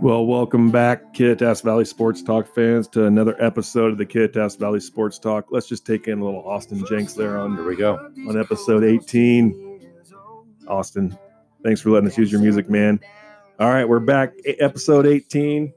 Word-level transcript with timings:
Well, 0.00 0.26
welcome 0.26 0.70
back, 0.70 1.12
Kittitas 1.12 1.64
Valley 1.64 1.84
Sports 1.86 2.22
Talk 2.22 2.54
fans, 2.54 2.86
to 2.88 3.06
another 3.06 3.34
episode 3.42 3.90
of 3.90 3.98
the 3.98 4.06
Kittitas 4.06 4.56
Valley 4.56 4.78
Sports 4.78 5.18
Talk. 5.18 5.46
Let's 5.50 5.66
just 5.66 5.84
take 5.84 6.06
in 6.06 6.20
a 6.20 6.24
little 6.24 6.46
Austin 6.48 6.84
Jenks 6.86 7.14
there 7.14 7.36
on 7.38 7.56
Here 7.56 7.64
we 7.64 7.74
go. 7.74 7.96
on 8.28 8.38
episode 8.38 8.84
18. 8.84 9.80
Austin, 10.68 11.18
thanks 11.64 11.80
for 11.80 11.90
letting 11.90 12.08
us 12.08 12.16
use 12.16 12.30
your 12.30 12.40
music, 12.40 12.70
man. 12.70 13.00
All 13.58 13.68
right, 13.70 13.88
we're 13.88 13.98
back. 13.98 14.34
Episode 14.46 15.06
18. 15.06 15.72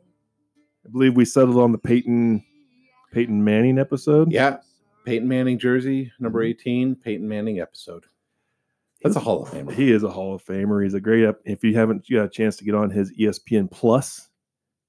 I 0.86 0.90
believe 0.90 1.16
we 1.16 1.26
settled 1.26 1.58
on 1.58 1.72
the 1.72 1.80
Peyton 1.80 2.44
Peyton 3.12 3.44
Manning 3.44 3.80
episode. 3.80 4.32
Yeah. 4.32 4.58
Peyton 5.08 5.28
Manning 5.30 5.58
jersey, 5.58 6.12
number 6.20 6.44
18, 6.44 6.96
Peyton 6.96 7.26
Manning 7.26 7.62
episode. 7.62 8.04
That's 9.02 9.16
a 9.16 9.22
Hall 9.22 9.44
of 9.44 9.50
Famer. 9.50 9.72
He 9.72 9.90
is 9.92 10.04
a 10.04 10.10
Hall 10.10 10.34
of 10.36 10.44
Famer. 10.44 10.84
He's 10.84 10.96
a 10.96 11.00
great. 11.00 11.24
ep- 11.24 11.40
If 11.46 11.64
you 11.64 11.74
haven't 11.76 12.06
got 12.12 12.26
a 12.26 12.30
chance 12.30 12.58
to 12.58 12.66
get 12.66 12.76
on 12.76 12.90
his 12.90 13.14
ESPN 13.18 13.72
Plus, 13.72 14.28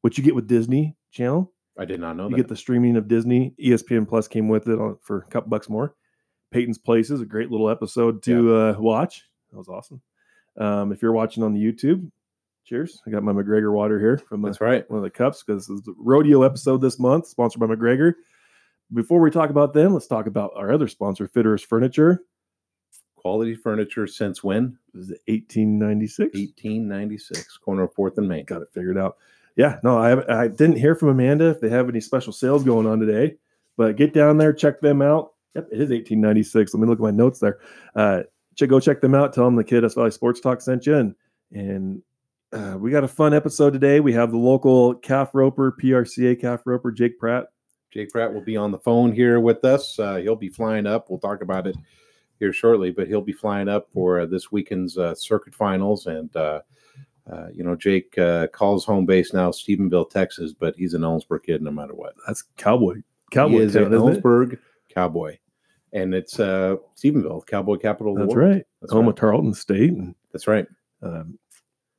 which 0.00 0.18
you 0.18 0.24
get 0.24 0.34
with 0.34 0.48
Disney 0.48 0.96
Channel, 1.12 1.52
I 1.78 1.84
did 1.84 2.00
not 2.00 2.16
know 2.16 2.24
you 2.24 2.30
that. 2.30 2.36
get 2.36 2.48
the 2.48 2.56
streaming 2.56 2.96
of 2.96 3.06
Disney. 3.06 3.54
ESPN 3.62 4.08
Plus 4.08 4.26
came 4.26 4.48
with 4.48 4.66
it 4.68 4.80
on, 4.80 4.96
for 5.02 5.18
a 5.18 5.26
couple 5.30 5.50
bucks 5.50 5.68
more. 5.68 5.94
Peyton's 6.50 6.78
Places, 6.78 7.20
a 7.20 7.26
great 7.26 7.52
little 7.52 7.70
episode 7.70 8.20
to 8.24 8.56
uh, 8.56 8.76
watch. 8.78 9.22
That 9.52 9.58
was 9.58 9.68
awesome. 9.68 10.00
Um, 10.56 10.90
if 10.90 11.00
you're 11.00 11.12
watching 11.12 11.44
on 11.44 11.54
the 11.54 11.60
YouTube, 11.60 12.10
cheers. 12.64 13.00
I 13.06 13.10
got 13.10 13.22
my 13.22 13.32
McGregor 13.32 13.72
water 13.72 14.00
here 14.00 14.18
from 14.18 14.42
the, 14.42 14.48
That's 14.48 14.60
right. 14.60 14.90
one 14.90 14.98
of 14.98 15.04
the 15.04 15.10
cups 15.10 15.44
because 15.46 15.68
this 15.68 15.76
is 15.76 15.82
the 15.82 15.94
rodeo 15.96 16.42
episode 16.42 16.78
this 16.80 16.98
month, 16.98 17.28
sponsored 17.28 17.60
by 17.60 17.66
McGregor. 17.66 18.14
Before 18.92 19.20
we 19.20 19.30
talk 19.30 19.50
about 19.50 19.74
them, 19.74 19.92
let's 19.92 20.06
talk 20.06 20.26
about 20.26 20.52
our 20.56 20.72
other 20.72 20.88
sponsor, 20.88 21.28
Fitterers 21.28 21.64
Furniture. 21.64 22.22
Quality 23.16 23.54
furniture 23.54 24.06
since 24.06 24.42
when? 24.42 24.78
This 24.94 25.04
is 25.04 25.10
1896. 25.26 26.34
1896, 26.34 27.58
corner 27.58 27.82
of 27.82 27.94
4th 27.94 28.16
and 28.16 28.28
Main. 28.28 28.44
got 28.44 28.62
it 28.62 28.68
figured 28.72 28.96
out. 28.96 29.16
Yeah, 29.56 29.80
no, 29.82 29.98
I 29.98 30.42
I 30.42 30.48
didn't 30.48 30.76
hear 30.76 30.94
from 30.94 31.08
Amanda 31.08 31.50
if 31.50 31.60
they 31.60 31.68
have 31.68 31.88
any 31.88 32.00
special 32.00 32.32
sales 32.32 32.62
going 32.62 32.86
on 32.86 33.00
today, 33.00 33.36
but 33.76 33.96
get 33.96 34.14
down 34.14 34.38
there, 34.38 34.52
check 34.52 34.80
them 34.80 35.02
out. 35.02 35.32
Yep, 35.56 35.66
it 35.72 35.80
is 35.80 35.90
1896. 35.90 36.72
Let 36.72 36.80
me 36.80 36.86
look 36.86 37.00
at 37.00 37.02
my 37.02 37.10
notes 37.10 37.40
there. 37.40 37.58
Uh, 37.96 38.22
check, 38.54 38.68
go 38.68 38.78
check 38.78 39.00
them 39.00 39.16
out. 39.16 39.32
Tell 39.32 39.44
them 39.44 39.56
the 39.56 39.64
Kittitas 39.64 39.96
Valley 39.96 40.12
Sports 40.12 40.38
Talk 40.38 40.60
sent 40.60 40.86
you, 40.86 40.94
and 40.94 41.14
and 41.50 42.02
uh, 42.52 42.78
we 42.78 42.92
got 42.92 43.02
a 43.02 43.08
fun 43.08 43.34
episode 43.34 43.72
today. 43.72 43.98
We 43.98 44.12
have 44.12 44.30
the 44.30 44.38
local 44.38 44.94
calf 44.94 45.30
roper, 45.34 45.76
PRCA 45.82 46.40
calf 46.40 46.62
roper, 46.64 46.92
Jake 46.92 47.18
Pratt. 47.18 47.46
Jake 47.98 48.10
Pratt 48.10 48.32
will 48.32 48.40
be 48.40 48.56
on 48.56 48.70
the 48.70 48.78
phone 48.78 49.10
here 49.10 49.40
with 49.40 49.64
us. 49.64 49.98
Uh, 49.98 50.18
he'll 50.18 50.36
be 50.36 50.48
flying 50.48 50.86
up. 50.86 51.10
We'll 51.10 51.18
talk 51.18 51.42
about 51.42 51.66
it 51.66 51.74
here 52.38 52.52
shortly, 52.52 52.92
but 52.92 53.08
he'll 53.08 53.20
be 53.20 53.32
flying 53.32 53.68
up 53.68 53.88
for 53.92 54.20
uh, 54.20 54.26
this 54.26 54.52
weekend's 54.52 54.96
uh, 54.96 55.16
circuit 55.16 55.52
finals. 55.52 56.06
And, 56.06 56.34
uh, 56.36 56.60
uh, 57.28 57.48
you 57.52 57.64
know, 57.64 57.74
Jake 57.74 58.16
uh, 58.16 58.46
calls 58.52 58.84
home 58.84 59.04
base 59.04 59.32
now 59.32 59.50
Stephenville, 59.50 60.08
Texas, 60.08 60.52
but 60.52 60.76
he's 60.76 60.94
an 60.94 61.02
Ellensburg 61.02 61.42
kid 61.42 61.60
no 61.60 61.72
matter 61.72 61.92
what. 61.92 62.14
That's 62.24 62.44
Cowboy. 62.56 62.94
he 62.98 63.02
Cowboy 63.32 63.62
is 63.62 63.72
town, 63.72 63.86
an 63.86 63.94
isn't 63.94 64.08
it? 64.08 64.22
Ellensburg 64.22 64.58
cowboy. 64.94 65.36
And 65.92 66.14
it's 66.14 66.38
uh, 66.38 66.76
Stephenville, 66.96 67.48
cowboy 67.48 67.78
capital 67.78 68.14
That's 68.14 68.36
right. 68.36 68.64
That's 68.80 68.92
Home 68.92 69.06
right. 69.06 69.10
of 69.10 69.16
Tarleton 69.16 69.54
State, 69.54 69.90
and 69.90 70.14
That's 70.32 70.46
right. 70.46 70.68
um, 71.02 71.36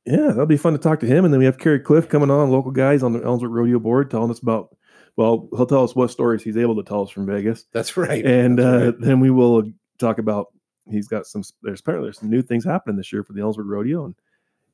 yeah, 0.06 0.28
that'll 0.28 0.46
be 0.46 0.56
fun 0.56 0.72
to 0.72 0.78
talk 0.78 1.00
to 1.00 1.06
him. 1.06 1.26
And 1.26 1.34
then 1.34 1.40
we 1.40 1.44
have 1.44 1.58
Kerry 1.58 1.78
Cliff 1.78 2.08
coming 2.08 2.30
on, 2.30 2.50
local 2.50 2.70
guys 2.70 3.02
on 3.02 3.12
the 3.12 3.20
Ellensburg 3.20 3.50
Rodeo 3.50 3.78
Board, 3.78 4.10
telling 4.10 4.30
us 4.30 4.38
about. 4.38 4.74
Well, 5.20 5.50
he'll 5.54 5.66
tell 5.66 5.84
us 5.84 5.94
what 5.94 6.10
stories 6.10 6.42
he's 6.42 6.56
able 6.56 6.76
to 6.76 6.82
tell 6.82 7.02
us 7.02 7.10
from 7.10 7.26
Vegas, 7.26 7.66
That's 7.72 7.94
right. 7.94 8.24
and 8.24 8.58
That's 8.58 8.66
uh, 8.66 8.84
right. 8.86 8.94
then 9.00 9.20
we 9.20 9.30
will 9.30 9.70
talk 9.98 10.16
about. 10.16 10.46
He's 10.90 11.08
got 11.08 11.26
some. 11.26 11.42
There's 11.62 11.80
apparently 11.80 12.06
there's 12.06 12.20
some 12.20 12.30
new 12.30 12.40
things 12.40 12.64
happening 12.64 12.96
this 12.96 13.12
year 13.12 13.22
for 13.22 13.34
the 13.34 13.42
Ellensburg 13.42 13.66
Rodeo, 13.68 14.06
and 14.06 14.14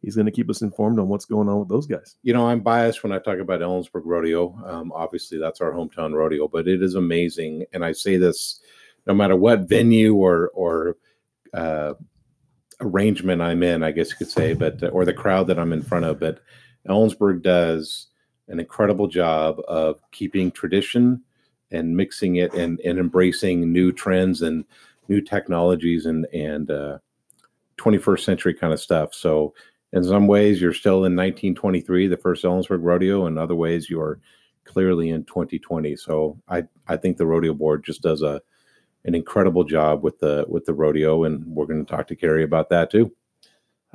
he's 0.03 0.15
going 0.15 0.27
to 0.27 0.31
keep 0.31 0.49
us 0.49 0.63
informed 0.63 1.01
on 1.01 1.09
what's 1.09 1.25
going 1.25 1.49
on 1.49 1.59
with 1.59 1.69
those 1.69 1.89
guys. 1.89 2.15
you 2.23 2.33
know, 2.33 2.47
I'm 2.47 2.61
biased 2.61 3.03
when 3.03 3.11
I 3.11 3.19
talk 3.19 3.41
about 3.41 3.61
Ellensburg 3.61 4.03
Rodeo. 4.05 4.57
Um, 4.65 4.93
obviously, 4.93 5.37
that's 5.37 5.61
our 5.61 5.73
hometown 5.73 6.15
rodeo, 6.15 6.47
but 6.47 6.69
it 6.69 6.81
is 6.81 6.95
amazing. 6.95 7.65
And 7.73 7.85
I 7.85 7.91
say 7.91 8.17
this 8.17 8.61
no 9.05 9.15
matter 9.15 9.35
what 9.35 9.69
venue 9.69 10.15
or 10.15 10.51
or 10.55 10.97
uh, 11.55 11.95
arrangement 12.81 13.43
I'm 13.43 13.65
in, 13.65 13.83
I 13.83 13.91
guess 13.91 14.11
you 14.11 14.17
could 14.17 14.31
say, 14.31 14.55
but 14.55 14.81
or 14.93 15.05
the 15.05 15.13
crowd 15.13 15.49
that 15.49 15.59
I'm 15.59 15.73
in 15.73 15.83
front 15.83 16.05
of. 16.05 16.21
But 16.21 16.39
Ellensburg 16.89 17.43
does 17.43 18.07
an 18.49 18.61
incredible 18.61 19.09
job 19.09 19.61
of 19.69 20.01
keeping 20.11 20.51
tradition 20.51 21.23
and 21.71 21.97
mixing 21.97 22.37
it 22.37 22.55
and, 22.55 22.81
and 22.81 22.99
embracing 22.99 23.73
new 23.73 23.93
trends 23.93 24.43
and 24.43 24.65
new 25.09 25.21
technologies 25.21 26.07
and 26.07 26.27
and 26.33 26.71
uh, 26.71 26.99
21st 27.79 28.21
century 28.21 28.55
kind 28.55 28.73
of 28.73 28.81
stuff. 28.81 29.13
So 29.15 29.55
in 29.93 30.05
some 30.05 30.27
ways 30.27 30.61
you're 30.61 30.73
still 30.73 31.05
in 31.05 31.17
1923 31.17 32.09
the 32.09 32.17
first 32.17 32.45
ellensburg 32.45 32.81
rodeo 32.83 33.27
in 33.27 33.39
other 33.39 33.55
ways 33.55 33.89
you're 33.89 34.19
clearly 34.65 35.11
in 35.11 35.25
2020 35.25 35.95
so 35.95 36.37
i 36.49 36.63
i 36.89 36.97
think 36.97 37.17
the 37.17 37.25
rodeo 37.25 37.55
board 37.55 37.85
just 37.85 38.03
does 38.03 38.21
a 38.21 38.43
an 39.05 39.15
incredible 39.15 39.63
job 39.63 40.03
with 40.03 40.19
the 40.19 40.45
with 40.49 40.65
the 40.65 40.75
rodeo 40.75 41.23
and 41.23 41.47
we're 41.47 41.67
going 41.67 41.85
to 41.85 41.91
talk 41.91 42.09
to 42.09 42.17
Kerry 42.17 42.43
about 42.43 42.69
that 42.69 42.91
too 42.91 43.13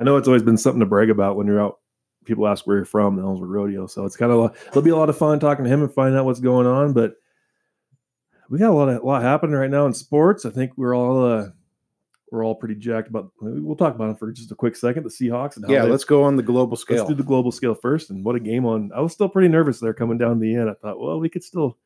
I 0.02 0.04
know 0.04 0.16
it's 0.16 0.26
always 0.26 0.42
been 0.42 0.56
something 0.56 0.80
to 0.80 0.86
brag 0.86 1.10
about 1.10 1.36
when 1.36 1.46
you're 1.46 1.62
out. 1.62 1.78
People 2.24 2.46
ask 2.46 2.66
where 2.66 2.76
you're 2.76 2.84
from, 2.84 3.16
the 3.16 3.22
Ellensburg 3.22 3.48
Rodeo. 3.50 3.86
So 3.86 4.04
it's 4.04 4.16
kind 4.16 4.30
of 4.32 4.56
it'll 4.68 4.82
be 4.82 4.90
a 4.90 4.96
lot 4.96 5.08
of 5.08 5.18
fun 5.18 5.40
talking 5.40 5.64
to 5.64 5.70
him 5.70 5.82
and 5.82 5.92
finding 5.92 6.18
out 6.18 6.24
what's 6.24 6.40
going 6.40 6.66
on. 6.66 6.92
But 6.92 7.14
we 8.48 8.58
got 8.58 8.70
a 8.70 8.74
lot 8.74 8.88
of 8.88 9.02
a 9.02 9.06
lot 9.06 9.22
happening 9.22 9.56
right 9.56 9.70
now 9.70 9.86
in 9.86 9.94
sports. 9.94 10.44
I 10.44 10.50
think 10.50 10.72
we're 10.76 10.94
all 10.94 11.24
uh, 11.24 11.48
we're 12.30 12.44
all 12.44 12.54
pretty 12.54 12.74
jacked 12.74 13.08
about. 13.08 13.30
We'll 13.40 13.76
talk 13.76 13.94
about 13.94 14.10
it 14.10 14.18
for 14.18 14.30
just 14.32 14.52
a 14.52 14.54
quick 14.54 14.76
second. 14.76 15.04
The 15.04 15.08
Seahawks 15.10 15.56
and 15.56 15.64
how 15.66 15.72
yeah 15.72 15.84
they- 15.84 15.90
let's 15.90 16.04
go 16.04 16.22
on 16.22 16.36
the 16.36 16.42
global 16.42 16.76
scale. 16.76 16.98
let's 16.98 17.08
do 17.08 17.14
the 17.14 17.22
global 17.22 17.50
scale 17.52 17.74
first. 17.74 18.10
And 18.10 18.24
what 18.24 18.36
a 18.36 18.40
game 18.40 18.66
on! 18.66 18.90
I 18.94 19.00
was 19.00 19.12
still 19.12 19.28
pretty 19.28 19.48
nervous 19.48 19.80
there 19.80 19.94
coming 19.94 20.18
down 20.18 20.38
the 20.38 20.54
end. 20.54 20.68
I 20.70 20.74
thought, 20.74 21.00
well, 21.00 21.18
we 21.18 21.28
could 21.28 21.44
still. 21.44 21.78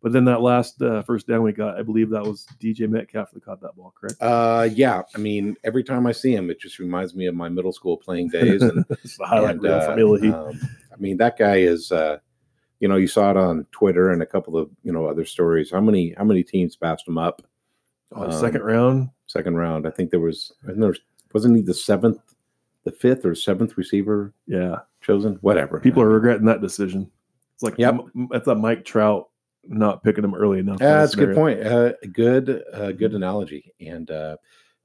But 0.00 0.12
then 0.12 0.24
that 0.26 0.40
last 0.42 0.80
uh, 0.80 1.02
first 1.02 1.26
down 1.26 1.42
we 1.42 1.52
got, 1.52 1.76
I 1.76 1.82
believe 1.82 2.08
that 2.10 2.22
was 2.24 2.46
DK 2.60 2.88
Metcalf 2.88 3.32
that 3.32 3.44
caught 3.44 3.60
that 3.62 3.74
ball, 3.76 3.92
correct? 3.98 4.16
uh 4.22 4.68
yeah 4.72 5.02
i 5.14 5.18
mean 5.18 5.56
every 5.64 5.82
time 5.82 6.06
i 6.06 6.12
see 6.12 6.32
him 6.32 6.50
it 6.50 6.60
just 6.60 6.78
reminds 6.78 7.14
me 7.16 7.26
of 7.26 7.34
my 7.34 7.48
middle 7.48 7.72
school 7.72 7.96
playing 7.96 8.28
days 8.32 8.62
and 8.62 8.84
It's 9.02 9.16
the 9.16 9.26
highlight 9.26 9.56
And, 9.56 9.62
reel 9.96 10.34
uh, 10.34 10.48
um, 10.50 10.60
I 10.92 10.96
mean, 11.00 11.16
that 11.18 11.36
guy 11.38 11.56
is, 11.56 11.92
uh, 11.92 12.18
you 12.80 12.88
know, 12.88 12.96
you 12.96 13.06
saw 13.08 13.30
it 13.30 13.36
on 13.36 13.66
Twitter 13.72 14.10
and 14.10 14.22
a 14.22 14.26
couple 14.26 14.56
of, 14.56 14.70
you 14.82 14.92
know, 14.92 15.06
other 15.06 15.24
stories. 15.24 15.70
How 15.70 15.80
many, 15.80 16.14
how 16.16 16.24
many 16.24 16.42
teams 16.42 16.76
passed 16.76 17.06
him 17.06 17.18
up 17.18 17.42
Oh, 18.12 18.24
um, 18.24 18.32
second 18.32 18.62
round. 18.62 19.10
second 19.26 19.56
round? 19.56 19.86
I 19.86 19.90
think 19.90 20.10
there 20.10 20.18
was, 20.20 20.52
I 20.64 20.68
think 20.68 20.78
there 20.80 20.88
was, 20.88 21.00
wasn't 21.32 21.56
he 21.56 21.62
the 21.62 21.74
seventh, 21.74 22.18
the 22.84 22.90
fifth 22.92 23.24
or 23.24 23.34
seventh 23.34 23.76
receiver 23.76 24.32
Yeah. 24.46 24.78
chosen? 25.00 25.34
Whatever. 25.40 25.78
People 25.80 26.02
are 26.02 26.08
regretting 26.08 26.46
that 26.46 26.60
decision. 26.62 27.10
It's 27.54 27.62
like 27.62 27.78
Yep. 27.78 27.94
m- 28.16 28.28
that's 28.30 28.46
a 28.48 28.54
Mike 28.54 28.84
Trout 28.84 29.27
not 29.68 30.02
picking 30.02 30.22
them 30.22 30.34
early 30.34 30.58
enough. 30.60 30.80
in 30.80 30.86
that 30.86 31.00
that's 31.00 31.14
a 31.14 31.16
good 31.16 31.34
point. 31.34 31.60
Uh, 31.64 31.92
good, 32.12 32.62
uh, 32.72 32.92
good 32.92 33.14
analogy. 33.14 33.72
And 33.80 34.10
uh, 34.10 34.36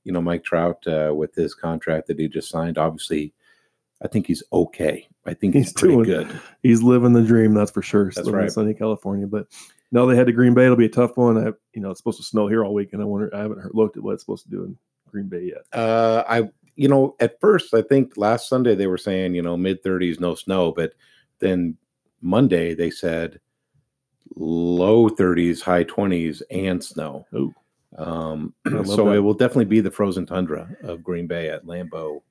you 0.04 0.12
know, 0.12 0.22
Mike 0.22 0.44
Trout 0.44 0.86
uh, 0.88 1.14
with 1.16 1.34
his 1.34 1.54
contract 1.56 2.08
that 2.08 2.20
he 2.20 2.28
just 2.28 2.50
signed, 2.50 2.78
obviously, 2.78 3.34
I 4.04 4.08
think 4.08 4.28
he's 4.28 4.44
okay. 4.52 5.08
I 5.26 5.34
think 5.34 5.54
he's, 5.56 5.68
He's 5.68 5.74
pretty 5.74 5.96
doing- 5.96 6.06
good. 6.28 6.42
He's 6.62 6.84
living 6.84 7.14
the 7.14 7.24
dream, 7.24 7.54
that's 7.54 7.72
for 7.72 7.82
sure. 7.82 8.06
That's 8.06 8.18
living 8.18 8.34
in 8.34 8.40
right. 8.42 8.52
sunny 8.52 8.74
California, 8.74 9.26
but 9.26 9.48
now 9.94 10.06
they 10.06 10.16
head 10.16 10.28
to 10.28 10.34
Green 10.34 10.54
Bay. 10.54 10.66
It'll 10.66 10.76
be 10.76 10.86
a 10.86 10.90
tough 10.90 11.16
one. 11.18 11.38
I, 11.38 11.52
you 11.74 11.82
know, 11.82 11.92
it's 11.92 12.00
supposed 12.00 12.18
to 12.18 12.24
snow 12.26 12.48
here 12.48 12.66
all 12.66 12.74
week, 12.74 12.92
and 12.94 13.02
I 13.02 13.06
wonder. 13.06 13.34
I 13.34 13.40
haven't 13.40 13.60
heard, 13.60 13.72
looked 13.74 13.96
at 13.96 14.04
what 14.04 14.14
it's 14.14 14.24
supposed 14.24 14.44
to 14.44 14.50
do 14.50 14.64
in 14.66 14.78
Green 15.10 15.28
Bay 15.30 15.54
yet. 15.54 15.64
Uh, 15.72 16.24
I, 16.28 16.50
you 16.76 16.90
know, 16.90 17.16
at 17.22 17.40
first, 17.40 17.74
I 17.74 17.82
think 17.84 18.18
last 18.18 18.50
Sunday 18.50 18.76
they 18.76 18.88
were 18.88 18.98
saying, 18.98 19.36
you 19.36 19.42
know, 19.44 19.56
mid 19.56 19.82
30s, 19.84 20.20
no 20.20 20.36
snow, 20.36 20.72
but 20.72 20.94
then 21.40 21.78
Monday 22.22 22.74
they 22.74 22.90
said 22.90 23.40
low 24.36 25.10
30s, 25.10 25.62
high 25.62 25.84
20s, 25.84 26.42
and 26.52 26.84
snow. 26.84 27.26
Oh. 27.34 27.54
Um, 27.98 28.54
so 28.86 29.06
that. 29.06 29.16
it 29.16 29.20
will 29.20 29.36
definitely 29.36 29.66
be 29.66 29.80
the 29.80 29.92
frozen 29.92 30.26
tundra 30.26 30.68
of 30.84 31.04
Green 31.04 31.28
Bay 31.28 31.50
at 31.50 31.66
Lambeau 31.66 32.22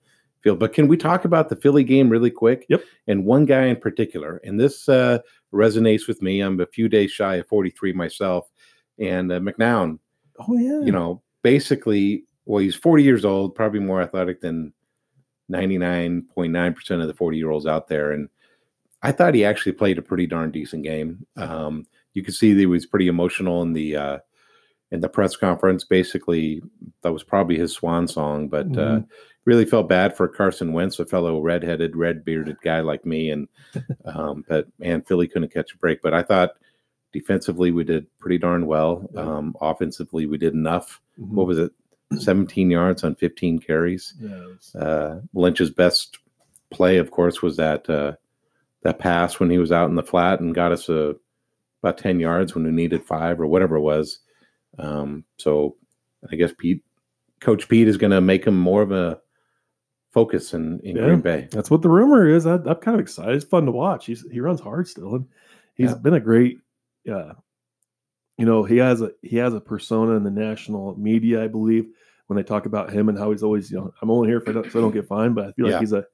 Field. 0.41 0.59
But 0.59 0.73
can 0.73 0.89
we 0.89 0.97
talk 0.97 1.25
about 1.25 1.49
the 1.49 1.56
Philly 1.56 1.85
game 1.85 2.09
really 2.09 2.31
quick? 2.31 2.67
Yep. 2.69 2.83
And 3.06 3.25
one 3.25 3.44
guy 3.44 3.67
in 3.67 3.77
particular, 3.77 4.41
and 4.43 4.59
this 4.59 4.89
uh, 4.89 5.19
resonates 5.53 6.09
with 6.09 6.21
me. 6.21 6.41
I'm 6.41 6.59
a 6.61 6.67
few 6.67 6.89
days 6.89 7.12
shy 7.12 7.37
of 7.37 7.47
43 7.47 7.93
myself, 7.93 8.50
and 8.99 9.31
uh, 9.31 9.38
McCown 9.38 9.99
Oh 10.49 10.56
yeah, 10.56 10.81
you 10.81 10.93
know, 10.93 11.23
basically, 11.43 12.25
well, 12.47 12.62
he's 12.62 12.75
40 12.75 13.03
years 13.03 13.25
old, 13.25 13.55
probably 13.55 13.81
more 13.81 14.00
athletic 14.00 14.41
than 14.41 14.73
99.9% 15.50 17.00
of 17.00 17.06
the 17.06 17.15
40 17.15 17.37
year 17.37 17.50
olds 17.50 17.67
out 17.67 17.88
there. 17.88 18.12
And 18.12 18.29
I 19.02 19.12
thought 19.12 19.34
he 19.34 19.44
actually 19.44 19.72
played 19.72 19.99
a 19.99 20.02
pretty 20.02 20.26
darn 20.26 20.50
decent 20.50 20.84
game. 20.84 21.26
Um, 21.37 21.87
you 22.14 22.22
could 22.22 22.34
see 22.34 22.52
that 22.52 22.60
he 22.60 22.66
was 22.66 22.87
pretty 22.87 23.08
emotional 23.08 23.62
in 23.62 23.72
the, 23.72 23.96
uh, 23.96 24.19
in 24.90 25.00
the 25.00 25.08
press 25.08 25.37
conference. 25.37 25.84
Basically, 25.84 26.62
that 27.02 27.12
was 27.12 27.22
probably 27.25 27.56
his 27.58 27.72
swan 27.72 28.06
song, 28.06 28.49
but 28.49 28.66
uh, 28.78 29.00
Mhm. 29.00 29.06
really 29.44 29.64
felt 29.64 29.88
bad 29.88 30.16
for 30.16 30.28
Carson 30.28 30.72
Wentz, 30.72 30.99
a 31.00 31.06
fellow 31.06 31.40
redheaded, 31.40 31.96
red 31.96 32.25
bearded 32.25 32.56
guy 32.62 32.81
like 32.81 33.04
me. 33.06 33.31
And, 33.31 33.49
um, 34.04 34.44
but 34.49 34.69
man, 34.78 35.02
Philly 35.02 35.26
couldn't 35.26 35.52
catch 35.52 35.72
a 35.75 35.78
break. 35.78 36.00
But 36.02 36.14
I 36.14 36.22
thought 36.22 36.50
Defensively, 37.12 37.72
we 37.72 37.84
did 37.84 38.06
pretty 38.19 38.38
darn 38.38 38.64
well. 38.66 39.06
Yeah. 39.12 39.20
Um, 39.20 39.54
offensively, 39.60 40.25
we 40.25 40.38
did 40.38 40.54
enough. 40.54 40.99
Mhm. 41.20 41.28
What 41.28 41.46
was 41.46 41.58
it? 41.58 41.70
17 42.16 42.70
yards 42.70 43.04
on 43.04 43.16
15 43.16 43.58
carries. 43.58 44.14
Yeah, 44.19 44.46
was- 44.46 44.75
Uh, 44.75 45.20
Lynch's 45.34 45.69
best 45.69 46.16
play, 46.70 46.96
of 46.96 47.10
course, 47.10 47.43
was 47.43 47.56
that 47.58 47.90
uh, 47.90 48.12
that 48.82 48.99
pass 48.99 49.38
when 49.40 49.50
he 49.50 49.58
was 49.58 49.73
out 49.73 49.88
in 49.88 49.94
the 49.96 50.02
flat 50.02 50.40
and 50.40 50.55
got 50.55 50.73
us 50.73 50.88
a, 50.88 51.14
about 51.82 51.99
10 51.99 52.20
yards 52.20 52.55
when 52.55 52.64
we 52.64 52.70
needed 52.70 53.05
five 53.05 53.40
or 53.40 53.46
whatever 53.46 53.76
it 53.76 53.81
was. 53.81 54.19
Um, 54.79 55.25
so 55.38 55.76
I 56.31 56.37
guess 56.37 56.52
Pete, 56.56 56.82
Coach 57.40 57.69
Pete, 57.69 57.88
is 57.88 57.96
going 57.96 58.11
to 58.12 58.20
make 58.20 58.44
him 58.46 58.56
more 58.58 58.82
of 58.82 58.93
a 58.93 59.20
focus 60.12 60.52
in, 60.55 60.81
in 60.81 60.96
Yeah. 60.96 61.05
Green 61.05 61.20
Bay. 61.20 61.49
That's 61.50 61.70
what 61.70 61.82
the 61.82 61.88
rumor 61.90 62.29
is. 62.29 62.46
I, 62.46 62.55
I'm 62.55 62.76
kind 62.76 62.94
of 62.94 63.00
excited. 63.00 63.34
It's 63.34 63.44
fun 63.44 63.67
to 63.67 63.73
watch. 63.73 64.06
He's 64.06 64.25
he 64.31 64.40
runs 64.40 64.61
hard 64.61 64.87
still, 64.88 65.14
and 65.17 65.26
he's 65.75 65.90
Yeah. 65.90 65.96
been 65.96 66.14
a 66.14 66.20
great. 66.20 66.58
Uh, 67.11 67.32
you 68.38 68.46
know, 68.46 68.62
he 68.64 68.76
has 68.78 69.00
a 69.02 69.11
he 69.23 69.37
has 69.37 69.55
a 69.55 69.61
persona 69.61 70.12
in 70.17 70.23
the 70.25 70.31
national 70.31 70.96
media, 70.96 71.43
I 71.44 71.49
believe, 71.49 71.87
when 72.26 72.37
they 72.37 72.43
talk 72.43 72.67
about 72.67 72.93
him 72.93 73.08
and 73.08 73.19
how 73.19 73.31
he's 73.31 73.43
always, 73.43 73.70
you 73.70 73.78
know, 73.78 73.93
I'm 74.02 74.11
only 74.11 74.28
here 74.28 74.40
for 74.40 74.52
so 74.52 74.61
I 74.61 74.82
don't 74.82 74.93
get 74.93 75.06
fined, 75.08 75.35
but 75.35 75.46
I 75.46 75.52
feel 75.52 75.67
like 75.67 75.81
he's 75.81 75.93
a 75.93 76.05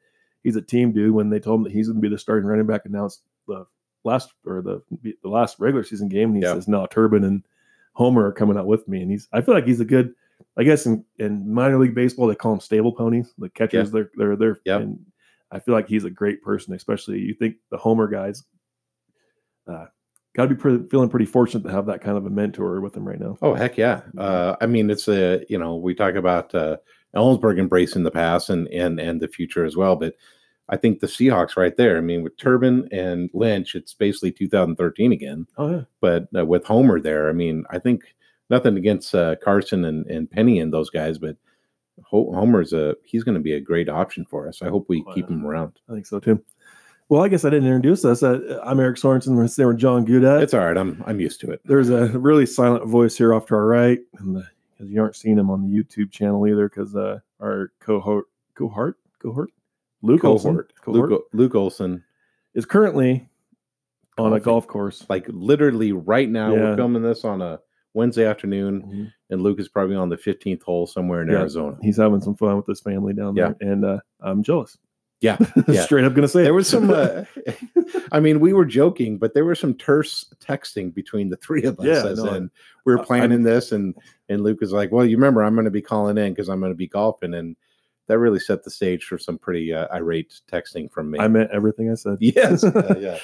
he's 0.43 0.57
a 0.57 0.63
team 0.63 0.93
dude. 0.93 1.13
When 1.15 1.31
they 1.31 1.41
told 1.41 1.61
him 1.61 1.65
that 1.65 1.73
he's 1.73 1.89
going 1.89 2.01
to 2.01 2.09
be 2.09 2.09
the 2.13 2.19
starting 2.19 2.49
running 2.49 2.67
back, 2.67 2.83
announced 2.85 3.23
the 3.47 3.67
last 4.05 4.33
or 4.47 4.63
the 4.63 4.83
the 5.03 5.29
last 5.29 5.59
regular 5.59 5.85
season 5.85 6.09
game, 6.09 6.29
and 6.31 6.37
he 6.37 6.43
Yeah. 6.43 6.55
says, 6.55 6.69
"No, 6.69 6.87
Turbin 6.87 7.25
and 7.27 7.45
Homer 7.95 8.27
are 8.27 8.33
coming 8.33 8.57
out 8.57 8.67
with 8.67 8.87
me," 8.89 9.03
and 9.03 9.11
he's 9.11 9.29
I 9.33 9.41
feel 9.41 9.55
like 9.55 9.67
he's 9.67 9.81
a 9.81 9.85
good. 9.85 10.15
I 10.57 10.63
guess 10.63 10.87
in, 10.87 11.05
in 11.19 11.53
minor 11.53 11.79
league 11.79 11.95
baseball 11.97 12.29
they 12.29 12.35
call 12.37 12.53
them 12.53 12.61
stable 12.61 12.93
ponies. 12.93 13.33
The 13.39 13.49
catchers, 13.51 13.91
they're 13.91 14.11
they're 14.17 14.37
they're. 14.37 14.61
Yep. 14.65 14.81
And 14.81 15.07
I 15.51 15.59
feel 15.59 15.75
like 15.75 15.89
he's 15.89 16.05
a 16.05 16.11
great 16.11 16.43
person, 16.43 16.75
especially 16.75 17.19
you 17.21 17.35
think 17.35 17.57
the 17.71 17.77
Homer 17.77 18.07
guys. 18.07 18.45
Uh, 19.67 19.87
got 20.35 20.45
to 20.45 20.55
be 20.55 20.61
pretty, 20.61 20.87
feeling 20.89 21.09
pretty 21.09 21.27
fortunate 21.27 21.65
to 21.65 21.71
have 21.71 21.87
that 21.87 22.01
kind 22.01 22.17
of 22.17 22.25
a 22.27 22.31
mentor 22.31 22.81
with 22.81 22.97
him 22.97 23.07
right 23.07 23.19
now. 23.21 23.37
Oh 23.43 23.55
heck 23.55 23.77
yeah! 23.77 24.03
Uh, 24.17 24.57
I 24.61 24.67
mean, 24.67 24.91
it's 24.91 25.09
a 25.09 25.45
you 25.49 25.59
know 25.59 25.77
we 25.77 25.95
talk 25.95 26.15
about 26.15 26.55
uh, 26.55 26.77
Ellensburg 27.17 27.59
embracing 27.59 28.03
the 28.03 28.11
past 28.11 28.51
and 28.51 28.69
and 28.69 29.01
and 29.01 29.21
the 29.21 29.29
future 29.29 29.65
as 29.65 29.77
well, 29.77 29.97
but 29.97 30.15
I 30.69 30.77
think 30.77 31.01
the 31.01 31.07
Seahawks 31.07 31.57
right 31.57 31.75
there. 31.77 31.97
I 31.97 32.03
mean, 32.03 32.23
with 32.23 32.37
Turbin 32.37 32.89
and 32.93 33.31
Lynch, 33.33 33.75
it's 33.75 33.95
basically 33.95 34.33
2013 34.33 35.13
again. 35.13 35.47
Oh 35.57 35.71
yeah, 35.71 35.83
But 36.01 36.29
uh, 36.37 36.45
with 36.45 36.65
Homer 36.67 37.01
there, 37.01 37.31
I 37.31 37.33
mean, 37.33 37.65
I 37.71 37.79
think 37.79 38.03
nothing 38.51 38.77
against 38.77 39.15
uh, 39.15 39.37
Carson 39.43 39.85
and 39.87 40.07
and 40.07 40.31
Penny 40.31 40.59
and 40.61 40.73
those 40.73 40.91
guys, 40.91 41.17
but 41.19 41.37
Ho- 42.05 42.33
Homer's 42.35 42.73
a 42.75 42.95
he's 43.05 43.25
going 43.25 43.35
to 43.37 43.41
be 43.41 43.55
a 43.55 43.61
great 43.61 43.89
option 43.89 44.27
for 44.27 44.47
us. 44.47 44.61
I 44.63 44.69
hope 44.69 44.87
we 44.89 45.03
Oh, 45.09 45.15
keep 45.15 45.29
yeah. 45.31 45.37
him 45.37 45.47
around. 45.47 45.73
I 45.89 45.95
think 45.95 46.07
so 46.07 46.21
too. 46.21 46.43
Well, 47.09 47.23
I 47.25 47.29
guess 47.29 47.47
I 47.47 47.49
didn't 47.51 47.67
introduce 47.69 48.05
us. 48.05 48.23
Uh, 48.23 48.61
I'm 48.63 48.79
Eric 48.79 48.99
Sorensen. 48.99 49.35
We're 49.35 49.49
there 49.49 49.69
with 49.69 49.79
John 49.79 50.05
Goudet. 50.07 50.43
It's 50.43 50.53
all 50.53 50.61
right. 50.67 50.77
I'm 50.77 51.03
I'm 51.07 51.19
used 51.21 51.41
to 51.41 51.51
it. 51.51 51.63
There's 51.65 51.89
a 51.89 52.09
really 52.19 52.45
silent 52.45 52.87
voice 52.87 53.17
here 53.17 53.33
off 53.33 53.47
to 53.47 53.55
our 53.55 53.67
right, 53.67 54.01
and 54.19 54.45
because 54.79 54.91
you 54.93 55.01
aren't 55.01 55.17
seeing 55.17 55.39
him 55.39 55.51
on 55.51 55.63
the 55.63 55.69
YouTube 55.77 56.11
channel 56.13 56.47
either, 56.47 56.69
because 56.69 56.95
uh, 56.95 57.19
our 57.41 57.73
cohort, 57.81 58.27
cohort, 58.55 58.97
cohort, 59.19 59.51
Luke 60.03 60.25
Olson, 60.25 60.51
Cohort. 60.53 60.73
cohort 60.81 61.11
Luke, 61.11 61.25
Luke 61.33 61.55
Olson, 61.55 62.05
is 62.55 62.65
currently 62.65 63.29
on 64.17 64.33
a 64.33 64.41
golf 64.41 64.67
course. 64.67 65.05
like 65.09 65.27
literally 65.29 65.93
right 65.93 66.29
now, 66.29 66.53
Yeah. 66.55 66.61
we're 66.71 66.77
filming 66.77 67.03
this 67.03 67.25
on 67.25 67.43
a 67.43 67.61
Wednesday 67.95 68.25
afternoon. 68.27 68.83
Mhm. 68.83 69.13
and 69.31 69.43
Luke 69.43 69.61
is 69.61 69.69
probably 69.69 69.95
on 69.95 70.09
the 70.09 70.17
15th 70.17 70.63
hole 70.63 70.87
somewhere 70.87 71.21
in 71.23 71.29
Yeah. 71.29 71.41
Arizona. 71.41 71.77
He's 71.83 71.99
having 71.99 72.21
some 72.23 72.35
fun 72.35 72.57
with 72.57 72.67
his 72.67 72.81
family 72.81 73.13
down 73.13 73.37
Yeah. 73.37 73.53
there, 73.61 73.73
and 73.73 73.85
uh, 73.85 73.99
I'm 74.21 74.43
jealous. 74.43 74.79
Yeah, 75.21 75.37
yeah. 75.69 75.83
Straight 75.85 76.05
up 76.05 76.15
gonna 76.15 76.29
say 76.29 76.43
There 76.43 76.53
it. 76.53 76.55
was 76.55 76.69
some, 76.69 76.91
uh, 76.91 77.25
I 78.13 78.21
mean, 78.21 78.39
we 78.41 78.53
were 78.53 78.65
joking, 78.65 79.19
but 79.19 79.35
there 79.35 79.45
was 79.45 79.59
some 79.59 79.75
terse 79.75 80.25
texting 80.41 80.95
between 80.95 81.29
the 81.29 81.37
three 81.37 81.65
of 81.65 81.79
us. 81.81 81.87
Yeah, 81.87 82.07
as 82.07 82.23
no, 82.23 82.35
in 82.35 82.51
we 82.85 82.93
were 82.95 83.01
I- 83.01 83.05
planning 83.05 83.43
this, 83.43 83.73
and 83.73 83.95
and 84.29 84.43
Luke 84.43 84.61
was 84.61 84.73
like, 84.73 84.93
"Well, 84.93 85.05
you 85.05 85.17
remember, 85.17 85.43
I'm 85.43 85.55
going 85.55 85.65
to 85.65 85.71
be 85.73 85.83
calling 85.83 86.19
in 86.19 86.33
because 86.33 86.49
I'm 86.49 86.61
going 86.61 86.73
to 86.73 86.77
be 86.77 86.87
golfing," 86.87 87.35
and 87.35 87.57
that 88.07 88.19
really 88.19 88.39
set 88.39 88.63
the 88.63 88.71
stage 88.71 89.05
for 89.05 89.19
some 89.19 89.39
pretty 89.39 89.73
uh, 89.75 89.87
irate 89.93 90.41
texting 90.51 90.91
from 90.91 91.11
me. 91.11 91.19
I 91.19 91.27
meant 91.29 91.51
everything 91.53 91.91
I 91.91 91.95
said. 91.95 92.19
yes, 92.21 92.63
uh, 92.65 92.95
yeah. 92.99 93.19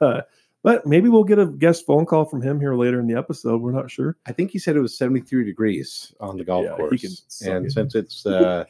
Uh, 0.00 0.22
but 0.64 0.84
maybe 0.86 1.08
we'll 1.08 1.22
get 1.24 1.38
a 1.38 1.46
guest 1.46 1.86
phone 1.86 2.04
call 2.04 2.24
from 2.24 2.42
him 2.42 2.58
here 2.60 2.74
later 2.74 2.98
in 2.98 3.06
the 3.06 3.16
episode. 3.16 3.62
We're 3.62 3.70
not 3.72 3.90
sure. 3.92 4.16
I 4.26 4.32
think 4.32 4.50
he 4.50 4.58
said 4.58 4.74
it 4.76 4.80
was 4.80 4.98
73 4.98 5.44
degrees 5.44 6.12
on 6.20 6.36
the 6.36 6.44
golf 6.44 6.64
Yeah, 6.64 6.76
course, 6.76 7.40
and 7.46 7.66
it. 7.66 7.72
since 7.72 7.94
it's 7.94 8.26
uh, 8.26 8.64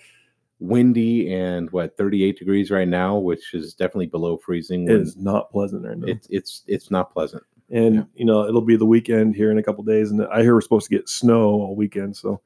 windy 0.61 1.33
and 1.33 1.71
what 1.71 1.97
38 1.97 2.39
degrees 2.39 2.71
right 2.71 2.89
now, 2.89 3.17
which 3.17 3.55
is 3.55 3.75
definitely 3.75 4.07
below 4.07 4.37
freezing, 4.37 4.89
It 4.89 5.01
is 5.01 5.17
not 5.17 5.51
pleasant 5.51 5.85
right 5.85 5.97
now. 5.99 6.07
it's 6.09 6.27
it's 6.31 6.63
it's 6.67 6.91
not 6.91 7.13
pleasant. 7.13 7.43
and 7.71 7.95
yeah. 7.97 8.03
you 8.15 8.25
know 8.25 8.47
it'll 8.47 8.61
be 8.63 8.77
the 8.77 8.87
weekend 8.87 9.37
here 9.37 9.51
in 9.51 9.59
a 9.59 9.63
couple 9.63 9.85
days, 9.85 10.11
and 10.11 10.27
I 10.27 10.43
hear 10.43 10.55
we're 10.55 10.61
supposed 10.61 10.89
to 10.91 10.97
get 10.97 11.09
snow 11.09 11.45
all 11.45 11.77
weekend. 11.77 12.17
So 12.17 12.41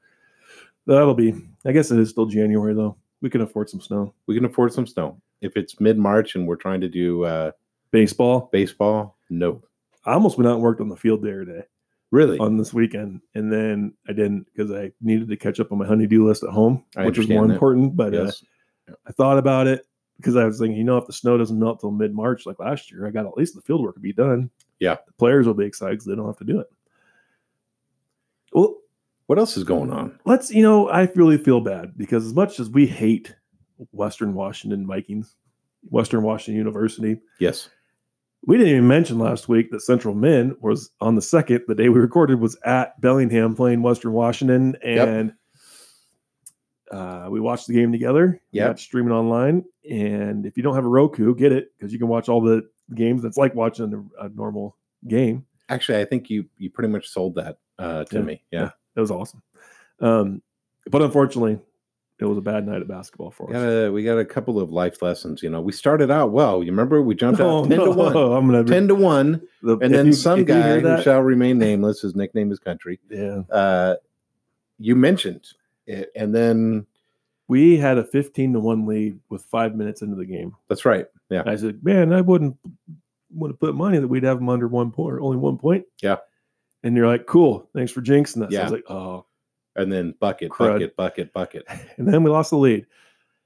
that'll 0.85 1.13
be. 1.15 1.33
I 1.65 1.71
guess 1.71 1.91
it 1.91 1.99
is 1.99 2.09
still 2.09 2.25
January 2.25 2.73
though. 2.73 2.97
We 3.21 3.29
can 3.29 3.41
afford 3.41 3.69
some 3.69 3.81
snow. 3.81 4.13
We 4.27 4.35
can 4.35 4.45
afford 4.45 4.73
some 4.73 4.85
snow. 4.85 5.19
If 5.41 5.57
it's 5.57 5.79
mid 5.79 5.97
March 5.97 6.35
and 6.35 6.45
we're 6.47 6.55
trying 6.57 6.81
to 6.81 6.89
do 6.89 7.23
uh, 7.25 7.51
Baseball. 7.91 8.49
baseball, 8.51 9.17
no, 9.29 9.61
I 10.05 10.13
almost 10.13 10.37
went 10.37 10.47
out 10.47 10.55
and 10.55 10.61
worked 10.63 10.81
on 10.81 10.89
the 10.89 10.95
field 10.97 11.21
there 11.23 11.45
today 11.45 11.63
really. 12.13 12.37
on 12.39 12.57
this 12.57 12.73
weekend, 12.73 13.21
and 13.35 13.51
then 13.51 13.93
I 14.07 14.13
didn't 14.13 14.45
because 14.45 14.71
I 14.71 14.91
needed 15.01 15.27
to 15.29 15.35
catch 15.37 15.59
up 15.59 15.71
on 15.71 15.77
my 15.79 15.85
honeydew 15.85 16.25
list 16.25 16.43
at 16.43 16.51
home, 16.51 16.85
I 16.95 17.05
which 17.05 17.17
was 17.17 17.27
more 17.27 17.45
that. 17.47 17.53
important. 17.53 17.95
But 17.95 18.13
uh, 18.13 18.25
yes, 18.25 18.45
I 19.05 19.11
thought 19.11 19.37
about 19.37 19.67
it 19.67 19.85
because 20.17 20.35
I 20.35 20.45
was 20.45 20.59
thinking, 20.59 20.77
you 20.77 20.83
know, 20.83 20.97
if 20.97 21.07
the 21.07 21.13
snow 21.13 21.37
doesn't 21.37 21.57
melt 21.59 21.81
till 21.81 21.91
mid 21.91 22.13
March 22.13 22.45
like 22.45 22.59
last 22.59 22.91
year, 22.91 23.07
I 23.07 23.09
got 23.11 23.25
at 23.25 23.35
least 23.35 23.55
the 23.55 23.61
field 23.61 23.81
work 23.81 23.95
to 23.95 24.01
be 24.01 24.13
done. 24.13 24.49
Yeah. 24.79 24.97
the 25.05 25.13
players 25.13 25.47
will 25.47 25.53
be 25.53 25.65
excited 25.65 25.93
because 25.93 26.05
they 26.05 26.15
don't 26.15 26.25
have 26.27 26.37
to 26.37 26.45
do 26.45 26.59
it. 26.59 26.67
Well, 28.53 28.77
what 29.27 29.39
else 29.39 29.57
is 29.57 29.63
going 29.63 29.91
on? 29.91 30.19
let's 30.25 30.51
you 30.51 30.61
know, 30.61 30.89
I 30.89 31.09
really 31.15 31.37
feel 31.37 31.61
bad 31.61 31.97
because 31.97 32.25
as 32.25 32.33
much 32.33 32.59
as 32.59 32.69
we 32.69 32.85
hate 32.85 33.33
Western 33.91 34.33
Washington 34.33 34.85
Vikings, 34.85 35.35
Western 35.89 36.23
Washington 36.23 36.57
University, 36.57 37.19
Yes, 37.39 37.69
we 38.45 38.57
didn't 38.57 38.71
even 38.73 38.87
mention 38.87 39.19
last 39.19 39.47
week 39.47 39.71
that 39.71 39.81
Central 39.81 40.13
Men 40.15 40.55
was 40.59 40.89
on 41.01 41.15
the 41.15 41.21
second, 41.21 41.63
the 41.67 41.75
day 41.75 41.89
we 41.89 41.99
recorded, 41.99 42.39
was 42.39 42.57
at 42.65 42.99
Bellingham 43.01 43.55
playing 43.55 43.81
Western 43.81 44.11
Washington, 44.13 44.75
Yep. 44.83 45.07
and 45.07 45.33
uh, 46.91 47.27
we 47.29 47.39
watched 47.39 47.67
the 47.67 47.73
game 47.73 47.91
together. 47.91 48.41
Yeah. 48.51 48.73
Streaming 48.75 49.11
online, 49.13 49.63
and 49.89 50.45
if 50.45 50.57
you 50.57 50.63
don't 50.63 50.75
have 50.75 50.85
a 50.85 50.89
Roku, 50.89 51.33
get 51.35 51.51
it 51.51 51.71
because 51.77 51.91
you 51.91 51.99
can 51.99 52.07
watch 52.07 52.29
all 52.29 52.41
the 52.41 52.67
games. 52.93 53.23
It's 53.25 53.37
like 53.37 53.55
watching 53.55 54.09
a, 54.19 54.25
a 54.25 54.29
normal 54.29 54.77
game. 55.07 55.45
actually, 55.69 55.99
I 56.01 56.05
think 56.05 56.29
you 56.29 56.45
you 56.57 56.69
pretty 56.69 56.89
much 56.89 57.07
sold 57.07 57.35
that 57.35 57.57
uh, 57.79 58.03
to 58.05 58.17
Yeah, 58.17 58.21
me. 58.21 58.43
Yeah, 58.51 58.69
It 58.95 58.99
was 58.99 59.09
awesome, 59.11 59.41
um, 60.01 60.41
but 60.91 61.01
unfortunately, 61.01 61.59
it 62.23 62.27
was 62.27 62.37
a 62.37 62.41
bad 62.41 62.65
night 62.65 62.81
of 62.81 62.87
basketball 62.87 63.31
for 63.31 63.47
us. 63.49 63.53
got 63.53 63.67
a 63.67 63.91
we 63.91 64.03
got 64.03 64.17
a 64.17 64.25
couple 64.25 64.59
of 64.59 64.71
life 64.71 65.01
lessons. 65.01 65.43
You 65.43 65.49
know, 65.49 65.61
we 65.61 65.71
started 65.71 66.09
out 66.09 66.31
well. 66.31 66.63
You 66.63 66.71
remember 66.71 67.01
we 67.01 67.15
jumped 67.15 67.39
out 67.41 67.67
ten 67.69 67.79
to 67.79 67.91
one. 67.91 68.15
I'm 68.17 68.45
gonna 68.47 68.63
10 68.63 68.87
to 68.89 68.95
1 68.95 69.41
the- 69.61 69.77
and 69.77 69.93
then 69.93 70.07
you- 70.07 70.13
some 70.13 70.39
if 70.39 70.47
you 70.49 70.55
hear 70.55 70.81
guy 70.81 70.95
who 70.97 71.01
shall 71.03 71.21
remain 71.21 71.57
nameless 71.57 72.01
his 72.01 72.15
nickname 72.15 72.51
is 72.51 72.59
country 72.59 72.99
yeah, 73.09 73.41
uh 73.51 73.95
you 74.79 74.95
mentioned 74.95 75.45
it 75.85 76.11
and 76.15 76.33
then 76.33 76.85
we 77.47 77.77
had 77.77 77.97
a 77.97 78.03
15 78.03 78.53
to 78.53 78.59
one 78.59 78.85
lead 78.85 79.19
with 79.29 79.43
five 79.43 79.75
minutes 79.75 80.01
into 80.01 80.15
the 80.15 80.25
game. 80.25 80.55
that's 80.69 80.85
right 80.85 81.07
yeah 81.29 81.43
I 81.45 81.55
said, 81.55 81.83
man, 81.83 82.13
I 82.13 82.21
wouldn't 82.21 82.57
want 83.33 83.51
to 83.53 83.57
put 83.57 83.75
money 83.75 83.97
that 83.99 84.07
we'd 84.07 84.23
have 84.23 84.37
them 84.37 84.49
under 84.49 84.67
one 84.67 84.91
point 84.91 85.17
only 85.21 85.37
one 85.37 85.57
point. 85.57 85.85
Yeah. 86.01 86.17
And 86.83 86.95
you're 86.95 87.07
like, 87.07 87.25
cool, 87.25 87.67
thanks 87.73 87.91
for 87.91 88.01
jinxing 88.01 88.43
us. 88.45 88.49
I 88.51 88.55
Yeah. 88.55 88.63
was 88.63 88.71
like, 88.73 88.83
oh, 88.89 89.25
and 89.75 89.91
then 89.91 90.13
bucket 90.19 90.51
Crud. 90.51 90.73
bucket 90.73 90.95
bucket 90.95 91.33
bucket 91.33 91.65
and 91.97 92.07
then 92.07 92.23
we 92.23 92.29
lost 92.29 92.49
the 92.51 92.57
lead. 92.57 92.85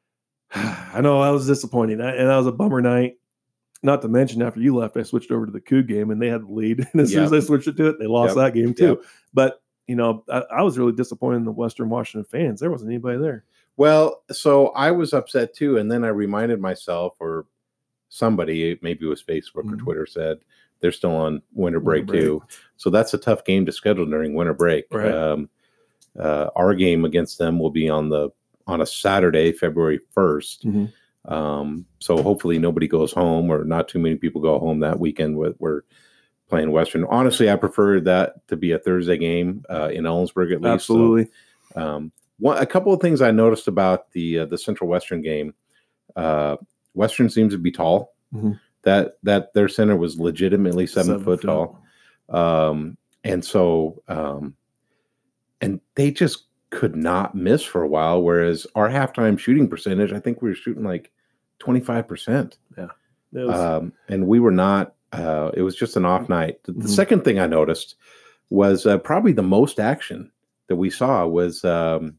I 0.54 1.02
know 1.02 1.22
I 1.22 1.30
was 1.32 1.46
disappointed, 1.48 2.02
I- 2.02 2.12
and 2.16 2.30
that 2.30 2.38
was 2.38 2.48
a 2.48 2.52
bummer 2.52 2.82
night. 2.82 3.16
Not 3.84 4.02
to 4.02 4.08
mention, 4.08 4.42
after 4.42 4.60
you 4.60 4.76
left, 4.76 4.98
I 4.98 5.04
switched 5.04 5.30
over 5.32 5.46
to 5.46 5.52
the 5.52 5.62
Coug 5.62 5.88
game, 5.88 6.10
and 6.10 6.20
they 6.22 6.30
had 6.30 6.42
the 6.42 6.52
lead. 6.52 6.80
And 6.94 7.02
as 7.02 7.12
soon 7.12 7.24
as 7.26 7.32
I 7.34 7.40
switched 7.42 7.68
it 7.68 7.78
to 7.78 7.88
it, 7.90 8.00
they 8.00 8.08
lost 8.08 8.36
Yep. 8.36 8.46
that 8.46 8.54
game 8.60 8.74
too. 8.74 8.88
Yep. 8.88 9.02
But 9.34 9.62
you 9.88 9.96
know, 9.96 10.24
I, 10.30 10.40
I 10.52 10.62
was 10.64 10.78
really 10.78 10.92
disappointed 10.94 11.38
in 11.38 11.46
the 11.46 11.52
Western 11.52 11.90
Washington 11.90 12.28
fans. 12.30 12.60
There 12.60 12.72
wasn't 12.72 12.90
anybody 12.92 13.18
there. 13.20 13.46
well 13.78 14.24
so 14.32 14.70
i 14.70 14.90
was 14.90 15.14
upset 15.14 15.54
too 15.54 15.78
and 15.78 15.92
then 15.92 16.04
i 16.04 16.08
reminded 16.08 16.60
myself 16.60 17.14
or 17.20 17.46
somebody 18.10 18.78
maybe 18.82 19.06
it 19.06 19.10
was 19.10 19.22
facebook 19.24 19.66
or 19.72 19.76
Mhm. 19.76 19.80
twitter 19.80 20.06
said 20.08 20.38
they're 20.80 20.92
still 20.92 21.16
on 21.16 21.42
winter 21.54 21.80
break, 21.80 22.08
break. 22.08 22.20
too 22.22 22.42
so 22.78 22.90
that's 22.90 23.14
a 23.14 23.18
tough 23.20 23.46
game 23.46 23.66
to 23.68 23.72
schedule 23.72 24.06
during 24.08 24.34
winter 24.34 24.54
break 24.56 24.86
Right. 24.92 25.12
um, 25.12 25.48
uh, 26.20 26.50
our 26.56 26.74
game 26.74 27.06
against 27.06 27.38
them 27.38 27.60
will 27.60 27.70
be 27.72 27.90
on 27.90 28.10
the 28.10 28.30
on 28.66 28.82
a 28.82 28.86
saturday 28.86 29.52
february 29.52 30.00
1st 30.16 30.66
Mhm. 30.66 30.94
Um, 31.26 31.86
so 32.00 32.24
hopefully 32.24 32.58
nobody 32.58 32.88
goes 32.88 33.12
home 33.12 33.50
or 33.52 33.66
not 33.66 33.90
too 33.90 34.00
many 34.00 34.16
people 34.16 34.40
go 34.40 34.60
home 34.60 34.80
that 34.80 34.98
weekend 35.00 35.38
with 35.38 35.56
we're 35.60 35.82
playing 36.48 36.72
Western. 36.72 37.04
Honestly, 37.04 37.52
I 37.52 37.58
prefer 37.58 38.00
that 38.00 38.48
to 38.48 38.56
be 38.56 38.72
a 38.72 38.80
Thursday 38.80 39.18
game 39.18 39.66
uh, 39.70 39.90
in 39.90 40.06
Ellensburg 40.06 40.54
at 40.54 40.62
least. 40.62 40.86
So, 40.86 40.94
Absolutely. 40.94 41.28
um, 41.76 42.14
one, 42.40 42.58
a 42.60 42.66
couple 42.66 42.94
of 42.94 43.02
things 43.02 43.22
I 43.22 43.32
noticed 43.32 43.68
about 43.68 44.10
the 44.14 44.40
uh, 44.40 44.46
the 44.46 44.58
Central 44.58 44.90
Western 44.90 45.22
game. 45.22 45.54
Uh, 46.16 46.56
Western 46.94 47.30
seems 47.30 47.52
to 47.52 47.60
be 47.60 47.72
tall. 47.72 48.14
Mhm. 48.34 48.58
That 48.84 49.18
that 49.24 49.54
their 49.54 49.68
center 49.68 49.98
was 49.98 50.18
legitimately 50.18 50.88
seven, 50.88 51.22
foot, 51.22 51.42
tall. 51.42 51.82
Um, 52.30 52.98
and 53.26 53.44
so, 53.44 54.02
um, 54.08 54.56
and 55.62 55.80
they 55.96 56.12
just 56.12 56.46
could 56.70 56.96
not 56.96 57.34
miss 57.36 57.64
for 57.64 57.82
a 57.82 57.88
while. 57.88 58.22
Whereas 58.22 58.68
our 58.76 58.90
halftime 58.90 59.40
shooting 59.40 59.68
percentage, 59.68 60.12
I 60.14 60.20
think 60.20 60.42
we 60.42 60.50
were 60.50 60.56
shooting 60.56 60.84
like 60.84 61.12
25%. 61.60 62.58
Yeah. 62.78 62.88
was- 63.32 63.60
Um, 63.60 63.94
and 64.10 64.28
we 64.28 64.40
were 64.40 64.52
not, 64.52 64.94
uh, 65.14 65.52
it 65.54 65.62
was 65.62 65.76
just 65.76 65.96
an 65.98 66.06
off 66.06 66.28
night. 66.30 66.62
The, 66.64 66.74
the 66.74 66.80
Mhm. 66.86 66.90
second 66.90 67.24
thing 67.24 67.40
I 67.40 67.48
noticed 67.48 67.96
was 68.50 68.86
uh, 68.86 68.98
probably 68.98 69.32
the 69.34 69.44
most 69.44 69.80
action 69.80 70.32
that 70.68 70.76
we 70.76 70.90
saw 70.90 71.26
was 71.28 71.64
um, 71.66 72.16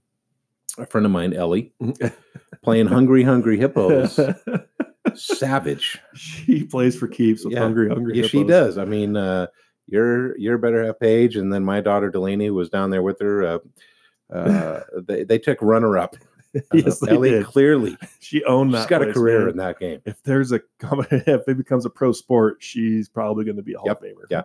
a 0.78 0.86
friend 0.86 1.04
of 1.06 1.12
mine, 1.12 1.32
Ellie, 1.34 1.72
playing 2.62 2.86
Hungry 2.86 3.22
Hungry 3.22 3.58
Hippos. 3.58 4.18
Savage. 5.14 5.98
she 6.14 6.64
plays 6.64 6.96
for 6.96 7.08
keeps 7.08 7.44
with 7.44 7.54
Yeah. 7.54 7.60
hungry, 7.60 7.88
hungry. 7.88 8.18
Yeah, 8.20 8.26
she 8.26 8.44
does. 8.44 8.76
I 8.78 8.84
mean, 8.84 9.16
uh, 9.16 9.46
you're 9.88 10.36
you're 10.38 10.58
better 10.58 10.84
half 10.84 10.98
page, 11.00 11.36
and 11.36 11.52
then 11.52 11.64
my 11.64 11.80
daughter 11.80 12.10
Delaney, 12.10 12.46
who 12.46 12.54
was 12.54 12.68
down 12.70 12.90
there 12.90 13.02
with 13.02 13.20
her, 13.20 13.44
uh, 13.44 13.58
uh, 14.34 14.80
they 15.06 15.24
they 15.24 15.38
took 15.38 15.58
runner 15.62 15.98
up. 15.98 16.16
yes, 16.72 17.02
Ellie 17.08 17.30
did. 17.30 17.44
clearly, 17.44 17.96
She 18.20 18.42
owned 18.44 18.72
that. 18.72 18.78
she's 18.80 18.86
got 18.86 19.02
a 19.06 19.12
career 19.12 19.40
man. 19.40 19.48
in 19.50 19.56
that 19.58 19.78
game. 19.78 20.00
If 20.06 20.22
there's 20.22 20.50
a 20.50 20.60
if 21.10 21.46
it 21.46 21.56
becomes 21.58 21.84
a 21.84 21.90
pro 21.90 22.12
sport, 22.12 22.56
she's 22.60 23.08
probably 23.08 23.44
going 23.44 23.58
to 23.58 23.62
be 23.62 23.74
a 23.74 23.78
Hall 23.78 23.88
Yep, 23.88 24.02
of 24.02 24.08
Famer. 24.08 24.24
yeah. 24.30 24.42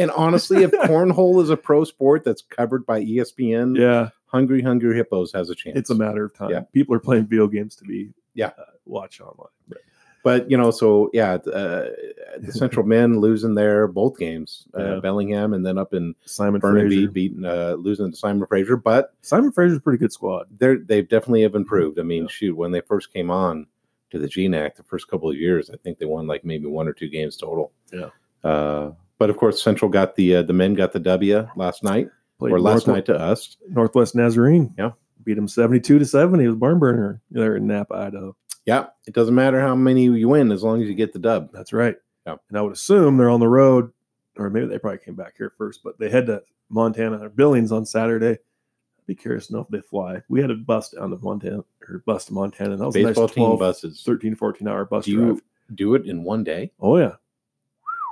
And 0.00 0.10
honestly, 0.10 0.64
if 0.64 0.72
cornhole 0.72 1.40
is 1.42 1.50
a 1.50 1.56
pro 1.56 1.84
sport 1.84 2.24
that's 2.24 2.42
covered 2.42 2.84
by 2.86 3.02
ESPN, 3.04 3.78
yeah, 3.78 4.08
Hungry 4.26 4.62
Hungry 4.62 4.96
Hippos 4.96 5.32
has 5.32 5.48
a 5.48 5.54
chance. 5.54 5.78
it's 5.78 5.90
a 5.90 5.94
matter 5.94 6.24
of 6.24 6.34
time. 6.34 6.50
Yeah. 6.50 6.60
People 6.72 6.96
are 6.96 7.00
playing 7.00 7.26
video 7.26 7.46
games 7.46 7.76
to 7.76 7.84
be 7.84 8.10
Yeah. 8.34 8.48
uh, 8.58 8.64
watch 8.84 9.20
online. 9.20 9.48
But 9.68 9.78
but 10.24 10.50
you 10.50 10.56
know, 10.56 10.70
so 10.70 11.10
yeah, 11.12 11.34
uh, 11.34 11.88
the 12.38 12.52
Central 12.52 12.84
men 12.86 13.20
losing 13.20 13.54
their 13.54 13.86
both 13.88 14.18
games, 14.18 14.66
uh, 14.76 14.94
Yeah. 14.94 15.00
Bellingham, 15.00 15.52
and 15.54 15.64
then 15.64 15.78
up 15.78 15.94
in 15.94 16.14
Simon 16.24 16.60
Burnaby 16.60 16.96
Fraser. 16.96 17.10
beating 17.10 17.44
uh, 17.44 17.76
losing 17.78 18.10
to 18.10 18.16
Simon 18.16 18.46
Fraser, 18.46 18.76
but 18.76 19.14
Simon 19.22 19.52
Fraser's 19.52 19.78
a 19.78 19.80
pretty 19.80 19.98
good 19.98 20.12
squad. 20.12 20.46
they 20.58 21.02
definitely 21.02 21.42
have 21.42 21.54
improved. 21.54 21.98
I 21.98 22.02
mean, 22.02 22.22
Yeah. 22.22 22.28
shoot, 22.28 22.56
when 22.56 22.72
they 22.72 22.80
first 22.80 23.12
came 23.12 23.30
on 23.30 23.66
to 24.10 24.18
the 24.18 24.26
GNAC 24.28 24.76
the 24.76 24.82
first 24.82 25.08
couple 25.08 25.28
of 25.30 25.36
years, 25.36 25.68
I 25.70 25.76
think 25.76 25.98
they 25.98 26.06
won 26.06 26.26
like 26.26 26.44
maybe 26.44 26.66
one 26.66 26.88
or 26.88 26.92
two 26.92 27.08
games 27.08 27.36
total. 27.36 27.72
Yeah. 27.92 28.08
Uh, 28.42 28.92
but 29.18 29.30
of 29.30 29.36
course, 29.36 29.60
Central 29.62 29.90
got 29.90 30.14
the 30.16 30.36
uh, 30.36 30.42
the 30.42 30.52
men 30.52 30.74
got 30.74 30.92
the 30.92 31.00
W 31.00 31.48
last 31.56 31.82
night 31.82 32.08
Played 32.38 32.52
or 32.52 32.60
last 32.60 32.86
North- 32.86 32.96
night 32.98 33.06
to 33.06 33.18
us. 33.20 33.56
Northwest 33.68 34.14
Nazarene. 34.14 34.72
Yeah. 34.78 34.92
beat 35.24 35.34
them 35.34 35.48
seventy-two 35.48 35.98
to 35.98 36.04
seventy. 36.06 36.44
It 36.44 36.48
was 36.48 36.56
barn 36.56 36.78
burner 36.78 37.20
there 37.32 37.56
in 37.56 37.66
Nampa, 37.66 37.92
Idaho. 37.96 38.36
Yeah, 38.68 38.88
it 39.06 39.14
doesn't 39.14 39.34
matter 39.34 39.62
how 39.62 39.74
many 39.74 40.02
you 40.04 40.28
win 40.28 40.52
as 40.52 40.62
long 40.62 40.82
as 40.82 40.88
you 40.88 40.94
get 40.94 41.14
the 41.14 41.18
dub. 41.18 41.50
That's 41.54 41.72
right. 41.72 41.96
Yeah. 42.26 42.34
And 42.50 42.58
I 42.58 42.60
would 42.60 42.74
assume 42.74 43.16
they're 43.16 43.30
on 43.30 43.40
the 43.40 43.48
road, 43.48 43.90
or 44.36 44.50
maybe 44.50 44.66
they 44.66 44.78
probably 44.78 44.98
came 44.98 45.14
back 45.14 45.38
here 45.38 45.54
first, 45.56 45.80
but 45.82 45.98
they 45.98 46.10
head 46.10 46.26
to 46.26 46.42
Montana 46.68 47.18
or 47.24 47.30
Billings 47.30 47.72
on 47.72 47.86
Saturday. 47.86 48.32
I'd 48.32 49.06
be 49.06 49.14
curious 49.14 49.46
to 49.46 49.54
know 49.54 49.60
if 49.60 49.68
they 49.68 49.80
fly. 49.80 50.20
We 50.28 50.42
had 50.42 50.50
a 50.50 50.54
bus 50.54 50.90
down 50.90 51.08
to 51.08 51.16
Montana 51.16 51.64
or 51.88 52.02
bus 52.04 52.26
to 52.26 52.34
Montana. 52.34 52.76
That 52.76 52.84
was 52.84 52.94
a 52.94 53.04
Baseball 53.04 53.24
nice 53.24 53.34
team 53.34 53.44
12, 53.44 53.58
buses 53.58 54.02
13, 54.04 54.34
14 54.34 54.68
hour 54.68 54.84
bus 54.84 55.06
Do 55.06 55.16
drive. 55.16 55.28
you 55.28 55.42
do 55.74 55.94
it 55.94 56.04
in 56.04 56.22
one 56.22 56.44
day. 56.44 56.70
Oh, 56.78 56.98
yeah. 56.98 57.14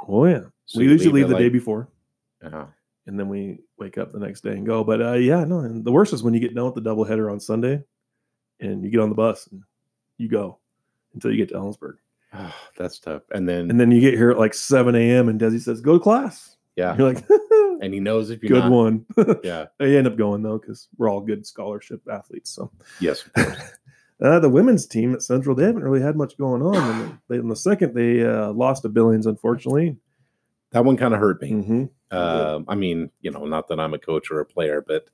Oh, 0.09 0.25
yeah. 0.25 0.45
So 0.65 0.79
we 0.79 0.87
usually 0.87 1.21
leave 1.21 1.31
at 1.31 1.37
the 1.37 1.43
day 1.43 1.51
before 1.51 1.87
uh, 2.43 2.65
and 3.07 3.21
then 3.21 3.29
we 3.29 3.59
wake 3.77 3.99
up 3.99 4.11
the 4.11 4.19
next 4.19 4.41
day 4.41 4.53
and 4.53 4.65
go. 4.65 4.83
But 4.83 5.03
uh, 5.03 5.13
yeah, 5.13 5.45
no. 5.45 5.59
And 5.59 5.85
the 5.85 5.93
worst 5.93 6.15
is 6.15 6.23
when 6.23 6.33
you 6.33 6.41
get 6.41 6.55
done 6.55 6.65
with 6.65 6.83
the 6.83 6.91
doubleheader 6.91 7.31
on 7.31 7.41
Sunday 7.41 7.85
and 8.61 8.83
you 8.83 8.89
get 8.89 9.01
on 9.01 9.11
the 9.11 9.15
bus 9.15 9.49
and 9.49 9.63
you 10.19 10.29
go 10.29 10.59
until 11.15 11.31
you 11.31 11.37
get 11.37 11.49
to 11.51 11.55
Ellensburg. 11.55 11.95
oh, 12.35 12.55
that's 12.77 12.99
tough. 12.99 13.23
And 13.33 13.49
then 13.49 13.71
And 13.71 13.79
then 13.81 13.91
you 13.91 14.01
get 14.01 14.15
here 14.15 14.31
at 14.31 14.39
like 14.39 14.55
7 14.55 14.95
a.m. 14.95 15.29
and 15.29 15.41
Desi 15.41 15.61
says, 15.61 15.81
go 15.81 15.95
to 15.95 16.01
class. 16.01 16.57
yeah, 16.77 16.97
You're 16.97 17.13
like, 17.15 17.25
and 17.83 17.93
he 17.95 18.01
knows 18.01 18.31
if 18.31 18.43
you're 18.43 18.61
good 18.61 18.71
not. 18.71 18.73
one. 18.73 19.07
Yeah. 19.45 19.67
they 19.79 19.97
end 19.97 20.07
up 20.07 20.17
going 20.17 20.43
though 20.43 20.59
because 20.59 20.89
we're 20.99 21.09
all 21.11 21.21
good 21.21 21.47
scholarship 21.47 22.03
athletes. 22.11 22.51
So 22.51 22.71
Yes. 23.01 23.25
Uh, 24.19 24.39
the 24.41 24.49
women's 24.49 24.87
team 24.87 25.13
at 25.13 25.21
Central, 25.23 25.55
they 25.55 25.65
haven't 25.65 25.83
really 25.85 26.01
had 26.01 26.17
much 26.17 26.39
going 26.39 26.63
on. 26.63 26.75
And 27.03 27.19
they, 27.29 27.37
in 27.37 27.49
the 27.49 27.55
second, 27.55 27.95
they 27.95 28.25
uh, 28.25 28.51
lost 28.53 28.81
to 28.85 28.89
Billings, 28.89 29.27
unfortunately. 29.27 29.95
that 30.71 30.87
one 30.87 30.97
kind 30.97 31.13
of 31.13 31.21
hurt 31.21 31.43
me. 31.43 31.51
hmm 31.51 31.85
Um, 32.11 32.65
I 32.67 32.77
mean, 32.77 33.11
you 33.21 33.31
know, 33.31 33.45
not 33.45 33.69
that 33.69 33.79
I'm 33.79 33.93
a 33.93 33.99
coach 33.99 34.31
or 34.31 34.41
a 34.41 34.47
player, 34.47 34.83
but 34.87 35.11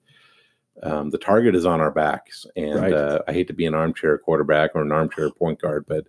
um, 0.82 1.10
the 1.10 1.18
target 1.18 1.54
is 1.54 1.66
on 1.66 1.80
our 1.80 1.90
backs, 1.90 2.46
and 2.56 2.74
Right. 2.80 2.92
uh, 2.92 3.20
I 3.28 3.32
hate 3.32 3.46
to 3.48 3.52
be 3.52 3.66
an 3.66 3.74
armchair 3.74 4.18
quarterback 4.18 4.72
or 4.74 4.82
an 4.82 4.92
armchair 4.92 5.30
point 5.30 5.60
guard, 5.60 5.84
but 5.86 6.06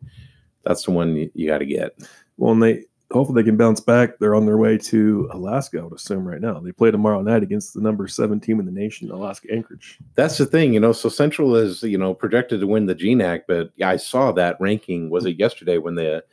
that's 0.64 0.84
the 0.86 0.92
one 0.92 1.16
you, 1.16 1.30
you 1.34 1.48
got 1.48 1.58
to 1.60 1.66
get. 1.66 1.96
Well, 2.38 2.54
and 2.54 2.64
they 2.64 2.86
hopefully 3.12 3.42
they 3.44 3.46
can 3.48 3.58
bounce 3.58 3.80
back. 3.80 4.18
They're 4.18 4.34
on 4.34 4.48
their 4.48 4.58
way 4.58 4.76
to 4.78 5.30
Alaska, 5.32 5.80
I 5.80 5.84
would 5.84 5.94
assume 5.94 6.28
right 6.28 6.42
now. 6.42 6.60
They 6.60 6.72
play 6.72 6.90
tomorrow 6.90 7.22
night 7.22 7.44
against 7.44 7.76
the 7.76 7.82
number 7.82 8.08
seven 8.08 8.40
team 8.40 8.60
in 8.60 8.66
the 8.66 8.72
nation, 8.72 9.12
Alaska 9.12 9.50
Anchorage. 9.52 10.00
That's 10.16 10.38
the 10.40 10.48
thing, 10.48 10.74
you 10.74 10.80
know. 10.80 10.94
So 10.94 11.10
Central 11.10 11.56
is, 11.56 11.84
you 11.84 11.98
know, 12.00 12.14
projected 12.16 12.60
to 12.62 12.66
win 12.68 12.88
the 12.88 12.96
GNAC, 12.96 13.42
but 13.48 13.72
I 13.84 13.98
saw 13.98 14.32
that 14.32 14.58
ranking. 14.60 15.12
Was 15.12 15.26
it 15.26 15.38
yesterday 15.38 15.78
when 15.78 15.94
the 15.96 16.24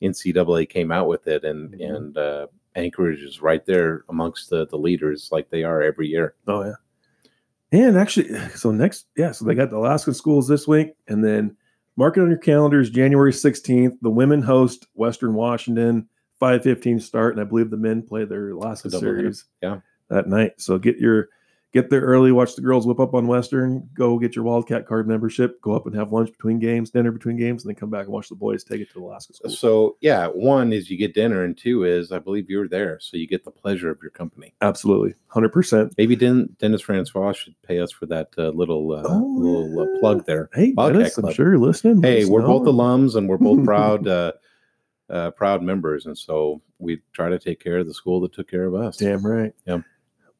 NCAA 0.00 0.66
came 0.66 0.90
out 0.90 1.08
with 1.08 1.26
it, 1.26 1.44
and 1.44 1.72
Mhm. 1.74 1.94
and 1.96 2.16
uh, 2.16 2.46
Anchorage 2.74 3.20
is 3.20 3.42
right 3.42 3.66
there 3.66 4.04
amongst 4.08 4.48
the 4.48 4.66
the 4.68 4.78
leaders, 4.78 5.28
like 5.30 5.50
they 5.50 5.62
are 5.64 5.82
every 5.82 6.08
year. 6.08 6.34
Oh 6.46 6.64
yeah. 6.64 6.74
And 7.72 7.96
actually, 7.96 8.34
so 8.54 8.70
next, 8.70 9.06
yeah, 9.16 9.32
so 9.32 9.44
they 9.44 9.54
got 9.54 9.70
the 9.70 9.76
Alaska 9.76 10.14
schools 10.14 10.48
this 10.48 10.66
week, 10.66 10.94
and 11.08 11.24
then 11.24 11.56
mark 11.96 12.16
it 12.16 12.22
on 12.22 12.28
your 12.28 12.38
calendars. 12.38 12.90
January 12.90 13.32
sixteenth, 13.32 13.94
the 14.02 14.10
women 14.10 14.42
host 14.42 14.86
Western 14.94 15.34
Washington, 15.34 16.08
five 16.38 16.62
fifteen 16.62 17.00
start, 17.00 17.34
and 17.34 17.40
I 17.40 17.44
believe 17.44 17.70
the 17.70 17.76
men 17.76 18.02
play 18.02 18.24
their 18.24 18.50
Alaska 18.50 18.90
series, 18.90 19.44
yeah. 19.62 19.80
that 20.08 20.28
night. 20.28 20.52
So 20.58 20.78
get 20.78 20.98
your 20.98 21.28
get 21.72 21.88
there 21.90 22.00
early, 22.00 22.32
watch 22.32 22.56
the 22.56 22.62
girls 22.62 22.86
whip 22.86 22.98
up 22.98 23.14
on 23.14 23.26
Western, 23.26 23.88
go 23.94 24.18
get 24.18 24.34
your 24.34 24.44
Wildcat 24.44 24.86
card 24.86 25.06
membership, 25.06 25.60
go 25.62 25.72
up 25.72 25.86
and 25.86 25.94
have 25.94 26.12
lunch 26.12 26.30
between 26.32 26.58
games, 26.58 26.90
dinner 26.90 27.12
between 27.12 27.36
games, 27.36 27.62
and 27.64 27.70
then 27.70 27.76
come 27.78 27.90
back 27.90 28.04
and 28.04 28.12
watch 28.12 28.28
the 28.28 28.34
boys 28.34 28.64
take 28.64 28.80
it 28.80 28.90
to 28.92 29.04
Alaska 29.04 29.34
school. 29.34 29.50
So 29.50 29.96
yeah, 30.00 30.26
one 30.26 30.72
is 30.72 30.90
you 30.90 30.98
get 30.98 31.14
dinner, 31.14 31.44
and 31.44 31.56
two 31.56 31.84
is 31.84 32.10
I 32.12 32.18
believe 32.18 32.50
you're 32.50 32.68
there, 32.68 32.98
so 33.00 33.16
you 33.16 33.26
get 33.26 33.44
the 33.44 33.50
pleasure 33.50 33.90
of 33.90 33.98
your 34.02 34.10
company. 34.10 34.54
Absolutely, 34.60 35.14
hundred 35.28 35.50
percent. 35.52 35.94
Maybe 35.96 36.16
Den- 36.16 36.54
Dennis 36.58 36.80
Francois 36.82 37.32
should 37.32 37.54
pay 37.62 37.78
us 37.80 37.92
for 37.92 38.06
that 38.06 38.28
uh, 38.36 38.48
little 38.50 38.92
uh, 38.92 39.02
Oh, 39.04 39.34
little 39.38 39.80
uh, 39.96 40.00
plug 40.00 40.26
there. 40.26 40.48
Hey, 40.52 40.72
Wildcat 40.76 40.98
Dennis, 40.98 41.18
I'm 41.18 41.32
sure 41.32 41.50
you're 41.50 41.58
listening. 41.58 42.02
Hey, 42.02 42.24
we're 42.24 42.42
both 42.42 42.66
alums 42.66 43.14
and 43.16 43.28
we're 43.28 43.38
both 43.38 43.64
proud 43.64 44.08
uh, 44.08 44.32
uh, 45.08 45.30
proud 45.32 45.62
members, 45.62 46.06
and 46.06 46.16
so 46.18 46.60
we 46.78 47.00
try 47.12 47.28
to 47.28 47.38
take 47.38 47.60
care 47.62 47.78
of 47.78 47.86
the 47.86 47.94
school 47.94 48.20
that 48.22 48.32
took 48.32 48.48
care 48.50 48.64
of 48.64 48.74
us. 48.74 48.96
Damn 48.96 49.24
right. 49.26 49.52
Yeah. 49.66 49.78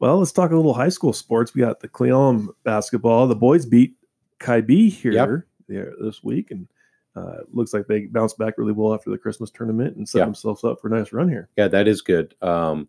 Well, 0.00 0.18
let's 0.18 0.32
talk 0.32 0.50
a 0.50 0.56
little 0.56 0.72
high 0.74 0.88
school 0.88 1.12
sports. 1.12 1.54
We 1.54 1.60
got 1.60 1.80
the 1.80 1.88
Cle 1.88 2.06
Elum 2.08 2.48
basketball. 2.64 3.26
The 3.28 3.36
boys 3.36 3.66
beat 3.66 3.94
Kai 4.38 4.62
B 4.62 4.88
here 4.88 5.46
there 5.68 5.92
this 6.00 6.24
week, 6.24 6.50
and 6.50 6.66
uh, 7.14 7.38
looks 7.52 7.74
like 7.74 7.86
they 7.86 8.06
bounced 8.06 8.38
back 8.38 8.54
really 8.56 8.72
well 8.72 8.94
after 8.94 9.10
the 9.10 9.18
Christmas 9.18 9.50
tournament 9.50 9.96
and 9.96 10.08
set 10.08 10.20
Yeah. 10.20 10.24
themselves 10.24 10.64
up 10.64 10.80
for 10.80 10.88
a 10.92 10.98
nice 10.98 11.12
run 11.12 11.28
here. 11.28 11.48
Yeah, 11.56 11.68
that 11.68 11.86
is 11.86 12.00
good. 12.00 12.34
Um, 12.40 12.88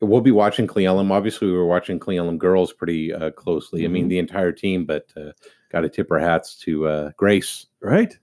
we'll 0.00 0.20
be 0.20 0.30
watching 0.30 0.66
Cle 0.66 0.82
Elum. 0.82 1.10
Obviously, 1.10 1.46
we 1.48 1.54
were 1.54 1.66
watching 1.66 1.98
Cle 1.98 2.14
Elum 2.14 2.36
girls 2.38 2.72
pretty 2.72 3.12
uh, 3.14 3.30
closely. 3.30 3.84
I 3.84 3.88
mean, 3.88 4.06
Mhm. 4.06 4.10
the 4.10 4.18
entire 4.18 4.52
team, 4.52 4.84
but 4.84 5.10
uh, 5.16 5.32
got 5.72 5.80
to 5.82 5.88
tip 5.88 6.10
our 6.10 6.18
hats 6.18 6.54
to 6.60 6.86
uh, 6.86 7.10
Grace. 7.16 7.66
Right? 7.80 8.16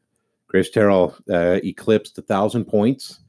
Grace 0.48 0.70
Terrell 0.70 1.16
uh, 1.32 1.60
eclipsed 1.64 2.18
a 2.20 2.22
thousand 2.22 2.66
points, 2.66 3.22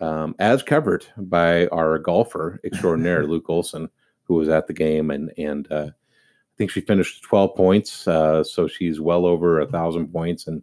um, 0.00 0.34
as 0.40 0.62
covered 0.64 1.06
by 1.16 1.68
our 1.68 1.98
golfer 2.00 2.60
extraordinaire 2.64 3.24
Luke 3.24 3.48
Olson, 3.48 3.88
who 4.26 4.34
was 4.34 4.48
at 4.48 4.66
the 4.66 4.72
game, 4.72 5.10
and 5.10 5.32
and 5.38 5.70
uh, 5.70 5.88
I 5.88 6.54
think 6.58 6.70
she 6.70 6.80
finished 6.80 7.22
twelve 7.22 7.54
points, 7.54 8.06
uh, 8.06 8.44
so 8.44 8.66
she's 8.68 9.00
well 9.00 9.26
over 9.26 9.60
a 9.60 9.66
thousand 9.66 10.08
points, 10.08 10.46
and 10.46 10.62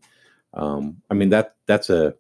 um, 0.53 1.01
I 1.09 1.13
mean 1.13 1.29
that 1.29 1.55
that's 1.65 1.89
a 1.89 2.15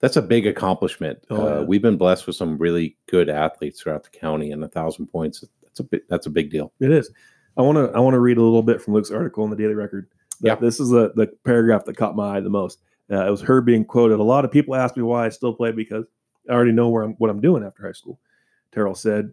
that's 0.00 0.16
a 0.16 0.22
big 0.22 0.46
accomplishment. 0.46 1.18
Oh, 1.30 1.60
uh. 1.60 1.64
We've 1.64 1.82
been 1.82 1.96
blessed 1.96 2.26
with 2.26 2.36
some 2.36 2.58
really 2.58 2.96
good 3.06 3.28
athletes 3.28 3.80
throughout 3.80 4.04
the 4.04 4.18
county, 4.18 4.52
and 4.52 4.62
a 4.62 4.68
thousand 4.68 5.06
points 5.06 5.44
that's 5.62 5.80
a 5.80 5.84
big 5.84 6.02
that's 6.08 6.26
a 6.26 6.30
big 6.30 6.50
deal. 6.50 6.72
It 6.80 6.90
is. 6.90 7.10
I 7.56 7.62
want 7.62 7.76
to. 7.76 7.96
I 7.96 8.00
want 8.00 8.14
to 8.14 8.20
read 8.20 8.36
a 8.36 8.42
little 8.42 8.62
bit 8.62 8.82
from 8.82 8.94
Luke's 8.94 9.10
article 9.10 9.44
in 9.44 9.50
the 9.50 9.56
Daily 9.56 9.74
Record. 9.74 10.08
Yeah. 10.40 10.56
This 10.56 10.80
is 10.80 10.90
the 10.90 11.12
the 11.16 11.28
paragraph 11.44 11.84
that 11.86 11.96
caught 11.96 12.16
my 12.16 12.36
eye 12.36 12.40
the 12.40 12.50
most. 12.50 12.80
Uh, 13.10 13.26
it 13.26 13.30
was 13.30 13.40
her 13.40 13.60
being 13.60 13.84
quoted. 13.84 14.18
A 14.18 14.22
lot 14.22 14.44
of 14.44 14.50
people 14.50 14.74
ask 14.74 14.96
me 14.96 15.02
why 15.02 15.26
I 15.26 15.28
still 15.28 15.54
play 15.54 15.72
because 15.72 16.04
I 16.48 16.52
already 16.52 16.72
know 16.72 16.88
where 16.88 17.02
I'm 17.02 17.12
what 17.14 17.30
I'm 17.30 17.40
doing 17.40 17.64
after 17.64 17.86
high 17.86 17.92
school. 17.92 18.18
Terrell 18.72 18.94
said, 18.94 19.32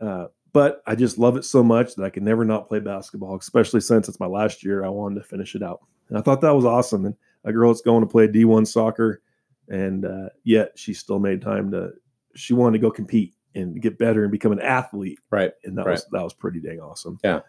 uh, 0.00 0.26
but 0.52 0.82
I 0.86 0.94
just 0.94 1.18
love 1.18 1.36
it 1.36 1.44
so 1.44 1.62
much 1.62 1.94
that 1.94 2.04
I 2.04 2.10
can 2.10 2.24
never 2.24 2.44
not 2.44 2.68
play 2.68 2.78
basketball, 2.80 3.36
especially 3.36 3.80
since 3.80 4.08
it's 4.08 4.20
my 4.20 4.26
last 4.26 4.62
year. 4.64 4.84
I 4.84 4.88
wanted 4.88 5.16
to 5.16 5.24
finish 5.26 5.54
it 5.54 5.62
out. 5.62 5.80
And 6.08 6.18
I 6.18 6.20
thought 6.20 6.40
that 6.42 6.54
was 6.54 6.64
awesome. 6.64 7.06
And 7.06 7.14
a 7.44 7.52
girl 7.52 7.70
that's 7.72 7.80
going 7.82 8.02
to 8.02 8.06
play 8.10 8.28
D1 8.28 8.66
soccer, 8.66 9.22
and 9.68 10.04
uh, 10.04 10.28
yet 10.44 10.72
she 10.76 10.92
still 10.94 11.18
made 11.18 11.40
time 11.42 11.70
to. 11.72 11.90
She 12.34 12.54
wanted 12.54 12.78
to 12.78 12.82
go 12.82 12.90
compete 12.90 13.34
and 13.54 13.80
get 13.82 13.98
better 13.98 14.22
and 14.22 14.32
become 14.32 14.52
an 14.52 14.60
athlete, 14.60 15.18
Right. 15.30 15.52
and 15.64 15.76
that 15.76 15.84
Right. 15.86 15.92
was 15.92 16.06
that 16.12 16.22
was 16.22 16.32
pretty 16.34 16.60
dang 16.60 16.80
awesome. 16.80 17.18
Yeah. 17.22 17.40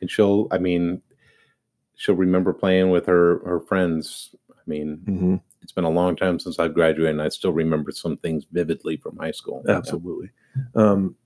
And 0.00 0.08
she'll 0.10 0.46
i 0.52 0.58
mean 0.58 1.02
she'll 1.96 2.14
remember 2.14 2.52
playing 2.52 2.90
with 2.90 3.04
her 3.06 3.40
her 3.44 3.58
friends 3.58 4.32
i 4.50 4.60
mean 4.68 4.98
hmm 5.04 5.36
it's 5.60 5.72
been 5.72 5.82
a 5.82 5.90
long 5.90 6.14
time 6.14 6.38
since 6.38 6.60
i've 6.60 6.72
graduated 6.72 7.10
and 7.10 7.20
i 7.20 7.28
still 7.28 7.52
remember 7.52 7.90
some 7.90 8.16
things 8.18 8.46
vividly 8.52 8.96
from 8.96 9.16
high 9.16 9.32
school 9.32 9.64
Absolutely. 9.68 10.30
Um, 10.76 11.16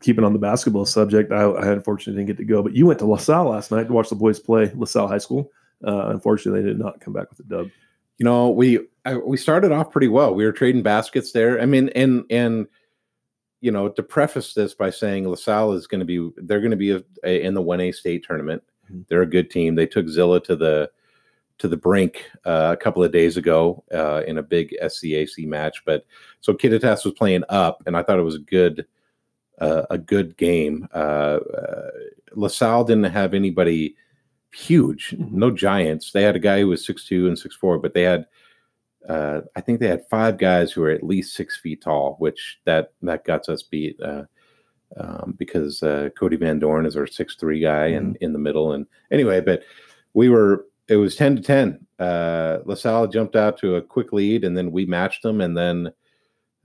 keeping 0.00 0.24
on 0.24 0.32
the 0.32 0.38
basketball 0.38 0.86
subject, 0.86 1.32
I, 1.32 1.42
I 1.42 1.72
unfortunately 1.72 2.14
didn't 2.14 2.36
get 2.36 2.42
to 2.42 2.44
go, 2.44 2.62
but 2.62 2.74
you 2.74 2.86
went 2.86 2.98
to 3.00 3.06
LaSalle 3.06 3.50
last 3.50 3.70
night 3.70 3.88
to 3.88 3.92
watch 3.92 4.08
the 4.08 4.14
boys 4.14 4.40
play 4.40 4.70
LaSalle 4.74 5.08
High 5.08 5.18
School. 5.18 5.50
Uh, 5.86 6.08
unfortunately, 6.08 6.62
they 6.62 6.68
did 6.68 6.78
not 6.78 7.00
come 7.00 7.12
back 7.12 7.30
with 7.30 7.40
a 7.40 7.44
dub. 7.44 7.68
You 8.18 8.24
know, 8.24 8.50
we 8.50 8.80
I, 9.04 9.16
we 9.16 9.36
started 9.36 9.72
off 9.72 9.90
pretty 9.90 10.08
well. 10.08 10.34
We 10.34 10.44
were 10.44 10.52
trading 10.52 10.82
baskets 10.82 11.32
there. 11.32 11.60
I 11.60 11.66
mean, 11.66 11.88
and 11.90 12.24
and 12.30 12.66
you 13.60 13.70
know, 13.70 13.88
to 13.88 14.02
preface 14.02 14.54
this 14.54 14.74
by 14.74 14.90
saying 14.90 15.28
LaSalle 15.28 15.72
is 15.72 15.86
going 15.86 16.00
to 16.00 16.04
be 16.04 16.30
they're 16.36 16.60
going 16.60 16.70
to 16.72 16.76
be 16.76 16.92
a, 16.92 17.02
a, 17.24 17.42
in 17.42 17.54
the 17.54 17.62
one 17.62 17.80
A 17.80 17.92
state 17.92 18.24
tournament. 18.24 18.62
Mm-hmm. 18.86 19.02
They're 19.08 19.22
a 19.22 19.26
good 19.26 19.50
team. 19.50 19.74
They 19.74 19.86
took 19.86 20.08
Zillah 20.08 20.42
to 20.44 20.56
the 20.56 20.90
to 21.58 21.68
the 21.68 21.76
brink 21.76 22.28
uh, 22.44 22.70
a 22.72 22.76
couple 22.76 23.04
of 23.04 23.12
days 23.12 23.36
ago 23.36 23.84
uh, 23.94 24.22
in 24.26 24.38
a 24.38 24.42
big 24.42 24.74
SCAC 24.82 25.46
match. 25.46 25.84
But 25.84 26.04
so 26.40 26.52
Kittitas 26.52 27.04
was 27.04 27.14
playing 27.14 27.44
up, 27.48 27.82
and 27.86 27.96
I 27.96 28.02
thought 28.02 28.18
it 28.18 28.22
was 28.24 28.34
a 28.34 28.40
good 28.40 28.84
uh, 29.60 29.82
a 29.90 29.98
good 29.98 30.36
game. 30.36 30.88
Uh, 30.94 31.38
uh, 31.38 31.90
LaSalle 32.34 32.84
didn't 32.84 33.04
have 33.04 33.34
anybody 33.34 33.96
huge, 34.52 35.10
mm-hmm. 35.10 35.38
no 35.38 35.50
giants. 35.50 36.12
They 36.12 36.22
had 36.22 36.36
a 36.36 36.40
guy 36.40 36.60
who 36.60 36.68
was 36.68 36.84
six 36.84 37.04
two 37.04 37.28
and 37.28 37.38
six 37.38 37.54
four, 37.54 37.78
but 37.78 37.94
they 37.94 38.02
had 38.02 38.26
uh, 39.08 39.40
I 39.56 39.60
think 39.60 39.80
they 39.80 39.88
had 39.88 40.08
five 40.08 40.38
guys 40.38 40.72
who 40.72 40.82
were 40.82 40.90
at 40.90 41.02
least 41.02 41.34
six 41.34 41.56
feet 41.58 41.82
tall, 41.82 42.16
which 42.18 42.60
that 42.64 42.92
that 43.02 43.24
guts 43.24 43.48
us 43.48 43.62
beat. 43.62 43.98
Um, 44.94 45.32
because 45.38 45.82
Cody 46.18 46.36
Van 46.36 46.58
Dorn 46.58 46.84
is 46.84 46.98
our 46.98 47.06
six 47.06 47.34
three 47.36 47.60
guy 47.60 47.90
mm-hmm. 47.90 47.96
and 47.96 48.16
in 48.20 48.32
the 48.34 48.38
middle. 48.38 48.72
And 48.72 48.86
anyway, 49.10 49.40
but 49.40 49.62
we 50.12 50.28
were 50.28 50.66
it 50.88 50.96
was 50.96 51.16
10 51.16 51.36
to 51.36 51.42
10. 51.42 51.86
Uh, 51.98 52.58
LaSalle 52.64 53.06
jumped 53.06 53.36
out 53.36 53.56
to 53.58 53.76
a 53.76 53.82
quick 53.82 54.12
lead, 54.12 54.44
and 54.44 54.56
then 54.56 54.72
we 54.72 54.84
matched 54.84 55.22
them, 55.22 55.40
and 55.40 55.56
then 55.56 55.92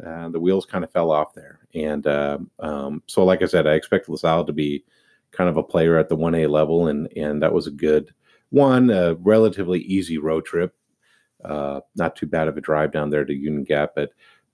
uh, 0.06 0.30
the 0.30 0.40
wheels 0.40 0.66
kind 0.66 0.84
of 0.84 0.92
fell 0.92 1.12
off 1.12 1.34
there. 1.34 1.57
And 1.74 2.08
uh, 2.08 2.40
um, 2.60 3.04
so, 3.08 3.24
like 3.26 3.42
I 3.42 3.46
said, 3.46 3.68
I 3.68 3.74
expect 3.74 4.10
LaSalle 4.10 4.46
to 4.46 4.54
be 4.54 4.84
kind 5.32 5.50
of 5.50 5.58
a 5.58 5.64
player 5.64 5.98
at 5.98 6.10
the 6.10 6.18
1A 6.18 6.50
level, 6.50 6.88
and 6.88 7.08
and 7.16 7.42
that 7.42 7.54
was 7.54 7.68
a 7.68 7.72
good 7.72 8.14
one, 8.50 8.90
a 8.90 9.16
relatively 9.16 9.82
easy 9.82 10.18
road 10.18 10.46
trip. 10.46 10.74
Uh, 11.44 11.82
not 11.96 12.16
too 12.16 12.26
bad 12.26 12.48
of 12.48 12.58
a 12.58 12.62
drive 12.62 12.92
down 12.92 13.10
there 13.10 13.26
to 13.26 13.34
Union 13.34 13.64
Gap, 13.64 13.92
but 13.96 14.12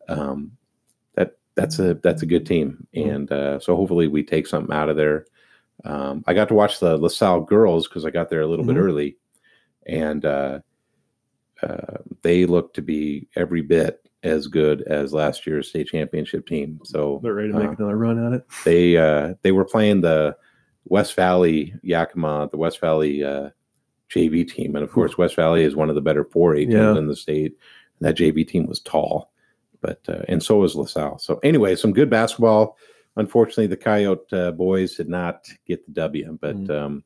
um, 0.10 0.51
that 1.15 1.38
that's 1.55 1.79
a 1.79 1.96
that's 1.96 2.24
a 2.24 2.27
good 2.27 2.46
team, 2.46 2.86
and 2.93 3.32
uh, 3.32 3.60
so 3.60 3.75
hopefully 3.75 4.08
we 4.08 4.24
take 4.24 4.48
something 4.48 4.75
out 4.75 4.89
of 4.89 4.98
there. 4.98 5.25
Um, 5.86 6.24
I 6.27 6.34
got 6.34 6.48
to 6.50 6.53
watch 6.53 6.79
the 6.79 6.98
LaSalle 6.98 7.41
girls 7.41 7.88
because 7.88 8.05
I 8.05 8.10
got 8.10 8.29
there 8.29 8.41
a 8.41 8.48
little 8.48 8.65
mm-hmm. 8.65 8.75
bit 8.75 8.82
early, 8.82 9.17
and 9.86 10.25
uh, 10.25 10.60
uh, 11.62 11.98
they 12.22 12.46
look 12.46 12.74
to 12.74 12.82
be 12.82 13.27
every 13.36 13.62
bit 13.62 14.02
as 14.23 14.47
good 14.47 14.81
as 14.83 15.13
last 15.13 15.45
year's 15.45 15.69
state 15.69 15.87
championship 15.87 16.47
team. 16.47 16.79
So 16.83 17.19
they're 17.21 17.33
ready 17.33 17.51
to 17.51 17.57
make 17.57 17.69
uh, 17.69 17.75
another 17.77 17.97
run 17.97 18.25
at 18.25 18.33
it. 18.33 18.45
They 18.63 18.97
uh, 18.97 19.35
they 19.41 19.51
were 19.51 19.65
playing 19.65 20.01
the 20.01 20.35
West 20.85 21.15
Valley 21.15 21.75
Yakima, 21.83 22.49
the 22.51 22.57
West 22.57 22.79
Valley 22.79 23.23
uh, 23.23 23.49
JV 24.09 24.49
team, 24.49 24.75
and 24.75 24.83
of 24.83 24.91
course 24.91 25.17
West 25.17 25.35
Valley 25.35 25.63
is 25.63 25.75
one 25.75 25.89
of 25.89 25.95
the 25.95 26.01
better 26.01 26.23
4A 26.23 26.59
teams 26.59 26.73
yeah. 26.73 26.97
in 26.97 27.07
the 27.07 27.15
state. 27.15 27.57
And 27.99 28.07
that 28.07 28.17
JV 28.17 28.47
team 28.47 28.65
was 28.65 28.79
tall, 28.79 29.31
but 29.81 29.99
uh, 30.07 30.23
and 30.27 30.41
so 30.41 30.57
was 30.57 30.75
LaSalle. 30.75 31.19
So 31.19 31.39
anyway, 31.43 31.75
some 31.75 31.93
good 31.93 32.09
basketball. 32.09 32.77
Unfortunately, 33.15 33.67
the 33.67 33.77
Coyote 33.77 34.35
uh, 34.35 34.51
boys 34.51 34.95
did 34.95 35.09
not 35.09 35.47
get 35.67 35.85
the 35.85 35.91
W, 35.93 36.37
but. 36.41 36.55
Mm. 36.55 36.69
Um, 36.71 37.03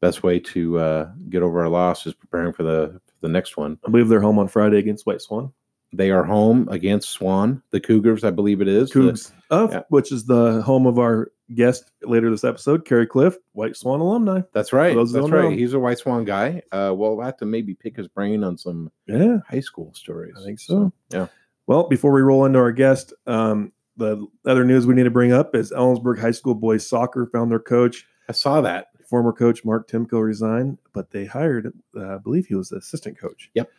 best 0.00 0.22
way 0.22 0.38
to 0.38 0.78
uh, 0.78 1.08
get 1.30 1.42
over 1.42 1.62
our 1.62 1.68
loss 1.68 2.04
is 2.04 2.12
preparing 2.12 2.52
for 2.52 2.62
the 2.62 3.00
for 3.06 3.14
the 3.22 3.28
next 3.28 3.56
one. 3.56 3.78
I 3.86 3.90
believe 3.90 4.08
they're 4.08 4.20
home 4.20 4.38
on 4.38 4.48
Friday 4.48 4.76
against 4.76 5.06
White 5.06 5.22
Swan. 5.22 5.50
They 5.96 6.10
are 6.10 6.24
home 6.24 6.68
against 6.70 7.10
Swan, 7.10 7.62
the 7.70 7.80
Cougars, 7.80 8.24
I 8.24 8.30
believe 8.30 8.60
it 8.60 8.68
is. 8.68 8.90
Cougs, 8.92 9.32
the, 9.48 9.54
of, 9.54 9.72
yeah. 9.72 9.82
which 9.88 10.12
is 10.12 10.26
the 10.26 10.62
home 10.62 10.86
of 10.86 10.98
our 10.98 11.30
guest 11.54 11.90
later 12.02 12.30
this 12.30 12.44
episode, 12.44 12.84
Kerry 12.84 13.06
Cliff, 13.06 13.36
White 13.52 13.76
Swan 13.76 14.00
alumni. 14.00 14.40
That's 14.52 14.72
right. 14.72 14.96
That's 14.96 15.12
right. 15.12 15.30
Know. 15.30 15.50
He's 15.50 15.74
a 15.74 15.78
White 15.78 15.98
Swan 15.98 16.24
guy. 16.24 16.62
Uh, 16.72 16.92
well, 16.94 17.16
we'll 17.16 17.24
have 17.24 17.36
to 17.38 17.46
maybe 17.46 17.74
pick 17.74 17.96
his 17.96 18.08
brain 18.08 18.42
on 18.44 18.56
some 18.56 18.90
yeah 19.06 19.38
high 19.48 19.60
school 19.60 19.92
stories. 19.94 20.34
I 20.40 20.44
think 20.44 20.60
so. 20.60 20.92
so 21.10 21.16
yeah. 21.16 21.26
Well, 21.66 21.88
before 21.88 22.12
we 22.12 22.22
roll 22.22 22.44
into 22.44 22.58
our 22.58 22.72
guest, 22.72 23.12
um, 23.26 23.72
the 23.96 24.26
other 24.46 24.64
news 24.64 24.86
we 24.86 24.94
need 24.94 25.04
to 25.04 25.10
bring 25.10 25.32
up 25.32 25.54
is 25.54 25.70
Ellensburg 25.70 26.18
High 26.20 26.32
School 26.32 26.54
boys 26.54 26.86
soccer 26.86 27.26
found 27.32 27.50
their 27.50 27.60
coach. 27.60 28.06
I 28.28 28.32
saw 28.32 28.60
that 28.62 28.88
former 29.14 29.32
coach 29.32 29.64
Mark 29.64 29.88
Timko 29.88 30.22
resigned, 30.22 30.78
but 30.92 31.10
they 31.10 31.24
hired, 31.24 31.72
uh, 31.96 32.16
I 32.16 32.18
believe 32.18 32.46
he 32.46 32.54
was 32.54 32.70
the 32.70 32.76
assistant 32.76 33.18
coach. 33.18 33.50
Yep. 33.54 33.70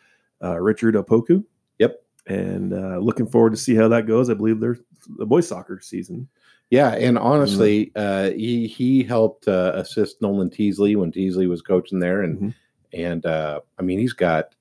Uh, 0.43 0.61
Richard 0.61 0.95
Opoku. 0.95 1.43
Yep. 1.79 2.01
And 2.27 2.73
uh, 2.73 2.97
looking 2.97 3.27
forward 3.27 3.51
to 3.51 3.57
see 3.57 3.75
how 3.75 3.87
that 3.89 4.07
goes. 4.07 4.29
I 4.29 4.33
believe 4.33 4.59
they're 4.59 4.77
the 5.17 5.25
boys 5.25 5.47
soccer 5.47 5.79
season. 5.79 6.27
Yeah, 6.71 6.95
and 6.95 7.17
honestly, 7.17 7.91
mm-hmm. 7.95 8.33
uh, 8.33 8.37
he 8.37 8.67
he 8.67 9.03
helped 9.03 9.47
uh, 9.47 9.73
assist 9.75 10.21
Nolan 10.21 10.49
Teasley 10.49 10.95
when 10.95 11.11
Teasley 11.11 11.47
was 11.47 11.61
coaching 11.61 11.99
there, 11.99 12.23
and 12.23 12.37
mm-hmm. 12.37 12.49
and 12.93 13.25
uh, 13.25 13.59
I 13.77 13.83
mean 13.83 13.99
he's 13.99 14.13
got, 14.13 14.55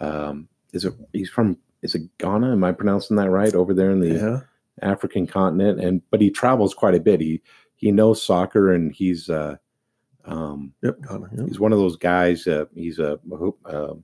um, 0.00 0.48
is 0.72 0.86
it 0.86 0.94
he's 1.12 1.28
from 1.28 1.58
is 1.82 1.94
it 1.94 2.02
Ghana? 2.18 2.52
Am 2.52 2.64
I 2.64 2.72
pronouncing 2.72 3.16
that 3.18 3.30
right? 3.30 3.54
Over 3.54 3.74
there 3.74 3.90
in 3.90 4.00
the 4.00 4.14
yeah. 4.14 4.40
African 4.80 5.26
continent, 5.26 5.80
and 5.80 6.00
but 6.10 6.22
he 6.22 6.30
travels 6.30 6.72
quite 6.72 6.94
a 6.94 7.00
bit. 7.00 7.20
He 7.20 7.42
he 7.76 7.92
knows 7.92 8.22
soccer, 8.22 8.72
and 8.72 8.90
he's 8.90 9.28
uh, 9.28 9.56
um, 10.24 10.72
yep, 10.82 10.96
yep, 11.10 11.20
he's 11.46 11.60
one 11.60 11.72
of 11.72 11.78
those 11.78 11.96
guys. 11.96 12.46
Uh, 12.46 12.64
he's 12.74 12.98
a, 12.98 13.18
uh, 13.66 13.94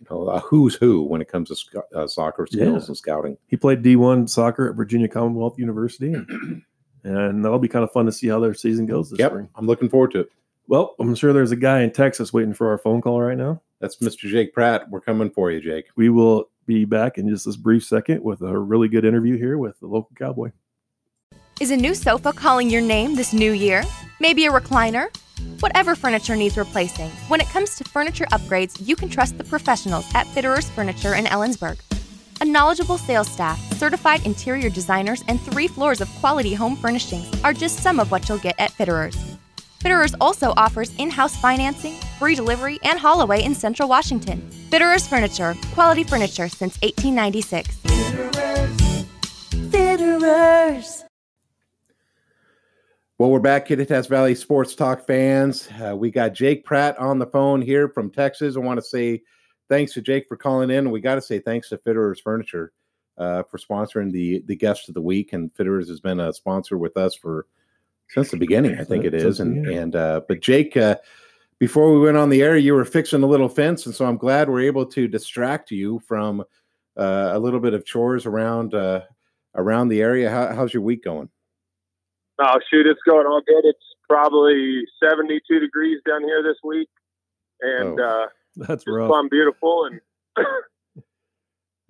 you 0.00 0.06
know, 0.10 0.28
a 0.28 0.40
who's 0.40 0.74
who 0.74 1.02
when 1.02 1.20
it 1.20 1.28
comes 1.28 1.48
to 1.48 1.56
sc- 1.56 1.74
uh, 1.94 2.06
soccer 2.06 2.46
skills 2.46 2.84
yeah. 2.84 2.86
and 2.86 2.96
scouting. 2.96 3.36
He 3.46 3.56
played 3.56 3.82
D1 3.82 4.28
soccer 4.28 4.68
at 4.68 4.76
Virginia 4.76 5.08
Commonwealth 5.08 5.58
University, 5.58 6.12
and, 6.14 6.62
and 7.04 7.44
that'll 7.44 7.58
be 7.58 7.68
kind 7.68 7.84
of 7.84 7.92
fun 7.92 8.06
to 8.06 8.12
see 8.12 8.28
how 8.28 8.40
their 8.40 8.54
season 8.54 8.86
goes 8.86 9.10
this 9.10 9.18
yep, 9.18 9.30
spring. 9.30 9.48
I'm 9.54 9.66
looking 9.66 9.88
forward 9.88 10.12
to 10.12 10.20
it. 10.20 10.32
Well, 10.66 10.94
I'm 11.00 11.14
sure 11.14 11.32
there's 11.32 11.50
a 11.50 11.56
guy 11.56 11.80
in 11.80 11.90
Texas 11.90 12.32
waiting 12.32 12.54
for 12.54 12.70
our 12.70 12.78
phone 12.78 13.00
call 13.00 13.20
right 13.20 13.36
now. 13.36 13.60
That's 13.80 13.96
Mr. 13.96 14.28
Jake 14.28 14.54
Pratt. 14.54 14.88
We're 14.90 15.00
coming 15.00 15.30
for 15.30 15.50
you, 15.50 15.60
Jake. 15.60 15.86
We 15.96 16.10
will 16.10 16.50
be 16.66 16.84
back 16.84 17.18
in 17.18 17.28
just 17.28 17.46
this 17.46 17.56
brief 17.56 17.84
second 17.84 18.22
with 18.22 18.42
a 18.42 18.56
really 18.56 18.86
good 18.86 19.04
interview 19.04 19.36
here 19.36 19.58
with 19.58 19.80
the 19.80 19.86
local 19.86 20.10
cowboy. 20.16 20.52
Is 21.60 21.70
a 21.70 21.76
new 21.76 21.94
sofa 21.94 22.32
calling 22.32 22.70
your 22.70 22.80
name 22.80 23.14
this 23.14 23.34
new 23.34 23.52
year? 23.52 23.84
Maybe 24.18 24.46
a 24.46 24.50
recliner? 24.50 25.14
Whatever 25.60 25.94
furniture 25.94 26.34
needs 26.34 26.56
replacing, 26.56 27.10
when 27.28 27.38
it 27.38 27.48
comes 27.48 27.76
to 27.76 27.84
furniture 27.84 28.24
upgrades, 28.32 28.80
you 28.80 28.96
can 28.96 29.10
trust 29.10 29.36
the 29.36 29.44
professionals 29.44 30.06
at 30.14 30.26
Fitterers 30.28 30.70
Furniture 30.70 31.16
in 31.16 31.26
Ellensburg. 31.26 31.78
A 32.40 32.46
knowledgeable 32.46 32.96
sales 32.96 33.30
staff, 33.30 33.58
certified 33.74 34.24
interior 34.24 34.70
designers, 34.70 35.22
and 35.28 35.38
three 35.38 35.68
floors 35.68 36.00
of 36.00 36.08
quality 36.20 36.54
home 36.54 36.76
furnishings 36.76 37.30
are 37.44 37.52
just 37.52 37.80
some 37.80 38.00
of 38.00 38.10
what 38.10 38.26
you'll 38.26 38.38
get 38.38 38.58
at 38.58 38.70
Fitterers. 38.70 39.36
Fitterers 39.80 40.14
also 40.18 40.54
offers 40.56 40.94
in 40.96 41.10
house 41.10 41.36
financing, 41.36 41.92
free 42.18 42.34
delivery, 42.34 42.78
and 42.84 42.98
haul 42.98 43.20
away 43.20 43.44
in 43.44 43.54
Central 43.54 43.86
Washington. 43.86 44.40
Fitterers 44.70 45.06
Furniture, 45.06 45.54
quality 45.74 46.04
furniture 46.04 46.48
since 46.48 46.80
1896. 46.80 47.76
Fitterers. 47.82 49.06
Fitterers. 49.70 51.09
Well, 53.20 53.30
we're 53.30 53.38
back, 53.38 53.68
Kittitas 53.68 54.08
Valley 54.08 54.34
Sports 54.34 54.74
Talk 54.74 55.06
fans. 55.06 55.68
Uh, 55.72 55.94
we 55.94 56.10
got 56.10 56.32
Jake 56.32 56.64
Pratt 56.64 56.98
on 56.98 57.18
the 57.18 57.26
phone 57.26 57.60
here 57.60 57.86
from 57.86 58.10
Texas. 58.10 58.56
I 58.56 58.60
want 58.60 58.78
to 58.78 58.82
say 58.82 59.20
thanks 59.68 59.92
to 59.92 60.00
Jake 60.00 60.26
for 60.26 60.38
calling 60.38 60.70
in. 60.70 60.90
We 60.90 61.02
got 61.02 61.16
to 61.16 61.20
say 61.20 61.38
thanks 61.38 61.68
to 61.68 61.76
Fitterers 61.76 62.22
Furniture 62.22 62.72
uh, 63.18 63.42
for 63.42 63.58
sponsoring 63.58 64.10
the 64.10 64.42
the 64.46 64.56
guest 64.56 64.88
of 64.88 64.94
the 64.94 65.02
week. 65.02 65.34
And 65.34 65.52
Fitterers 65.52 65.86
has 65.88 66.00
been 66.00 66.18
a 66.18 66.32
sponsor 66.32 66.78
with 66.78 66.96
us 66.96 67.14
for 67.14 67.44
since 68.08 68.30
the 68.30 68.38
beginning, 68.38 68.78
I 68.80 68.84
think 68.84 69.04
it 69.04 69.12
is. 69.12 69.38
And 69.38 69.66
and 69.66 69.94
uh, 69.94 70.22
but 70.26 70.40
Jake, 70.40 70.78
uh, 70.78 70.96
before 71.58 71.92
we 71.92 72.00
went 72.00 72.16
on 72.16 72.30
the 72.30 72.40
air, 72.40 72.56
you 72.56 72.72
were 72.72 72.86
fixing 72.86 73.22
a 73.22 73.26
little 73.26 73.50
fence, 73.50 73.84
and 73.84 73.94
so 73.94 74.06
I'm 74.06 74.16
glad 74.16 74.48
we're 74.48 74.62
able 74.62 74.86
to 74.86 75.06
distract 75.06 75.70
you 75.70 76.00
from 76.08 76.40
uh, 76.96 77.32
a 77.34 77.38
little 77.38 77.60
bit 77.60 77.74
of 77.74 77.84
chores 77.84 78.24
around 78.24 78.72
uh, 78.72 79.02
around 79.56 79.88
the 79.88 80.00
area. 80.00 80.30
How, 80.30 80.54
how's 80.54 80.72
your 80.72 80.82
week 80.82 81.04
going? 81.04 81.28
Oh 82.40 82.58
shoot, 82.70 82.86
it's 82.86 83.00
going 83.06 83.26
all 83.26 83.42
good. 83.46 83.64
It's 83.64 83.84
probably 84.08 84.82
72 85.02 85.60
degrees 85.60 86.00
down 86.08 86.22
here 86.22 86.42
this 86.42 86.56
week, 86.64 86.88
and 87.60 88.00
oh, 88.00 88.04
uh, 88.04 88.26
that's 88.56 88.84
rough. 88.86 89.10
Fun, 89.10 89.28
beautiful, 89.28 89.90
and 89.90 90.00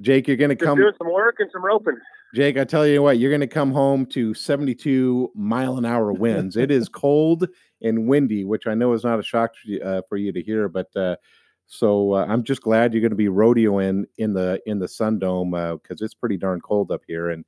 Jake, 0.00 0.26
you're 0.26 0.36
going 0.36 0.50
to 0.50 0.56
come 0.56 0.78
doing 0.78 0.92
some 0.98 1.12
work 1.12 1.36
and 1.38 1.50
some 1.52 1.64
roping. 1.64 1.98
Jake, 2.34 2.56
I 2.58 2.64
tell 2.64 2.86
you 2.86 3.02
what, 3.02 3.18
you're 3.18 3.30
going 3.30 3.40
to 3.40 3.46
come 3.46 3.72
home 3.72 4.06
to 4.06 4.34
72 4.34 5.32
mile 5.34 5.78
an 5.78 5.84
hour 5.84 6.12
winds. 6.12 6.56
it 6.56 6.70
is 6.70 6.88
cold 6.88 7.48
and 7.82 8.06
windy, 8.06 8.44
which 8.44 8.66
I 8.66 8.74
know 8.74 8.92
is 8.92 9.04
not 9.04 9.18
a 9.18 9.22
shock 9.22 9.52
to, 9.66 9.80
uh, 9.80 10.02
for 10.08 10.16
you 10.16 10.32
to 10.32 10.42
hear, 10.42 10.68
but 10.68 10.94
uh, 10.96 11.16
so 11.66 12.14
uh, 12.14 12.26
I'm 12.28 12.44
just 12.44 12.62
glad 12.62 12.92
you're 12.92 13.00
going 13.00 13.10
to 13.10 13.16
be 13.16 13.26
rodeoing 13.26 14.04
in 14.18 14.32
the 14.32 14.60
in 14.66 14.78
the 14.78 14.88
Sun 14.88 15.18
Dome 15.20 15.50
because 15.50 16.02
uh, 16.02 16.04
it's 16.04 16.14
pretty 16.14 16.36
darn 16.36 16.60
cold 16.60 16.90
up 16.90 17.02
here, 17.06 17.30
and 17.30 17.44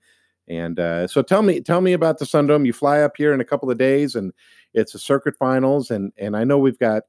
and 0.48 0.78
uh, 0.78 1.06
so 1.06 1.22
tell 1.22 1.42
me, 1.42 1.60
tell 1.60 1.80
me 1.80 1.92
about 1.92 2.18
the 2.18 2.24
Sundome. 2.24 2.66
You 2.66 2.72
fly 2.72 3.00
up 3.00 3.16
here 3.16 3.32
in 3.32 3.40
a 3.40 3.44
couple 3.44 3.70
of 3.70 3.78
days, 3.78 4.14
and 4.14 4.32
it's 4.74 4.94
a 4.94 4.98
circuit 4.98 5.36
finals, 5.36 5.90
and 5.90 6.12
and 6.16 6.36
I 6.36 6.44
know 6.44 6.58
we've 6.58 6.78
got 6.78 7.04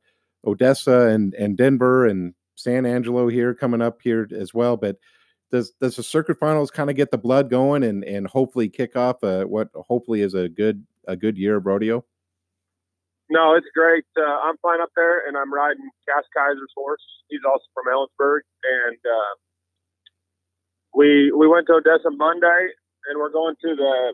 Odessa 0.46 1.08
and 1.08 1.34
and 1.36 1.58
Denver 1.58 2.06
and 2.06 2.34
San 2.56 2.86
Angelo 2.86 3.28
here 3.28 3.54
coming 3.54 3.82
up 3.82 4.02
here 4.02 4.28
as 4.38 4.54
well. 4.54 4.78
But 4.78 4.98
does 5.52 5.72
does 5.82 5.96
the 5.96 6.04
circuit 6.04 6.40
finals 6.40 6.72
kind 6.72 6.90
of 6.90 6.96
get 6.96 7.12
the 7.12 7.18
blood 7.18 7.50
going 7.50 7.84
and 7.84 8.04
and 8.04 8.28
hopefully 8.28 8.70
kick 8.70 8.96
off 8.96 9.24
uh, 9.24 9.46
what 9.46 9.70
hopefully 9.76 10.22
is 10.22 10.34
a 10.34 10.50
good 10.50 10.86
a 11.08 11.16
good 11.16 11.38
year 11.38 11.58
of 11.58 11.66
rodeo? 11.66 12.06
No, 13.30 13.56
it's 13.56 13.68
great. 13.74 14.06
Uh, 14.18 14.22
I'm 14.22 14.58
flying 14.58 14.82
up 14.82 14.92
there 14.96 15.28
and 15.28 15.38
I'm 15.38 15.52
riding 15.52 15.90
Cass 16.08 16.26
Kaiser's 16.36 16.72
horse. 16.76 17.02
He's 17.30 17.42
also 17.48 17.64
from 17.74 17.86
Ellensburg, 17.86 18.42
and 18.64 18.98
uh, 18.98 19.34
we 20.94 21.32
we 21.32 21.48
went 21.48 21.68
to 21.68 21.74
Odessa 21.74 22.12
Monday, 22.12 22.68
and 23.10 23.20
we're 23.20 23.32
going 23.32 23.56
to 23.62 23.76
the 23.76 24.14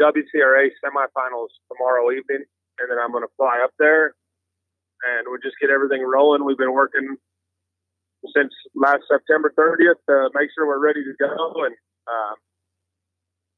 WCRA 0.00 0.68
semifinals 0.84 1.52
tomorrow 1.70 2.10
evening, 2.10 2.44
and 2.78 2.90
then 2.90 2.98
I'm 2.98 3.12
going 3.12 3.24
to 3.24 3.32
fly 3.36 3.60
up 3.62 3.70
there, 3.78 4.14
and 5.04 5.26
we'll 5.26 5.42
just 5.42 5.56
get 5.60 5.70
everything 5.70 6.02
rolling. 6.02 6.44
We've 6.44 6.58
been 6.58 6.72
working 6.72 7.16
since 8.34 8.52
last 8.74 9.02
September 9.10 9.52
30th 9.56 10.00
to 10.08 10.30
make 10.34 10.50
sure 10.54 10.66
we're 10.66 10.84
ready 10.84 11.04
to 11.04 11.12
go, 11.18 11.64
and 11.64 11.74
uh, 12.06 12.34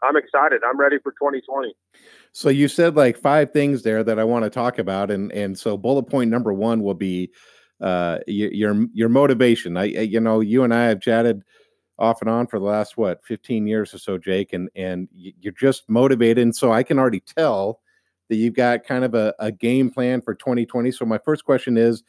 I'm 0.02 0.16
excited. 0.16 0.62
I'm 0.68 0.78
ready 0.78 0.96
for 1.02 1.12
2020. 1.12 1.74
So 2.32 2.48
you 2.48 2.68
said 2.68 2.96
like 2.96 3.16
five 3.16 3.50
things 3.50 3.82
there 3.82 4.04
that 4.04 4.18
I 4.18 4.24
want 4.24 4.44
to 4.44 4.50
talk 4.50 4.78
about, 4.78 5.10
and 5.10 5.32
and 5.32 5.58
so 5.58 5.76
bullet 5.76 6.04
point 6.04 6.30
number 6.30 6.52
one 6.52 6.82
will 6.82 6.94
be 6.94 7.30
uh, 7.80 8.18
your 8.26 8.86
your, 8.92 9.08
motivation. 9.08 9.76
I 9.76 9.84
you 9.84 10.20
know 10.20 10.40
you 10.40 10.64
and 10.64 10.74
I 10.74 10.84
have 10.84 11.00
chatted 11.00 11.42
off 11.98 12.20
and 12.20 12.30
on 12.30 12.46
for 12.46 12.58
the 12.58 12.64
last 12.64 12.96
what 12.96 13.24
15 13.24 13.66
years 13.66 13.94
or 13.94 13.98
so 13.98 14.18
jake 14.18 14.52
and 14.52 14.68
and 14.76 15.08
you're 15.12 15.52
just 15.52 15.88
motivated 15.88 16.42
and 16.42 16.54
so 16.54 16.72
i 16.72 16.82
can 16.82 16.98
already 16.98 17.20
tell 17.20 17.80
that 18.28 18.36
you've 18.36 18.54
got 18.54 18.84
kind 18.84 19.04
of 19.04 19.14
a, 19.14 19.34
a 19.38 19.50
game 19.50 19.90
plan 19.90 20.20
for 20.20 20.34
2020 20.34 20.90
so 20.90 21.04
my 21.04 21.18
first 21.18 21.44
question 21.44 21.76
is 21.76 22.02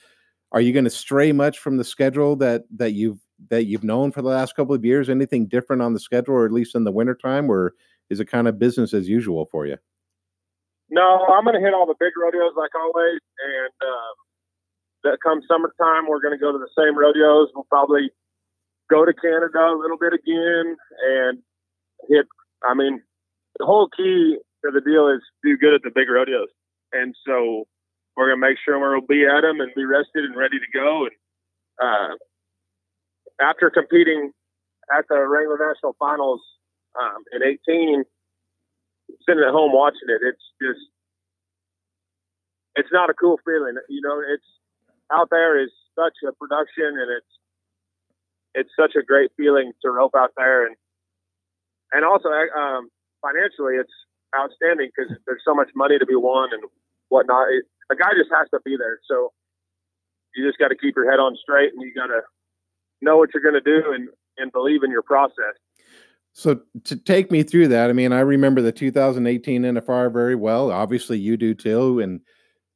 are 0.51 0.61
you 0.61 0.71
going 0.73 0.85
to 0.85 0.89
stray 0.89 1.31
much 1.31 1.59
from 1.59 1.77
the 1.77 1.83
schedule 1.83 2.35
that 2.37 2.63
that 2.75 2.93
you've 2.93 3.19
that 3.49 3.65
you've 3.65 3.83
known 3.83 4.11
for 4.11 4.21
the 4.21 4.29
last 4.29 4.55
couple 4.55 4.73
of 4.73 4.83
years? 4.83 5.09
Anything 5.09 5.45
different 5.45 5.81
on 5.81 5.93
the 5.93 5.99
schedule 5.99 6.33
or 6.35 6.45
at 6.45 6.51
least 6.51 6.75
in 6.75 6.83
the 6.83 6.91
wintertime 6.91 7.49
or 7.49 7.73
is 8.09 8.19
it 8.19 8.25
kind 8.25 8.47
of 8.47 8.57
business 8.57 8.93
as 8.93 9.07
usual 9.07 9.47
for 9.51 9.65
you? 9.65 9.77
No 10.89 11.25
i'm 11.27 11.43
going 11.43 11.55
to 11.55 11.61
hit 11.61 11.73
all 11.73 11.85
the 11.85 11.99
big 11.99 12.13
rodeos 12.17 12.53
like 12.55 12.71
always 12.75 13.19
and 13.43 13.73
um, 13.83 14.15
that 15.03 15.17
come 15.21 15.41
summertime 15.47 16.07
we're 16.07 16.21
going 16.21 16.33
to 16.33 16.39
go 16.39 16.51
to 16.51 16.57
the 16.57 16.69
same 16.77 16.97
rodeos. 16.97 17.49
We'll 17.53 17.67
probably 17.69 18.09
go 18.89 19.05
to 19.05 19.13
Canada 19.13 19.59
a 19.59 19.79
little 19.79 19.97
bit 19.97 20.13
again 20.13 20.75
and 21.05 21.39
hit. 22.09 22.25
I 22.63 22.73
mean, 22.73 23.01
the 23.59 23.65
whole 23.65 23.89
key 23.95 24.37
to 24.63 24.71
the 24.71 24.81
deal 24.81 25.07
is 25.07 25.21
do 25.43 25.57
good 25.57 25.73
at 25.73 25.81
the 25.83 25.91
big 25.93 26.09
rodeos, 26.09 26.49
and 26.91 27.15
so 27.25 27.65
we're 28.15 28.29
gonna 28.29 28.41
make 28.41 28.57
sure 28.63 28.79
we'll 28.79 29.05
be 29.05 29.25
at 29.25 29.41
them 29.41 29.61
and 29.61 29.71
be 29.75 29.85
rested 29.85 30.25
and 30.25 30.35
ready 30.35 30.59
to 30.59 30.69
go. 30.73 31.07
And 31.79 32.13
uh, 32.13 32.15
after 33.39 33.69
competing 33.69 34.31
at 34.95 35.05
the 35.09 35.19
Wrangler 35.19 35.59
National 35.59 35.95
Finals 35.99 36.41
um, 36.99 37.23
in 37.31 37.43
18, 37.43 38.03
sitting 39.27 39.43
at 39.43 39.51
home 39.51 39.71
watching 39.73 40.09
it, 40.09 40.21
it's 40.23 40.43
just 40.61 40.81
it's 42.75 42.89
not 42.91 43.09
a 43.09 43.13
cool 43.13 43.39
feeling. 43.45 43.75
You 43.89 44.01
know, 44.01 44.21
it's 44.21 44.45
out 45.11 45.29
there 45.29 45.61
is 45.61 45.71
such 45.95 46.13
a 46.27 46.31
production 46.33 46.97
and 46.97 47.09
it's 47.11 47.33
it's 48.57 48.73
such 48.79 48.95
a 48.97 49.05
great 49.05 49.31
feeling 49.37 49.71
to 49.83 49.91
rope 49.91 50.15
out 50.17 50.31
there, 50.35 50.65
and 50.65 50.75
and 51.91 52.03
also 52.03 52.29
um, 52.29 52.89
financially, 53.21 53.77
it's 53.77 53.93
outstanding 54.35 54.89
because 54.89 55.15
there's 55.25 55.45
so 55.45 55.53
much 55.53 55.69
money 55.75 55.97
to 55.99 56.05
be 56.05 56.15
won 56.15 56.49
and 56.51 56.63
whatnot. 57.09 57.47
It, 57.49 57.65
a 57.91 57.95
guy 57.95 58.11
just 58.17 58.33
has 58.33 58.49
to 58.51 58.59
be 58.65 58.75
there, 58.77 58.99
so 59.07 59.31
you 60.35 60.45
just 60.45 60.57
got 60.57 60.69
to 60.69 60.75
keep 60.75 60.95
your 60.95 61.09
head 61.09 61.19
on 61.19 61.37
straight, 61.41 61.73
and 61.73 61.81
you 61.81 61.93
got 61.93 62.07
to 62.07 62.21
know 63.01 63.17
what 63.17 63.29
you're 63.33 63.43
going 63.43 63.61
to 63.61 63.61
do 63.61 63.93
and 63.93 64.09
and 64.37 64.51
believe 64.51 64.83
in 64.83 64.91
your 64.91 65.03
process. 65.03 65.55
So 66.33 66.61
to 66.83 66.95
take 66.95 67.31
me 67.31 67.41
through 67.41 67.69
that, 67.69 67.89
I 67.89 67.93
mean, 67.93 68.13
I 68.13 68.19
remember 68.19 68.61
the 68.61 68.71
2018 68.71 69.63
NFR 69.63 70.13
very 70.13 70.35
well. 70.35 70.71
Obviously, 70.71 71.17
you 71.17 71.35
do 71.35 71.55
too. 71.55 71.99
And 71.99 72.21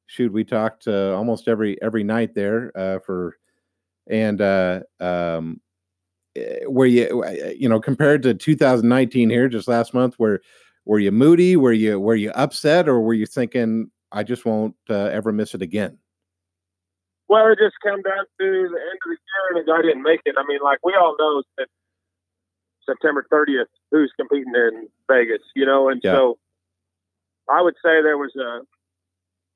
shoot, 0.08 0.34
we 0.34 0.44
talked 0.44 0.88
uh, 0.88 1.15
almost 1.15 1.48
every 1.48 1.80
every 1.82 2.04
night 2.04 2.34
there 2.34 2.72
uh, 2.76 3.00
for, 3.06 3.38
and 4.10 4.41
uh, 4.41 4.80
um, 5.00 5.62
Eh, 6.36 6.60
were 6.67 6.86
you 6.86 7.24
eh, 7.26 7.54
you 7.58 7.67
know 7.67 7.80
compared 7.80 8.24
to 8.24 8.34
2019 8.34 9.30
here 9.30 9.50
just 9.50 9.67
last 9.67 9.94
month 9.94 10.15
where 10.17 10.39
were 10.86 11.00
you 11.00 11.12
moody? 11.12 11.56
Were 11.56 11.74
you 11.74 12.00
were 12.00 12.15
you 12.15 12.32
upset? 12.32 12.88
Or 12.88 13.02
were 13.02 13.13
you 13.13 13.26
thinking 13.26 13.91
i 14.13 14.24
just 14.24 14.46
won't 14.46 14.76
uh, 14.89 15.06
ever 15.06 15.32
miss 15.32 15.54
it 15.54 15.62
again? 15.62 15.98
Well 17.28 17.52
it 17.52 17.60
just 17.60 17.76
came 17.84 18.02
down 18.02 18.26
to 18.26 18.28
the 18.39 18.48
end 18.48 18.67
of 18.67 19.06
the 19.06 19.10
year 19.10 19.46
and 19.50 19.58
the 19.60 19.72
guy 19.72 19.82
didn't 19.82 20.04
make 20.04 20.22
it. 20.26 20.36
I 20.38 20.44
mean 20.48 20.60
like 20.63 20.80
we 20.84 20.94
all 21.00 21.15
know 21.20 21.44
that 21.58 21.67
september 22.88 23.26
30th 23.32 23.70
who's 23.91 24.12
competing 24.20 24.54
in 24.56 24.88
vegas 25.08 25.44
you 25.56 25.65
know? 25.65 25.89
And 25.89 26.02
yeah. 26.04 26.13
so 26.13 26.39
i 27.48 27.62
would 27.62 27.76
say 27.76 28.02
there 28.02 28.17
was 28.17 28.36
a 28.36 28.62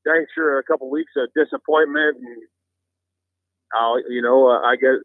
dang 0.07 0.25
sure 0.35 0.59
a 0.59 0.63
couple 0.63 0.91
weeks 0.91 1.13
of 1.17 1.29
disappointment 1.33 2.17
and 2.17 2.43
I'll, 3.73 3.99
you 4.09 4.21
know, 4.21 4.47
uh, 4.47 4.61
I 4.61 4.75
guess 4.75 5.03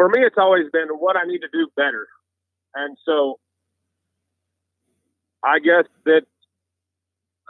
for 0.00 0.08
me, 0.08 0.24
it's 0.24 0.38
always 0.38 0.64
been 0.72 0.88
what 0.96 1.16
I 1.18 1.26
need 1.26 1.40
to 1.40 1.52
do 1.52 1.68
better. 1.76 2.08
And 2.74 2.96
so 3.04 3.38
I 5.44 5.58
guess 5.58 5.84
that 6.06 6.22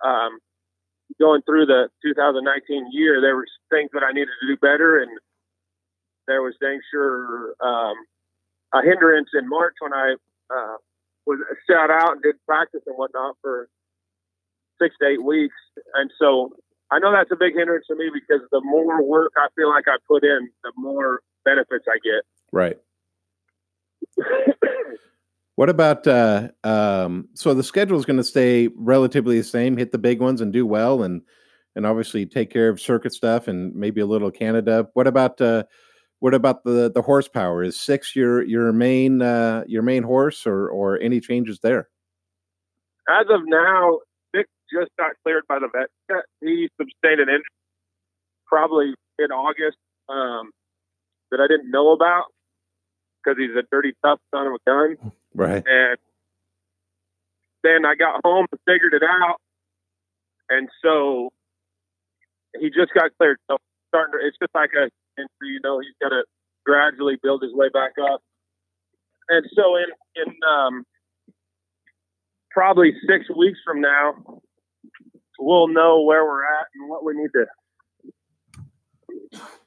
um, 0.04 0.40
going 1.20 1.42
through 1.42 1.66
the 1.66 1.90
2019 2.02 2.88
year, 2.90 3.20
there 3.20 3.36
was 3.36 3.46
things 3.70 3.90
that 3.92 4.02
I 4.02 4.10
needed 4.10 4.34
to 4.42 4.48
do 4.48 4.56
better. 4.56 4.98
And 4.98 5.16
there 6.26 6.42
was 6.42 6.54
dang 6.60 6.80
sure 6.90 7.54
um, 7.62 7.94
a 8.74 8.82
hindrance 8.82 9.28
in 9.38 9.48
March 9.48 9.74
when 9.78 9.92
I 9.94 10.16
uh, 10.50 10.76
was 11.26 11.38
shot 11.70 11.92
out 11.92 12.14
and 12.14 12.22
did 12.22 12.34
practice 12.46 12.82
and 12.84 12.98
whatnot 12.98 13.36
for 13.42 13.68
six 14.82 14.96
to 15.00 15.06
eight 15.06 15.22
weeks. 15.22 15.54
And 15.94 16.10
so 16.18 16.50
I 16.90 16.98
know 16.98 17.12
that's 17.12 17.30
a 17.30 17.38
big 17.38 17.54
hindrance 17.54 17.86
to 17.86 17.94
me 17.94 18.10
because 18.12 18.42
the 18.50 18.60
more 18.64 19.04
work 19.04 19.34
I 19.38 19.46
feel 19.54 19.68
like 19.68 19.86
I 19.86 19.98
put 20.08 20.24
in, 20.24 20.50
the 20.64 20.72
more 20.74 21.20
benefits 21.44 21.86
I 21.86 21.98
get. 22.02 22.26
Right. 22.52 22.76
what 25.56 25.68
about 25.68 26.06
uh 26.06 26.48
um 26.64 27.28
so 27.34 27.54
the 27.54 27.62
schedule 27.62 27.98
is 27.98 28.04
going 28.04 28.16
to 28.16 28.24
stay 28.24 28.68
relatively 28.76 29.38
the 29.38 29.44
same, 29.44 29.76
hit 29.76 29.92
the 29.92 29.98
big 29.98 30.20
ones 30.20 30.40
and 30.40 30.52
do 30.52 30.66
well 30.66 31.02
and 31.02 31.22
and 31.76 31.86
obviously 31.86 32.26
take 32.26 32.50
care 32.50 32.68
of 32.68 32.80
circuit 32.80 33.12
stuff 33.12 33.46
and 33.46 33.74
maybe 33.74 34.00
a 34.00 34.06
little 34.06 34.30
Canada. 34.30 34.88
What 34.94 35.06
about 35.06 35.40
uh 35.40 35.64
what 36.18 36.34
about 36.34 36.64
the 36.64 36.90
the 36.92 37.02
horsepower? 37.02 37.62
Is 37.62 37.80
6 37.80 38.16
your 38.16 38.42
your 38.44 38.72
main 38.72 39.22
uh 39.22 39.64
your 39.66 39.82
main 39.82 40.02
horse 40.02 40.46
or 40.46 40.68
or 40.68 40.98
any 41.00 41.20
changes 41.20 41.60
there? 41.62 41.88
As 43.08 43.26
of 43.30 43.40
now, 43.46 43.98
six 44.34 44.48
just 44.72 44.90
got 44.98 45.12
cleared 45.24 45.44
by 45.48 45.58
the 45.58 45.68
vet. 45.72 46.22
He 46.40 46.68
sustained 46.80 47.20
an 47.20 47.28
injury 47.28 47.44
probably 48.46 48.94
in 49.18 49.30
August 49.30 49.78
um, 50.08 50.50
that 51.30 51.40
I 51.40 51.46
didn't 51.46 51.70
know 51.70 51.92
about 51.92 52.24
because 53.22 53.38
he's 53.38 53.56
a 53.56 53.62
dirty, 53.70 53.92
tough 54.04 54.20
son 54.35 54.46
of 54.46 54.54
a 54.54 54.59
gun. 54.66 55.12
Right. 55.35 55.62
And 55.66 55.98
then 57.62 57.85
I 57.85 57.94
got 57.94 58.20
home 58.24 58.46
and 58.50 58.61
figured 58.66 58.94
it 58.94 59.02
out. 59.02 59.37
And 60.48 60.68
so 60.83 61.30
he 62.59 62.70
just 62.70 62.92
got 62.94 63.11
cleared. 63.18 63.38
So 63.50 63.59
starting 63.88 64.18
to, 64.18 64.26
it's 64.26 64.38
just 64.40 64.54
like 64.54 64.70
a, 64.74 64.88
injury, 65.18 65.54
you 65.54 65.61
know, 65.62 65.80
he's 65.80 65.94
got 66.00 66.09
to 66.11 66.24
gradually 66.64 67.18
build 67.22 67.42
his 67.42 67.52
way 67.52 67.68
back 67.68 67.92
up. 68.02 68.22
And 69.28 69.44
so 69.54 69.76
in, 69.76 69.87
in, 70.16 70.35
um, 70.50 70.85
probably 72.50 72.92
six 73.06 73.26
weeks 73.37 73.59
from 73.64 73.80
now, 73.80 74.40
we'll 75.38 75.68
know 75.68 76.02
where 76.02 76.24
we're 76.24 76.44
at 76.44 76.66
and 76.74 76.90
what 76.90 77.04
we 77.04 77.14
need 77.14 77.30
to, 77.33 77.46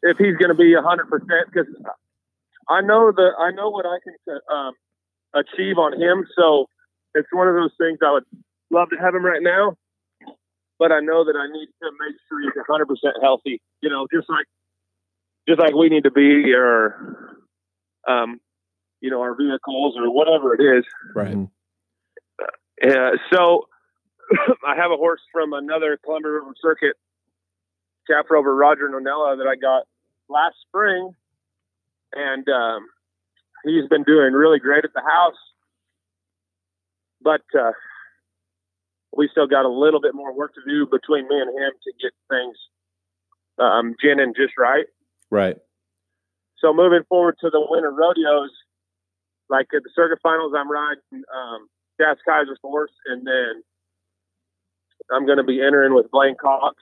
if 0.01 0.17
he's 0.17 0.35
going 0.35 0.49
to 0.49 0.55
be 0.55 0.73
a 0.73 0.81
hundred 0.81 1.09
percent, 1.09 1.47
because 1.51 1.67
I 2.69 2.81
know 2.81 3.11
the 3.15 3.31
I 3.39 3.51
know 3.51 3.69
what 3.69 3.85
I 3.85 3.97
can 4.03 4.39
um, 4.51 4.73
achieve 5.33 5.77
on 5.77 5.93
him. 5.99 6.25
So 6.37 6.67
it's 7.13 7.27
one 7.31 7.47
of 7.47 7.55
those 7.55 7.73
things 7.77 7.99
I 8.05 8.11
would 8.11 8.25
love 8.71 8.89
to 8.89 8.97
have 8.97 9.13
him 9.13 9.25
right 9.25 9.41
now, 9.41 9.75
but 10.79 10.91
I 10.91 10.99
know 10.99 11.25
that 11.25 11.35
I 11.35 11.47
need 11.51 11.67
to 11.67 11.91
make 11.99 12.15
sure 12.29 12.41
he's 12.41 12.55
100 12.55 12.85
percent 12.87 13.15
healthy. 13.21 13.61
You 13.81 13.89
know, 13.89 14.07
just 14.13 14.29
like 14.29 14.45
just 15.47 15.59
like 15.59 15.73
we 15.73 15.89
need 15.89 16.03
to 16.03 16.11
be, 16.11 16.53
or 16.53 17.37
um, 18.07 18.39
you 19.01 19.09
know, 19.09 19.21
our 19.21 19.35
vehicles 19.35 19.95
or 19.97 20.13
whatever 20.13 20.53
it 20.53 20.77
is. 20.77 20.85
Right. 21.15 21.35
Yeah. 22.83 23.11
So 23.31 23.67
I 24.67 24.75
have 24.75 24.91
a 24.91 24.97
horse 24.97 25.21
from 25.31 25.53
another 25.53 25.97
Columbia 26.03 26.31
River 26.31 26.53
Circuit 26.61 26.95
calf 28.07 28.25
roper 28.29 28.53
Roger 28.53 28.89
Nonella 28.89 29.37
that 29.37 29.47
I 29.47 29.55
got 29.55 29.83
last 30.29 30.55
spring 30.67 31.11
and 32.15 32.47
um, 32.49 32.87
he's 33.65 33.87
been 33.89 34.03
doing 34.03 34.33
really 34.33 34.59
great 34.59 34.85
at 34.85 34.93
the 34.93 35.01
house. 35.01 35.39
But 37.21 37.41
uh, 37.57 37.71
we 39.15 39.29
still 39.31 39.47
got 39.47 39.65
a 39.65 39.69
little 39.69 40.01
bit 40.01 40.13
more 40.13 40.35
work 40.35 40.53
to 40.55 40.61
do 40.67 40.85
between 40.85 41.27
me 41.27 41.39
and 41.39 41.49
him 41.49 41.71
to 41.83 41.91
get 42.01 42.11
things 42.29 42.57
um, 43.59 43.95
ginning 44.01 44.33
just 44.35 44.53
right. 44.57 44.85
Right. 45.29 45.57
so 46.59 46.73
moving 46.73 47.01
forward 47.09 47.37
to 47.41 47.49
the 47.49 47.65
winter 47.67 47.91
rodeos, 47.91 48.51
like 49.49 49.67
at 49.75 49.83
the 49.83 49.89
circuit 49.95 50.19
finals, 50.21 50.53
I'm 50.55 50.69
riding 50.69 51.23
um, 51.33 51.67
Cass 51.99 52.17
Kaiser's 52.27 52.59
horse, 52.63 52.91
and 53.05 53.25
then 53.25 53.63
I'm 55.11 55.25
going 55.25 55.37
to 55.37 55.43
be 55.43 55.61
entering 55.61 55.93
with 55.95 56.11
Blaine 56.11 56.35
Cox 56.39 56.75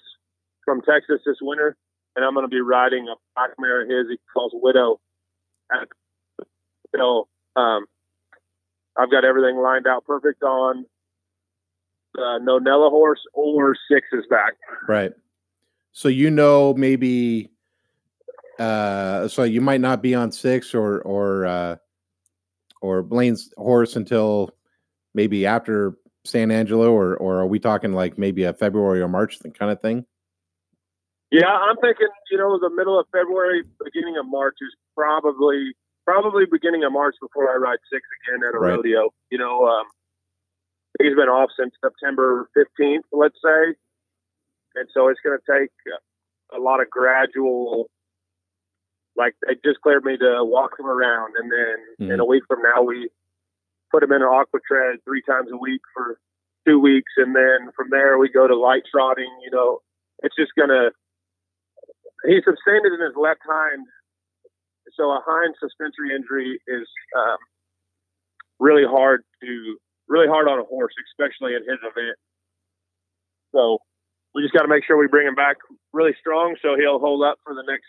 from 0.66 0.82
Texas 0.82 1.22
this 1.26 1.38
winter, 1.42 1.76
and 2.16 2.26
I'm 2.26 2.34
going 2.34 2.46
to 2.46 2.50
be 2.50 2.62
riding 2.62 3.08
a 3.08 3.16
black 3.36 3.52
mare 3.58 3.84
of 3.84 3.90
his 3.90 4.08
he 4.10 4.20
calls 4.34 4.52
Widow. 4.54 5.00
So 6.96 7.28
um, 7.56 7.86
I've 8.98 9.12
got 9.12 9.24
everything 9.24 9.58
lined 9.58 9.88
out 9.88 10.06
perfect 10.06 10.44
on 10.44 10.86
the 12.14 12.40
Nonella 12.42 12.90
horse 12.90 13.22
or 13.34 13.76
six 13.90 14.08
is 14.12 14.26
back. 14.30 14.54
Right. 14.88 15.14
So 15.94 16.08
you 16.08 16.30
know 16.30 16.74
maybe 16.74 17.50
uh 18.60 19.28
so 19.28 19.44
you 19.44 19.62
might 19.62 19.82
not 19.82 20.02
be 20.02 20.14
on 20.14 20.32
six 20.32 20.76
or 20.76 21.02
or 21.02 21.46
uh 21.46 21.76
or 22.82 23.02
Blaine's 23.02 23.54
horse 23.58 23.96
until 23.96 24.52
maybe 25.14 25.46
after 25.46 25.98
San 26.26 26.52
Angelo 26.52 26.92
or 26.92 27.16
or 27.16 27.40
are 27.40 27.48
we 27.48 27.60
talking 27.60 27.94
like 27.94 28.18
maybe 28.18 28.44
a 28.44 28.54
February 28.54 29.02
or 29.02 29.08
March 29.08 29.40
kind 29.58 29.72
of 29.72 29.82
thing? 29.82 30.06
Yeah, 31.32 31.48
I'm 31.48 31.78
thinking, 31.78 32.10
you 32.30 32.38
know, 32.38 32.60
the 32.60 32.70
middle 32.70 33.00
of 33.00 33.06
February, 33.14 33.64
beginning 33.82 34.18
of 34.18 34.26
March 34.28 34.56
is 34.62 34.76
probably 35.02 35.74
probably 36.06 36.46
beginning 36.46 36.84
of 36.84 36.92
March 36.94 37.16
before 37.22 37.50
I 37.52 37.56
ride 37.58 37.80
six 37.92 38.02
again 38.28 38.42
at 38.48 38.56
a 38.56 38.60
Right. 38.60 38.76
rodeo. 38.76 39.10
You 39.32 39.38
know, 39.38 39.66
um, 39.68 39.86
he's 41.00 41.16
been 41.16 41.30
off 41.30 41.50
since 41.58 41.74
September 41.84 42.50
15th, 42.58 43.06
let's 43.12 43.38
say, 43.44 43.76
and 44.76 44.88
so 44.94 45.08
it's 45.10 45.20
going 45.24 45.38
to 45.38 45.60
take 45.60 45.70
a 46.54 46.60
lot 46.60 46.82
of 46.82 46.90
gradual. 46.90 47.90
Like 49.16 49.36
they 49.46 49.56
just 49.66 49.82
cleared 49.82 50.06
me 50.06 50.18
to 50.18 50.44
walk 50.44 50.72
him 50.80 50.86
around, 50.88 51.34
and 51.38 51.52
then 51.52 51.78
in 52.14 52.20
a 52.20 52.26
week 52.26 52.44
from 52.48 52.62
now 52.62 52.82
we 52.82 53.10
put 53.92 54.04
him 54.04 54.12
in 54.12 54.22
an 54.22 54.28
aqua 54.28 54.60
tread 54.66 55.00
three 55.04 55.22
times 55.22 55.50
a 55.52 55.58
week 55.58 55.82
for 55.94 56.18
two 56.68 56.80
weeks, 56.80 57.12
and 57.18 57.36
then 57.36 57.72
from 57.76 57.90
there 57.90 58.18
we 58.18 58.30
go 58.30 58.48
to 58.48 58.56
light 58.56 58.84
trotting. 58.92 59.30
You 59.44 59.52
know, 59.52 59.80
it's 60.24 60.36
just 60.36 60.52
gonna. 60.58 60.92
He's 62.26 62.44
sustained 62.46 62.86
in 62.86 63.02
his 63.06 63.16
left 63.18 63.42
hind, 63.46 63.86
so 64.96 65.12
a 65.12 65.22
hind 65.26 65.56
suspensory 65.60 66.16
injury 66.16 66.60
is 66.68 66.88
um, 67.18 67.38
really 68.60 68.86
hard 68.86 69.24
to 69.42 69.78
really 70.08 70.28
hard 70.28 70.48
on 70.48 70.60
a 70.60 70.64
horse, 70.64 70.94
especially 71.12 71.56
in 71.56 71.62
his 71.62 71.80
event. 71.80 72.18
So 73.54 73.80
we 74.36 74.42
just 74.44 74.54
got 74.54 74.64
to 74.64 74.68
make 74.68 74.86
sure 74.86 74.98
we 74.98 75.08
bring 75.08 75.28
him 75.28 75.36
back 75.36 75.58
really 75.94 76.16
strong, 76.20 76.56
so 76.62 76.76
he'll 76.78 77.00
hold 77.00 77.24
up 77.24 77.38
for 77.44 77.54
the 77.54 77.64
next 77.68 77.88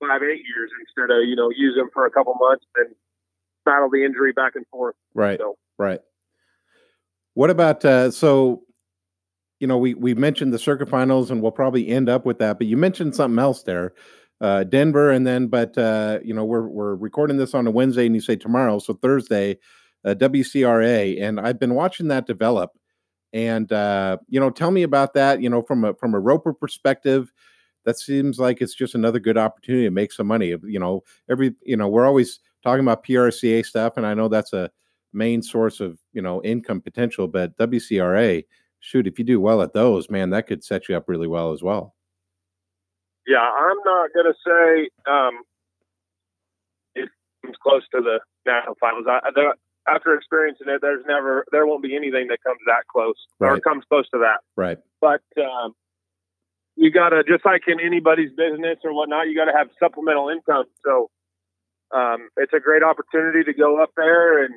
five 0.00 0.22
eight 0.22 0.42
years 0.44 0.70
instead 0.80 1.14
of 1.14 1.24
you 1.28 1.36
know 1.36 1.50
use 1.50 1.76
him 1.76 1.88
for 1.92 2.06
a 2.06 2.10
couple 2.10 2.34
months 2.38 2.64
and 2.76 2.94
battle 3.64 3.88
the 3.90 4.04
injury 4.04 4.32
back 4.32 4.52
and 4.54 4.66
forth. 4.68 4.96
Right. 5.14 5.38
So 5.38 5.56
Right. 5.78 6.00
What 7.34 7.50
about 7.50 7.84
uh 7.84 8.10
so 8.10 8.62
you 9.60 9.66
know 9.66 9.78
we 9.78 9.94
we 9.94 10.14
mentioned 10.14 10.52
the 10.52 10.58
circuit 10.58 10.88
finals 10.88 11.30
and 11.30 11.42
we'll 11.42 11.52
probably 11.52 11.88
end 11.88 12.08
up 12.08 12.24
with 12.24 12.38
that, 12.38 12.58
but 12.58 12.66
you 12.66 12.76
mentioned 12.76 13.14
something 13.14 13.38
else 13.38 13.62
there. 13.62 13.92
Uh 14.44 14.62
Denver 14.64 15.10
and 15.10 15.26
then 15.26 15.46
but 15.48 15.76
uh 15.78 16.18
you 16.22 16.34
know 16.34 16.44
we're 16.44 16.68
we're 16.68 16.94
recording 16.96 17.38
this 17.38 17.54
on 17.54 17.66
a 17.66 17.70
Wednesday 17.70 18.06
and 18.06 18.14
you 18.14 18.20
say 18.20 18.36
tomorrow, 18.36 18.78
so 18.78 18.92
Thursday, 18.94 19.58
uh, 20.04 20.14
WCRA 20.14 21.22
and 21.22 21.40
I've 21.40 21.58
been 21.58 21.74
watching 21.74 22.08
that 22.08 22.26
develop 22.26 22.70
and 23.32 23.72
uh 23.72 24.18
you 24.28 24.38
know 24.40 24.50
tell 24.50 24.70
me 24.70 24.82
about 24.82 25.14
that, 25.14 25.40
you 25.42 25.48
know 25.48 25.62
from 25.62 25.84
a 25.84 25.94
from 25.94 26.14
a 26.14 26.20
roper 26.20 26.52
perspective 26.52 27.32
that 27.84 27.98
seems 27.98 28.38
like 28.38 28.60
it's 28.62 28.74
just 28.74 28.94
another 28.94 29.20
good 29.20 29.38
opportunity 29.38 29.84
to 29.84 29.90
make 29.90 30.12
some 30.12 30.26
money. 30.26 30.48
You 30.64 30.78
know, 30.80 31.02
every 31.30 31.54
you 31.64 31.76
know, 31.76 31.88
we're 31.88 32.06
always 32.06 32.40
talking 32.62 32.84
about 32.84 33.04
PRCA 33.04 33.64
stuff 33.64 33.94
and 33.96 34.06
I 34.06 34.14
know 34.14 34.28
that's 34.28 34.52
a 34.52 34.70
main 35.14 35.42
source 35.42 35.80
of 35.80 35.98
you 36.12 36.20
know 36.22 36.42
income 36.42 36.80
potential 36.80 37.28
but 37.28 37.56
wcra 37.58 38.44
shoot 38.80 39.06
if 39.06 39.18
you 39.18 39.24
do 39.24 39.40
well 39.40 39.62
at 39.62 39.72
those 39.72 40.10
man 40.10 40.30
that 40.30 40.46
could 40.46 40.64
set 40.64 40.88
you 40.88 40.96
up 40.96 41.04
really 41.08 41.28
well 41.28 41.52
as 41.52 41.62
well 41.62 41.93
yeah, 43.26 43.40
I'm 43.40 43.78
not 43.84 44.10
gonna 44.14 44.34
say 44.46 44.88
um, 45.06 45.42
it 46.94 47.08
comes 47.44 47.56
close 47.62 47.82
to 47.94 48.00
the 48.00 48.20
national 48.46 48.76
finals. 48.80 49.06
I, 49.08 49.20
there, 49.34 49.54
after 49.86 50.14
experiencing 50.14 50.68
it, 50.68 50.80
there's 50.80 51.04
never 51.06 51.44
there 51.52 51.66
won't 51.66 51.82
be 51.82 51.94
anything 51.96 52.28
that 52.28 52.38
comes 52.42 52.60
that 52.66 52.84
close 52.90 53.16
or 53.40 53.60
comes 53.60 53.84
close 53.88 54.08
to 54.10 54.18
that. 54.18 54.40
right 54.56 54.78
but 55.00 55.20
um, 55.38 55.74
you 56.76 56.90
gotta 56.90 57.22
just 57.24 57.44
like 57.44 57.62
in 57.68 57.78
anybody's 57.80 58.30
business 58.30 58.78
or 58.84 58.94
whatnot, 58.94 59.28
you 59.28 59.36
gotta 59.36 59.56
have 59.56 59.68
supplemental 59.78 60.28
income. 60.28 60.64
So 60.84 61.10
um, 61.94 62.28
it's 62.36 62.52
a 62.52 62.60
great 62.60 62.82
opportunity 62.82 63.44
to 63.44 63.52
go 63.52 63.82
up 63.82 63.90
there 63.96 64.44
and 64.44 64.54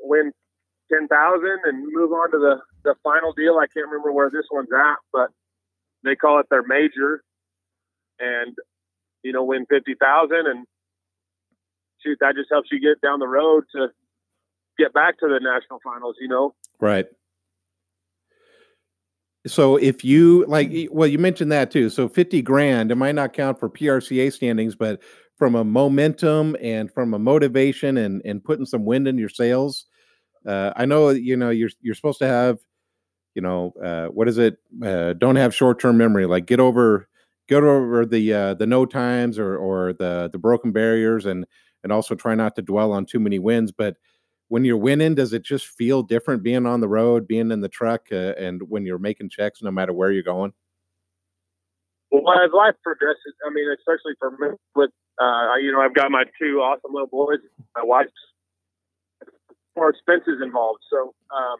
win 0.00 0.32
ten 0.92 1.08
thousand 1.08 1.60
and 1.64 1.86
move 1.92 2.12
on 2.12 2.30
to 2.32 2.38
the 2.38 2.56
the 2.84 2.94
final 3.02 3.32
deal. 3.32 3.58
I 3.58 3.66
can't 3.66 3.86
remember 3.86 4.12
where 4.12 4.30
this 4.30 4.46
one's 4.50 4.72
at, 4.72 4.96
but 5.12 5.30
they 6.04 6.16
call 6.16 6.40
it 6.40 6.46
their 6.50 6.64
major, 6.66 7.22
and 8.20 8.56
you 9.22 9.32
know 9.32 9.44
win 9.44 9.66
fifty 9.68 9.94
thousand 9.94 10.46
and 10.46 10.66
shoot 12.02 12.18
that 12.20 12.34
just 12.34 12.48
helps 12.50 12.68
you 12.70 12.80
get 12.80 13.00
down 13.00 13.18
the 13.18 13.28
road 13.28 13.64
to 13.74 13.88
get 14.78 14.92
back 14.92 15.18
to 15.18 15.28
the 15.28 15.40
national 15.40 15.80
finals. 15.84 16.16
You 16.20 16.28
know. 16.28 16.54
right 16.80 17.06
so 19.46 19.76
if 19.76 20.04
you 20.04 20.44
like 20.46 20.70
well 20.90 21.08
you 21.08 21.18
mentioned 21.18 21.50
that 21.50 21.70
too 21.70 21.88
so 21.88 22.08
50 22.08 22.42
grand 22.42 22.90
it 22.90 22.96
might 22.96 23.14
not 23.14 23.32
count 23.32 23.58
for 23.58 23.70
prca 23.70 24.32
standings 24.32 24.74
but 24.74 25.02
from 25.36 25.54
a 25.54 25.64
momentum 25.64 26.56
and 26.60 26.92
from 26.92 27.14
a 27.14 27.18
motivation 27.18 27.96
and 27.96 28.20
and 28.24 28.44
putting 28.44 28.66
some 28.66 28.84
wind 28.84 29.08
in 29.08 29.16
your 29.16 29.30
sails 29.30 29.86
uh 30.46 30.72
i 30.76 30.84
know 30.84 31.08
you 31.08 31.36
know 31.36 31.50
you're 31.50 31.70
you're 31.80 31.94
supposed 31.94 32.18
to 32.18 32.26
have 32.26 32.58
you 33.34 33.40
know 33.40 33.72
uh 33.82 34.06
what 34.06 34.28
is 34.28 34.36
it 34.36 34.58
uh 34.84 35.14
don't 35.14 35.36
have 35.36 35.54
short-term 35.54 35.96
memory 35.96 36.26
like 36.26 36.44
get 36.44 36.60
over 36.60 37.08
get 37.50 37.64
over 37.64 38.06
the 38.06 38.32
uh 38.32 38.54
the 38.54 38.66
no 38.66 38.86
times 38.86 39.38
or 39.38 39.56
or 39.56 39.92
the 39.92 40.30
the 40.32 40.38
broken 40.38 40.70
barriers 40.70 41.26
and 41.26 41.44
and 41.82 41.92
also 41.92 42.14
try 42.14 42.34
not 42.34 42.54
to 42.54 42.62
dwell 42.62 42.92
on 42.92 43.04
too 43.04 43.18
many 43.18 43.40
wins 43.40 43.72
but 43.72 43.96
when 44.46 44.64
you're 44.64 44.76
winning 44.76 45.16
does 45.16 45.32
it 45.32 45.42
just 45.42 45.66
feel 45.66 46.00
different 46.02 46.44
being 46.44 46.64
on 46.64 46.80
the 46.80 46.88
road 46.88 47.26
being 47.26 47.50
in 47.50 47.60
the 47.60 47.68
truck 47.68 48.06
uh, 48.12 48.34
and 48.38 48.62
when 48.68 48.86
you're 48.86 48.98
making 49.00 49.28
checks 49.28 49.62
no 49.62 49.70
matter 49.70 49.92
where 49.92 50.12
you're 50.12 50.22
going 50.22 50.52
Well, 52.12 52.22
as 52.44 52.50
life 52.52 52.74
progresses, 52.82 53.34
I 53.46 53.50
mean, 53.52 53.66
especially 53.78 54.14
for 54.18 54.30
me, 54.32 54.56
with 54.74 54.90
uh, 55.20 55.56
you 55.62 55.70
know, 55.70 55.80
I've 55.80 55.94
got 55.94 56.10
my 56.10 56.24
two 56.40 56.58
awesome 56.58 56.92
little 56.92 57.08
boys, 57.08 57.38
my 57.76 57.82
wife's 57.84 58.10
more 59.76 59.90
expenses 59.90 60.40
involved. 60.42 60.80
So, 60.90 61.14
um, 61.30 61.58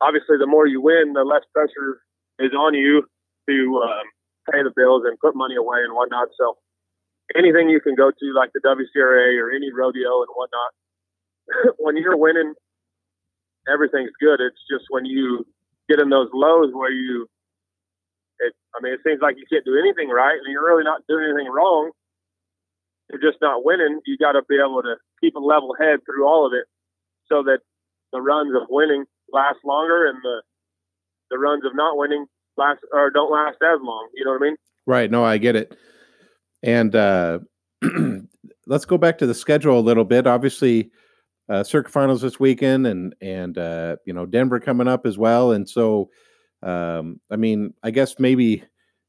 obviously, 0.00 0.36
the 0.38 0.46
more 0.46 0.66
you 0.66 0.80
win, 0.80 1.12
the 1.12 1.22
less 1.22 1.42
pressure 1.52 2.02
is 2.38 2.52
on 2.52 2.74
you 2.74 3.04
to 3.48 3.82
um, 3.84 4.06
pay 4.52 4.62
the 4.62 4.72
bills 4.74 5.02
and 5.06 5.18
put 5.18 5.36
money 5.36 5.56
away 5.56 5.80
and 5.84 5.94
whatnot. 5.94 6.28
So, 6.36 6.58
anything 7.36 7.70
you 7.70 7.80
can 7.80 7.94
go 7.94 8.10
to, 8.10 8.26
like 8.34 8.50
the 8.52 8.60
WCRA 8.60 9.38
or 9.40 9.50
any 9.50 9.72
rodeo 9.72 10.22
and 10.22 10.32
whatnot, 10.34 10.72
when 11.78 11.96
you're 11.96 12.16
winning, 12.16 12.54
everything's 13.70 14.14
good. 14.20 14.40
It's 14.40 14.60
just 14.70 14.84
when 14.90 15.04
you 15.04 15.46
get 15.88 16.00
in 16.00 16.10
those 16.10 16.28
lows 16.32 16.70
where 16.72 16.92
you 16.92 17.26
it, 18.40 18.54
I 18.74 18.80
mean, 18.82 18.94
it 18.94 19.00
seems 19.04 19.20
like 19.20 19.36
you 19.36 19.44
can't 19.52 19.64
do 19.64 19.76
anything 19.76 20.08
right, 20.08 20.38
and 20.40 20.48
you're 20.48 20.64
really 20.64 20.84
not 20.84 21.04
doing 21.06 21.28
anything 21.28 21.52
wrong. 21.52 21.92
You're 23.10 23.20
just 23.20 23.40
not 23.42 23.64
winning. 23.64 24.00
You 24.06 24.16
got 24.16 24.32
to 24.32 24.42
be 24.48 24.56
able 24.56 24.82
to 24.82 24.96
keep 25.20 25.34
a 25.36 25.44
level 25.44 25.76
head 25.78 26.00
through 26.06 26.26
all 26.26 26.46
of 26.46 26.52
it, 26.54 26.64
so 27.28 27.42
that 27.44 27.60
the 28.12 28.20
runs 28.20 28.54
of 28.56 28.68
winning 28.70 29.04
last 29.32 29.58
longer, 29.64 30.08
and 30.08 30.18
the 30.22 30.42
the 31.30 31.38
runs 31.38 31.64
of 31.64 31.76
not 31.76 31.96
winning 31.96 32.26
last 32.60 32.80
or 32.92 33.10
don't 33.10 33.32
last 33.32 33.56
as 33.62 33.80
long. 33.82 34.08
You 34.14 34.24
know 34.24 34.32
what 34.32 34.42
I 34.42 34.44
mean? 34.44 34.56
Right. 34.86 35.10
No, 35.10 35.24
I 35.24 35.38
get 35.38 35.56
it. 35.56 35.76
And 36.62 36.94
uh, 36.94 37.40
let's 38.66 38.84
go 38.84 38.98
back 38.98 39.18
to 39.18 39.26
the 39.26 39.34
schedule 39.34 39.78
a 39.78 39.80
little 39.80 40.04
bit. 40.04 40.26
Obviously, 40.26 40.90
uh, 41.48 41.64
circuit 41.64 41.90
finals 41.90 42.22
this 42.22 42.38
weekend, 42.38 42.86
and 42.86 43.14
and 43.20 43.58
uh, 43.58 43.96
you 44.04 44.12
know 44.12 44.26
Denver 44.26 44.60
coming 44.60 44.88
up 44.88 45.06
as 45.06 45.18
well. 45.18 45.52
And 45.52 45.68
so, 45.68 46.10
um, 46.62 47.20
I 47.30 47.36
mean, 47.36 47.74
I 47.82 47.90
guess 47.90 48.18
maybe 48.18 48.62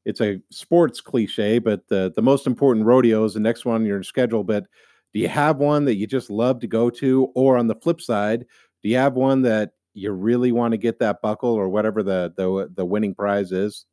it's 0.04 0.20
a 0.20 0.40
sports 0.50 1.00
cliche, 1.00 1.58
but 1.58 1.86
the 1.88 2.12
the 2.16 2.22
most 2.22 2.46
important 2.46 2.86
rodeo 2.86 3.24
is 3.24 3.34
the 3.34 3.40
next 3.40 3.64
one 3.64 3.76
on 3.76 3.86
your 3.86 4.02
schedule. 4.02 4.42
But 4.42 4.66
do 5.12 5.20
you 5.20 5.28
have 5.28 5.58
one 5.58 5.84
that 5.84 5.96
you 5.96 6.06
just 6.06 6.30
love 6.30 6.58
to 6.60 6.66
go 6.66 6.90
to, 6.90 7.30
or 7.34 7.58
on 7.58 7.66
the 7.66 7.76
flip 7.76 8.00
side, 8.00 8.46
do 8.82 8.88
you 8.88 8.96
have 8.96 9.14
one 9.14 9.42
that 9.42 9.72
you 9.94 10.10
really 10.12 10.52
want 10.52 10.72
to 10.72 10.78
get 10.78 10.98
that 11.00 11.20
buckle 11.22 11.50
or 11.50 11.68
whatever 11.68 12.02
the 12.02 12.32
the 12.36 12.70
the 12.74 12.84
winning 12.84 13.14
prize 13.14 13.52
is? 13.52 13.86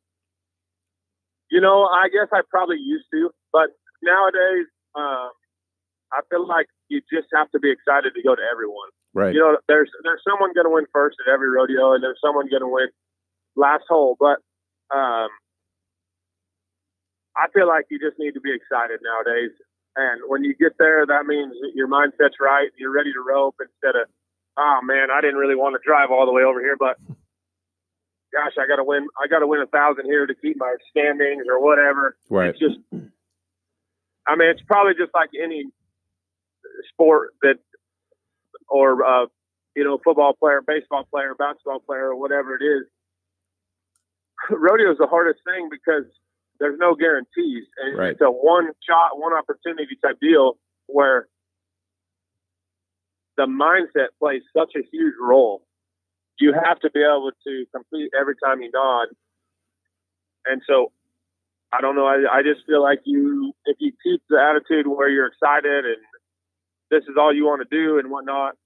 You 1.50 1.60
know, 1.60 1.84
I 1.84 2.08
guess 2.08 2.28
I 2.32 2.42
probably 2.48 2.78
used 2.78 3.06
to, 3.12 3.30
but 3.52 3.70
nowadays, 4.02 4.66
um, 4.94 5.30
I 6.12 6.20
feel 6.30 6.46
like 6.46 6.66
you 6.88 7.00
just 7.12 7.26
have 7.34 7.50
to 7.50 7.58
be 7.58 7.70
excited 7.70 8.14
to 8.14 8.22
go 8.22 8.34
to 8.34 8.42
everyone. 8.50 8.90
Right. 9.12 9.34
you 9.34 9.40
know, 9.40 9.58
there's 9.66 9.90
there's 10.04 10.22
someone 10.28 10.54
going 10.54 10.66
to 10.66 10.70
win 10.70 10.86
first 10.92 11.16
at 11.26 11.32
every 11.32 11.50
rodeo, 11.50 11.94
and 11.94 12.02
there's 12.02 12.18
someone 12.24 12.48
going 12.48 12.62
to 12.62 12.70
win 12.70 12.88
last 13.56 13.84
hole. 13.88 14.16
But 14.18 14.38
um, 14.94 15.28
I 17.36 17.46
feel 17.54 17.66
like 17.66 17.86
you 17.90 17.98
just 17.98 18.18
need 18.18 18.34
to 18.34 18.40
be 18.40 18.54
excited 18.54 19.00
nowadays. 19.02 19.50
And 19.96 20.22
when 20.28 20.44
you 20.44 20.54
get 20.54 20.78
there, 20.78 21.04
that 21.06 21.26
means 21.26 21.54
your 21.74 21.88
mindset's 21.88 22.38
right. 22.40 22.70
You're 22.78 22.92
ready 22.92 23.12
to 23.12 23.20
rope 23.20 23.56
instead 23.60 23.98
of, 24.00 24.06
oh 24.60 24.80
man, 24.84 25.08
I 25.10 25.20
didn't 25.22 25.36
really 25.40 25.56
want 25.56 25.74
to 25.74 25.80
drive 25.84 26.10
all 26.10 26.26
the 26.26 26.32
way 26.32 26.42
over 26.42 26.60
here, 26.60 26.76
but 26.78 26.96
gosh, 28.32 28.52
I 28.60 28.66
got 28.68 28.76
to 28.76 28.84
win. 28.84 29.06
I 29.22 29.26
got 29.26 29.40
to 29.40 29.46
win 29.46 29.60
a 29.60 29.66
thousand 29.66 30.04
here 30.04 30.26
to 30.26 30.34
keep 30.34 30.56
my 30.58 30.74
standings 30.90 31.44
or 31.48 31.62
whatever. 31.62 32.16
Right. 32.28 32.50
It's 32.50 32.58
just, 32.58 32.78
I 34.28 34.36
mean, 34.36 34.48
it's 34.50 34.62
probably 34.66 34.92
just 34.94 35.12
like 35.14 35.30
any 35.40 35.64
sport 36.92 37.30
that, 37.42 37.56
or 38.68 39.04
uh, 39.04 39.26
you 39.74 39.84
know, 39.84 39.98
football 40.04 40.34
player, 40.34 40.62
baseball 40.66 41.04
player, 41.10 41.34
basketball 41.34 41.80
player, 41.80 42.10
or 42.10 42.16
whatever 42.16 42.54
it 42.54 42.62
is. 42.64 42.84
Rodeo 44.50 44.92
is 44.92 44.98
the 44.98 45.06
hardest 45.06 45.40
thing 45.44 45.68
because 45.70 46.04
there's 46.60 46.78
no 46.78 46.94
guarantees, 46.94 47.64
and 47.82 47.98
Right. 47.98 48.10
it's 48.12 48.20
a 48.20 48.30
one 48.30 48.70
shot, 48.86 49.18
one 49.18 49.32
opportunity 49.32 49.96
type 50.04 50.18
deal 50.20 50.58
where 50.86 51.28
the 53.40 53.46
mindset 53.46 54.08
plays 54.18 54.42
such 54.54 54.72
a 54.76 54.84
huge 54.92 55.14
role. 55.18 55.62
You 56.38 56.52
have 56.52 56.78
to 56.80 56.90
be 56.90 57.00
able 57.00 57.30
to 57.46 57.64
complete 57.74 58.10
every 58.18 58.34
time 58.44 58.60
you 58.60 58.70
nod, 58.70 59.08
and 60.44 60.60
so 60.68 60.92
I 61.72 61.80
don't 61.80 61.96
know. 61.96 62.06
I, 62.06 62.38
I 62.38 62.42
just 62.42 62.66
feel 62.66 62.82
like 62.82 63.00
you, 63.04 63.54
if 63.64 63.78
you 63.80 63.92
keep 64.02 64.20
the 64.28 64.38
attitude 64.38 64.86
where 64.86 65.08
you're 65.08 65.28
excited 65.28 65.86
and 65.86 65.96
this 66.90 67.04
is 67.04 67.16
all 67.18 67.34
you 67.34 67.46
want 67.46 67.62
to 67.62 67.76
do 67.76 67.98
and 67.98 68.10
whatnot, 68.10 68.56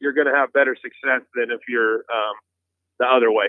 you're 0.00 0.12
going 0.12 0.26
to 0.26 0.34
have 0.34 0.52
better 0.52 0.74
success 0.74 1.22
than 1.34 1.50
if 1.50 1.60
you're 1.68 1.96
um, 1.96 2.34
the 2.98 3.06
other 3.06 3.30
way. 3.30 3.46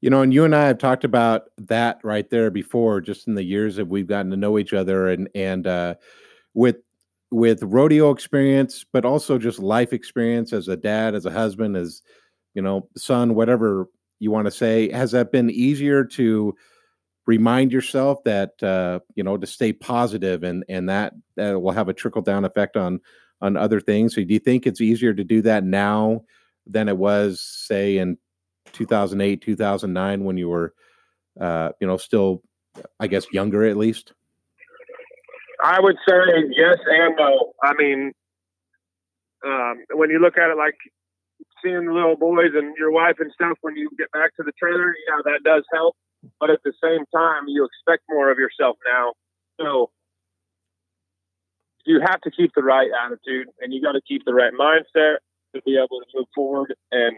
You 0.00 0.10
know, 0.10 0.22
and 0.22 0.32
you 0.32 0.44
and 0.44 0.54
I 0.54 0.66
have 0.66 0.78
talked 0.78 1.04
about 1.04 1.44
that 1.58 2.00
right 2.04 2.28
there 2.30 2.50
before, 2.50 3.00
just 3.00 3.26
in 3.26 3.34
the 3.34 3.42
years 3.42 3.76
that 3.76 3.86
we've 3.86 4.06
gotten 4.06 4.30
to 4.30 4.36
know 4.36 4.58
each 4.58 4.74
other, 4.74 5.08
and 5.08 5.28
and 5.34 5.66
uh, 5.66 5.94
with 6.54 6.76
with 7.30 7.62
rodeo 7.62 8.10
experience, 8.10 8.84
but 8.92 9.04
also 9.04 9.38
just 9.38 9.58
life 9.58 9.92
experience 9.92 10.52
as 10.52 10.68
a 10.68 10.76
dad, 10.76 11.14
as 11.14 11.26
a 11.26 11.30
husband, 11.30 11.76
as 11.76 12.02
you 12.54 12.62
know, 12.62 12.88
son, 12.96 13.34
whatever 13.34 13.88
you 14.18 14.30
want 14.30 14.46
to 14.46 14.50
say. 14.50 14.90
Has 14.90 15.12
that 15.12 15.32
been 15.32 15.50
easier 15.50 16.04
to 16.04 16.54
remind 17.26 17.72
yourself 17.72 18.22
that 18.24 18.62
uh, 18.62 19.00
you 19.14 19.24
know 19.24 19.36
to 19.36 19.46
stay 19.46 19.72
positive, 19.72 20.42
and 20.42 20.64
and 20.68 20.88
that 20.88 21.12
uh, 21.40 21.58
will 21.58 21.72
have 21.72 21.88
a 21.88 21.94
trickle 21.94 22.22
down 22.22 22.44
effect 22.44 22.76
on 22.76 23.00
on 23.40 23.56
other 23.56 23.80
things? 23.80 24.14
So, 24.14 24.24
do 24.24 24.32
you 24.32 24.40
think 24.40 24.66
it's 24.66 24.80
easier 24.80 25.12
to 25.12 25.24
do 25.24 25.42
that 25.42 25.64
now 25.64 26.22
than 26.66 26.88
it 26.88 26.96
was, 26.96 27.40
say, 27.40 27.98
in 27.98 28.18
2008 28.72 29.40
2009 29.40 30.24
when 30.24 30.36
you 30.36 30.48
were 30.48 30.74
uh 31.40 31.70
you 31.80 31.86
know 31.86 31.96
still 31.96 32.42
i 33.00 33.06
guess 33.06 33.32
younger 33.32 33.64
at 33.64 33.76
least 33.76 34.12
I 35.62 35.80
would 35.80 35.96
say 36.08 36.22
yes 36.50 36.76
and 36.86 37.16
no. 37.16 37.52
I 37.62 37.72
mean, 37.78 38.12
um, 39.44 39.84
when 39.94 40.10
you 40.10 40.18
look 40.18 40.36
at 40.38 40.50
it 40.50 40.56
like 40.56 40.76
seeing 41.62 41.86
the 41.86 41.92
little 41.92 42.16
boys 42.16 42.52
and 42.54 42.76
your 42.76 42.90
wife 42.90 43.16
and 43.18 43.30
stuff 43.32 43.58
when 43.62 43.76
you 43.76 43.90
get 43.98 44.10
back 44.12 44.34
to 44.36 44.42
the 44.44 44.52
trailer, 44.58 44.94
yeah, 45.08 45.22
that 45.24 45.42
does 45.44 45.64
help. 45.72 45.94
But 46.40 46.50
at 46.50 46.60
the 46.64 46.72
same 46.82 47.04
time, 47.14 47.44
you 47.46 47.66
expect 47.66 48.04
more 48.08 48.30
of 48.30 48.38
yourself 48.38 48.76
now. 48.84 49.12
So 49.60 49.90
you 51.84 52.00
have 52.00 52.20
to 52.22 52.30
keep 52.30 52.52
the 52.54 52.62
right 52.62 52.90
attitude 53.04 53.48
and 53.60 53.72
you 53.72 53.80
got 53.80 53.92
to 53.92 54.00
keep 54.06 54.24
the 54.24 54.34
right 54.34 54.52
mindset 54.52 55.16
to 55.54 55.62
be 55.64 55.76
able 55.76 56.00
to 56.00 56.06
move 56.14 56.26
forward. 56.34 56.74
And 56.90 57.16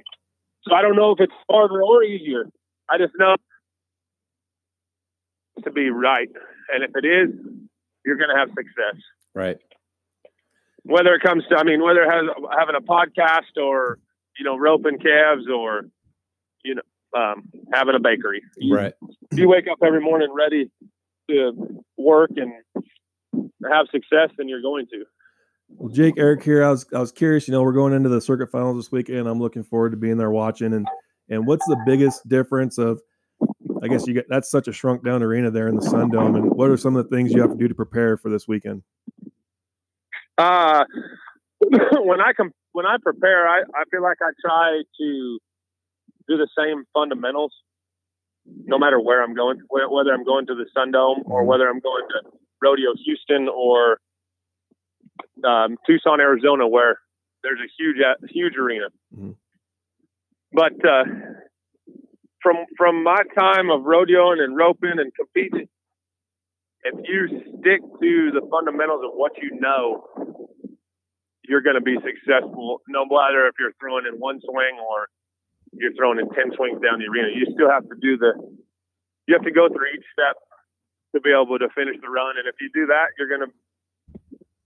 so 0.63 0.75
I 0.75 0.83
don't 0.83 0.97
know 0.97 1.13
if 1.13 1.21
it's 1.21 1.33
harder 1.51 1.83
or 1.83 2.03
easier. 2.03 2.45
I 2.89 2.99
just 2.99 3.15
know 3.19 3.37
to 5.65 5.71
be 5.71 5.91
right. 5.91 6.29
And 6.73 6.85
if 6.85 6.91
it 6.95 7.07
is, 7.07 7.35
you're 8.09 8.17
going 8.17 8.31
to 8.31 8.39
have 8.39 8.49
success. 8.49 9.03
right 9.35 9.59
Whether 10.83 11.15
it 11.15 11.23
comes 11.23 11.45
to, 11.51 11.57
I 11.57 11.63
mean, 11.63 11.83
whether 11.83 12.03
it 12.03 12.11
has 12.11 12.25
having 12.59 12.75
a 12.75 12.81
podcast 12.81 13.63
or, 13.63 13.99
you 14.39 14.45
know, 14.45 14.57
roping 14.57 14.99
calves 14.99 15.45
or, 15.55 15.83
you 16.65 16.77
know, 16.77 16.83
um, 17.15 17.51
having 17.73 17.95
a 17.95 18.01
bakery. 18.01 18.43
Right 18.71 18.95
you 19.33 19.49
wake 19.49 19.67
up 19.71 19.79
every 19.85 20.01
morning 20.01 20.29
ready 20.35 20.71
to 21.31 21.85
work 21.97 22.31
and 22.37 22.53
have 23.71 23.87
success, 23.91 24.31
and 24.39 24.49
you're 24.49 24.63
going 24.63 24.87
to. 24.87 25.05
Well, 25.69 25.93
Jake, 25.93 26.15
Eric 26.17 26.43
here. 26.43 26.65
I 26.65 26.71
was 26.71 26.87
I 26.95 26.99
was 26.99 27.13
curious. 27.13 27.47
You 27.47 27.53
know, 27.53 27.63
we're 27.63 27.73
going 27.73 27.93
into 27.93 28.09
the 28.09 28.21
circuit 28.21 28.51
finals 28.51 28.77
this 28.77 28.93
weekend. 28.93 29.29
I'm 29.29 29.39
looking 29.39 29.65
forward 29.65 29.91
to 29.91 29.97
being 29.97 30.17
there 30.17 30.31
watching. 30.31 30.73
And 30.73 30.87
and 31.29 31.47
what's 31.47 31.67
the 31.67 31.77
biggest 31.87 32.27
difference 32.29 32.79
of? 32.79 33.01
I 33.83 33.89
guess 33.89 34.07
you 34.07 34.15
get 34.15 34.27
that's 34.29 34.51
such 34.51 34.69
a 34.69 34.73
shrunk 34.73 35.05
down 35.05 35.23
arena 35.23 35.51
there 35.51 35.69
in 35.69 35.77
the 35.77 35.83
Sun 35.83 36.11
Dome. 36.11 36.35
And 36.37 36.51
what 36.51 36.71
are 36.71 36.77
some 36.77 36.97
of 36.97 37.09
the 37.09 37.17
things 37.17 37.33
you 37.33 37.41
have 37.41 37.51
to 37.51 37.57
do 37.57 37.69
to 37.69 37.75
prepare 37.75 38.17
for 38.17 38.31
this 38.31 38.49
weekend? 38.49 38.83
Uh, 40.37 40.85
when 41.61 42.21
I 42.21 42.33
com- 42.37 42.53
when 42.73 42.87
I 42.87 42.97
prepare, 43.03 43.49
I, 43.49 43.61
I 43.75 43.85
feel 43.91 44.03
like 44.03 44.19
I 44.21 44.31
try 44.41 44.83
to 45.01 45.39
do 46.29 46.37
the 46.37 46.49
same 46.57 46.85
fundamentals, 46.93 47.53
no 48.47 48.79
matter 48.79 49.01
where 49.01 49.23
I'm 49.23 49.35
going, 49.35 49.61
whether 49.69 50.13
I'm 50.13 50.25
going 50.25 50.47
to 50.47 50.55
the 50.55 50.67
Sun 50.75 50.93
Dome 50.93 51.23
or 51.25 51.45
whether 51.45 51.69
I'm 51.69 51.81
going 51.81 52.05
to 52.11 52.31
Rodeo 52.63 52.93
Houston 53.05 53.49
or 53.49 53.99
um, 55.45 55.77
Tucson, 55.87 56.21
Arizona, 56.21 56.69
where 56.69 56.99
there's 57.43 57.61
a 57.61 57.71
huge 57.79 57.97
huge 58.31 58.57
arena. 58.57 58.87
Mhm. 59.17 59.37
But 60.53 60.73
uh, 60.85 61.05
from 62.43 62.57
from 62.77 63.03
my 63.03 63.23
time 63.39 63.71
of 63.71 63.83
rodeoing 63.83 64.41
and 64.41 64.57
roping 64.57 64.99
and 64.99 65.13
competing, 65.15 65.69
if 66.85 66.95
you 67.09 67.29
stick 67.59 67.81
to 67.81 68.31
the 68.33 68.47
fundamentals 68.51 69.03
of 69.05 69.13
what 69.15 69.33
you 69.43 69.59
know, 69.61 70.05
you're 71.49 71.63
going 71.63 71.77
to 71.77 71.85
be 71.85 71.97
successful 72.05 72.81
no 72.89 73.05
matter 73.05 73.49
if 73.49 73.55
you're 73.59 73.75
throwing 73.81 74.07
in 74.07 74.21
one 74.21 74.41
swing 74.45 74.79
or 74.79 75.09
you're 75.73 75.97
throwing 75.97 76.21
in 76.21 76.29
10 76.29 76.57
swings 76.57 76.81
down 76.81 77.01
the 77.01 77.09
arena. 77.09 77.29
You 77.35 77.49
still 77.53 77.69
have 77.69 77.85
to 77.89 77.97
do 78.01 78.17
the, 78.17 78.33
you 79.27 79.35
have 79.35 79.45
to 79.45 79.53
go 79.53 79.69
through 79.69 79.93
each 79.97 80.07
step 80.13 80.37
to 81.17 81.21
be 81.21 81.33
able 81.33 81.59
to 81.59 81.69
finish 81.73 81.97
the 82.01 82.09
run. 82.09 82.37
And 82.37 82.47
if 82.49 82.57
you 82.61 82.71
do 82.73 82.87
that, 82.93 83.17
you're 83.19 83.29
going 83.29 83.45
to 83.45 83.53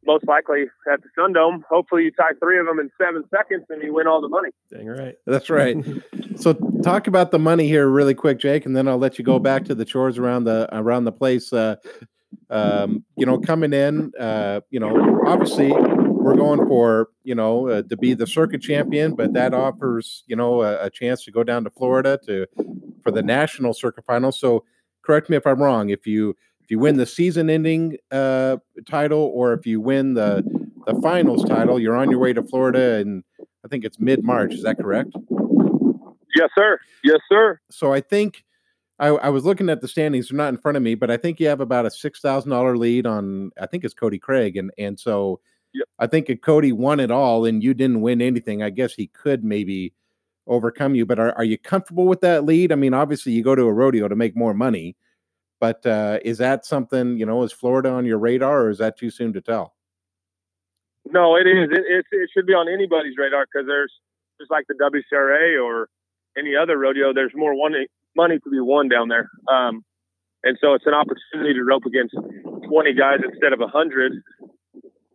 most 0.06 0.26
likely 0.26 0.64
at 0.92 1.02
the 1.02 1.08
Sun 1.16 1.34
Dome, 1.34 1.64
hopefully 1.68 2.04
you 2.04 2.10
tie 2.10 2.32
three 2.40 2.58
of 2.58 2.66
them 2.66 2.78
in 2.78 2.90
seven 3.00 3.24
seconds 3.30 3.64
and 3.68 3.82
you 3.82 3.94
win 3.94 4.06
all 4.06 4.20
the 4.20 4.28
money. 4.28 4.50
Dang 4.70 4.86
right. 4.86 5.16
that's 5.26 5.50
right 5.50 5.76
so 6.36 6.54
talk 6.82 7.06
about 7.06 7.30
the 7.30 7.38
money 7.38 7.66
here 7.66 7.88
really 7.88 8.14
quick 8.14 8.38
jake 8.38 8.66
and 8.66 8.76
then 8.76 8.88
i'll 8.88 8.98
let 8.98 9.18
you 9.18 9.24
go 9.24 9.38
back 9.38 9.64
to 9.64 9.74
the 9.74 9.84
chores 9.84 10.18
around 10.18 10.44
the 10.44 10.68
around 10.76 11.04
the 11.04 11.12
place 11.12 11.52
uh 11.52 11.76
um 12.50 13.04
you 13.16 13.26
know 13.26 13.38
coming 13.38 13.72
in 13.72 14.12
uh 14.18 14.60
you 14.70 14.80
know 14.80 15.20
obviously 15.26 15.72
we're 15.72 16.36
going 16.36 16.66
for 16.66 17.08
you 17.24 17.34
know 17.34 17.68
uh, 17.68 17.82
to 17.82 17.96
be 17.96 18.14
the 18.14 18.26
circuit 18.26 18.60
champion 18.60 19.14
but 19.14 19.32
that 19.32 19.54
offers 19.54 20.24
you 20.26 20.36
know 20.36 20.62
a, 20.62 20.86
a 20.86 20.90
chance 20.90 21.24
to 21.24 21.30
go 21.30 21.42
down 21.42 21.64
to 21.64 21.70
florida 21.70 22.18
to 22.24 22.46
for 23.02 23.10
the 23.10 23.22
national 23.22 23.72
circuit 23.72 24.04
final 24.06 24.32
so 24.32 24.64
correct 25.02 25.28
me 25.28 25.36
if 25.36 25.46
i'm 25.46 25.62
wrong 25.62 25.90
if 25.90 26.06
you 26.06 26.30
if 26.30 26.36
you 26.72 26.78
win 26.78 26.96
the 26.96 27.06
season 27.06 27.48
ending 27.50 27.96
uh 28.10 28.56
title 28.88 29.30
or 29.34 29.52
if 29.52 29.66
you 29.66 29.80
win 29.80 30.14
the 30.14 30.42
the 30.86 31.00
finals 31.00 31.44
title 31.44 31.78
you're 31.78 31.96
on 31.96 32.10
your 32.10 32.18
way 32.18 32.32
to 32.32 32.42
florida 32.42 32.94
and 32.94 33.22
i 33.64 33.68
think 33.68 33.84
it's 33.84 34.00
mid-march 34.00 34.52
is 34.54 34.62
that 34.64 34.78
correct 34.78 35.10
Yes, 36.34 36.48
sir. 36.56 36.78
Yes, 37.04 37.18
sir. 37.30 37.60
so 37.70 37.92
I 37.92 38.00
think 38.00 38.42
I, 38.98 39.08
I 39.08 39.28
was 39.28 39.44
looking 39.44 39.68
at 39.68 39.82
the 39.82 39.88
standings. 39.88 40.28
They're 40.28 40.36
not 40.36 40.48
in 40.48 40.56
front 40.58 40.76
of 40.78 40.82
me, 40.82 40.94
but 40.94 41.10
I 41.10 41.16
think 41.18 41.38
you 41.40 41.46
have 41.48 41.60
about 41.60 41.84
a 41.84 41.90
six 41.90 42.20
thousand 42.20 42.50
dollar 42.50 42.76
lead 42.76 43.06
on. 43.06 43.50
I 43.60 43.66
think 43.66 43.84
it's 43.84 43.92
Cody 43.94 44.18
Craig, 44.18 44.56
and 44.56 44.70
and 44.78 44.98
so 44.98 45.40
Yep. 45.74 45.88
I 45.98 46.06
think 46.06 46.30
if 46.30 46.40
Cody 46.40 46.72
won 46.72 47.00
it 47.00 47.10
all 47.10 47.44
and 47.44 47.62
you 47.62 47.74
didn't 47.74 48.00
win 48.02 48.20
anything, 48.22 48.62
I 48.62 48.70
guess 48.70 48.94
he 48.94 49.08
could 49.08 49.42
maybe 49.44 49.92
overcome 50.46 50.94
you. 50.94 51.04
But 51.04 51.18
are 51.18 51.32
are 51.36 51.44
you 51.44 51.58
comfortable 51.58 52.06
with 52.06 52.20
that 52.22 52.44
lead? 52.44 52.72
I 52.72 52.76
mean, 52.76 52.94
obviously 52.94 53.32
you 53.32 53.42
go 53.42 53.54
to 53.54 53.64
a 53.64 53.72
rodeo 53.72 54.08
to 54.08 54.16
make 54.16 54.34
more 54.36 54.54
money, 54.54 54.96
but 55.62 55.86
uh, 55.86 56.18
is 56.24 56.38
that 56.38 56.66
something 56.66 57.16
you 57.16 57.24
know? 57.24 57.44
Is 57.44 57.52
Florida 57.52 57.88
on 57.88 58.04
your 58.04 58.18
radar, 58.18 58.62
or 58.62 58.70
is 58.70 58.78
that 58.78 58.98
too 58.98 59.10
soon 59.10 59.32
to 59.34 59.40
tell? 59.40 59.74
No, 61.06 61.36
it 61.36 61.46
is. 61.46 61.70
It, 61.70 61.84
it, 61.86 62.04
it 62.10 62.30
should 62.34 62.46
be 62.46 62.52
on 62.52 62.66
anybody's 62.68 63.14
radar 63.16 63.46
because 63.46 63.68
there's 63.68 63.92
just 64.40 64.50
like 64.50 64.64
the 64.66 64.74
WCRA 64.74 65.62
or 65.62 65.88
any 66.36 66.56
other 66.60 66.76
rodeo. 66.76 67.14
There's 67.14 67.30
more 67.36 67.54
one, 67.54 67.74
money 68.16 68.40
to 68.40 68.50
be 68.50 68.58
won 68.58 68.88
down 68.88 69.06
there, 69.06 69.30
um, 69.46 69.84
and 70.42 70.58
so 70.60 70.74
it's 70.74 70.86
an 70.86 70.94
opportunity 70.94 71.54
to 71.54 71.62
rope 71.62 71.84
against 71.86 72.16
20 72.66 72.94
guys 72.94 73.20
instead 73.22 73.52
of 73.52 73.60
100 73.60 74.12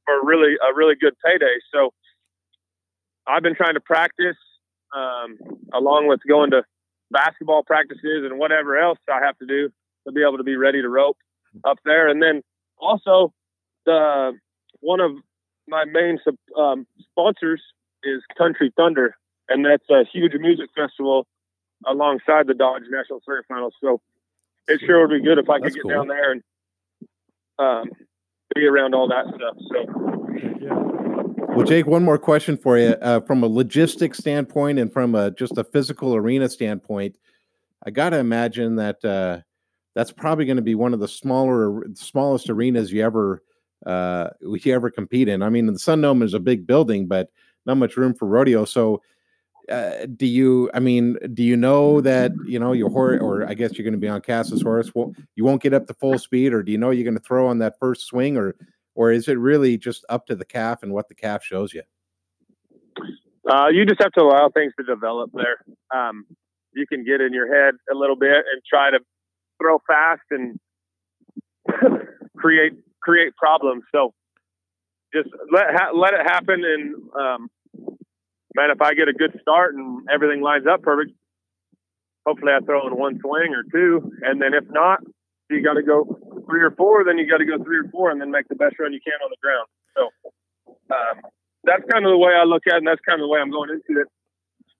for 0.05 0.15
really 0.23 0.53
a 0.63 0.73
really 0.73 0.95
good 0.95 1.15
payday. 1.25 1.59
So 1.73 1.91
I've 3.27 3.43
been 3.43 3.55
trying 3.55 3.73
to 3.73 3.81
practice 3.81 4.39
um, 4.95 5.35
along 5.73 6.07
with 6.07 6.21
going 6.25 6.51
to 6.51 6.63
basketball 7.11 7.63
practices 7.63 8.23
and 8.23 8.39
whatever 8.39 8.77
else 8.77 8.99
I 9.11 9.25
have 9.25 9.37
to 9.39 9.45
do 9.45 9.71
to 10.07 10.11
be 10.13 10.21
able 10.21 10.37
to 10.37 10.43
be 10.43 10.55
ready 10.55 10.81
to 10.81 10.89
rope 10.89 11.17
up 11.63 11.77
there, 11.85 12.07
and 12.07 12.21
then 12.21 12.41
also 12.77 13.33
the 13.85 14.33
one 14.79 14.99
of 14.99 15.11
my 15.67 15.85
main 15.85 16.17
um, 16.57 16.87
sponsors 17.11 17.61
is 18.03 18.21
Country 18.37 18.71
Thunder, 18.75 19.15
and 19.49 19.65
that's 19.65 19.89
a 19.89 20.03
huge 20.11 20.33
music 20.39 20.69
festival 20.75 21.27
alongside 21.85 22.47
the 22.47 22.53
Dodge 22.53 22.83
National 22.89 23.21
Circuit 23.25 23.45
Finals. 23.47 23.73
So 23.81 24.01
it 24.67 24.81
sure 24.85 25.07
would 25.07 25.13
be 25.13 25.23
good 25.23 25.37
if 25.37 25.49
I 25.49 25.57
could 25.57 25.65
That's 25.65 25.75
get 25.75 25.83
cool. 25.83 25.91
down 25.91 26.07
there 26.07 26.31
and 26.31 26.43
um, 27.59 27.89
be 28.55 28.65
around 28.65 28.93
all 28.93 29.07
that 29.07 29.25
stuff. 29.27 29.57
So, 29.71 29.77
yeah. 30.61 30.73
Well, 31.55 31.65
Jake, 31.65 31.87
one 31.87 32.03
more 32.03 32.17
question 32.17 32.57
for 32.57 32.77
you. 32.77 32.95
Uh, 33.01 33.19
from 33.21 33.41
a 33.41 33.47
logistics 33.47 34.19
standpoint 34.19 34.77
and 34.79 34.91
from 34.91 35.15
a 35.15 35.31
just 35.31 35.57
a 35.57 35.63
physical 35.63 36.15
arena 36.15 36.49
standpoint, 36.49 37.17
I 37.85 37.89
got 37.89 38.11
to 38.11 38.17
imagine 38.19 38.75
that 38.75 39.03
uh, 39.03 39.39
that's 39.97 40.11
probably 40.11 40.45
going 40.45 40.57
to 40.57 40.61
be 40.61 40.75
one 40.75 40.93
of 40.93 40.99
the 40.99 41.07
smaller, 41.07 41.83
smallest 41.95 42.51
arenas 42.51 42.91
you 42.91 43.03
ever 43.03 43.41
uh, 43.83 44.29
you 44.41 44.71
ever 44.71 44.91
compete 44.91 45.27
in. 45.27 45.41
I 45.41 45.49
mean, 45.49 45.65
the 45.65 45.79
Sun 45.79 46.01
Dome 46.01 46.21
is 46.21 46.35
a 46.35 46.39
big 46.39 46.67
building, 46.67 47.07
but 47.07 47.31
not 47.65 47.77
much 47.77 47.97
room 47.97 48.13
for 48.13 48.27
rodeo. 48.27 48.63
So, 48.65 49.01
uh, 49.71 50.05
do 50.15 50.27
you? 50.27 50.69
I 50.75 50.81
mean, 50.81 51.17
do 51.33 51.41
you 51.41 51.57
know 51.57 51.99
that 52.01 52.31
you 52.45 52.59
know 52.59 52.73
your 52.73 52.91
horse, 52.91 53.19
or 53.23 53.49
I 53.49 53.55
guess 53.55 53.75
you're 53.75 53.85
going 53.85 53.93
to 53.93 53.99
be 53.99 54.07
on 54.07 54.21
Cass's 54.21 54.61
horse? 54.61 54.93
Well, 54.93 55.15
you 55.35 55.43
won't 55.43 55.63
get 55.63 55.73
up 55.73 55.87
to 55.87 55.95
full 55.95 56.19
speed, 56.19 56.53
or 56.53 56.61
do 56.61 56.71
you 56.71 56.77
know 56.77 56.91
you're 56.91 57.03
going 57.03 57.17
to 57.17 57.27
throw 57.27 57.47
on 57.47 57.57
that 57.57 57.79
first 57.79 58.05
swing, 58.05 58.37
or 58.37 58.55
or 58.93 59.11
is 59.11 59.27
it 59.27 59.39
really 59.39 59.79
just 59.79 60.05
up 60.09 60.27
to 60.27 60.35
the 60.35 60.45
calf 60.45 60.83
and 60.83 60.93
what 60.93 61.07
the 61.07 61.15
calf 61.15 61.43
shows 61.43 61.73
you? 61.73 61.81
uh, 63.49 63.69
you 63.69 63.83
just 63.83 63.99
have 63.99 64.11
to 64.11 64.21
allow 64.21 64.49
things 64.53 64.73
to 64.77 64.85
develop 64.85 65.31
there. 65.33 65.57
Um, 65.91 66.27
you 66.73 66.85
can 66.85 67.03
get 67.03 67.19
in 67.19 67.33
your 67.33 67.51
head 67.51 67.73
a 67.91 67.95
little 67.95 68.15
bit 68.15 68.29
and 68.29 68.61
try 68.69 68.91
to 68.91 68.99
throw 69.61 69.79
fast 69.87 70.21
and 70.31 70.59
create 72.37 72.73
create 73.01 73.35
problems. 73.35 73.83
So 73.91 74.13
just 75.13 75.29
let 75.51 75.65
ha- 75.71 75.91
let 75.95 76.13
it 76.13 76.25
happen. 76.25 76.63
And 76.63 76.95
um, 77.15 77.49
man, 78.55 78.71
if 78.71 78.81
I 78.81 78.93
get 78.93 79.07
a 79.07 79.13
good 79.13 79.37
start 79.41 79.75
and 79.75 80.07
everything 80.13 80.41
lines 80.41 80.65
up 80.69 80.81
perfect, 80.81 81.11
hopefully 82.25 82.51
I 82.51 82.63
throw 82.65 82.87
in 82.87 82.97
one 82.97 83.19
swing 83.19 83.53
or 83.55 83.63
two. 83.71 84.11
And 84.21 84.41
then 84.41 84.53
if 84.53 84.65
not, 84.69 84.99
you 85.49 85.63
got 85.63 85.75
to 85.75 85.83
go 85.83 86.19
three 86.45 86.61
or 86.61 86.71
four. 86.71 87.03
Then 87.05 87.17
you 87.17 87.29
got 87.29 87.37
to 87.37 87.45
go 87.45 87.63
three 87.63 87.79
or 87.79 87.89
four, 87.91 88.11
and 88.11 88.19
then 88.19 88.31
make 88.31 88.47
the 88.47 88.55
best 88.55 88.75
run 88.79 88.93
you 88.93 88.99
can 89.03 89.15
on 89.23 89.31
the 89.31 89.41
ground. 89.41 89.67
So 89.95 90.01
um, 90.91 91.31
that's 91.63 91.83
kind 91.91 92.05
of 92.05 92.11
the 92.11 92.17
way 92.17 92.33
I 92.35 92.43
look 92.43 92.63
at 92.67 92.75
it, 92.75 92.77
and 92.83 92.87
that's 92.87 93.01
kind 93.07 93.19
of 93.19 93.25
the 93.25 93.31
way 93.31 93.39
I'm 93.39 93.51
going 93.51 93.69
into 93.71 94.01
it. 94.01 94.07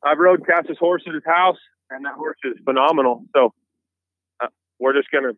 I've 0.03 0.19
rode 0.19 0.45
Cass's 0.45 0.77
horse 0.79 1.03
at 1.07 1.13
his 1.13 1.25
house, 1.25 1.57
and 1.89 2.05
that 2.05 2.13
horse 2.15 2.37
is 2.43 2.53
phenomenal. 2.63 3.23
So 3.35 3.53
we're 4.79 4.93
just 4.93 5.09
gonna 5.11 5.33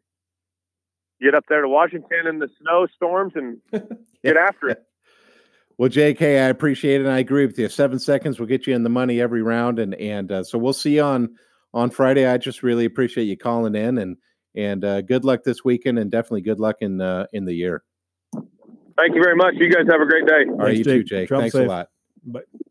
get 1.21 1.35
up 1.35 1.45
there 1.49 1.61
to 1.61 1.67
Washington 1.69 2.27
in 2.27 2.39
the 2.39 2.49
snowstorms 2.61 3.33
and 3.35 3.57
get 4.23 4.37
after 4.37 4.69
it. 4.69 4.83
Well, 5.77 5.87
Jake, 5.87 6.19
hey, 6.19 6.39
I 6.45 6.49
appreciate 6.49 6.95
it. 6.99 7.05
And 7.05 7.09
I 7.13 7.19
agree 7.19 7.45
with 7.45 7.57
you. 7.57 7.69
Seven 7.69 7.99
seconds 7.99 8.37
will 8.37 8.47
get 8.47 8.67
you 8.67 8.75
in 8.75 8.83
the 8.83 8.89
money 8.89 9.21
every 9.21 9.41
round, 9.41 9.79
and 9.79 9.95
and 9.95 10.29
uh, 10.29 10.43
so 10.43 10.57
we'll 10.57 10.73
see 10.73 10.95
you 10.97 11.03
on 11.03 11.29
on 11.73 11.89
Friday. 11.89 12.25
I 12.27 12.37
just 12.37 12.63
really 12.63 12.83
appreciate 12.83 13.23
you 13.23 13.37
calling 13.37 13.75
in, 13.75 13.97
and 13.99 14.17
and 14.55 14.83
uh, 14.83 14.99
good 14.99 15.23
luck 15.23 15.45
this 15.45 15.63
weekend, 15.63 15.97
and 15.97 16.11
definitely 16.11 16.41
good 16.41 16.59
luck 16.59 16.75
in 16.81 16.99
uh, 16.99 17.27
in 17.31 17.45
the 17.45 17.53
year. 17.53 17.83
Thank 18.33 19.15
you 19.15 19.23
very 19.23 19.37
much. 19.37 19.53
You 19.55 19.69
guys 19.71 19.85
have 19.89 20.01
a 20.01 20.05
great 20.05 20.27
day. 20.27 20.43
All 20.49 20.57
right, 20.57 20.75
you 20.75 20.83
Thanks, 20.83 20.85
too, 20.85 21.03
Jake. 21.03 21.07
Jake. 21.07 21.27
Travel 21.29 21.43
Thanks 21.43 21.55
safe. 21.55 21.65
a 21.65 21.69
lot. 21.69 21.87
But 22.25 22.43
But- 22.51 22.61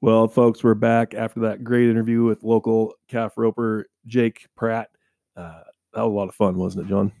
well, 0.00 0.28
folks, 0.28 0.62
we're 0.62 0.74
back 0.74 1.14
after 1.14 1.40
that 1.40 1.64
great 1.64 1.88
interview 1.88 2.22
with 2.24 2.42
local 2.44 2.94
calf 3.08 3.32
roper 3.36 3.86
Jake 4.06 4.46
Pratt. 4.56 4.90
Uh, 5.36 5.62
that 5.92 6.02
was 6.02 6.12
a 6.12 6.16
lot 6.16 6.28
of 6.28 6.34
fun, 6.34 6.56
wasn't 6.56 6.86
it, 6.86 6.88
John? 6.88 7.12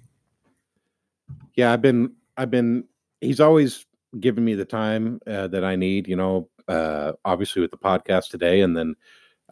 Yeah, 1.54 1.72
I've 1.72 1.82
been 1.82 2.12
I've 2.36 2.50
been. 2.50 2.84
He's 3.20 3.40
always 3.40 3.84
given 4.20 4.44
me 4.44 4.54
the 4.54 4.64
time 4.64 5.20
uh, 5.26 5.48
that 5.48 5.64
I 5.64 5.74
need. 5.74 6.06
You 6.06 6.16
know, 6.16 6.48
uh, 6.68 7.12
obviously 7.24 7.62
with 7.62 7.72
the 7.72 7.78
podcast 7.78 8.28
today, 8.28 8.60
and 8.60 8.76
then 8.76 8.94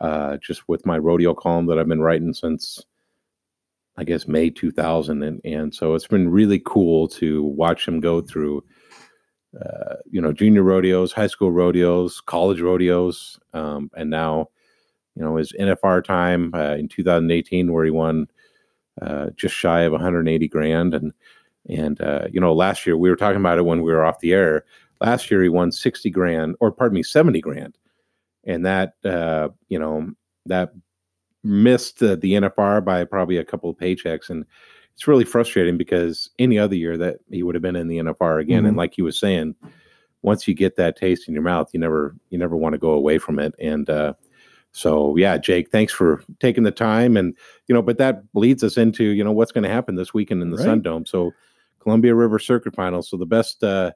uh, 0.00 0.36
just 0.36 0.68
with 0.68 0.86
my 0.86 0.98
rodeo 0.98 1.34
column 1.34 1.66
that 1.66 1.78
I've 1.78 1.88
been 1.88 2.02
writing 2.02 2.32
since 2.32 2.84
I 3.96 4.04
guess 4.04 4.28
May 4.28 4.50
2000, 4.50 5.22
and 5.22 5.40
and 5.44 5.74
so 5.74 5.94
it's 5.94 6.06
been 6.06 6.28
really 6.28 6.62
cool 6.64 7.08
to 7.08 7.42
watch 7.42 7.88
him 7.88 7.98
go 7.98 8.20
through. 8.20 8.62
Uh, 9.64 9.96
you 10.10 10.20
know, 10.20 10.32
junior 10.32 10.62
rodeos, 10.62 11.12
high 11.12 11.26
school 11.26 11.50
rodeos, 11.50 12.20
college 12.20 12.60
rodeos, 12.60 13.38
um, 13.54 13.90
and 13.96 14.10
now, 14.10 14.48
you 15.14 15.22
know, 15.22 15.36
his 15.36 15.52
NFR 15.58 16.04
time 16.04 16.52
uh, 16.54 16.74
in 16.74 16.88
2018, 16.88 17.72
where 17.72 17.84
he 17.84 17.90
won 17.90 18.28
uh, 19.00 19.30
just 19.36 19.54
shy 19.54 19.82
of 19.82 19.92
180 19.92 20.48
grand, 20.48 20.94
and 20.94 21.12
and 21.68 22.00
uh, 22.00 22.26
you 22.30 22.40
know, 22.40 22.52
last 22.52 22.86
year 22.86 22.96
we 22.96 23.08
were 23.08 23.16
talking 23.16 23.40
about 23.40 23.58
it 23.58 23.64
when 23.64 23.82
we 23.82 23.92
were 23.92 24.04
off 24.04 24.20
the 24.20 24.34
air. 24.34 24.64
Last 25.00 25.30
year 25.30 25.42
he 25.42 25.48
won 25.48 25.72
60 25.72 26.10
grand, 26.10 26.56
or 26.60 26.70
pardon 26.70 26.96
me, 26.96 27.02
70 27.02 27.40
grand, 27.40 27.78
and 28.44 28.64
that 28.66 28.94
uh, 29.04 29.48
you 29.68 29.78
know 29.78 30.10
that 30.46 30.72
missed 31.44 32.00
the 32.00 32.16
NFR 32.16 32.84
by 32.84 33.04
probably 33.04 33.38
a 33.38 33.44
couple 33.44 33.70
of 33.70 33.76
paychecks, 33.76 34.28
and 34.28 34.44
it's 34.96 35.06
really 35.06 35.26
frustrating 35.26 35.76
because 35.76 36.30
any 36.38 36.58
other 36.58 36.74
year 36.74 36.96
that 36.96 37.18
he 37.30 37.42
would 37.42 37.54
have 37.54 37.62
been 37.62 37.76
in 37.76 37.86
the 37.86 37.98
NFR 37.98 38.40
again, 38.40 38.64
and 38.64 38.78
like 38.78 38.94
he 38.94 39.02
was 39.02 39.18
saying, 39.20 39.54
once 40.22 40.48
you 40.48 40.54
get 40.54 40.76
that 40.76 40.96
taste 40.96 41.28
in 41.28 41.34
your 41.34 41.42
mouth, 41.42 41.68
you 41.74 41.78
never 41.78 42.16
you 42.30 42.38
never 42.38 42.56
want 42.56 42.72
to 42.72 42.78
go 42.78 42.90
away 42.90 43.18
from 43.18 43.38
it, 43.38 43.54
and 43.58 43.90
uh, 43.90 44.14
so 44.72 45.14
yeah, 45.16 45.36
Jake, 45.36 45.70
thanks 45.70 45.92
for 45.92 46.22
taking 46.40 46.64
the 46.64 46.70
time, 46.70 47.16
and 47.16 47.36
you 47.66 47.74
know, 47.74 47.82
but 47.82 47.98
that 47.98 48.22
leads 48.34 48.64
us 48.64 48.76
into 48.76 49.04
you 49.04 49.22
know 49.22 49.32
what's 49.32 49.52
going 49.52 49.64
to 49.64 49.70
happen 49.70 49.96
this 49.96 50.14
weekend 50.14 50.40
in 50.40 50.50
the 50.50 50.58
Sun 50.58 50.68
Right. 50.68 50.82
Dome. 50.82 51.06
So 51.06 51.32
Columbia 51.78 52.14
River 52.14 52.38
Circuit 52.38 52.74
Finals. 52.74 53.08
So 53.10 53.16
the 53.16 53.26
best 53.26 53.62
uh, 53.62 53.92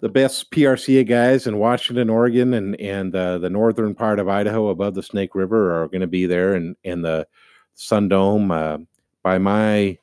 the 0.00 0.08
best 0.08 0.50
PRCA 0.50 1.08
guys 1.08 1.46
in 1.46 1.58
Washington, 1.58 2.10
Oregon, 2.10 2.54
and 2.54 2.78
and 2.80 3.16
uh, 3.16 3.38
the 3.38 3.50
northern 3.50 3.94
part 3.94 4.18
of 4.18 4.28
Idaho 4.28 4.68
above 4.68 4.94
the 4.94 5.02
Snake 5.02 5.34
River 5.34 5.82
are 5.82 5.88
going 5.88 6.02
to 6.02 6.06
be 6.06 6.26
there, 6.26 6.54
and 6.54 6.76
and 6.84 7.02
the 7.04 7.26
Sun 7.74 8.08
Dome. 8.08 8.86
By 9.22 9.38
my 9.38 9.98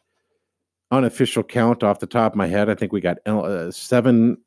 unofficial 0.91 1.43
count, 1.43 1.83
off 1.83 1.99
the 1.99 2.07
top 2.07 2.33
of 2.33 2.37
my 2.37 2.47
head, 2.47 2.69
I 2.69 2.75
think 2.75 2.91
we 2.91 3.01
got 3.01 3.17
El- 3.25 3.45
uh, 3.45 3.71
seven, 3.71 4.37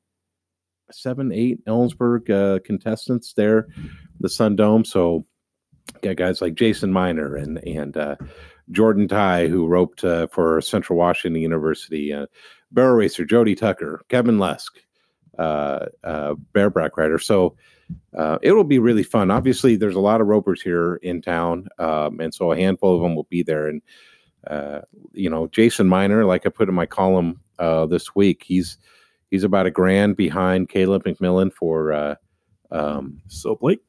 seven, 0.90 1.32
eight 1.32 1.64
Ellensburg 1.66 2.30
uh, 2.30 2.60
contestants 2.64 3.34
there, 3.34 3.68
the 4.20 4.28
Sun 4.28 4.56
Dome. 4.56 4.84
So 4.84 5.24
got 6.02 6.16
guys 6.16 6.40
like 6.40 6.54
Jason 6.54 6.92
Minor 6.92 7.36
and 7.36 7.58
and 7.66 7.96
uh, 7.96 8.16
Jordan 8.70 9.08
Ty, 9.08 9.48
who 9.48 9.66
roped 9.66 10.04
uh, 10.04 10.26
for 10.28 10.60
Central 10.60 10.98
Washington 10.98 11.40
University, 11.40 12.12
uh, 12.12 12.26
barrel 12.70 12.96
racer 12.96 13.24
Jody 13.24 13.54
Tucker, 13.54 14.00
Kevin 14.08 14.38
Lusk, 14.38 14.78
uh, 15.38 15.86
bareback 16.52 16.96
rider. 16.96 17.18
So 17.18 17.56
it'll 18.42 18.64
be 18.64 18.78
really 18.78 19.02
fun. 19.02 19.30
Obviously, 19.30 19.76
there's 19.76 19.96
a 19.96 20.00
lot 20.00 20.20
of 20.20 20.26
ropers 20.28 20.62
here 20.62 20.96
in 20.96 21.20
town, 21.20 21.68
um, 21.78 22.20
and 22.20 22.32
so 22.32 22.52
a 22.52 22.56
handful 22.56 22.96
of 22.96 23.02
them 23.02 23.14
will 23.14 23.26
be 23.28 23.42
there. 23.42 23.68
And 23.68 23.82
uh, 24.46 24.80
you 25.12 25.30
know, 25.30 25.46
Jason 25.48 25.88
Minor, 25.88 26.24
like 26.24 26.46
I 26.46 26.48
put 26.48 26.68
in 26.68 26.74
my 26.74 26.86
column 26.86 27.40
uh, 27.58 27.86
this 27.86 28.14
week, 28.14 28.42
he's 28.44 28.78
he's 29.30 29.44
about 29.44 29.66
a 29.66 29.70
grand 29.70 30.16
behind 30.16 30.68
Caleb 30.68 31.04
McMillan 31.04 31.52
for. 31.52 31.92
Uh, 31.92 32.14
um, 32.70 33.20
So 33.28 33.54
Blake, 33.54 33.80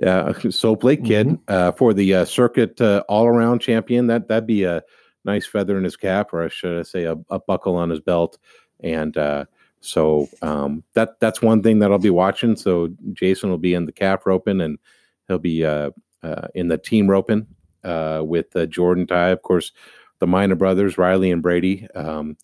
yeah, 0.00 0.32
Soap 0.50 0.84
Lake 0.84 1.04
kid 1.04 1.38
uh, 1.48 1.72
for 1.72 1.92
the 1.92 2.14
uh, 2.14 2.24
circuit 2.24 2.80
uh, 2.80 3.02
all 3.08 3.26
around 3.26 3.60
champion. 3.60 4.06
That 4.06 4.28
that'd 4.28 4.46
be 4.46 4.64
a 4.64 4.82
nice 5.24 5.46
feather 5.46 5.76
in 5.76 5.84
his 5.84 5.96
cap, 5.96 6.32
or 6.32 6.44
I 6.44 6.48
should 6.48 6.78
I 6.78 6.82
say 6.82 7.04
a, 7.04 7.16
a 7.30 7.40
buckle 7.40 7.76
on 7.76 7.90
his 7.90 8.00
belt. 8.00 8.38
And 8.80 9.16
uh, 9.16 9.46
so 9.80 10.28
um, 10.42 10.84
that 10.94 11.18
that's 11.20 11.42
one 11.42 11.62
thing 11.62 11.80
that 11.80 11.90
I'll 11.90 11.98
be 11.98 12.10
watching. 12.10 12.56
So 12.56 12.88
Jason 13.12 13.50
will 13.50 13.58
be 13.58 13.74
in 13.74 13.86
the 13.86 13.92
calf 13.92 14.26
roping, 14.26 14.60
and 14.60 14.78
he'll 15.26 15.38
be 15.38 15.64
uh, 15.64 15.90
uh, 16.22 16.48
in 16.54 16.68
the 16.68 16.78
team 16.78 17.08
roping 17.08 17.46
uh, 17.88 18.22
with 18.22 18.54
uh, 18.56 18.66
Jordan 18.66 19.06
Ty, 19.06 19.30
of 19.30 19.42
course. 19.42 19.72
The 20.20 20.26
Minor 20.26 20.56
brothers, 20.56 20.98
Riley 20.98 21.30
and 21.30 21.40
Brady, 21.42 21.86
um, 21.94 22.36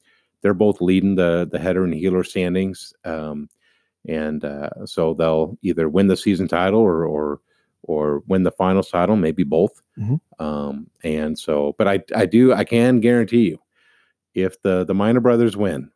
they're 0.42 0.54
both 0.54 0.80
leading 0.80 1.16
the 1.16 1.48
the 1.50 1.58
header 1.58 1.82
and 1.84 1.92
healer 1.92 2.22
standings. 2.24 2.94
Um, 3.04 3.48
and 4.06 4.44
uh, 4.44 4.86
so 4.86 5.14
they'll 5.14 5.58
either 5.62 5.88
win 5.88 6.06
the 6.08 6.16
season 6.16 6.46
title 6.46 6.80
or 6.80 7.04
or 7.04 7.40
or 7.82 8.22
win 8.28 8.44
the 8.44 8.52
finals 8.52 8.90
title, 8.90 9.16
maybe 9.16 9.42
both. 9.44 9.82
Mhm. 9.98 10.20
Um, 10.38 10.86
and 11.02 11.36
so, 11.38 11.74
but 11.78 11.88
I 11.88 12.00
I 12.14 12.26
do 12.26 12.52
I 12.52 12.64
can 12.64 13.00
guarantee 13.00 13.48
you, 13.48 13.58
if 14.34 14.60
the 14.62 14.84
the 14.84 14.94
Minor 14.94 15.20
brothers 15.20 15.56
win, 15.56 15.90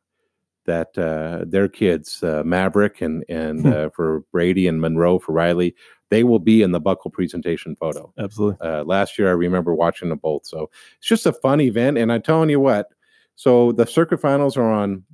that 0.67 0.99
uh, 0.99 1.45
their 1.47 1.69
kids 1.69 2.23
uh, 2.25 2.43
Maverick 2.45 3.01
and 3.03 3.25
and 3.29 3.61
Hmm. 3.61 3.73
uh, 3.73 3.89
for 3.91 4.25
Brady 4.33 4.67
and 4.69 4.81
Monroe 4.81 5.19
for 5.21 5.33
Riley, 5.33 5.75
they 6.11 6.25
will 6.25 6.39
be 6.39 6.63
in 6.63 6.73
the 6.73 6.81
buckle 6.81 7.11
presentation 7.11 7.77
photo 7.77 8.13
absolutely. 8.19 8.67
uh, 8.67 8.83
last 8.85 9.19
year. 9.19 9.29
I 9.29 9.33
remember 9.33 9.75
watching 9.75 10.09
them 10.09 10.19
both. 10.19 10.47
So 10.47 10.71
it's 10.99 11.07
just 11.07 11.27
a 11.27 11.33
fun 11.33 11.61
event. 11.61 11.99
And 11.99 12.11
I'm 12.13 12.23
telling 12.23 12.49
you 12.51 12.61
what, 12.61 12.89
so 13.37 13.73
the 13.73 13.87
circuit 13.87 14.19
finals 14.21 14.57
are 14.57 14.71
on 14.71 15.05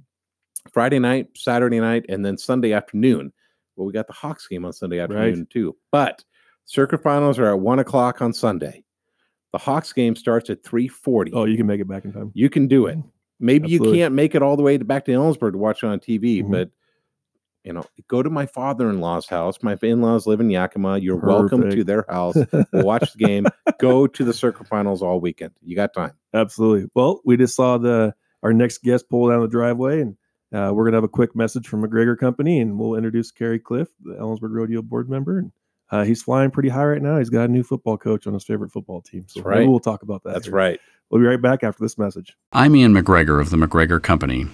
Friday 0.72 0.99
night, 0.99 1.28
Saturday 1.36 1.80
night, 1.80 2.07
and 2.09 2.24
then 2.24 2.38
Sunday 2.38 2.72
afternoon. 2.72 3.32
Well, 3.76 3.86
we 3.86 3.92
got 3.92 4.07
the 4.07 4.12
Hawks 4.12 4.47
game 4.47 4.64
on 4.64 4.72
Sunday 4.72 5.01
afternoon 5.01 5.47
too. 5.51 5.76
But 5.90 6.24
circuit 6.64 7.03
finals 7.03 7.38
are 7.38 7.49
at 7.51 7.61
one 7.61 7.80
o'clock 7.80 8.22
on 8.22 8.32
Sunday. 8.32 8.84
The 9.53 9.59
Hawks 9.59 9.92
game 9.92 10.16
starts 10.16 10.49
at 10.51 10.62
three 10.64 10.88
forty. 10.88 11.32
Oh, 11.32 11.45
you 11.45 11.57
can 11.57 11.66
make 11.66 11.80
it 11.80 11.88
back 11.88 12.05
in 12.05 12.12
time. 12.12 12.30
You 12.34 12.49
can 12.49 12.66
do 12.66 12.86
it. 12.86 12.99
Maybe 13.40 13.64
Absolutely. 13.74 13.99
you 13.99 14.05
can't 14.05 14.14
make 14.14 14.34
it 14.34 14.42
all 14.42 14.57
the 14.57 14.62
way 14.62 14.78
to 14.78 14.84
back 14.84 15.05
to 15.07 15.12
Ellensburg 15.12 15.53
to 15.53 15.59
watch 15.59 15.82
it 15.82 15.86
on 15.86 15.99
TV, 16.01 16.42
Mhm. 16.42 16.51
but 16.51 16.70
you 17.65 17.73
know, 17.73 17.85
go 18.09 18.23
to 18.23 18.29
my 18.31 18.47
father-in-law's 18.47 19.27
house. 19.27 19.57
My 19.62 19.77
in-laws 19.83 20.27
live 20.27 20.41
in 20.41 20.51
Yakima. 20.51 20.99
You're 20.99 21.17
welcome 21.17 21.69
to 21.71 21.83
their 21.83 22.05
house. 22.09 22.37
We'll 22.73 22.85
watch 22.85 23.12
the 23.15 23.19
game. 23.27 23.47
Go 23.81 24.07
to 24.07 24.25
the 24.25 24.35
circle 24.35 24.67
finals 24.67 25.03
all 25.03 25.19
weekend. 25.21 25.53
You 25.62 25.75
got 25.75 25.95
time. 25.95 26.12
Absolutely. 26.35 26.91
Well, 26.95 27.21
we 27.25 27.37
just 27.37 27.57
saw 27.57 27.79
the 27.79 28.15
our 28.43 28.53
next 28.53 28.83
guest 28.83 29.09
pull 29.09 29.31
down 29.31 29.41
the 29.41 29.49
driveway, 29.49 30.03
and 30.03 30.17
uh, 30.53 30.73
we're 30.75 30.85
gonna 30.85 30.99
have 30.99 31.05
a 31.05 31.09
quick 31.09 31.35
message 31.35 31.67
from 31.67 31.83
McGregor 31.83 32.19
Company, 32.19 32.61
and 32.61 32.79
we'll 32.79 32.95
introduce 32.97 33.31
Kerry 33.31 33.59
Cliff, 33.59 33.89
the 34.03 34.15
Ellensburg 34.15 34.51
Rodeo 34.53 34.83
board 34.83 35.09
member, 35.09 35.39
and 35.39 35.51
uh, 35.91 36.05
he's 36.05 36.23
flying 36.23 36.51
pretty 36.51 36.69
high 36.69 36.85
right 36.85 37.03
now. 37.03 37.17
He's 37.19 37.31
got 37.31 37.45
a 37.49 37.53
new 37.53 37.62
football 37.62 37.97
coach 37.97 38.27
on 38.27 38.35
his 38.35 38.45
favorite 38.45 38.73
football 38.73 39.01
team, 39.01 39.25
so 39.27 39.41
That's 39.41 39.47
maybe 39.49 39.61
right. 39.61 39.69
we'll 39.69 39.81
talk 39.81 40.03
about 40.03 40.23
that. 40.25 40.35
That's 40.35 40.47
here. 40.47 40.55
right. 40.55 40.81
We'll 41.11 41.23
be 41.23 41.27
right 41.27 41.41
back 41.41 41.62
after 41.65 41.83
this 41.83 41.97
message. 41.97 42.37
I'm 42.53 42.77
Ian 42.77 42.93
McGregor 42.93 43.41
of 43.41 43.49
the 43.51 43.57
McGregor 43.57 44.03
Company. 44.03 44.47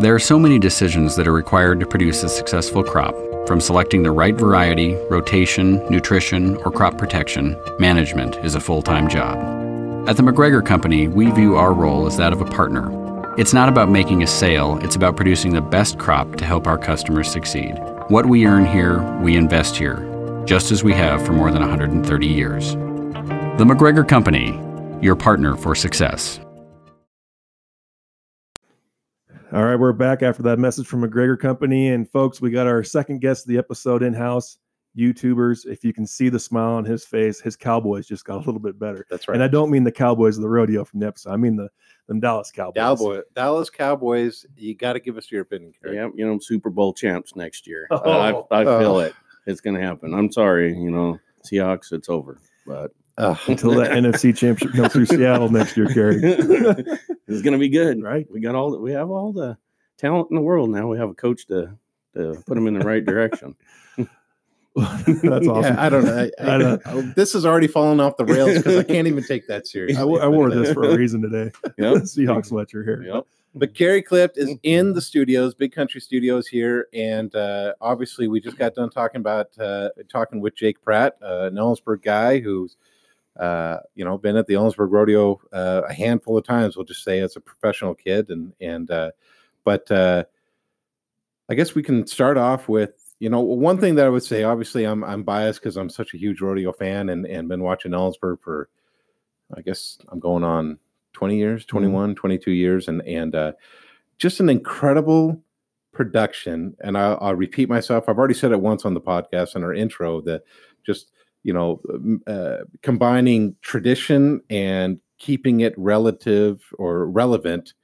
There 0.00 0.12
are 0.12 0.18
so 0.18 0.40
many 0.40 0.58
decisions 0.58 1.14
that 1.14 1.28
are 1.28 1.32
required 1.32 1.78
to 1.78 1.86
produce 1.86 2.24
a 2.24 2.28
successful 2.28 2.82
crop. 2.82 3.14
From 3.46 3.60
selecting 3.60 4.02
the 4.02 4.10
right 4.10 4.34
variety, 4.34 4.96
rotation, 5.08 5.76
nutrition, 5.88 6.56
or 6.58 6.72
crop 6.72 6.98
protection, 6.98 7.56
management 7.78 8.34
is 8.44 8.56
a 8.56 8.60
full 8.60 8.82
time 8.82 9.08
job. 9.08 9.38
At 10.08 10.16
the 10.16 10.24
McGregor 10.24 10.66
Company, 10.66 11.06
we 11.06 11.30
view 11.30 11.54
our 11.54 11.72
role 11.72 12.08
as 12.08 12.16
that 12.16 12.32
of 12.32 12.40
a 12.40 12.44
partner. 12.44 12.90
It's 13.38 13.52
not 13.52 13.68
about 13.68 13.88
making 13.88 14.24
a 14.24 14.26
sale, 14.26 14.78
it's 14.82 14.96
about 14.96 15.14
producing 15.14 15.52
the 15.52 15.60
best 15.60 15.96
crop 15.96 16.34
to 16.36 16.44
help 16.44 16.66
our 16.66 16.76
customers 16.76 17.30
succeed. 17.30 17.74
What 18.08 18.26
we 18.26 18.46
earn 18.46 18.66
here, 18.66 19.00
we 19.22 19.36
invest 19.36 19.76
here, 19.76 20.42
just 20.44 20.72
as 20.72 20.82
we 20.82 20.92
have 20.94 21.24
for 21.24 21.34
more 21.34 21.52
than 21.52 21.60
130 21.60 22.26
years. 22.26 22.72
The 22.72 23.64
McGregor 23.64 24.06
Company, 24.06 24.60
your 25.00 25.14
partner 25.14 25.56
for 25.56 25.76
success. 25.76 26.40
All 29.52 29.64
right, 29.64 29.76
we're 29.76 29.92
back 29.92 30.22
after 30.22 30.42
that 30.44 30.58
message 30.58 30.86
from 30.86 31.02
McGregor 31.02 31.38
Company, 31.38 31.90
and 31.90 32.10
folks, 32.10 32.40
we 32.40 32.50
got 32.50 32.66
our 32.66 32.82
second 32.82 33.20
guest 33.20 33.44
of 33.44 33.48
the 33.48 33.58
episode 33.58 34.02
in 34.02 34.12
house. 34.12 34.58
YouTubers, 34.96 35.66
if 35.66 35.84
you 35.84 35.92
can 35.92 36.06
see 36.06 36.28
the 36.28 36.38
smile 36.38 36.70
on 36.74 36.84
his 36.84 37.04
face, 37.04 37.40
his 37.40 37.56
Cowboys 37.56 38.06
just 38.06 38.24
got 38.24 38.36
a 38.36 38.38
little 38.38 38.60
bit 38.60 38.78
better. 38.78 39.04
That's 39.10 39.26
right. 39.28 39.34
And 39.34 39.42
I 39.42 39.48
don't 39.48 39.70
mean 39.70 39.82
the 39.84 39.90
Cowboys 39.92 40.36
of 40.36 40.42
the 40.42 40.48
rodeo 40.48 40.84
from 40.84 41.00
the 41.00 41.06
episode. 41.08 41.32
I 41.32 41.36
mean 41.36 41.56
the 41.56 41.68
them 42.06 42.20
Dallas 42.20 42.52
Cowboys. 42.52 42.74
Cowboy, 42.76 43.20
Dallas 43.34 43.70
Cowboys. 43.70 44.46
You 44.56 44.74
got 44.76 44.92
to 44.92 45.00
give 45.00 45.16
us 45.16 45.32
your 45.32 45.42
opinion. 45.42 45.72
Kerry. 45.82 45.96
Yeah, 45.96 46.08
you 46.14 46.24
know, 46.26 46.38
Super 46.38 46.70
Bowl 46.70 46.92
champs 46.92 47.34
next 47.34 47.66
year. 47.66 47.88
Oh. 47.90 48.46
I, 48.50 48.56
I, 48.56 48.60
I 48.60 48.64
feel 48.80 48.96
Oh. 48.96 48.98
it. 49.00 49.14
It's 49.46 49.60
going 49.60 49.74
to 49.76 49.82
happen. 49.82 50.14
I'm 50.14 50.30
sorry, 50.30 50.68
you 50.78 50.90
know, 50.92 51.18
Seahawks, 51.44 51.92
it's 51.92 52.08
over. 52.08 52.38
But 52.66 52.92
Ugh. 53.18 53.38
until 53.46 53.72
that 53.72 53.90
NFC 53.90 54.36
championship 54.36 54.76
comes 54.76 54.92
through 54.92 55.06
Seattle 55.06 55.48
next 55.48 55.76
year, 55.76 55.86
Kerry. 55.86 56.16
it's 56.22 57.42
going 57.42 57.52
to 57.52 57.58
be 57.58 57.68
good. 57.68 58.02
Right. 58.02 58.26
We 58.30 58.40
got 58.40 58.54
all 58.54 58.72
the, 58.72 58.78
we 58.78 58.92
have 58.92 59.10
all 59.10 59.32
the 59.32 59.56
talent 59.98 60.28
in 60.30 60.36
the 60.36 60.42
world 60.42 60.70
now. 60.70 60.88
We 60.88 60.98
have 60.98 61.10
a 61.10 61.14
coach 61.14 61.46
to 61.46 61.76
to 62.14 62.42
put 62.46 62.54
them 62.54 62.66
in 62.68 62.78
the 62.78 62.84
right 62.84 63.04
direction. 63.04 63.56
That's 64.76 65.46
awesome. 65.46 65.62
Yeah, 65.62 65.76
I 65.78 65.88
don't 65.88 66.04
know. 66.04 66.30
I, 66.38 66.52
I 66.52 66.58
know. 66.58 66.78
I- 66.84 67.12
this 67.14 67.32
has 67.32 67.46
already 67.46 67.68
fallen 67.68 68.00
off 68.00 68.16
the 68.16 68.24
rails 68.24 68.56
because 68.56 68.76
I 68.76 68.82
can't 68.82 69.06
even 69.06 69.22
take 69.22 69.46
that 69.46 69.66
seriously. 69.66 70.00
I, 70.00 70.24
I 70.24 70.28
wore 70.28 70.50
this 70.50 70.72
for 70.72 70.84
a 70.84 70.96
reason 70.96 71.22
today. 71.22 71.52
Yep. 71.78 71.94
Seahawks 72.02 72.46
sweater 72.46 72.84
here. 72.84 73.02
Yep. 73.02 73.26
But 73.56 73.74
Kerry 73.74 74.02
Clift 74.02 74.36
is 74.36 74.56
in 74.64 74.94
the 74.94 75.00
studios, 75.00 75.54
Big 75.54 75.72
Country 75.72 76.00
Studios 76.00 76.48
here, 76.48 76.88
and 76.92 77.32
uh, 77.36 77.74
obviously 77.80 78.26
we 78.26 78.40
just 78.40 78.58
got 78.58 78.74
done 78.74 78.90
talking 78.90 79.20
about 79.20 79.56
uh, 79.60 79.90
talking 80.08 80.40
with 80.40 80.56
Jake 80.56 80.82
Pratt, 80.82 81.16
uh, 81.22 81.44
an 81.44 81.54
Ellensburg 81.54 82.02
guy 82.02 82.40
who's 82.40 82.76
uh, 83.38 83.78
you 83.94 84.04
know 84.04 84.18
been 84.18 84.36
at 84.36 84.46
the 84.46 84.54
Ellensburg 84.54 84.90
Rodeo 84.90 85.40
uh, 85.52 85.82
a 85.88 85.92
handful 85.92 86.38
of 86.38 86.44
times. 86.44 86.76
We'll 86.76 86.84
just 86.84 87.04
say 87.04 87.20
as 87.20 87.36
a 87.36 87.40
professional 87.40 87.94
kid, 87.94 88.30
and 88.30 88.52
and 88.60 88.90
uh, 88.90 89.10
but 89.64 89.90
uh, 89.90 90.24
I 91.48 91.54
guess 91.54 91.74
we 91.74 91.82
can 91.82 92.06
start 92.06 92.36
off 92.36 92.68
with 92.68 92.92
you 93.18 93.28
know 93.28 93.40
one 93.40 93.78
thing 93.78 93.96
that 93.96 94.06
I 94.06 94.10
would 94.10 94.22
say. 94.22 94.44
Obviously, 94.44 94.84
I'm 94.84 95.02
I'm 95.04 95.22
biased 95.22 95.60
because 95.60 95.76
I'm 95.76 95.90
such 95.90 96.14
a 96.14 96.18
huge 96.18 96.40
rodeo 96.40 96.72
fan 96.72 97.08
and 97.08 97.26
and 97.26 97.48
been 97.48 97.62
watching 97.62 97.92
Ellensburg 97.92 98.40
for 98.40 98.68
I 99.56 99.60
guess 99.60 99.98
I'm 100.08 100.20
going 100.20 100.44
on 100.44 100.78
20 101.12 101.36
years, 101.36 101.64
21, 101.64 102.14
22 102.14 102.50
years, 102.50 102.88
and 102.88 103.02
and 103.02 103.34
uh, 103.34 103.52
just 104.18 104.40
an 104.40 104.48
incredible 104.48 105.42
production. 105.92 106.76
And 106.80 106.98
I'll, 106.98 107.18
I'll 107.20 107.34
repeat 107.34 107.68
myself. 107.68 108.08
I've 108.08 108.18
already 108.18 108.34
said 108.34 108.52
it 108.52 108.60
once 108.60 108.84
on 108.84 108.94
the 108.94 109.00
podcast 109.00 109.56
in 109.56 109.64
our 109.64 109.72
intro 109.72 110.20
that 110.22 110.42
just 110.84 111.12
you 111.44 111.52
know 111.52 111.80
uh, 112.26 112.64
combining 112.82 113.54
tradition 113.62 114.40
and 114.50 114.98
keeping 115.18 115.60
it 115.60 115.74
relative 115.78 116.60
or 116.78 117.06
relevant 117.06 117.74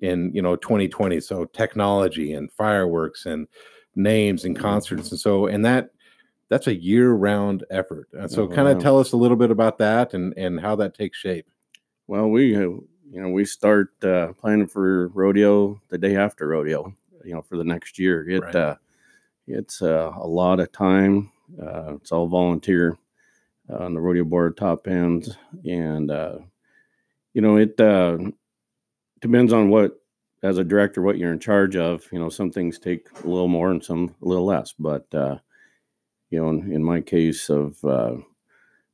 in 0.00 0.30
you 0.32 0.40
know 0.40 0.54
2020. 0.56 1.20
So 1.20 1.46
technology 1.46 2.32
and 2.32 2.50
fireworks 2.52 3.26
and 3.26 3.48
names 3.96 4.44
and 4.44 4.56
concerts 4.56 5.10
and 5.10 5.18
so 5.18 5.46
and 5.46 5.64
that 5.64 5.90
that's 6.48 6.66
a 6.66 6.74
year-round 6.74 7.64
effort. 7.70 8.08
And 8.12 8.30
so, 8.30 8.42
Oh, 8.42 8.48
kind 8.48 8.66
of 8.68 8.76
wow. 8.76 8.82
tell 8.82 8.98
us 8.98 9.12
a 9.12 9.16
little 9.16 9.36
bit 9.36 9.50
about 9.50 9.78
that 9.78 10.14
and 10.14 10.34
and 10.36 10.60
how 10.60 10.76
that 10.76 10.94
takes 10.94 11.18
shape. 11.18 11.46
Well, 12.06 12.28
we 12.28 12.54
uh, 12.56 12.60
you 12.60 13.20
know 13.22 13.30
we 13.30 13.44
start 13.44 13.90
uh, 14.04 14.32
planning 14.34 14.66
for 14.66 15.08
rodeo 15.08 15.80
the 15.88 15.98
day 15.98 16.16
after 16.16 16.48
rodeo. 16.48 16.92
You 17.24 17.34
know, 17.34 17.42
for 17.42 17.56
the 17.56 17.64
next 17.64 17.98
year. 17.98 18.28
It 18.28 18.42
Right. 18.42 18.54
uh, 18.54 18.76
it's 19.46 19.82
uh, 19.82 20.12
a 20.16 20.26
lot 20.26 20.58
of 20.60 20.72
time. 20.72 21.30
Uh, 21.60 21.94
it's 21.94 22.12
all 22.12 22.26
volunteer 22.28 22.98
uh, 23.70 23.84
on 23.84 23.94
the 23.94 24.00
rodeo 24.00 24.24
board 24.24 24.56
top 24.56 24.86
ends, 24.86 25.36
and 25.64 26.10
uh, 26.10 26.38
you 27.34 27.40
know 27.40 27.56
it 27.56 27.80
uh, 27.80 28.18
depends 29.20 29.52
on 29.52 29.70
what 29.70 30.00
as 30.42 30.58
a 30.58 30.64
director 30.64 31.02
what 31.02 31.18
you're 31.18 31.32
in 31.32 31.38
charge 31.38 31.76
of. 31.76 32.04
You 32.12 32.18
know, 32.18 32.28
some 32.28 32.50
things 32.50 32.78
take 32.78 33.08
a 33.24 33.26
little 33.26 33.48
more 33.48 33.70
and 33.70 33.84
some 33.84 34.14
a 34.22 34.28
little 34.28 34.46
less, 34.46 34.72
but 34.78 35.06
uh, 35.14 35.38
you 36.30 36.40
know, 36.40 36.48
in, 36.50 36.72
in 36.72 36.82
my 36.84 37.00
case 37.00 37.48
of 37.50 37.82
uh, 37.84 38.16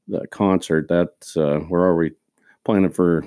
the 0.08 0.26
concert, 0.28 0.86
that's 0.88 1.36
uh, 1.36 1.60
we're 1.68 1.86
already 1.86 2.14
planning 2.64 2.90
for 2.90 3.26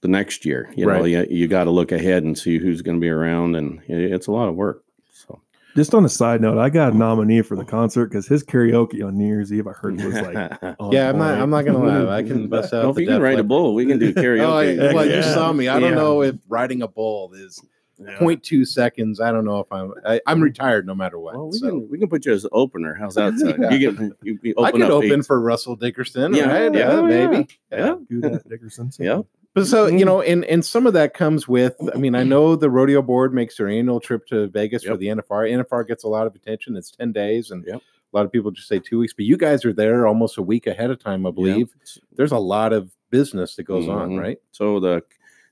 the 0.00 0.08
next 0.08 0.44
year. 0.44 0.70
You 0.76 0.86
know, 0.86 1.04
you, 1.04 1.26
you 1.30 1.48
got 1.48 1.64
to 1.64 1.70
look 1.70 1.92
ahead 1.92 2.22
and 2.22 2.38
see 2.38 2.58
who's 2.58 2.82
going 2.82 2.96
to 2.96 3.00
be 3.00 3.08
around, 3.10 3.56
and 3.56 3.82
it- 3.88 4.12
it's 4.12 4.26
a 4.28 4.32
lot 4.32 4.48
of 4.48 4.54
work. 4.54 4.84
So 5.12 5.40
Just 5.76 5.94
on 5.94 6.04
a 6.04 6.08
side 6.08 6.40
note, 6.40 6.58
I 6.58 6.70
got 6.70 6.92
a 6.92 6.96
nominee 6.96 7.42
for 7.42 7.54
the 7.56 7.64
concert 7.64 8.06
because 8.06 8.26
his 8.26 8.42
karaoke 8.42 9.04
on 9.06 9.16
New 9.16 9.26
Year's 9.26 9.52
Eve 9.52 9.66
I 9.68 9.72
heard 9.72 9.96
was 10.02 10.14
like, 10.14 10.34
yeah, 10.90 11.08
I'm 11.10 11.18
not. 11.18 11.38
I'm 11.40 11.50
not 11.50 11.64
gonna 11.64 11.78
lie. 12.04 12.16
I 12.16 12.22
can 12.22 12.48
bust 12.50 12.72
out. 12.74 12.80
well, 12.82 12.90
if 12.90 12.96
the 12.96 13.02
you 13.02 13.06
can 13.08 13.16
Def 13.16 13.22
write 13.22 13.38
a 13.38 13.44
bull, 13.44 13.74
we 13.74 13.86
can 13.86 13.98
do 13.98 14.12
karaoke. 14.14 14.78
Oh, 14.80 14.88
I- 14.88 14.94
well, 14.94 15.06
you 15.06 15.22
saw 15.22 15.52
me. 15.52 15.68
I 15.68 15.78
don't 15.78 15.90
Yeah. 15.90 15.96
know 15.96 16.22
if 16.22 16.36
riding 16.48 16.82
a 16.82 16.88
bull 16.88 17.32
is 17.34 17.62
Yeah. 18.00 18.16
0.2 18.18 18.66
seconds. 18.66 19.20
I 19.20 19.30
don't 19.30 19.44
know 19.44 19.60
if 19.60 19.70
I'm. 19.70 19.92
I, 20.04 20.20
I'm 20.26 20.40
retired 20.40 20.86
no 20.86 20.94
matter 20.94 21.18
what. 21.18 21.34
Well, 21.36 21.50
we 21.50 21.58
so. 21.58 21.68
can 21.68 21.88
we 21.90 21.98
can 21.98 22.08
put 22.08 22.24
you 22.26 22.32
as 22.32 22.42
the 22.42 22.48
opener. 22.50 22.94
How's 22.98 23.14
that 23.16 23.38
sound? 23.38 23.56
Yeah. 23.60 23.70
You 23.72 23.92
can 23.92 24.12
you, 24.22 24.38
you 24.42 24.54
I 24.58 24.68
open 24.68 24.80
could 24.80 24.90
up 24.90 24.96
open 24.96 25.12
eight. 25.20 25.26
for 25.26 25.40
Russell 25.40 25.76
Dickerson. 25.76 26.34
Yeah, 26.34 26.44
right? 26.46 26.74
yeah, 26.74 26.88
Uh, 26.88 27.06
yeah. 27.06 27.26
maybe. 27.28 27.48
Yeah. 27.70 27.94
Do 28.08 28.20
that, 28.22 28.48
Dickerson. 28.48 28.90
Yeah. 28.98 29.20
But 29.58 29.66
so 29.66 29.86
Mm-hmm. 29.86 29.98
you 29.98 30.04
know, 30.04 30.20
and 30.22 30.44
and 30.44 30.64
some 30.64 30.86
of 30.86 30.92
that 30.94 31.14
comes 31.14 31.46
with. 31.48 31.76
I 31.94 31.98
mean, 31.98 32.14
I 32.14 32.22
know 32.22 32.56
the 32.56 32.70
rodeo 32.70 33.02
board 33.02 33.34
makes 33.34 33.56
their 33.56 33.68
annual 33.68 34.00
trip 34.00 34.26
to 34.28 34.46
Vegas 34.48 34.84
for 34.84 34.96
the 34.96 35.06
NFR. 35.08 35.50
NFR 35.64 35.86
gets 35.86 36.04
a 36.04 36.08
lot 36.08 36.26
of 36.26 36.34
attention. 36.34 36.76
It's 36.76 36.90
ten 36.90 37.12
days, 37.12 37.50
and 37.50 37.64
Yep. 37.66 37.76
a 37.76 38.16
lot 38.16 38.24
of 38.24 38.32
people 38.32 38.50
just 38.50 38.68
say 38.68 38.78
two 38.78 38.98
weeks. 39.00 39.12
But 39.12 39.24
you 39.26 39.36
guys 39.36 39.64
are 39.64 39.72
there 39.72 40.06
almost 40.06 40.38
a 40.38 40.42
week 40.42 40.66
ahead 40.66 40.90
of 40.90 40.98
time, 40.98 41.26
I 41.26 41.30
believe. 41.30 41.74
There's 42.16 42.32
a 42.32 42.38
lot 42.38 42.72
of 42.72 42.90
business 43.10 43.56
that 43.56 43.64
goes 43.64 43.88
on, 43.88 44.10
Mhm. 44.10 44.20
right? 44.20 44.38
So 44.52 44.80
the, 44.80 45.02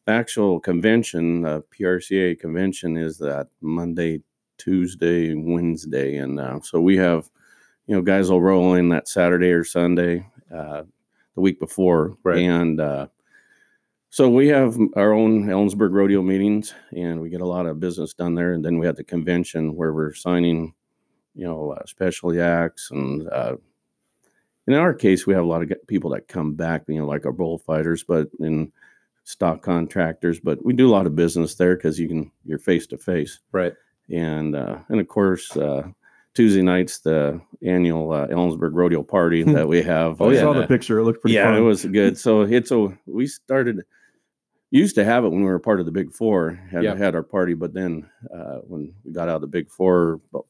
the 0.07 0.13
actual 0.13 0.61
convention, 0.61 1.43
the 1.43 1.63
PRCA 1.71 2.35
convention, 2.39 2.97
is 2.97 3.19
that 3.19 3.49
Monday, 3.61 4.23
Tuesday, 4.59 5.35
Wednesday, 5.35 6.17
and 6.17 6.39
uh, 6.39 6.61
so 6.61 6.81
we 6.81 6.97
have, 6.97 7.29
you 7.87 7.95
know, 7.95 8.03
guys 8.03 8.31
will 8.31 8.43
roll 8.43 8.75
in 8.75 8.89
that 8.91 9.09
Saturday 9.09 9.51
or 9.53 9.65
Sunday, 9.65 10.27
uh, 10.55 10.83
the 11.35 11.41
week 11.41 11.59
before, 11.59 12.17
Right. 12.25 12.39
and 12.39 12.81
uh, 12.81 13.09
so 14.17 14.31
we 14.31 14.49
have 14.49 14.79
our 14.95 15.13
own 15.13 15.45
Ellensburg 15.45 15.93
rodeo 15.93 16.23
meetings, 16.23 16.73
and 16.97 17.21
we 17.21 17.29
get 17.29 17.43
a 17.43 17.47
lot 17.47 17.67
of 17.67 17.81
business 17.81 18.15
done 18.15 18.35
there. 18.35 18.55
And 18.55 18.65
then 18.65 18.79
we 18.79 18.87
have 18.87 18.97
the 18.97 19.05
convention 19.05 19.77
where 19.77 19.93
we're 19.93 20.15
signing, 20.15 20.73
you 21.35 21.45
know, 21.45 21.73
uh, 21.73 21.85
specialty 21.85 22.41
acts 22.41 22.91
and. 22.91 23.29
Uh, 23.29 23.57
in 24.67 24.73
our 24.73 24.95
case, 24.95 25.27
we 25.27 25.35
have 25.35 25.45
a 25.45 25.47
lot 25.47 25.63
of 25.63 25.71
people 25.87 26.09
that 26.11 26.29
come 26.29 26.55
back, 26.55 26.85
you 26.89 26.99
know, 26.99 27.07
like 27.07 27.27
our 27.27 27.31
bullfighters, 27.31 28.05
but 28.05 28.29
in 28.41 28.73
stock 29.25 29.63
contractors. 29.63 30.41
But 30.41 30.65
we 30.65 30.73
do 30.73 30.89
a 30.89 30.91
lot 30.97 31.07
of 31.07 31.15
business 31.15 31.55
there 31.55 31.77
because 31.77 32.01
you 32.01 32.09
can 32.09 32.33
you're 32.47 32.59
face 32.59 32.87
to 32.87 32.97
face, 32.97 33.39
Right. 33.53 33.75
and 34.09 34.57
uh, 34.57 34.79
and 34.89 34.99
of 34.99 35.09
course 35.09 35.55
uh, 35.59 35.89
Tuesday 36.33 36.63
nights 36.63 37.01
the 37.01 37.39
annual 37.63 38.13
uh, 38.13 38.29
Ellensburg 38.29 38.71
Rodeo 38.73 39.03
Party 39.03 39.43
that 39.43 39.69
we 39.69 39.83
have. 39.83 40.23
Oh, 40.23 40.31
I 40.31 40.33
yeah. 40.33 40.41
saw 40.41 40.53
and, 40.53 40.61
the 40.61 40.65
uh, 40.65 40.69
picture. 40.69 40.99
It 41.01 41.05
looked 41.05 41.21
pretty 41.21 41.35
yeah, 41.35 41.45
fun. 41.45 41.57
it 41.57 41.61
was 41.61 41.85
good. 41.85 42.17
So 42.19 42.41
it's 42.41 42.71
a 42.71 42.89
we 43.05 43.27
started 43.27 43.85
used 44.77 44.95
to 44.97 45.05
have 45.05 45.25
it 45.25 45.29
when 45.29 45.41
we 45.41 45.47
were 45.47 45.59
part 45.59 45.81
of 45.81 45.87
the 45.87 45.93
Big 45.93 46.13
Four. 46.13 46.51
Had 46.71 46.85
Yeah. 46.85 46.95
had 46.97 47.15
our 47.15 47.23
party, 47.23 47.55
but 47.55 47.73
then 47.73 48.09
uh, 48.35 48.59
when 48.67 48.93
we 49.05 49.13
got 49.13 49.29
out 49.29 49.37
of 49.37 49.41
the 49.43 49.47
Big 49.47 49.71
Four 49.71 50.21
about 50.31 50.47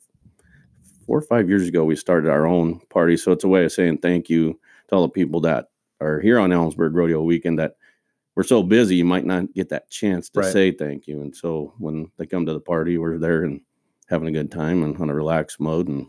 four 1.06 1.18
or 1.18 1.22
five 1.22 1.48
years 1.48 1.68
ago, 1.68 1.84
we 1.84 1.96
started 1.96 2.30
our 2.30 2.46
own 2.46 2.80
party. 2.90 3.16
So 3.16 3.32
it's 3.32 3.44
a 3.44 3.48
way 3.48 3.64
of 3.64 3.72
saying 3.72 3.98
thank 3.98 4.28
you 4.28 4.58
to 4.88 4.94
all 4.96 5.02
the 5.02 5.08
people 5.08 5.40
that 5.42 5.70
are 6.00 6.20
here 6.20 6.38
on 6.38 6.50
Ellensburg 6.50 6.94
Rodeo 6.94 7.22
Weekend 7.22 7.58
that 7.58 7.76
we're 8.34 8.42
so 8.42 8.62
busy 8.62 8.96
you 8.96 9.04
might 9.04 9.24
not 9.24 9.52
get 9.54 9.68
that 9.70 9.88
chance 9.90 10.28
to 10.30 10.40
Right. 10.40 10.52
say 10.52 10.70
thank 10.72 11.06
you. 11.06 11.20
And 11.22 11.34
so 11.34 11.72
when 11.78 12.10
they 12.18 12.26
come 12.26 12.44
to 12.46 12.52
the 12.52 12.60
party, 12.60 12.98
we're 12.98 13.18
there 13.18 13.44
and 13.44 13.60
having 14.08 14.28
a 14.28 14.32
good 14.32 14.50
time 14.50 14.82
and 14.82 14.96
on 14.98 15.08
a 15.10 15.14
relaxed 15.14 15.58
mode, 15.58 15.88
and 15.88 16.06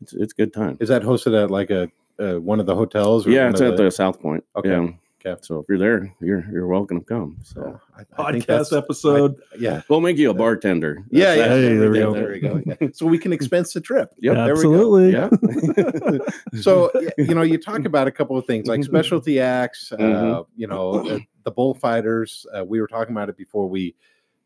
it's 0.00 0.12
it's 0.12 0.32
a 0.32 0.36
good 0.36 0.52
time. 0.52 0.76
Is 0.80 0.88
that 0.88 1.02
hosted 1.02 1.40
at 1.40 1.50
like 1.50 1.70
a 1.70 1.90
uh, 2.18 2.34
one 2.40 2.60
of 2.60 2.66
the 2.66 2.74
hotels? 2.74 3.26
or 3.26 3.30
Yeah, 3.30 3.48
it's 3.50 3.60
at 3.60 3.76
the 3.76 3.90
South 3.90 4.20
Point. 4.20 4.44
Okay, 4.56 4.70
Yeah. 4.70 4.88
Okay. 5.24 5.40
So 5.42 5.58
if 5.60 5.66
you're 5.68 5.78
there, 5.78 6.14
you're 6.20 6.44
you're 6.50 6.66
welcome 6.66 7.00
to 7.00 7.04
come. 7.06 7.38
So 7.42 7.60
Yeah, 7.98 8.04
I- 8.18 8.22
I 8.28 8.32
think 8.32 8.44
Podcast 8.44 8.46
that's- 8.46 8.72
episode. 8.72 9.36
I- 9.52 9.56
yeah. 9.58 9.82
we'll 9.88 10.00
make 10.00 10.16
you 10.18 10.30
a 10.30 10.34
bartender. 10.34 11.04
Yeah, 11.10 11.34
yeah. 11.34 11.48
Hey, 11.48 11.76
there 11.76 11.90
we 11.90 11.98
go. 11.98 12.12
There 12.14 12.28
we 12.32 12.40
go. 12.40 12.62
Yeah. 12.80 12.88
So 12.92 13.06
we 13.06 13.18
can 13.18 13.32
expense 13.32 13.72
the 13.72 13.80
trip. 13.80 14.12
Yep. 14.18 14.34
there 14.34 14.56
we 14.56 14.62
go. 14.62 14.74
Absolutely. 14.74 15.12
Yeah. 15.12 16.18
So 16.60 16.90
you 17.18 17.34
know, 17.34 17.42
you 17.42 17.58
talk 17.58 17.84
about 17.84 18.06
a 18.06 18.10
couple 18.12 18.36
of 18.36 18.44
things 18.46 18.66
like 18.66 18.84
specialty 18.84 19.40
acts. 19.40 19.92
Uh, 19.92 19.96
Mhm. 19.98 20.46
you 20.56 20.66
know, 20.66 21.02
the, 21.02 21.20
the 21.44 21.50
bullfighters. 21.50 22.46
Uh, 22.54 22.64
we 22.64 22.80
were 22.80 22.86
talking 22.86 23.14
about 23.14 23.28
it 23.28 23.36
before 23.36 23.68
we 23.68 23.94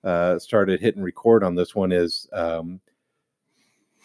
uh, 0.04 0.38
started 0.38 0.80
hitting 0.80 1.02
record 1.02 1.42
on 1.42 1.54
this 1.56 1.74
one. 1.74 1.90
Is 1.92 2.28
um, 2.32 2.80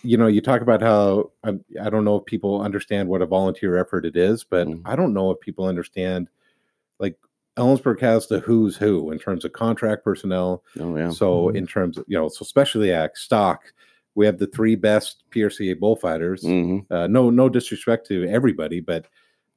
you 0.03 0.17
know, 0.17 0.25
you 0.25 0.41
talk 0.41 0.61
about 0.61 0.81
how 0.81 1.31
I, 1.43 1.59
I 1.79 1.91
don't 1.91 2.03
know 2.05 2.15
if 2.15 2.25
people 2.25 2.59
understand 2.61 3.07
what 3.07 3.21
a 3.21 3.27
volunteer 3.27 3.77
effort 3.77 4.03
it 4.03 4.15
is, 4.15 4.43
but 4.43 4.67
Mhm. 4.67 4.81
I 4.83 4.95
don't 4.95 5.13
know 5.13 5.29
if 5.29 5.39
people 5.39 5.65
understand. 5.65 6.27
Like 7.01 7.17
Ellensburg 7.57 7.99
has 7.99 8.27
the 8.27 8.39
who's 8.39 8.77
who 8.77 9.11
in 9.11 9.19
terms 9.19 9.43
of 9.43 9.51
contract 9.51 10.05
personnel. 10.05 10.63
Oh 10.79 10.95
yeah. 10.95 11.09
So 11.09 11.47
Mhm. 11.49 11.55
in 11.57 11.67
terms 11.67 11.97
of 11.97 12.05
you 12.07 12.17
know, 12.17 12.29
so 12.29 12.45
specialty 12.45 12.91
act 12.93 13.17
stock, 13.17 13.73
we 14.15 14.25
have 14.25 14.37
the 14.37 14.47
three 14.47 14.75
best 14.75 15.23
PRCA 15.31 15.77
bullfighters. 15.77 16.43
hmm 16.43 16.79
Uh, 16.89 17.07
no, 17.07 17.29
no 17.29 17.49
disrespect 17.49 18.07
to 18.07 18.25
everybody, 18.29 18.79
but 18.79 19.07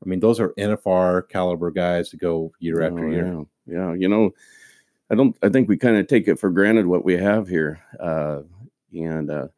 I 0.05 0.09
mean 0.09 0.21
those 0.21 0.41
are 0.41 0.53
NFR 0.59 1.23
caliber 1.29 1.71
guys 1.71 2.09
to 2.11 2.17
go 2.17 2.53
year 2.59 2.83
after 2.83 3.07
Oh, 3.07 3.11
year. 3.11 3.27
Yeah. 3.27 3.45
yeah, 3.67 3.95
you 3.95 4.09
know, 4.09 4.33
I 5.11 5.15
don't. 5.15 5.37
I 5.43 5.49
think 5.51 5.69
we 5.69 5.77
kind 5.77 5.97
of 5.97 6.07
take 6.07 6.27
it 6.29 6.39
for 6.39 6.51
granted 6.51 6.87
what 6.87 7.05
we 7.05 7.15
have 7.17 7.47
here, 7.47 7.79
uh, 8.01 8.41
and 8.93 9.31
uh, 9.31 9.49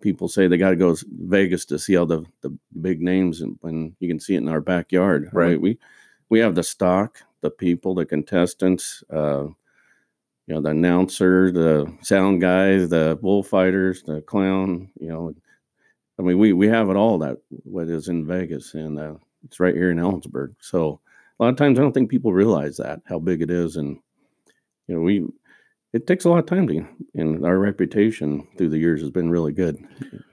people 0.00 0.28
say 0.28 0.46
they 0.48 0.56
got 0.58 0.70
to 0.70 0.76
go 0.76 0.92
s- 0.92 1.04
Vegas 1.08 1.64
to 1.66 1.78
see 1.78 1.96
all 1.96 2.06
the 2.06 2.24
the 2.40 2.50
big 2.80 3.00
names, 3.02 3.40
and 3.42 3.56
when 3.60 3.94
you 4.00 4.08
can 4.08 4.18
see 4.18 4.34
it 4.34 4.38
in 4.42 4.48
our 4.48 4.60
backyard, 4.62 5.24
Right. 5.32 5.48
right? 5.50 5.60
We 5.60 5.78
we 6.30 6.38
have 6.40 6.54
the 6.54 6.62
stock, 6.62 7.18
the 7.44 7.50
people, 7.50 7.94
the 7.94 8.06
contestants. 8.06 9.04
Uh, 9.12 9.44
you 10.46 10.54
know, 10.54 10.60
the 10.60 10.70
announcer, 10.70 11.50
the 11.50 11.90
sound 12.02 12.40
guys, 12.40 12.90
the 12.90 13.18
bullfighters, 13.22 14.02
the 14.02 14.20
clown. 14.22 14.90
You 15.00 15.08
know, 15.08 15.34
I 16.18 16.22
mean, 16.22 16.38
we 16.38 16.52
we 16.52 16.68
have 16.68 16.90
it 16.90 16.96
all. 16.96 17.18
That 17.18 17.38
what 17.48 17.88
is 17.88 18.08
in 18.08 18.26
Vegas, 18.26 18.74
and 18.74 18.98
uh, 18.98 19.14
it's 19.44 19.60
right 19.60 19.74
here 19.74 19.90
in 19.90 19.98
Ellensburg. 19.98 20.54
So 20.60 21.00
a 21.38 21.42
lot 21.42 21.50
of 21.50 21.56
times 21.56 21.78
I 21.78 21.82
don't 21.82 21.92
think 21.92 22.10
people 22.10 22.32
realize 22.32 22.76
that 22.76 23.00
how 23.06 23.18
big 23.18 23.40
it 23.40 23.50
is, 23.50 23.76
and 23.76 23.96
you 24.86 24.96
know 24.96 25.00
we 25.00 25.26
it 25.94 26.06
takes 26.06 26.24
a 26.26 26.28
lot 26.28 26.40
of 26.40 26.46
time 26.46 26.68
to, 26.68 26.86
and 27.14 27.46
our 27.46 27.58
reputation 27.58 28.46
through 28.58 28.68
the 28.68 28.78
years 28.78 29.00
has 29.00 29.10
been 29.10 29.30
really 29.30 29.52
good. 29.52 29.78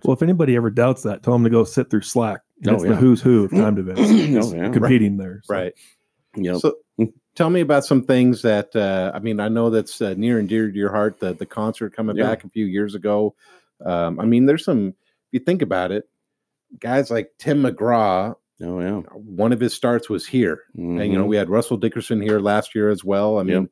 Well, 0.03 0.13
if 0.13 0.21
anybody 0.21 0.57
ever 0.57 0.71
doubts 0.71 1.03
that, 1.03 1.23
tell 1.23 1.33
them 1.33 1.43
to 1.45 1.49
go 1.49 1.63
sit 1.63 1.89
through 1.89 2.01
Slack. 2.01 2.41
Oh, 2.67 2.71
That's 2.71 2.83
the 2.83 2.89
yeah. 2.89 2.95
who's 2.95 3.21
who 3.21 3.45
of 3.45 3.51
time 3.51 3.77
events. 3.77 4.01
Oh, 4.11 4.55
yeah. 4.55 4.71
competing 4.71 5.17
there. 5.17 5.41
so. 5.45 5.53
Right. 5.53 5.73
Yep. 6.35 6.57
So 6.57 6.75
tell 7.35 7.49
me 7.49 7.61
about 7.61 7.85
some 7.85 8.03
things 8.03 8.41
that 8.43 8.75
uh, 8.75 9.11
I 9.13 9.19
mean. 9.19 9.39
I 9.39 9.47
know 9.49 9.69
that's 9.69 10.01
uh, 10.01 10.13
near 10.17 10.39
and 10.39 10.47
dear 10.49 10.69
to 10.71 10.77
your 10.77 10.91
heart. 10.91 11.19
The 11.19 11.33
the 11.33 11.45
concert 11.45 11.95
coming 11.95 12.17
Yeah. 12.17 12.23
back 12.27 12.43
a 12.43 12.49
few 12.49 12.65
years 12.65 12.95
ago. 12.95 13.35
Um, 13.85 14.19
I 14.19 14.25
mean, 14.25 14.45
there's 14.45 14.65
some. 14.65 14.89
If 14.89 14.93
you 15.33 15.39
think 15.39 15.61
about 15.61 15.91
it, 15.91 16.09
guys 16.79 17.09
like 17.09 17.31
Tim 17.39 17.63
McGraw. 17.63 18.35
oh 18.63 18.79
yeah. 18.79 18.99
One 19.13 19.53
of 19.53 19.59
his 19.59 19.73
starts 19.73 20.09
was 20.09 20.25
here. 20.27 20.63
and 20.75 20.99
you 20.99 21.17
know 21.17 21.25
Mhm. 21.25 21.29
we 21.29 21.37
had 21.37 21.49
Russell 21.49 21.77
Dickerson 21.77 22.21
here 22.21 22.39
last 22.39 22.75
year 22.75 22.89
as 22.89 23.03
well. 23.03 23.39
I 23.39 23.43
mean, 23.43 23.61
Yep. 23.63 23.69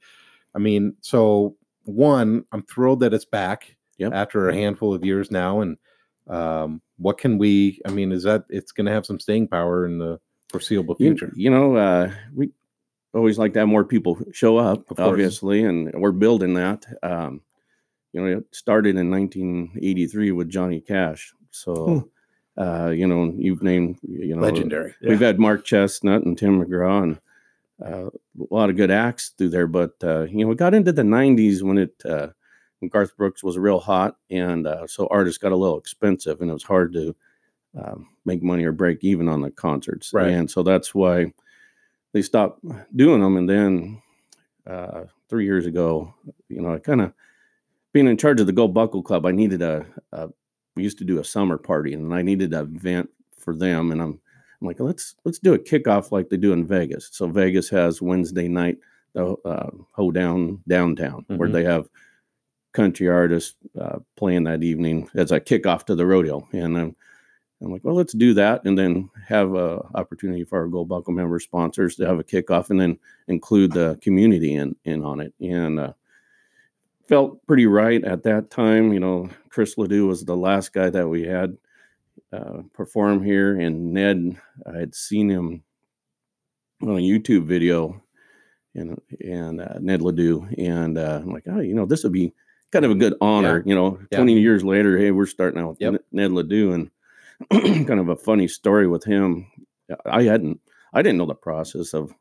I 0.56 0.60
mean, 0.60 0.96
so 1.02 1.56
one, 1.84 2.46
I'm 2.52 2.64
thrilled 2.64 3.02
that 3.02 3.14
it's 3.14 3.26
back 3.26 3.76
Yep. 3.98 4.14
after 4.14 4.48
a 4.50 4.54
handful 4.56 4.94
of 4.94 5.04
years 5.06 5.30
now, 5.32 5.62
and 5.62 5.78
um, 6.28 6.82
what 6.98 7.18
can 7.18 7.38
we? 7.38 7.82
I 7.86 7.92
mean, 7.92 8.12
is 8.12 8.24
that 8.24 8.46
it's 8.50 8.72
going 8.72 8.86
to 8.86 8.92
have 8.94 9.06
some 9.06 9.20
staying 9.20 9.48
power 9.50 9.86
in 9.86 9.98
the 10.00 10.20
foreseeable 10.50 10.96
You- 11.00 11.08
future? 11.12 11.34
You, 11.36 11.50
know, 11.50 11.76
uh, 11.76 12.12
we 12.34 12.52
always 13.14 13.38
like 13.38 13.54
to 13.54 13.60
have 13.60 13.68
more 13.68 13.86
people 13.86 14.20
show 14.32 14.58
up, 14.58 14.84
obviously, 14.98 15.64
and 15.64 15.92
we're 15.94 16.12
building 16.12 16.54
that. 16.56 16.86
Um, 17.02 17.42
you 18.14 18.22
know, 18.22 18.38
it 18.38 18.46
started 18.52 18.96
in 18.98 19.12
1983 19.12 20.32
with 20.32 20.50
Johnny 20.50 20.82
Cash. 20.82 21.34
So, 21.52 22.10
uh, 22.58 22.90
you 22.90 23.08
know, 23.08 23.34
you've 23.38 23.64
named, 23.64 24.00
you 24.02 24.36
know, 24.36 24.42
Legendary. 24.42 24.96
We've 25.02 25.20
had 25.20 25.40
Mark 25.40 25.66
Chesnutt 25.66 26.26
and 26.26 26.38
Tim 26.38 26.64
McGraw 26.64 27.04
and 27.04 27.20
uh, 27.84 28.08
a 28.08 28.54
lot 28.54 28.70
of 28.70 28.76
good 28.76 28.92
acts 28.92 29.30
through 29.38 29.50
there. 29.50 29.68
But 29.68 29.94
uh, 30.04 30.24
you 30.24 30.40
know, 30.40 30.48
we 30.48 30.56
got 30.56 30.74
into 30.74 30.92
the 30.92 31.04
'90s 31.04 31.62
when 31.62 31.78
it 31.78 31.94
uh, 32.06 32.28
when 32.80 32.90
Garth 32.90 33.16
Brooks 33.16 33.44
was 33.44 33.58
real 33.58 33.80
hot, 33.80 34.18
and 34.30 34.68
uh, 34.68 34.88
so 34.88 35.08
artists 35.10 35.38
got 35.38 35.52
a 35.52 35.58
little 35.58 35.78
expensive, 35.78 36.42
and 36.42 36.50
it 36.50 36.54
was 36.54 36.64
hard 36.64 36.94
to 36.94 37.16
um, 37.80 38.08
make 38.26 38.44
money 38.44 38.66
or 38.66 38.72
break 38.72 39.04
even 39.04 39.30
on 39.30 39.42
the 39.42 39.52
concerts. 39.52 40.14
Right. 40.14 40.32
And 40.32 40.50
so 40.50 40.64
that's 40.64 40.94
why 40.94 41.34
they 42.14 42.22
stopped 42.22 42.64
doing 42.96 43.22
them. 43.22 43.38
And 43.38 43.50
then 43.50 44.02
uh, 44.66 45.04
three 45.30 45.46
years 45.46 45.66
ago, 45.66 46.14
you 46.48 46.62
know, 46.62 46.74
I 46.74 46.80
kind 46.80 47.02
of 47.02 47.14
being 47.94 48.08
in 48.08 48.18
charge 48.18 48.40
of 48.40 48.48
the 48.48 48.54
Gold 48.54 48.74
Buckle 48.74 49.02
Club, 49.04 49.26
I 49.26 49.32
needed 49.32 49.62
a, 49.62 49.86
a 50.12 50.30
we 50.76 50.84
used 50.84 51.00
to 51.00 51.06
do 51.06 51.20
a 51.20 51.24
summer 51.24 51.58
party, 51.58 51.94
and 51.94 52.14
I 52.14 52.22
needed 52.22 52.54
an 52.54 52.76
event 52.76 53.10
for 53.38 53.56
them, 53.56 53.92
and 53.92 54.02
I'm 54.02 54.20
I'm 54.62 54.68
like, 54.68 54.80
let's 54.80 55.16
let's 55.26 55.40
do 55.40 55.54
a 55.54 55.60
kickoff 55.60 56.12
like 56.12 56.30
they 56.30 56.38
do 56.38 56.54
in 56.54 56.68
Vegas. 56.68 57.10
So 57.12 57.28
Vegas 57.28 57.70
has 57.70 58.02
Wednesday 58.02 58.48
night 58.48 58.78
the 59.14 59.36
uh, 59.46 59.72
hoedown 59.92 60.62
downtown 60.68 61.26
where 61.28 61.50
Mhm. 61.50 61.54
they 61.54 61.64
have 61.64 61.90
country 62.74 63.08
artists 63.10 63.56
uh, 63.80 63.98
playing 64.16 64.44
that 64.44 64.62
evening 64.62 65.10
as 65.16 65.32
a 65.32 65.40
kickoff 65.40 65.86
to 65.86 65.96
the 65.96 66.06
rodeo, 66.06 66.48
and 66.54 66.78
I'm 66.78 66.96
I'm 67.62 67.72
like, 67.72 67.84
well, 67.84 67.96
let's 67.96 68.14
do 68.14 68.34
that, 68.36 68.64
and 68.64 68.78
then 68.78 69.10
have 69.28 69.54
a 69.54 69.86
opportunity 69.96 70.46
for 70.46 70.60
our 70.60 70.68
Gold 70.68 70.88
Buckle 70.88 71.14
member 71.14 71.40
sponsors 71.40 71.96
to 71.98 72.06
have 72.06 72.18
a 72.20 72.24
kickoff, 72.24 72.70
and 72.70 72.80
then 72.80 72.98
include 73.28 73.74
the 73.74 74.00
community 74.02 74.54
in 74.56 74.76
in 74.86 75.04
on 75.04 75.20
it, 75.20 75.34
and 75.42 75.80
uh, 75.80 75.94
felt 77.08 77.46
pretty 77.48 77.66
right 77.66 78.04
at 78.06 78.24
that 78.24 78.50
time. 78.50 78.94
You 78.94 79.00
know, 79.02 79.30
Chris 79.50 79.78
Ledoux 79.78 80.08
was 80.08 80.24
the 80.24 80.38
last 80.38 80.72
guy 80.72 80.90
that 80.90 81.08
we 81.10 81.24
had 81.24 81.58
uh, 82.32 82.62
perform 82.74 83.24
here, 83.24 83.60
and 83.60 83.94
Ned, 83.94 84.40
I 84.66 84.78
had 84.78 84.96
seen 84.96 85.30
him 85.30 85.64
on 86.82 86.90
a 86.92 86.94
YouTube 86.94 87.44
video, 87.46 88.02
and 88.76 89.02
and 89.20 89.60
uh, 89.60 89.80
Ned 89.82 90.02
Ledoux, 90.02 90.48
and 90.58 90.98
uh, 90.98 91.20
I'm 91.22 91.34
like, 91.34 91.44
oh, 91.48 91.60
you 91.60 91.74
know, 91.76 91.86
this 91.86 92.04
would 92.04 92.14
be 92.14 92.34
kind 92.72 92.86
of 92.86 92.92
a 92.92 92.96
good 92.96 93.16
honor. 93.20 93.64
You 93.66 93.76
know, 93.76 94.00
Yeah. 94.12 94.20
20 94.20 94.40
years 94.40 94.64
later, 94.64 94.98
hey, 94.98 95.12
we're 95.12 95.26
starting 95.26 95.60
out 95.60 95.70
with 95.72 95.82
Yep. 95.82 96.02
Ned 96.14 96.32
Ledoux, 96.32 96.72
and 96.72 96.90
kind 97.52 98.00
of 98.00 98.10
a 98.10 98.16
funny 98.16 98.48
story 98.48 98.88
with 98.88 99.04
him. 99.04 99.48
I 100.06 100.24
hadn't, 100.24 100.60
I 100.94 101.02
didn't 101.02 101.18
know 101.18 101.26
the 101.26 101.36
process 101.36 101.94
of 101.94 102.14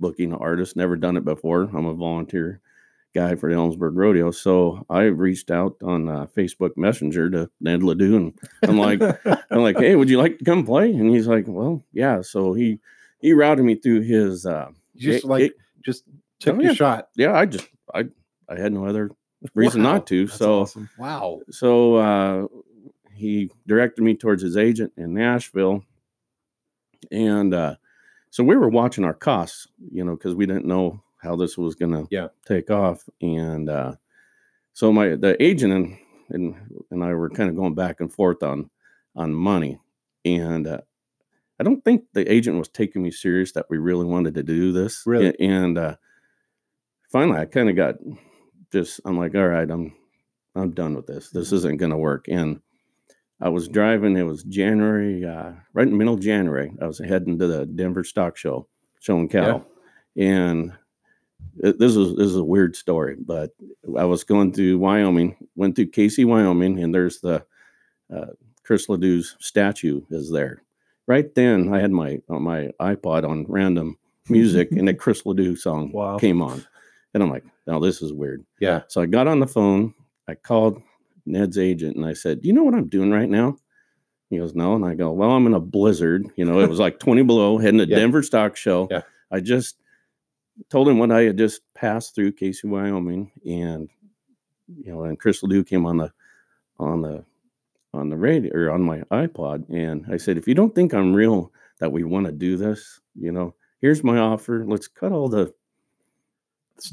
booking 0.00 0.32
an 0.32 0.38
artist. 0.38 0.76
Never 0.76 0.96
done 0.96 1.16
it 1.16 1.24
before. 1.24 1.62
I'm 1.74 1.86
a 1.86 1.94
volunteer 1.94 2.60
guy 3.14 3.34
for 3.36 3.48
the 3.48 3.54
Ellensburg 3.56 3.92
Rodeo, 3.94 4.30
so 4.32 4.84
I 4.90 5.02
reached 5.02 5.50
out 5.50 5.76
on 5.84 6.08
uh, 6.08 6.26
Facebook 6.36 6.76
Messenger 6.76 7.30
to 7.30 7.50
Ned 7.60 7.82
Ledoux, 7.84 8.16
and 8.16 8.40
I'm 8.62 8.76
like, 8.78 9.00
I'm 9.50 9.60
like, 9.62 9.78
hey, 9.78 9.94
would 9.94 10.10
you 10.10 10.18
like 10.18 10.38
to 10.38 10.44
come 10.44 10.64
play? 10.66 10.90
And 10.92 11.08
he's 11.10 11.28
like, 11.28 11.44
well, 11.46 11.82
yeah. 11.92 12.22
So 12.22 12.54
he 12.54 12.80
he 13.20 13.32
routed 13.32 13.64
me 13.64 13.76
through 13.76 14.00
his. 14.02 14.44
Uh, 14.46 14.70
just 14.96 15.24
it- 15.24 15.28
like 15.28 15.42
it- 15.44 15.56
just 15.84 16.02
took 16.40 16.56
Oh, 16.56 16.60
your 16.60 16.70
yeah. 16.72 16.74
shot. 16.76 17.08
yeah, 17.16 17.34
I 17.38 17.46
just 17.46 17.68
I 17.94 18.06
I 18.48 18.58
had 18.58 18.72
no 18.72 18.86
other 18.86 19.10
reason 19.54 19.82
Wow. 19.84 19.92
not 19.92 20.06
to. 20.08 20.26
That's 20.26 20.38
so 20.38 20.60
awesome. 20.62 20.90
Wow. 20.98 21.40
so 21.50 21.94
uh, 21.96 22.46
he 23.14 23.50
directed 23.66 24.02
me 24.02 24.14
towards 24.14 24.42
his 24.42 24.56
agent 24.56 24.92
in 24.96 25.14
Nashville, 25.14 25.84
and 27.10 27.54
uh, 27.54 27.76
so 28.30 28.42
we 28.44 28.56
were 28.56 28.68
watching 28.68 29.04
our 29.04 29.14
costs, 29.14 29.68
you 29.92 30.04
know, 30.04 30.16
because 30.16 30.34
we 30.34 30.46
didn't 30.46 30.66
know 30.66 31.02
how 31.22 31.36
this 31.36 31.56
was 31.56 31.74
going 31.74 31.92
to 31.92 32.06
Yeah. 32.10 32.28
take 32.46 32.70
off, 32.70 33.08
and 33.20 33.68
uh, 33.68 33.94
so 34.72 34.92
my 34.92 35.16
the 35.16 35.40
agent 35.42 35.72
and 35.72 35.98
and 36.30 36.82
and 36.90 37.04
I 37.04 37.12
were 37.14 37.30
kind 37.30 37.50
of 37.50 37.56
going 37.56 37.74
back 37.74 38.00
and 38.00 38.12
forth 38.12 38.42
on 38.42 38.70
on 39.16 39.32
money, 39.32 39.78
and 40.24 40.66
uh, 40.66 40.80
I 41.60 41.64
don't 41.64 41.84
think 41.84 42.04
the 42.12 42.30
agent 42.30 42.58
was 42.58 42.68
taking 42.68 43.02
me 43.02 43.10
serious 43.10 43.52
that 43.52 43.66
we 43.70 43.78
really 43.78 44.04
wanted 44.06 44.34
to 44.34 44.42
do 44.42 44.72
this, 44.72 45.02
Really? 45.06 45.38
And 45.38 45.78
uh, 45.78 45.96
finally 47.10 47.38
I 47.38 47.44
kind 47.46 47.68
of 47.70 47.76
got 47.76 47.96
just 48.72 49.00
I'm 49.04 49.16
like, 49.18 49.34
all 49.34 49.48
right, 49.48 49.70
I'm 49.70 49.94
I'm 50.56 50.70
done 50.72 50.94
with 50.94 51.06
this. 51.06 51.30
This 51.30 51.52
isn't 51.52 51.78
going 51.78 51.90
to 51.90 51.96
work. 51.96 52.26
And 52.28 52.60
I 53.40 53.48
was 53.48 53.68
driving. 53.68 54.16
It 54.16 54.22
was 54.22 54.42
January, 54.44 55.24
uh, 55.24 55.52
right 55.72 55.86
in 55.86 55.90
the 55.92 55.98
middle 55.98 56.14
of 56.14 56.20
January. 56.20 56.72
I 56.80 56.86
was 56.86 56.98
heading 56.98 57.38
to 57.38 57.46
the 57.46 57.66
Denver 57.66 58.04
Stock 58.04 58.36
Show, 58.36 58.66
showing 59.00 59.28
cattle, 59.28 59.66
and 60.16 60.72
it- 61.58 61.78
this 61.78 61.96
is 61.96 62.16
this 62.16 62.28
is 62.28 62.36
a 62.36 62.44
weird 62.44 62.76
story. 62.76 63.16
But 63.18 63.50
I 63.98 64.04
was 64.04 64.24
going 64.24 64.52
through 64.52 64.78
Wyoming, 64.78 65.36
went 65.56 65.76
through 65.76 65.86
Kaycee, 65.90 66.24
Wyoming, 66.26 66.78
and 66.80 66.94
there's 66.94 67.20
the 67.20 67.44
uh, 68.14 68.26
Chris 68.62 68.86
Ledoux's 68.86 69.36
statue 69.40 70.02
is 70.10 70.30
there. 70.30 70.62
Right 71.06 71.34
then, 71.34 71.72
I 71.74 71.80
had 71.80 71.90
my 71.90 72.20
on 72.28 72.42
my 72.42 72.70
iPod 72.80 73.28
on 73.28 73.44
random 73.48 73.98
music, 74.30 74.70
and 74.72 74.88
a 74.88 74.94
Chris 74.94 75.26
Ledoux 75.26 75.56
song 75.56 75.90
Wow. 75.92 76.16
came 76.18 76.40
on, 76.40 76.64
and 77.12 77.22
I'm 77.22 77.30
like, 77.30 77.44
"Now 77.66 77.78
this 77.80 78.00
is 78.00 78.12
weird." 78.12 78.44
Yeah. 78.60 78.82
So 78.88 79.02
I 79.02 79.06
got 79.06 79.26
on 79.26 79.40
the 79.40 79.46
phone. 79.46 79.92
I 80.28 80.34
called 80.34 80.80
Ned's 81.26 81.58
agent, 81.58 81.96
and 81.96 82.04
I 82.04 82.12
said, 82.12 82.42
"Do 82.42 82.48
you 82.48 82.52
know 82.54 82.64
what 82.64 82.74
I'm 82.74 82.88
doing 82.88 83.10
right 83.10 83.28
now?" 83.28 83.56
He 84.30 84.38
goes, 84.38 84.54
"No," 84.54 84.74
and 84.74 84.84
I 84.84 84.94
go, 84.94 85.12
"Well, 85.12 85.30
I'm 85.30 85.46
in 85.46 85.54
a 85.54 85.60
blizzard. 85.60 86.26
You 86.36 86.44
know, 86.44 86.60
it 86.60 86.68
was 86.68 86.78
like 86.80 86.98
20 86.98 87.22
below, 87.22 87.58
heading 87.58 87.78
to 87.78 87.86
Yeah. 87.88 87.96
Denver 87.98 88.22
Stock 88.22 88.56
Show. 88.56 88.88
Yeah. 88.90 89.02
I 89.30 89.40
just 89.40 89.76
told 90.70 90.88
him 90.88 90.98
what 90.98 91.10
I 91.10 91.22
had 91.22 91.38
just 91.38 91.62
passed 91.74 92.14
through 92.14 92.32
Kaycee, 92.32 92.64
Wyoming, 92.64 93.30
and 93.46 93.88
you 94.82 94.92
know, 94.92 95.04
and 95.04 95.18
Chris 95.18 95.42
Ledoux 95.42 95.64
came 95.64 95.86
on 95.86 95.96
the 95.98 96.12
on 96.78 97.02
the 97.02 97.24
on 97.92 98.08
the 98.10 98.16
radio 98.16 98.52
or 98.54 98.70
on 98.70 98.82
my 98.82 99.00
iPod, 99.12 99.64
and 99.70 100.04
I 100.12 100.16
said, 100.16 100.36
if 100.36 100.48
you 100.48 100.54
don't 100.54 100.74
think 100.74 100.92
I'm 100.94 101.14
real 101.14 101.52
that 101.78 101.92
we 101.92 102.02
want 102.04 102.26
to 102.26 102.32
do 102.32 102.56
this, 102.56 103.00
you 103.14 103.30
know, 103.32 103.54
here's 103.80 104.02
my 104.04 104.18
offer. 104.18 104.64
Let's 104.66 104.88
cut 104.88 105.12
all 105.12 105.28
the 105.28 105.52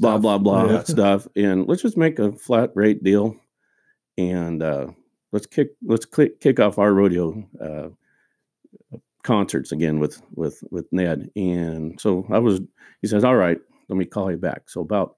blah 0.00 0.18
blah 0.18 0.38
blah 0.38 0.66
Yeah. 0.70 0.82
stuff, 0.84 1.26
and 1.34 1.66
let's 1.66 1.82
just 1.82 1.96
make 1.96 2.18
a 2.18 2.32
flat 2.32 2.70
rate 2.74 3.02
deal, 3.02 3.36
and 4.18 4.62
uh, 4.62 4.88
let's 5.32 5.46
kick 5.46 5.70
let's 5.84 6.04
click, 6.04 6.40
kick 6.40 6.60
off 6.60 6.78
our 6.78 6.92
rodeo 6.92 7.42
uh, 7.60 7.88
concerts 9.22 9.72
again 9.72 9.98
with 10.00 10.22
with 10.34 10.62
with 10.70 10.86
Ned. 10.92 11.30
And 11.36 12.00
so 12.00 12.26
I 12.30 12.38
was. 12.38 12.60
He 13.00 13.08
says, 13.08 13.24
"All 13.24 13.36
right, 13.36 13.58
let 13.88 13.96
me 13.96 14.04
call 14.04 14.30
you 14.30 14.36
back." 14.36 14.68
So 14.68 14.80
about 14.80 15.16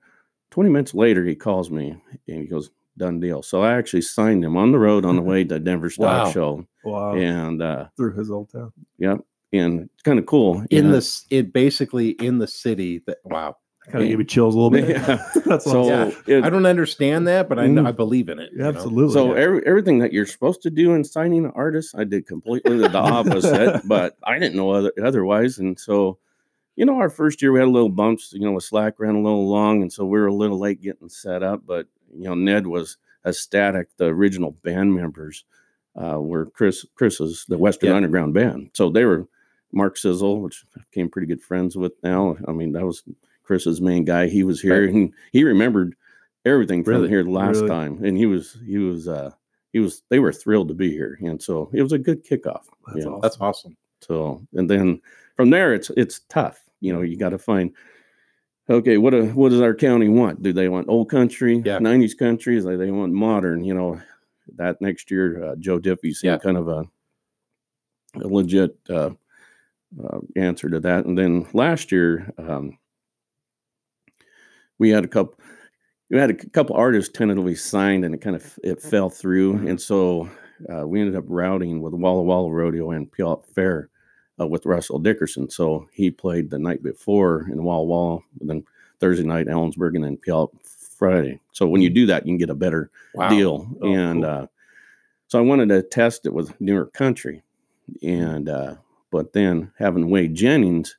twenty 0.51 0.71
minutes 0.71 0.95
later, 0.95 1.25
he 1.25 1.35
calls 1.35 1.71
me 1.71 1.97
and 2.29 2.41
he 2.41 2.47
goes, 2.47 2.71
"Done 2.99 3.21
deal." 3.21 3.43
So 3.43 3.63
I 3.63 3.75
actually 3.75 4.03
signed 4.03 4.45
him 4.45 4.57
on 4.57 4.73
the 4.73 4.79
road 4.79 5.05
on 5.05 5.17
the 5.17 5.23
way 5.31 5.45
to 5.45 5.59
Denver 5.59 5.91
Stock 5.91 6.27
Wow. 6.27 6.31
Show, 6.33 6.67
Wow. 6.85 7.15
and 7.15 7.63
uh, 7.63 7.87
Through 7.97 8.15
his 8.15 8.31
old 8.31 8.51
town. 8.51 8.73
yeah, 8.99 9.17
and 9.53 9.83
it's 9.93 10.03
kind 10.03 10.19
of 10.19 10.27
cool 10.27 10.65
in 10.71 10.87
And, 10.87 10.95
this 10.95 11.27
it 11.31 11.53
basically 11.53 12.11
in 12.11 12.39
the 12.39 12.47
city 12.49 13.03
that 13.07 13.19
wow 13.25 13.57
Kind 13.91 14.03
of 14.03 14.09
gave 14.09 14.19
me 14.19 14.25
chills 14.25 14.55
a 14.55 14.59
little 14.59 14.71
bit. 14.71 14.89
Yeah. 14.89 15.23
That's 15.47 15.65
So. 15.65 15.87
Yeah. 15.89 16.11
it- 16.27 16.43
i 16.45 16.49
don't 16.49 16.65
understand 16.65 17.27
that 17.29 17.49
but 17.51 17.59
i 17.59 17.67
know, 17.67 17.83
Mm. 17.83 17.89
i 17.89 17.93
believe 17.93 18.29
in 18.31 18.39
it 18.39 18.51
you 18.53 18.59
know? 18.59 18.69
Absolutely. 18.69 19.13
So 19.13 19.35
yeah. 19.35 19.43
every, 19.43 19.67
everything 19.67 19.99
that 19.99 20.13
you're 20.13 20.25
supposed 20.27 20.63
to 20.63 20.71
do 20.71 20.95
in 20.95 21.05
signing 21.05 21.45
an 21.45 21.53
artist, 21.55 21.95
I 21.97 22.05
did 22.05 22.27
completely 22.27 22.79
the 22.79 22.97
opposite, 22.99 23.83
but 23.87 24.17
I 24.23 24.39
didn't 24.39 24.57
know 24.57 24.71
other, 24.71 24.93
otherwise. 25.03 25.59
And 25.59 25.79
so, 25.79 26.19
you 26.77 26.87
know, 26.87 26.97
our 26.99 27.11
first 27.11 27.43
year 27.43 27.53
we 27.53 27.59
had 27.61 27.69
a 27.69 27.71
little 27.71 27.89
bumps. 27.91 28.33
You 28.33 28.41
know, 28.41 28.57
a 28.57 28.61
Slack 28.61 28.95
ran 28.99 29.15
a 29.17 29.23
little 29.23 29.49
long, 29.49 29.83
and 29.83 29.93
so 29.93 30.05
we 30.05 30.19
were 30.19 30.27
a 30.29 30.35
little 30.35 30.59
late 30.59 30.81
getting 30.81 31.09
set 31.11 31.43
up. 31.43 31.63
But 31.67 31.87
you 32.17 32.25
know, 32.25 32.35
Ned 32.35 32.67
was 32.67 32.97
ecstatic. 33.27 33.89
The 33.99 34.07
original 34.07 34.53
band 34.63 34.95
members 34.95 35.45
uh, 35.95 36.21
were 36.21 36.47
Chris 36.47 36.85
Chris's 36.97 37.45
the 37.49 37.59
Western 37.59 37.91
Yeah. 37.91 37.97
Underground 37.97 38.33
Band, 38.35 38.71
so 38.73 38.89
they 38.91 39.05
were 39.05 39.29
Mark 39.73 39.97
Sissel, 39.97 40.41
which 40.41 40.65
I 40.77 40.81
became 40.91 41.09
pretty 41.11 41.27
good 41.29 41.43
friends 41.43 41.77
with 41.77 41.93
now. 42.03 42.37
I 42.49 42.53
mean, 42.53 42.73
that 42.73 42.85
was 42.87 43.03
Chris's 43.45 43.81
main 43.81 44.05
guy. 44.05 44.27
He 44.27 44.43
was 44.43 44.61
here, 44.61 44.85
Right. 44.87 44.95
and 44.95 45.13
he 45.33 45.45
remembered 45.45 45.95
everything 46.45 46.83
from 46.85 46.95
Really? 46.95 47.09
here 47.09 47.23
the 47.25 47.31
last 47.31 47.57
Really? 47.57 47.69
time, 47.69 48.03
and 48.05 48.17
he 48.17 48.27
was 48.27 48.57
he 48.67 48.79
was 48.79 49.07
uh 49.09 49.31
he 49.73 49.81
was 49.81 50.03
they 50.09 50.19
were 50.19 50.33
thrilled 50.33 50.69
to 50.69 50.75
be 50.75 50.91
here, 50.91 51.19
and 51.23 51.41
so 51.43 51.71
it 51.73 51.83
was 51.83 51.93
a 51.93 51.99
good 51.99 52.25
kickoff. 52.25 52.63
That's 52.93 53.07
awesome. 53.07 53.21
that's 53.23 53.41
awesome 53.41 53.77
So 54.01 54.41
and 54.55 54.69
then 54.69 55.01
from 55.37 55.51
there, 55.51 55.75
it's 55.75 55.91
it's 55.97 56.21
tough. 56.29 56.61
You 56.81 56.93
know, 56.93 57.03
you 57.03 57.17
got 57.17 57.31
to 57.31 57.39
find. 57.39 57.73
Okay, 58.71 58.97
what 58.97 59.13
a, 59.13 59.25
what 59.27 59.51
does 59.51 59.61
our 59.61 59.75
county 59.75 60.09
want? 60.09 60.43
Do 60.43 60.51
they 60.53 60.71
want 60.71 60.89
old 60.89 61.11
country, 61.11 61.63
Yeah. 61.67 61.79
'90s 61.79 62.15
country? 62.17 62.57
Is 62.57 62.65
like 62.65 62.79
they 62.79 62.91
want 62.91 63.13
modern? 63.13 63.63
You 63.63 63.75
know, 63.75 64.01
that 64.57 64.81
next 64.81 65.11
year, 65.11 65.45
uh, 65.45 65.57
Joe 65.57 65.79
Diffie 65.79 66.15
seemed 66.15 66.33
Yeah. 66.33 66.39
kind 66.39 66.57
of 66.57 66.69
a, 66.69 66.85
a 68.17 68.27
legit 68.27 68.77
uh, 68.89 69.11
uh, 70.03 70.19
answer 70.37 70.71
to 70.71 70.81
that. 70.81 71.05
And 71.05 71.17
then 71.19 71.47
last 71.53 71.93
year, 71.93 72.33
um, 72.39 72.79
we 74.79 74.91
had 74.91 75.05
a 75.05 75.09
couple. 75.09 75.39
We 76.11 76.19
had 76.19 76.31
a 76.31 76.35
couple 76.35 76.77
artists 76.77 77.11
tentatively 77.13 77.55
signed, 77.55 78.05
and 78.05 78.15
it 78.15 78.21
kind 78.21 78.37
of 78.37 78.59
it 78.63 78.81
fell 78.81 79.11
through, 79.11 79.67
and 79.67 79.81
so 79.81 80.29
uh, 80.73 80.87
we 80.87 81.01
ended 81.01 81.17
up 81.17 81.25
routing 81.27 81.81
with 81.81 81.95
Walla 81.95 82.23
Walla 82.23 82.51
Rodeo 82.51 82.91
and 82.91 83.11
Puyallup 83.11 83.47
Fair 83.47 83.89
uh, 84.41 84.47
with 84.47 84.67
Russell 84.67 84.99
Dickerson. 84.99 85.51
So 85.51 85.89
he 85.93 86.11
played 86.11 86.51
the 86.51 86.59
night 86.59 86.83
before 86.83 87.49
in 87.51 87.65
Walla 87.65 87.85
Walla, 87.85 88.21
then 88.41 88.65
Thursday 89.01 89.25
night 89.25 89.47
Ellensburg, 89.47 89.95
and 89.95 90.05
then 90.05 90.19
Puyallup 90.19 90.51
Friday. 90.63 91.41
So 91.53 91.67
when 91.67 91.83
you 91.83 91.91
do 91.91 92.07
that, 92.07 92.25
you 92.25 92.31
can 92.31 92.39
get 92.39 92.51
a 92.51 92.55
better 92.55 92.91
wow 93.15 93.29
deal. 93.29 93.69
Oh, 93.83 93.93
and 93.93 94.23
cool. 94.23 94.31
uh, 94.31 94.47
so 95.29 95.39
I 95.39 95.43
wanted 95.43 95.69
to 95.71 95.83
test 95.83 96.27
it 96.27 96.35
with 96.35 96.59
New 96.61 96.75
York 96.75 96.93
Country, 96.93 97.43
and 98.03 98.49
uh, 98.49 98.77
but 99.11 99.33
then 99.33 99.73
having 99.79 100.11
Whey 100.11 100.29
Jennings 100.29 100.97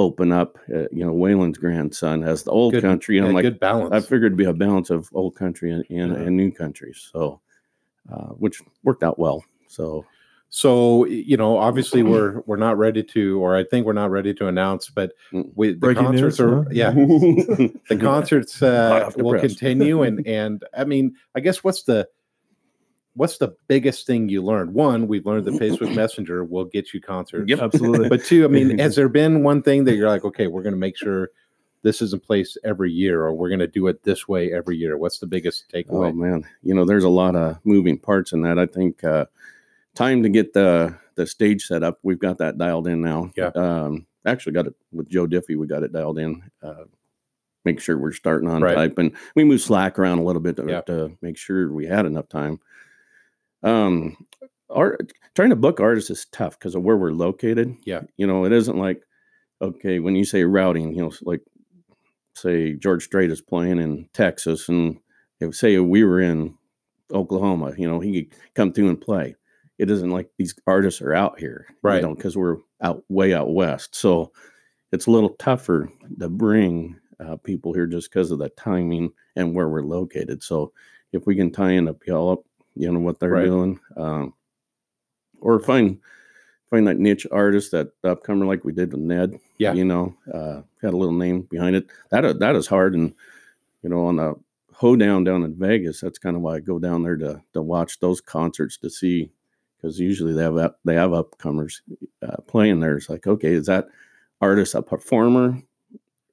open 0.00 0.32
up, 0.32 0.58
uh, 0.74 0.88
you 0.90 1.04
know, 1.04 1.12
Waylon's 1.14 1.58
grandson 1.58 2.22
has 2.22 2.42
the 2.42 2.50
old 2.50 2.72
Good- 2.72 2.82
country, 2.82 3.18
and 3.18 3.24
yeah, 3.26 3.28
I'm 3.28 3.34
like, 3.34 3.42
good 3.44 3.60
balance 3.60 3.92
I 3.92 4.00
figured 4.00 4.32
it'd 4.32 4.36
be 4.38 4.44
a 4.44 4.52
balance 4.52 4.88
of 4.90 5.08
old 5.12 5.36
country 5.36 5.70
and, 5.70 5.84
and, 5.90 6.12
Yeah. 6.12 6.18
and 6.22 6.36
new 6.36 6.50
country. 6.50 6.92
So, 6.94 7.40
uh, 8.12 8.28
which 8.42 8.60
worked 8.82 9.02
out 9.02 9.18
well. 9.18 9.44
So, 9.68 10.04
so 10.52 11.04
you 11.06 11.36
know 11.36 11.56
obviously 11.56 12.02
we're 12.02 12.40
we're 12.46 12.56
not 12.56 12.76
ready 12.76 13.04
to 13.04 13.40
or 13.40 13.56
i 13.56 13.62
think 13.62 13.86
we're 13.86 13.92
not 13.92 14.10
ready 14.10 14.34
to 14.34 14.48
announce 14.48 14.88
but 14.90 15.12
Mm. 15.32 15.48
we 15.54 15.68
the 15.74 15.76
Breaking 15.76 16.02
concerts 16.06 16.40
news, 16.40 16.40
are 16.40 16.56
huh? 16.64 16.68
yeah 16.72 16.90
the 17.88 17.96
concerts 18.00 18.60
uh, 18.60 19.08
will 19.16 19.30
press. 19.30 19.42
continue 19.42 20.02
and 20.02 20.26
and 20.26 20.64
i 20.76 20.82
mean 20.82 21.14
i 21.36 21.40
guess 21.40 21.62
what's 21.62 21.84
the 21.84 22.08
what's 23.14 23.38
the 23.38 23.54
biggest 23.68 24.06
thing 24.06 24.28
you 24.28 24.42
learned 24.42 24.72
one 24.72 25.08
we've 25.08 25.26
learned 25.26 25.44
that 25.44 25.54
facebook 25.60 25.94
messenger 25.94 26.44
will 26.44 26.64
get 26.64 26.94
you 26.94 27.00
concerts 27.00 27.48
Yep. 27.48 27.58
Absolutely. 27.60 28.08
but 28.08 28.24
two 28.24 28.44
i 28.44 28.48
mean 28.48 28.78
has 28.78 28.94
there 28.96 29.08
been 29.08 29.42
one 29.42 29.62
thing 29.62 29.84
that 29.84 29.96
you're 29.96 30.08
like 30.08 30.24
okay 30.24 30.46
we're 30.46 30.62
going 30.62 30.74
to 30.74 30.78
make 30.78 30.96
sure 30.96 31.30
this 31.82 32.02
is 32.02 32.12
in 32.12 32.20
place 32.20 32.56
every 32.62 32.92
year 32.92 33.22
or 33.22 33.32
we're 33.34 33.48
going 33.48 33.58
to 33.58 33.66
do 33.66 33.86
it 33.88 34.02
this 34.04 34.28
way 34.28 34.52
every 34.52 34.76
year 34.76 34.96
what's 34.98 35.18
the 35.18 35.26
biggest 35.26 35.70
takeaway? 35.72 36.10
Oh 36.10 36.12
man, 36.12 36.44
you 36.62 36.74
know, 36.74 36.84
there's 36.84 37.04
a 37.04 37.08
lot 37.08 37.34
of 37.34 37.56
moving 37.64 37.98
parts 37.98 38.32
in 38.32 38.42
that. 38.42 38.58
I 38.58 38.66
think 38.66 39.02
uh, 39.02 39.24
time 39.94 40.22
to 40.22 40.28
get 40.28 40.52
the 40.52 40.94
the 41.14 41.26
stage 41.26 41.64
set 41.66 41.82
up. 41.82 41.98
We've 42.02 42.18
got 42.18 42.36
that 42.36 42.58
dialed 42.58 42.86
in 42.86 43.00
now. 43.00 43.30
Yeah. 43.34 43.50
Um, 43.54 44.06
actually, 44.26 44.52
got 44.52 44.66
it 44.66 44.74
with 44.92 45.08
Joe 45.08 45.26
Diffie. 45.26 45.56
We 45.56 45.66
got 45.66 45.82
it 45.82 45.90
dialed 45.90 46.18
in. 46.18 46.42
Uh, 46.62 46.84
make 47.64 47.80
sure 47.80 47.96
we're 47.96 48.12
starting 48.12 48.48
on 48.50 48.60
Right. 48.62 48.74
type, 48.74 48.98
and 48.98 49.12
we 49.34 49.44
moved 49.44 49.62
Slack 49.62 49.98
around 49.98 50.18
a 50.18 50.22
little 50.22 50.42
bit 50.42 50.56
to, 50.56 50.66
Yeah. 50.68 50.80
to 50.82 51.16
make 51.22 51.38
sure 51.38 51.72
we 51.72 51.86
had 51.86 52.04
enough 52.04 52.28
time. 52.28 52.60
Um, 53.62 54.16
art 54.70 55.12
trying 55.34 55.50
to 55.50 55.56
book 55.56 55.80
artists 55.80 56.10
is 56.10 56.26
tough 56.32 56.58
because 56.58 56.74
of 56.74 56.82
where 56.82 56.96
we're 56.96 57.12
located. 57.12 57.76
Yeah. 57.84 58.02
You 58.16 58.26
know, 58.26 58.44
it 58.44 58.52
isn't 58.52 58.78
like 58.78 59.02
okay 59.60 59.98
when 59.98 60.16
you 60.16 60.24
say 60.24 60.44
routing, 60.44 60.94
you 60.94 61.02
know, 61.02 61.12
like 61.22 61.42
say 62.34 62.74
George 62.74 63.04
Strait 63.04 63.30
is 63.30 63.40
playing 63.40 63.78
in 63.78 64.08
Texas, 64.14 64.68
and 64.68 64.98
if 65.40 65.54
say 65.54 65.78
we 65.78 66.04
were 66.04 66.20
in 66.20 66.54
Oklahoma, 67.12 67.74
you 67.76 67.88
know, 67.88 68.00
he 68.00 68.24
could 68.24 68.38
come 68.54 68.72
through 68.72 68.88
and 68.88 69.00
play. 69.00 69.34
It 69.78 69.90
isn't 69.90 70.10
like 70.10 70.28
these 70.36 70.54
artists 70.66 71.00
are 71.00 71.14
out 71.14 71.38
here, 71.38 71.66
Right. 71.82 71.96
You 71.96 72.08
know, 72.08 72.14
because 72.14 72.36
we're 72.36 72.58
out 72.82 73.02
way 73.08 73.34
out 73.34 73.52
west, 73.52 73.94
so 73.94 74.32
it's 74.92 75.06
a 75.06 75.10
little 75.10 75.30
tougher 75.30 75.90
to 76.18 76.28
bring 76.28 76.96
uh, 77.20 77.36
people 77.36 77.72
here 77.72 77.86
just 77.86 78.10
because 78.10 78.30
of 78.30 78.38
the 78.38 78.48
timing 78.50 79.10
and 79.36 79.54
where 79.54 79.68
we're 79.68 79.82
located. 79.82 80.42
So 80.42 80.72
if 81.12 81.26
we 81.26 81.36
can 81.36 81.50
tie 81.50 81.72
in 81.72 81.88
a 81.88 81.94
Puyallup, 81.94 82.42
you 82.74 82.90
know 82.92 83.00
what 83.00 83.18
they're 83.20 83.30
Right. 83.30 83.44
doing, 83.46 83.78
um, 83.96 84.34
or 85.40 85.58
find 85.60 85.98
find 86.70 86.86
that 86.86 86.98
niche 86.98 87.26
artist, 87.32 87.72
that 87.72 87.90
upcomer 88.02 88.46
like 88.46 88.64
we 88.64 88.72
did 88.72 88.92
with 88.92 89.00
Ned. 89.00 89.38
Yeah. 89.58 89.74
you 89.74 89.84
know, 89.84 90.14
uh, 90.32 90.62
had 90.80 90.94
a 90.94 90.96
little 90.96 91.14
name 91.14 91.42
behind 91.42 91.76
it. 91.76 91.86
That 92.10 92.38
that 92.38 92.56
is 92.56 92.66
hard, 92.66 92.94
and 92.94 93.12
you 93.82 93.88
know, 93.90 94.06
on 94.06 94.16
the 94.16 94.34
hoedown 94.72 95.24
down 95.24 95.42
in 95.42 95.54
Vegas, 95.54 96.00
that's 96.00 96.18
kind 96.18 96.36
of 96.36 96.42
why 96.42 96.56
I 96.56 96.60
go 96.60 96.78
down 96.78 97.02
there 97.02 97.16
to 97.16 97.42
to 97.54 97.60
watch 97.62 98.00
those 98.00 98.20
concerts 98.20 98.78
to 98.78 98.88
see, 98.88 99.30
because 99.76 100.00
usually 100.00 100.32
they 100.32 100.42
have 100.42 100.56
up, 100.56 100.78
they 100.84 100.94
have 100.94 101.10
upcomers 101.10 101.80
uh, 102.22 102.36
playing 102.46 102.80
there. 102.80 102.96
It's 102.96 103.10
like, 103.10 103.26
okay, 103.26 103.52
is 103.52 103.66
that 103.66 103.88
artist 104.40 104.74
a 104.74 104.80
performer, 104.82 105.60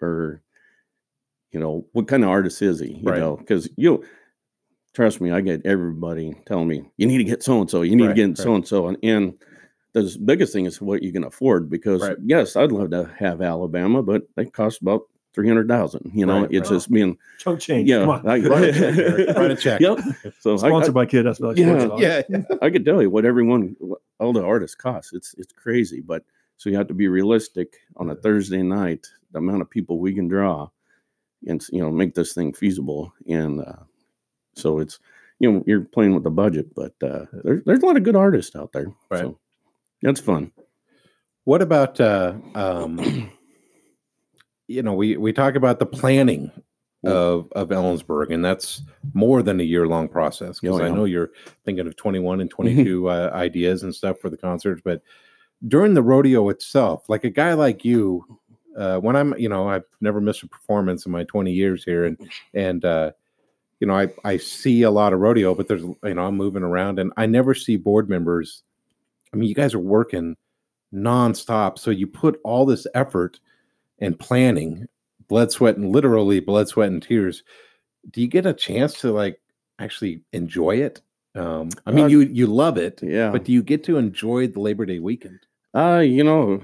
or 0.02 0.42
you 1.52 1.60
know, 1.60 1.86
what 1.94 2.08
kind 2.08 2.24
of 2.24 2.30
artist 2.30 2.62
is 2.62 2.80
he? 2.80 2.94
You 2.94 3.02
Right. 3.10 3.20
know, 3.20 3.36
because 3.38 3.68
you 3.76 4.04
trust 4.98 5.22
me, 5.22 5.30
I 5.32 5.42
get 5.42 5.64
everybody 5.64 6.36
telling 6.48 6.68
me 6.68 6.90
you 6.98 7.06
need 7.06 7.20
to 7.20 7.24
get 7.24 7.44
so 7.44 7.62
and 7.62 7.70
so, 7.70 7.84
you 7.84 7.96
need 7.96 8.08
Right, 8.08 8.16
to 8.16 8.28
get 8.28 8.38
so 8.38 8.56
and 8.56 8.68
so, 8.68 8.88
and 8.88 8.98
and 9.04 9.36
the 9.94 10.18
biggest 10.26 10.54
thing 10.54 10.66
is 10.66 10.82
what 10.82 11.04
you 11.04 11.12
can 11.14 11.24
afford 11.24 11.70
because 11.70 12.02
Right. 12.02 12.18
yes, 12.26 12.56
I'd 12.56 12.72
love 12.72 12.90
to 12.92 13.04
have 13.20 13.42
Alabama, 13.44 14.02
but 14.02 14.24
they 14.36 14.46
cost 14.46 14.82
about 14.82 15.04
three 15.36 15.48
hundred 15.48 15.68
thousand. 15.68 16.12
You 16.16 16.26
know, 16.26 16.42
Right, 16.42 16.52
it's 16.52 16.72
right. 16.72 16.76
just 16.78 16.92
being 16.92 17.16
Chunk 17.38 17.60
change. 17.60 17.88
yeah. 17.88 18.00
Come 18.00 18.10
on. 18.10 18.28
I- 18.28 18.40
Write 18.40 18.64
a 18.64 18.74
check, 18.74 19.36
Write 19.38 19.52
a 19.52 19.56
check. 19.56 19.82
Yep. 19.82 20.00
So 20.40 20.52
I, 20.52 20.54
I, 20.56 20.58
Sponsored 20.58 20.94
by 20.96 21.06
Kid. 21.06 21.24
That's 21.28 21.40
like 21.40 21.58
Yeah, 21.58 22.24
yeah 22.28 22.42
I 22.64 22.72
could 22.72 22.84
tell 22.84 23.00
you 23.00 23.12
what 23.12 23.24
everyone, 23.24 23.76
what 23.80 24.02
all 24.20 24.34
the 24.34 24.44
artists 24.44 24.76
cost. 24.76 25.14
It's 25.14 25.36
it's 25.38 25.54
crazy, 25.54 26.02
but 26.02 26.24
so 26.58 26.72
you 26.72 26.76
have 26.78 26.88
to 26.88 26.96
be 26.96 27.08
realistic 27.08 27.78
on 27.98 28.10
a 28.10 28.16
Thursday 28.16 28.64
night. 28.64 29.06
The 29.32 29.38
amount 29.38 29.62
of 29.62 29.70
people 29.70 30.00
we 30.00 30.12
can 30.16 30.28
draw, 30.28 30.70
and 31.46 31.64
you 31.72 31.82
know, 31.82 31.92
make 31.92 32.16
this 32.16 32.34
thing 32.34 32.52
feasible. 32.52 33.14
And 33.28 33.62
uh, 33.62 33.84
so 34.58 34.80
it's 34.80 35.00
you 35.40 35.52
know 35.52 35.64
you're 35.68 35.82
playing 35.82 36.14
with 36.14 36.24
the 36.24 36.32
budget, 36.32 36.74
but 36.76 36.94
uh, 37.04 37.26
there's 37.44 37.64
there's 37.66 37.84
a 37.84 37.86
lot 37.86 37.98
of 37.98 38.04
good 38.04 38.16
artists 38.16 38.56
out 38.56 38.74
there. 38.74 38.88
Right. 39.10 39.22
So 39.22 39.40
that's 40.02 40.20
fun. 40.20 40.52
What 41.44 41.62
about 41.62 42.00
uh 42.02 42.34
um 42.56 43.32
you 44.68 44.84
know, 44.84 44.94
we 44.94 45.18
we 45.18 45.34
talk 45.34 45.56
about 45.56 45.80
the 45.80 45.86
planning. 45.86 46.52
of 47.06 47.48
of 47.54 47.70
Ellensburg, 47.70 48.34
and 48.34 48.44
that's 48.44 48.82
more 49.14 49.42
than 49.42 49.62
a 49.62 49.64
year 49.64 49.88
long 49.88 50.10
process. 50.10 50.60
Because 50.60 50.82
Oh, 50.82 50.84
I 50.84 50.90
know 50.90 51.06
you're 51.06 51.30
thinking 51.64 51.88
of 51.88 51.96
21 51.96 52.42
and 52.42 52.50
22 52.50 53.08
uh, 53.08 53.32
ideas 53.34 53.84
and 53.84 53.96
stuff 53.96 54.20
for 54.20 54.30
the 54.30 54.36
concerts, 54.36 54.82
but 54.84 55.02
during 55.68 55.94
the 55.94 56.02
rodeo 56.04 56.50
itself, 56.50 57.08
like 57.08 57.24
a 57.24 57.30
guy 57.30 57.54
like 57.54 57.86
you, 57.86 58.26
uh, 58.78 58.98
when 58.98 59.16
I'm, 59.16 59.38
you 59.38 59.48
know, 59.48 59.70
I've 59.70 59.86
never 60.02 60.20
missed 60.20 60.44
a 60.44 60.48
performance 60.48 61.06
in 61.06 61.12
my 61.12 61.24
20 61.24 61.52
years 61.52 61.84
here, 61.84 62.04
and 62.04 62.18
and 62.54 62.84
uh, 62.84 63.12
you 63.80 63.88
know, 63.88 63.96
I 63.96 64.10
I 64.24 64.38
see 64.38 64.82
a 64.84 64.92
lot 64.92 65.14
of 65.14 65.20
rodeo, 65.20 65.54
but 65.56 65.68
there's, 65.68 65.84
you 65.84 66.14
know, 66.14 66.26
I'm 66.26 66.36
moving 66.38 66.64
around, 66.64 67.00
and 67.00 67.12
I 67.18 67.26
never 67.26 67.54
see 67.54 67.78
board 67.78 68.10
members. 68.10 68.64
I 69.34 69.38
mean, 69.38 69.50
you 69.50 69.56
guys 69.56 69.74
are 69.74 69.80
working 69.80 70.36
nonstop, 70.94 71.78
so 71.78 71.92
you 71.92 72.08
put 72.08 72.40
all 72.44 72.66
this 72.66 72.88
effort 72.96 73.40
and 74.00 74.18
planning, 74.18 74.88
blood, 75.28 75.52
sweat, 75.52 75.78
and 75.78 75.92
literally 75.92 76.40
blood, 76.40 76.68
sweat, 76.68 76.90
and 76.90 77.02
tears. 77.04 77.44
Do 78.12 78.22
you 78.22 78.28
get 78.28 78.46
a 78.46 78.54
chance 78.54 79.00
to 79.02 79.12
like 79.12 79.40
actually 79.80 80.22
enjoy 80.34 80.78
it? 80.78 81.02
Um, 81.36 81.70
I 81.86 81.92
mean, 81.92 82.06
Uh, 82.06 82.08
you 82.08 82.20
you 82.22 82.48
love 82.48 82.78
it, 82.78 83.02
Yeah. 83.04 83.32
but 83.32 83.44
do 83.44 83.52
you 83.52 83.62
get 83.62 83.84
to 83.86 83.98
enjoy 83.98 84.48
the 84.48 84.60
Labor 84.60 84.86
Day 84.86 85.00
weekend? 85.00 85.40
Uh, 85.76 86.00
you 86.04 86.24
know, 86.24 86.62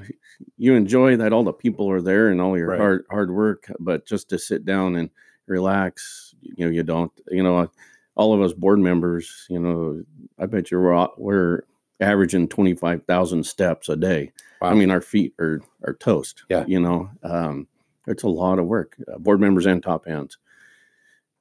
you 0.57 0.73
enjoy 0.73 1.17
that 1.17 1.33
all 1.33 1.43
the 1.43 1.53
people 1.53 1.91
are 1.91 2.01
there 2.01 2.29
and 2.29 2.41
all 2.41 2.57
your 2.57 2.69
Right. 2.69 2.79
hard 2.79 3.05
hard 3.11 3.31
work, 3.31 3.71
but 3.79 4.07
just 4.07 4.29
to 4.29 4.39
sit 4.39 4.65
down 4.65 4.95
and 4.95 5.09
relax, 5.47 6.32
you 6.55 6.65
know, 6.65 6.71
you 6.71 6.83
don't. 6.83 7.11
You 7.29 7.43
know, 7.43 7.69
all 8.15 8.33
of 8.33 8.41
us 8.41 8.53
board 8.53 8.79
members, 8.79 9.45
you 9.49 9.59
know, 9.59 10.03
I 10.39 10.45
bet 10.45 10.71
you 10.71 10.79
we're 10.79 11.07
we're 11.17 11.63
averaging 11.99 12.47
twenty 12.47 12.73
five 12.75 13.03
thousand 13.05 13.45
steps 13.45 13.89
a 13.89 13.95
day. 13.95 14.31
I 14.61 14.73
mean, 14.73 14.91
our 14.91 15.01
feet 15.01 15.33
are 15.39 15.61
are 15.85 15.93
toast. 15.95 16.43
Yeah. 16.49 16.65
you 16.67 16.79
know, 16.79 17.09
um, 17.23 17.67
it's 18.07 18.23
a 18.23 18.29
lot 18.29 18.59
of 18.59 18.65
work, 18.65 18.95
uh, 19.13 19.17
board 19.17 19.39
members 19.41 19.65
and 19.65 19.81
top 19.83 20.05
hands, 20.07 20.37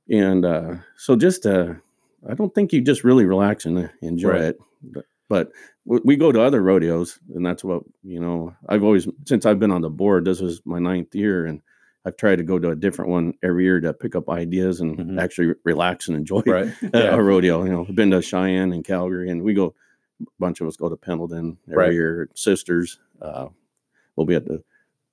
and 0.09 0.45
uh, 0.45 0.75
so 0.97 1.17
just 1.17 1.47
uh, 1.47 1.75
I 2.29 2.35
don't 2.35 2.55
think 2.55 2.73
you 2.73 2.81
just 2.81 3.05
really 3.05 3.25
relax 3.25 3.65
and 3.65 3.79
uh, 3.79 3.89
enjoy 4.01 4.31
Right. 4.31 4.41
it, 4.43 4.59
but, 4.83 5.05
but 5.29 5.53
we 6.05 6.17
go 6.17 6.31
to 6.33 6.41
other 6.43 6.63
rodeos 6.63 7.19
and 7.35 7.45
that's 7.45 7.65
what 7.65 7.83
you 8.05 8.21
know 8.21 8.55
i've 8.69 8.85
always 8.85 9.09
since 9.25 9.45
i've 9.47 9.59
been 9.59 9.71
on 9.73 9.81
the 9.81 9.91
board 9.91 10.25
this 10.25 10.41
is 10.41 10.61
my 10.65 10.79
ninth 10.79 11.13
year 11.15 11.47
and 11.47 11.61
i've 12.05 12.17
tried 12.17 12.37
to 12.37 12.43
go 12.43 12.59
to 12.59 12.71
a 12.71 12.77
different 12.77 13.11
one 13.11 13.33
every 13.43 13.65
year 13.65 13.81
to 13.81 13.93
pick 13.93 14.15
up 14.17 14.29
ideas 14.29 14.81
and 14.81 14.99
Mhm. 14.99 15.21
actually 15.21 15.55
relax 15.65 16.09
and 16.09 16.17
enjoy 16.17 16.43
Right. 16.47 16.67
a- 16.93 16.99
Yeah. 16.99 17.15
a 17.17 17.23
rodeo 17.23 17.65
you 17.65 17.71
know 17.73 17.87
I've 17.89 17.95
been 17.95 18.11
to 18.11 18.23
cheyenne 18.23 18.73
and 18.73 18.85
calgary 18.85 19.31
and 19.31 19.43
we 19.43 19.55
go 19.55 19.75
a 20.21 20.25
bunch 20.39 20.61
of 20.61 20.69
us 20.69 20.77
go 20.77 20.89
to 20.89 20.97
pendleton 20.97 21.59
every 21.69 21.77
Right. 21.85 21.93
year 21.93 22.29
sisters 22.35 22.99
uh, 23.21 23.49
we'll 24.17 24.27
be 24.27 24.35
at 24.35 24.47
the 24.47 24.63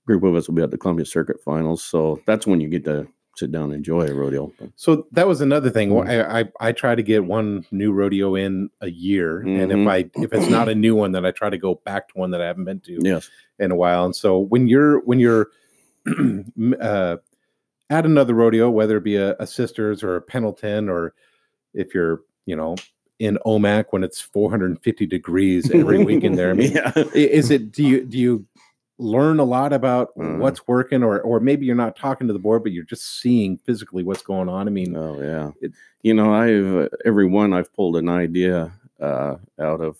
group 0.06 0.24
of 0.24 0.36
us 0.36 0.48
will 0.48 0.56
be 0.56 0.64
at 0.64 0.72
the 0.72 0.78
columbia 0.78 1.06
circuit 1.06 1.40
finals 1.42 1.84
so 1.84 2.20
that's 2.26 2.48
when 2.48 2.60
you 2.60 2.68
get 2.70 2.84
to 2.86 3.08
sit 3.36 3.52
down 3.54 3.66
and 3.66 3.74
enjoy 3.76 4.02
a 4.06 4.14
rodeo 4.14 4.52
So 4.76 5.08
that 5.14 5.26
was 5.26 5.40
another 5.40 5.70
thing. 5.70 5.92
Mhm. 5.92 6.10
I, 6.10 6.42
I 6.42 6.52
I 6.60 6.72
try 6.74 6.94
to 6.94 7.02
get 7.04 7.24
one 7.24 7.64
new 7.72 7.94
rodeo 7.94 8.36
in 8.36 8.70
a 8.82 8.90
year, 8.90 9.40
and 9.40 9.72
if 9.72 9.78
Mhm. 9.78 9.88
I 9.90 10.10
if 10.22 10.34
it's 10.34 10.50
not 10.50 10.68
a 10.68 10.76
new 10.76 10.94
one, 10.94 11.14
then 11.14 11.26
I 11.26 11.32
try 11.32 11.50
to 11.50 11.58
go 11.58 11.76
back 11.86 12.10
to 12.10 12.18
one 12.18 12.32
that 12.32 12.42
I 12.42 12.48
haven't 12.48 12.66
been 12.66 12.82
to 12.82 13.00
yes 13.02 13.30
in 13.58 13.72
a 13.72 13.78
while. 13.78 14.04
And 14.04 14.14
so 14.14 14.38
when 14.40 14.68
you're 14.68 15.00
when 15.06 15.20
you're 15.20 15.48
uh, 16.82 17.18
at 17.90 18.06
another 18.06 18.34
rodeo, 18.34 18.70
whether 18.70 18.98
it 18.98 19.04
be 19.04 19.16
a, 19.16 19.36
a 19.40 19.48
sisters 19.48 20.04
or 20.04 20.16
a 20.16 20.22
Pendleton, 20.22 20.90
or 20.90 21.14
if 21.74 21.94
you're 21.94 22.22
you 22.46 22.56
know 22.56 22.76
in 23.20 23.38
Omak 23.46 23.86
when 23.92 24.04
it's 24.04 24.22
450 24.22 25.06
degrees 25.06 25.70
every 25.72 26.04
weekend 26.04 26.38
there, 26.38 26.52
I 26.52 26.54
mean, 26.62 26.72
yeah 26.72 26.92
is 27.14 27.52
it 27.52 27.72
do 27.72 27.84
you 27.84 28.06
do 28.06 28.18
you 28.18 28.46
learn 28.98 29.40
a 29.40 29.44
lot 29.44 29.72
about 29.74 30.10
Uh. 30.20 30.38
what's 30.38 30.68
working 30.68 31.04
or 31.04 31.22
or 31.22 31.40
maybe 31.40 31.66
you're 31.66 31.76
not 31.76 31.96
talking 31.96 32.28
to 32.28 32.34
the 32.34 32.40
board 32.40 32.64
but 32.64 32.74
you're 32.74 32.84
just 32.84 33.22
seeing 33.22 33.58
physically 33.60 34.04
what's 34.04 34.22
going 34.22 34.50
on 34.50 34.68
i 34.68 34.72
mean 34.72 34.94
Oh 34.96 35.22
yeah, 35.22 35.52
It- 35.62 35.72
you 36.02 36.14
know 36.14 36.34
I've 36.34 36.76
uh, 36.86 36.90
every 37.06 37.26
one 37.26 37.54
I've 37.54 37.74
pulled 37.74 37.96
an 37.98 38.08
idea 38.10 38.72
uh, 39.02 39.36
out 39.60 39.82
of. 39.82 39.98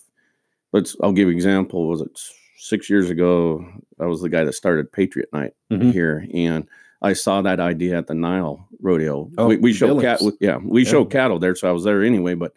Let's 0.72 0.96
I'll 1.02 1.12
give 1.12 1.28
example. 1.28 1.88
Was 1.88 2.00
it 2.00 2.18
six 2.60 2.88
years 2.90 3.10
ago? 3.10 3.64
I 3.98 4.06
was 4.06 4.20
the 4.20 4.28
guy 4.28 4.44
that 4.44 4.52
started 4.52 4.92
Patriot 4.92 5.28
Night 5.32 5.54
Mhm. 5.70 5.92
here, 5.92 6.26
and 6.32 6.66
I 7.02 7.14
saw 7.14 7.40
that 7.42 7.60
idea 7.60 7.96
at 7.98 8.06
the 8.06 8.14
Nile 8.14 8.68
Rodeo. 8.80 9.30
Oh, 9.38 9.48
we, 9.48 9.56
we 9.56 9.72
show 9.72 9.98
cat, 10.00 10.20
yeah, 10.40 10.58
we 10.62 10.82
Yeah. 10.84 10.90
show 10.90 11.04
cattle 11.04 11.38
there, 11.38 11.54
so 11.54 11.68
I 11.68 11.72
was 11.72 11.84
there 11.84 12.02
anyway. 12.02 12.34
But 12.34 12.52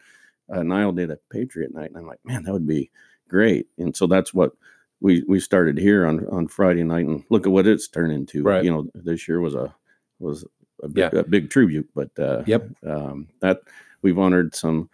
uh, 0.49 0.63
Nile 0.63 0.91
did 0.91 1.09
a 1.09 1.17
Patriot 1.31 1.73
Night, 1.73 1.89
and 1.89 1.97
I'm 1.97 2.05
like, 2.05 2.19
man, 2.25 2.43
that 2.43 2.53
would 2.53 2.67
be 2.67 2.91
great. 3.29 3.67
And 3.77 3.95
so 3.95 4.05
that's 4.07 4.33
what 4.33 4.51
we 4.99 5.23
we 5.27 5.39
started 5.39 5.77
here 5.77 6.05
on 6.05 6.25
on 6.27 6.47
Friday 6.47 6.83
night, 6.83 7.05
and 7.07 7.23
look 7.29 7.45
at 7.45 7.51
what 7.53 7.67
it's 7.67 7.87
turned 7.87 8.13
into. 8.13 8.43
Right. 8.43 8.63
You 8.63 8.71
know, 8.71 8.87
this 8.93 9.27
year 9.27 9.39
was 9.39 9.55
a 9.55 9.73
was 10.19 10.45
a 10.81 10.89
big, 10.89 11.13
a 11.13 11.23
big 11.23 11.49
tribute, 11.49 11.89
but 11.95 12.09
uh, 12.19 12.43
Yep. 12.45 12.69
um, 12.85 13.27
that 13.39 13.61
we've 14.01 14.19
honored 14.19 14.53
some 14.53 14.89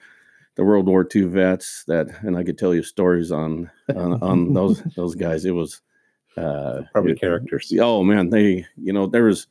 the 0.59 0.65
World 0.65 0.87
War 0.87 1.07
II 1.15 1.21
vets 1.21 1.85
that, 1.87 2.09
and 2.21 2.35
I 2.35 2.43
could 2.43 2.57
tell 2.57 2.75
you 2.75 2.83
stories 2.83 3.31
on 3.31 3.71
on, 3.95 4.21
on 4.21 4.53
those 4.53 4.83
those 4.97 5.15
guys. 5.15 5.45
It 5.45 5.51
was 5.51 5.79
uh, 6.35 6.81
probably 6.91 7.13
it- 7.13 7.21
characters 7.21 7.73
Oh 7.79 8.03
man, 8.03 8.29
they 8.29 8.65
you 8.75 8.91
know 8.91 9.07
there 9.07 9.23
was 9.23 9.47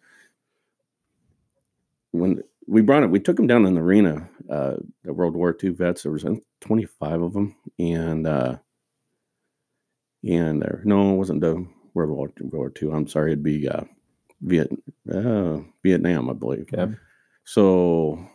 when 2.11 2.43
we 2.67 2.83
brought 2.83 3.05
it, 3.05 3.11
we 3.11 3.21
took 3.21 3.37
them 3.37 3.47
down 3.47 3.65
in 3.65 3.73
the 3.75 3.81
arena. 3.81 4.29
Uh, 4.51 4.77
the 5.03 5.15
World 5.15 5.35
War 5.35 5.57
II 5.65 5.71
vets. 5.71 6.03
There 6.03 6.13
was 6.13 6.27
I 6.27 6.37
25 6.61 7.23
of 7.23 7.33
them, 7.33 7.57
and 7.79 8.27
uh, 8.27 8.59
and 10.23 10.61
there 10.61 10.83
no, 10.85 11.15
it 11.15 11.17
wasn't 11.17 11.41
the 11.41 11.67
World 11.95 12.11
War 12.11 12.31
War 12.53 12.71
II. 12.83 12.91
I'm 12.93 13.09
sorry, 13.09 13.33
it'd 13.33 13.43
be 13.43 13.67
uh, 13.67 13.85
Viet 14.43 14.71
uh, 15.11 15.61
Vietnam, 15.83 16.29
I 16.29 16.35
believe. 16.35 16.67
Okay. 16.71 16.93
So 17.45 18.29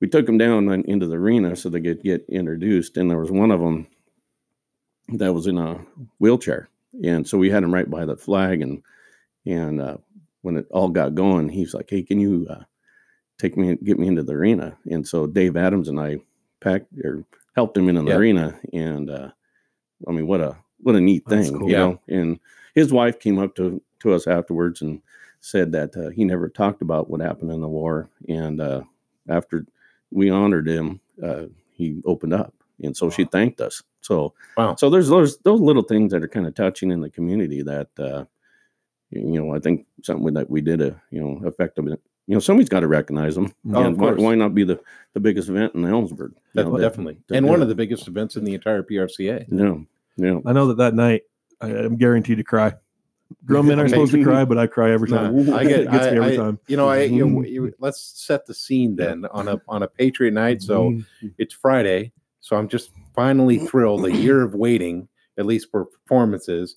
we 0.00 0.08
took 0.08 0.26
them 0.26 0.38
down 0.38 0.68
into 0.86 1.06
the 1.06 1.16
arena 1.16 1.56
so 1.56 1.68
they 1.68 1.80
could 1.80 2.02
get 2.02 2.24
introduced, 2.28 2.96
and 2.96 3.10
there 3.10 3.18
was 3.18 3.30
one 3.30 3.50
of 3.50 3.60
them 3.60 3.86
that 5.14 5.32
was 5.32 5.46
in 5.46 5.58
a 5.58 5.84
wheelchair, 6.18 6.68
and 7.02 7.26
so 7.26 7.38
we 7.38 7.50
had 7.50 7.62
him 7.62 7.72
right 7.74 7.90
by 7.90 8.04
the 8.04 8.16
flag, 8.16 8.60
and 8.62 8.82
and 9.46 9.80
uh, 9.80 9.96
when 10.42 10.56
it 10.56 10.66
all 10.70 10.88
got 10.88 11.14
going, 11.14 11.48
he's 11.48 11.74
like, 11.74 11.88
"Hey, 11.90 12.02
can 12.02 12.20
you 12.20 12.46
uh, 12.50 12.64
take 13.38 13.56
me, 13.56 13.76
get 13.82 13.98
me 13.98 14.06
into 14.06 14.22
the 14.22 14.34
arena?" 14.34 14.76
And 14.90 15.06
so 15.06 15.26
Dave 15.26 15.56
Adams 15.56 15.88
and 15.88 15.98
I 15.98 16.18
packed 16.60 16.92
or 17.04 17.24
helped 17.56 17.76
him 17.76 17.88
into 17.88 18.02
the 18.02 18.16
arena, 18.16 18.58
and 18.72 19.10
uh, 19.10 19.30
I 20.06 20.12
mean, 20.12 20.26
what 20.26 20.40
a 20.40 20.56
what 20.80 20.94
a 20.94 21.00
neat 21.00 21.24
That's 21.26 21.48
thing, 21.48 21.58
cool. 21.58 21.68
you 21.68 21.74
Yeah. 21.74 21.78
know. 21.80 22.00
And 22.08 22.38
his 22.74 22.92
wife 22.92 23.18
came 23.18 23.38
up 23.38 23.54
to 23.56 23.82
to 24.00 24.12
us 24.12 24.26
afterwards 24.26 24.82
and 24.82 25.00
said 25.40 25.72
that 25.72 25.96
uh, 25.96 26.10
he 26.10 26.24
never 26.24 26.48
talked 26.48 26.82
about 26.82 27.10
what 27.10 27.20
happened 27.20 27.50
in 27.50 27.60
the 27.60 27.68
war, 27.68 28.10
and 28.28 28.60
uh, 28.60 28.82
after 29.28 29.66
we 30.10 30.30
honored 30.30 30.68
him, 30.68 31.00
uh, 31.22 31.44
he 31.70 32.00
opened 32.04 32.32
up, 32.32 32.54
and 32.82 32.96
so 32.96 33.10
she 33.10 33.24
thanked 33.24 33.60
us. 33.60 33.82
So 34.00 34.32
wow 34.56 34.74
so 34.76 34.88
there's 34.90 35.08
those 35.08 35.38
those 35.38 35.60
little 35.60 35.82
things 35.82 36.12
that 36.12 36.22
are 36.22 36.28
kind 36.28 36.46
of 36.46 36.54
touching 36.54 36.90
in 36.90 37.00
the 37.00 37.10
community 37.10 37.62
that 37.62 37.88
uh, 37.98 38.24
you 39.10 39.40
know 39.40 39.54
I 39.54 39.58
think 39.58 39.86
something 40.02 40.34
that 40.34 40.48
we 40.48 40.60
did 40.60 40.80
a 40.80 41.00
you 41.10 41.20
know 41.20 41.46
effective. 41.46 41.86
You 41.86 42.34
know 42.34 42.40
somebody's 42.40 42.68
got 42.68 42.80
to 42.80 42.88
recognize 42.88 43.34
them. 43.34 43.52
Oh, 43.72 43.80
of 43.80 43.86
and 43.86 43.98
why, 43.98 44.08
course. 44.10 44.20
why 44.20 44.34
not 44.34 44.54
be 44.54 44.64
the 44.64 44.80
the 45.14 45.20
biggest 45.20 45.48
event 45.48 45.74
in 45.74 45.82
Ellensburg? 45.82 46.30
You 46.30 46.34
That's 46.54 46.68
know, 46.68 46.76
that- 46.76 46.82
definitely 46.88 47.18
and 47.30 47.44
do 47.44 47.50
one 47.50 47.62
of 47.62 47.68
the 47.68 47.74
biggest 47.74 48.06
events 48.06 48.36
in 48.36 48.44
the 48.44 48.54
entire 48.54 48.82
prca 48.82 49.44
Yeah, 49.48 49.74
yeah. 50.16 50.40
I 50.46 50.52
know 50.52 50.68
that 50.68 50.76
that 50.78 50.94
night 50.94 51.22
I, 51.60 51.68
I'm 51.68 51.96
guaranteed 51.96 52.38
to 52.38 52.44
cry. 52.44 52.74
Grown 53.44 53.66
men 53.66 53.78
aren't 53.78 53.90
supposed 53.90 54.12
to 54.12 54.22
cry, 54.24 54.44
but 54.44 54.56
I 54.58 54.66
cry 54.66 54.90
every 54.90 55.08
No, 55.10 55.16
time. 55.18 55.52
I 55.54 55.64
get 55.64 55.80
it 55.80 55.90
gets 55.90 56.06
I, 56.06 56.10
me 56.12 56.16
every 56.18 56.32
I- 56.32 56.36
time. 56.36 56.58
you 56.66 56.76
know 56.76 56.88
I 56.88 57.02
you 57.02 57.26
know, 57.26 57.40
Mhm. 57.40 57.50
you- 57.50 57.74
let's 57.78 58.00
set 58.00 58.46
the 58.46 58.54
scene 58.54 58.96
then 58.96 59.26
on 59.26 59.48
a 59.48 59.60
on 59.68 59.82
a 59.82 59.88
patriot 59.88 60.32
night 60.32 60.62
so 60.62 60.90
Mhm. 60.92 61.04
it's 61.38 61.52
Friday, 61.54 62.12
so 62.40 62.56
I'm 62.56 62.68
just 62.68 62.90
finally 63.14 63.58
thrilled. 63.58 64.04
A 64.06 64.12
year 64.14 64.42
of 64.42 64.54
waiting, 64.54 65.08
at 65.36 65.44
least 65.46 65.70
for 65.70 65.84
performances. 65.86 66.76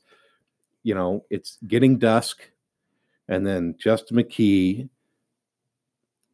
You 0.83 0.95
know, 0.95 1.23
it's 1.29 1.57
getting 1.67 1.97
dusk, 1.99 2.49
and 3.27 3.45
then 3.45 3.75
Justin 3.77 4.17
McKee, 4.17 4.89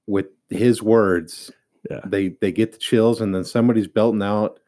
with 0.07 0.28
his 0.49 0.82
words, 0.82 1.51
Yeah. 1.91 1.99
they 2.05 2.30
they 2.30 2.51
get 2.51 2.72
the 2.72 2.78
chills, 2.78 3.22
and 3.22 3.36
then 3.36 3.43
somebody's 3.43 3.88
belting 3.88 4.24
out 4.24 4.59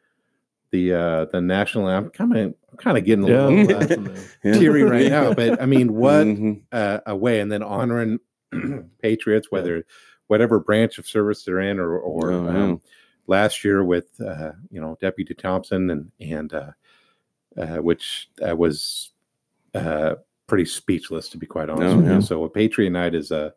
the 0.70 0.92
uh 0.92 1.24
the 1.26 1.40
national 1.40 1.88
anthem. 1.88 2.32
Of, 2.32 2.54
I'm 2.70 2.78
kind 2.78 2.96
of 2.98 3.04
getting 3.04 3.24
a 3.24 3.28
Yeah, 3.28 3.46
little 3.48 3.66
that's 3.78 3.90
uh, 3.92 3.94
amazing. 3.96 4.28
Yeah. 4.44 4.58
teary 4.58 4.82
right 4.84 5.10
now. 5.10 5.34
But 5.34 5.60
I 5.60 5.66
mean, 5.66 5.92
what 5.94 6.26
Mhm. 6.26 6.62
uh, 6.72 7.00
away, 7.06 7.40
and 7.40 7.50
then 7.50 7.62
honoring 7.62 8.18
patriots, 9.02 9.50
whether 9.50 9.84
whatever 10.28 10.60
branch 10.60 10.98
of 10.98 11.06
service 11.06 11.44
they're 11.44 11.60
in, 11.60 11.78
or 11.78 11.98
or 11.98 12.32
Oh, 12.32 12.44
yeah. 12.44 12.64
um, 12.64 12.80
last 13.26 13.64
year 13.64 13.84
with 13.84 14.08
uh, 14.20 14.52
you 14.70 14.80
know 14.80 14.96
Deputy 15.00 15.34
Thompson 15.34 15.90
and 15.90 16.10
and 16.20 16.52
uh, 16.54 16.70
uh, 17.56 17.76
which 17.78 18.28
uh, 18.48 18.54
was 18.56 19.10
uh, 19.74 20.14
pretty 20.46 20.64
speechless 20.64 21.28
to 21.30 21.38
be 21.38 21.46
quite 21.46 21.68
honest 21.68 21.94
Oh, 21.94 21.98
with 21.98 22.06
yeah. 22.06 22.14
you. 22.16 22.20
So 22.20 22.44
a 22.44 22.48
Patriot 22.50 22.90
Night 22.90 23.14
is 23.14 23.30
a 23.30 23.52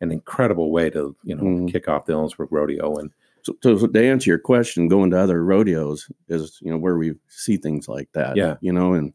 an 0.00 0.10
incredible 0.10 0.70
way 0.72 0.90
to 0.90 1.14
you 1.22 1.34
know 1.36 1.42
Mhm. 1.44 1.70
kick 1.72 1.88
off 1.88 2.06
the 2.06 2.12
Ellensburg 2.14 2.48
Rodeo 2.50 2.96
and 2.96 3.10
So, 3.44 3.54
so, 3.62 3.86
to 3.86 4.04
answer 4.06 4.30
your 4.30 4.38
question, 4.38 4.88
going 4.88 5.10
to 5.10 5.20
other 5.20 5.44
rodeos 5.44 6.10
is 6.28 6.58
you 6.62 6.70
know 6.70 6.78
where 6.78 6.96
we 6.96 7.14
see 7.28 7.56
things 7.56 7.88
like 7.88 8.08
that. 8.12 8.36
Yeah. 8.36 8.56
you 8.60 8.72
know, 8.72 8.94
and 8.94 9.12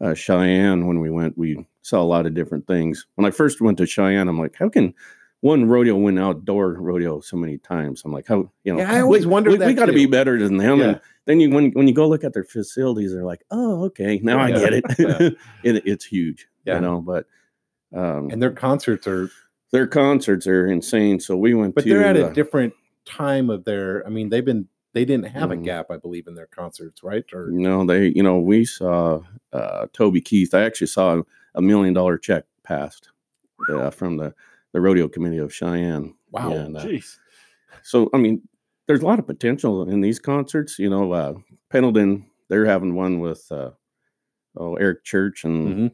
uh, 0.00 0.14
Cheyenne 0.14 0.86
when 0.86 1.00
we 1.00 1.10
went, 1.10 1.36
we 1.36 1.66
saw 1.82 2.00
a 2.00 2.04
lot 2.04 2.26
of 2.26 2.34
different 2.34 2.66
things. 2.66 3.06
When 3.16 3.26
I 3.26 3.30
first 3.30 3.60
went 3.60 3.78
to 3.78 3.86
Cheyenne, 3.86 4.28
I'm 4.28 4.38
like, 4.38 4.56
how 4.56 4.68
can 4.70 4.94
one 5.40 5.66
rodeo 5.66 5.96
went 5.96 6.18
outdoor 6.18 6.72
rodeo 6.74 7.20
so 7.20 7.36
many 7.36 7.58
times. 7.58 8.02
I'm 8.04 8.12
like, 8.12 8.26
how 8.26 8.50
you 8.64 8.72
know? 8.72 8.78
Yeah, 8.78 8.92
I 8.92 9.00
always 9.00 9.26
we, 9.26 9.32
wondered 9.32 9.58
we, 9.58 9.66
we 9.66 9.74
got 9.74 9.86
to 9.86 9.92
be 9.92 10.06
better 10.06 10.38
than 10.38 10.56
them. 10.56 10.78
Yeah. 10.78 10.88
And 10.88 11.00
then 11.26 11.40
you 11.40 11.50
when 11.50 11.70
when 11.72 11.86
you 11.86 11.94
go 11.94 12.08
look 12.08 12.24
at 12.24 12.32
their 12.32 12.44
facilities, 12.44 13.12
they're 13.12 13.24
like, 13.24 13.44
oh, 13.50 13.84
okay, 13.84 14.20
now 14.22 14.40
I 14.40 14.50
get 14.50 14.72
it. 14.72 14.84
Yeah. 14.98 15.30
it 15.62 15.86
it's 15.86 16.04
huge, 16.04 16.48
Yeah. 16.64 16.76
you 16.76 16.80
know. 16.80 17.00
But 17.00 17.26
um, 17.94 18.30
and 18.30 18.42
their 18.42 18.50
concerts 18.50 19.06
are 19.06 19.30
their 19.72 19.86
concerts 19.86 20.46
are 20.46 20.66
insane. 20.66 21.20
So 21.20 21.36
we 21.36 21.54
went 21.54 21.74
but 21.74 21.84
to 21.84 21.90
they're 21.90 22.04
at 22.04 22.16
a 22.16 22.26
uh, 22.26 22.32
different 22.32 22.72
time 23.06 23.48
of 23.50 23.64
their 23.64 24.04
i 24.06 24.10
mean 24.10 24.28
they've 24.28 24.44
been 24.44 24.66
they 24.92 25.04
didn't 25.04 25.26
have 25.28 25.50
a 25.50 25.56
Mhm. 25.56 25.64
gap 25.64 25.86
i 25.90 25.96
believe 25.96 26.26
in 26.26 26.34
their 26.34 26.46
concerts 26.48 27.02
right 27.02 27.24
or 27.32 27.48
No, 27.50 27.84
they, 27.86 28.08
you 28.08 28.22
know, 28.22 28.38
we 28.38 28.64
saw 28.64 29.20
uh, 29.52 29.86
Toby 29.92 30.20
Keith. 30.20 30.52
I 30.54 30.62
actually 30.62 30.88
saw 30.88 31.22
a 31.54 31.62
million 31.62 31.94
dollar 31.94 32.18
check 32.18 32.44
passed 32.64 33.10
uh, 33.70 33.90
from 33.90 34.16
the, 34.16 34.34
the 34.72 34.80
rodeo 34.80 35.08
committee 35.08 35.38
of 35.38 35.52
Cheyenne. 35.54 36.14
Wow. 36.30 36.50
And, 36.52 36.76
uh, 36.76 36.82
Jeez. 36.84 37.18
so, 37.82 38.10
I 38.12 38.18
mean, 38.18 38.42
there's 38.86 39.02
a 39.02 39.06
lot 39.06 39.18
of 39.18 39.26
potential 39.26 39.88
in 39.88 40.00
these 40.00 40.18
concerts. 40.18 40.78
You 40.78 40.90
know, 40.90 41.12
uh, 41.12 41.34
Pendleton, 41.70 42.26
they're 42.48 42.66
having 42.66 42.94
one 42.94 43.20
with 43.20 43.46
uh, 43.50 43.70
oh 44.56 44.74
Eric 44.76 45.04
Church, 45.04 45.44
and 45.44 45.68
Mhm. 45.68 45.92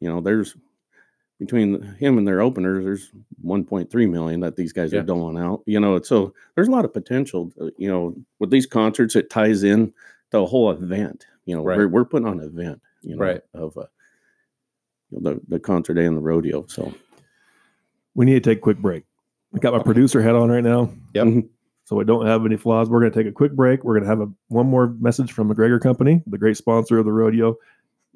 you 0.00 0.08
know, 0.08 0.20
there's 0.20 0.56
between 1.38 1.82
him 1.98 2.18
and 2.18 2.26
their 2.26 2.40
openers, 2.40 2.84
there's 2.84 3.12
1.3 3.44 4.10
million 4.10 4.40
that 4.40 4.56
these 4.56 4.72
guys 4.72 4.92
Yeah. 4.92 5.00
are 5.00 5.04
doling 5.04 5.38
out. 5.38 5.62
You 5.66 5.78
know, 5.80 6.00
so 6.02 6.34
there's 6.54 6.68
a 6.68 6.72
lot 6.72 6.84
of 6.84 6.92
potential. 6.92 7.52
uh, 7.60 7.70
You 7.78 7.88
know, 7.88 8.14
with 8.38 8.50
these 8.50 8.66
concerts, 8.66 9.14
it 9.16 9.30
ties 9.30 9.62
in 9.62 9.92
to 10.32 10.40
a 10.40 10.46
whole 10.46 10.70
event. 10.70 11.26
You 11.46 11.56
know, 11.56 11.62
Right. 11.64 11.78
we're 11.78 11.88
we're 11.88 12.04
putting 12.04 12.26
on 12.28 12.40
an 12.40 12.46
event. 12.46 12.80
You 13.02 13.16
know, 13.16 13.22
Right. 13.24 13.40
of 13.54 13.76
uh, 13.78 13.86
you 15.10 15.20
know, 15.20 15.34
the 15.34 15.40
the 15.48 15.60
concert 15.60 15.94
day 15.94 16.04
and 16.06 16.16
the 16.16 16.20
rodeo. 16.22 16.66
So 16.68 16.92
We 18.14 18.24
need 18.26 18.34
to 18.42 18.50
take 18.50 18.58
a 18.58 18.60
quick 18.60 18.78
break. 18.78 19.04
I 19.54 19.58
got 19.58 19.72
my 19.74 19.82
producer 19.82 20.20
hat 20.20 20.34
on 20.34 20.50
right 20.50 20.64
now. 20.64 20.90
Yep. 21.14 21.26
Mhm. 21.26 21.48
So 21.84 22.00
I 22.00 22.04
don't 22.04 22.26
have 22.26 22.44
any 22.44 22.56
flaws. 22.56 22.90
We're 22.90 23.00
going 23.00 23.12
to 23.12 23.18
take 23.18 23.28
a 23.28 23.32
quick 23.32 23.52
break. 23.52 23.82
We're 23.84 23.94
going 23.94 24.02
to 24.02 24.08
have 24.08 24.20
a, 24.20 24.28
one 24.48 24.66
more 24.66 24.88
message 25.00 25.32
from 25.32 25.48
McGregor 25.48 25.80
Company, 25.80 26.22
the 26.26 26.36
great 26.36 26.56
sponsor 26.58 26.98
of 26.98 27.06
the 27.06 27.12
rodeo. 27.12 27.56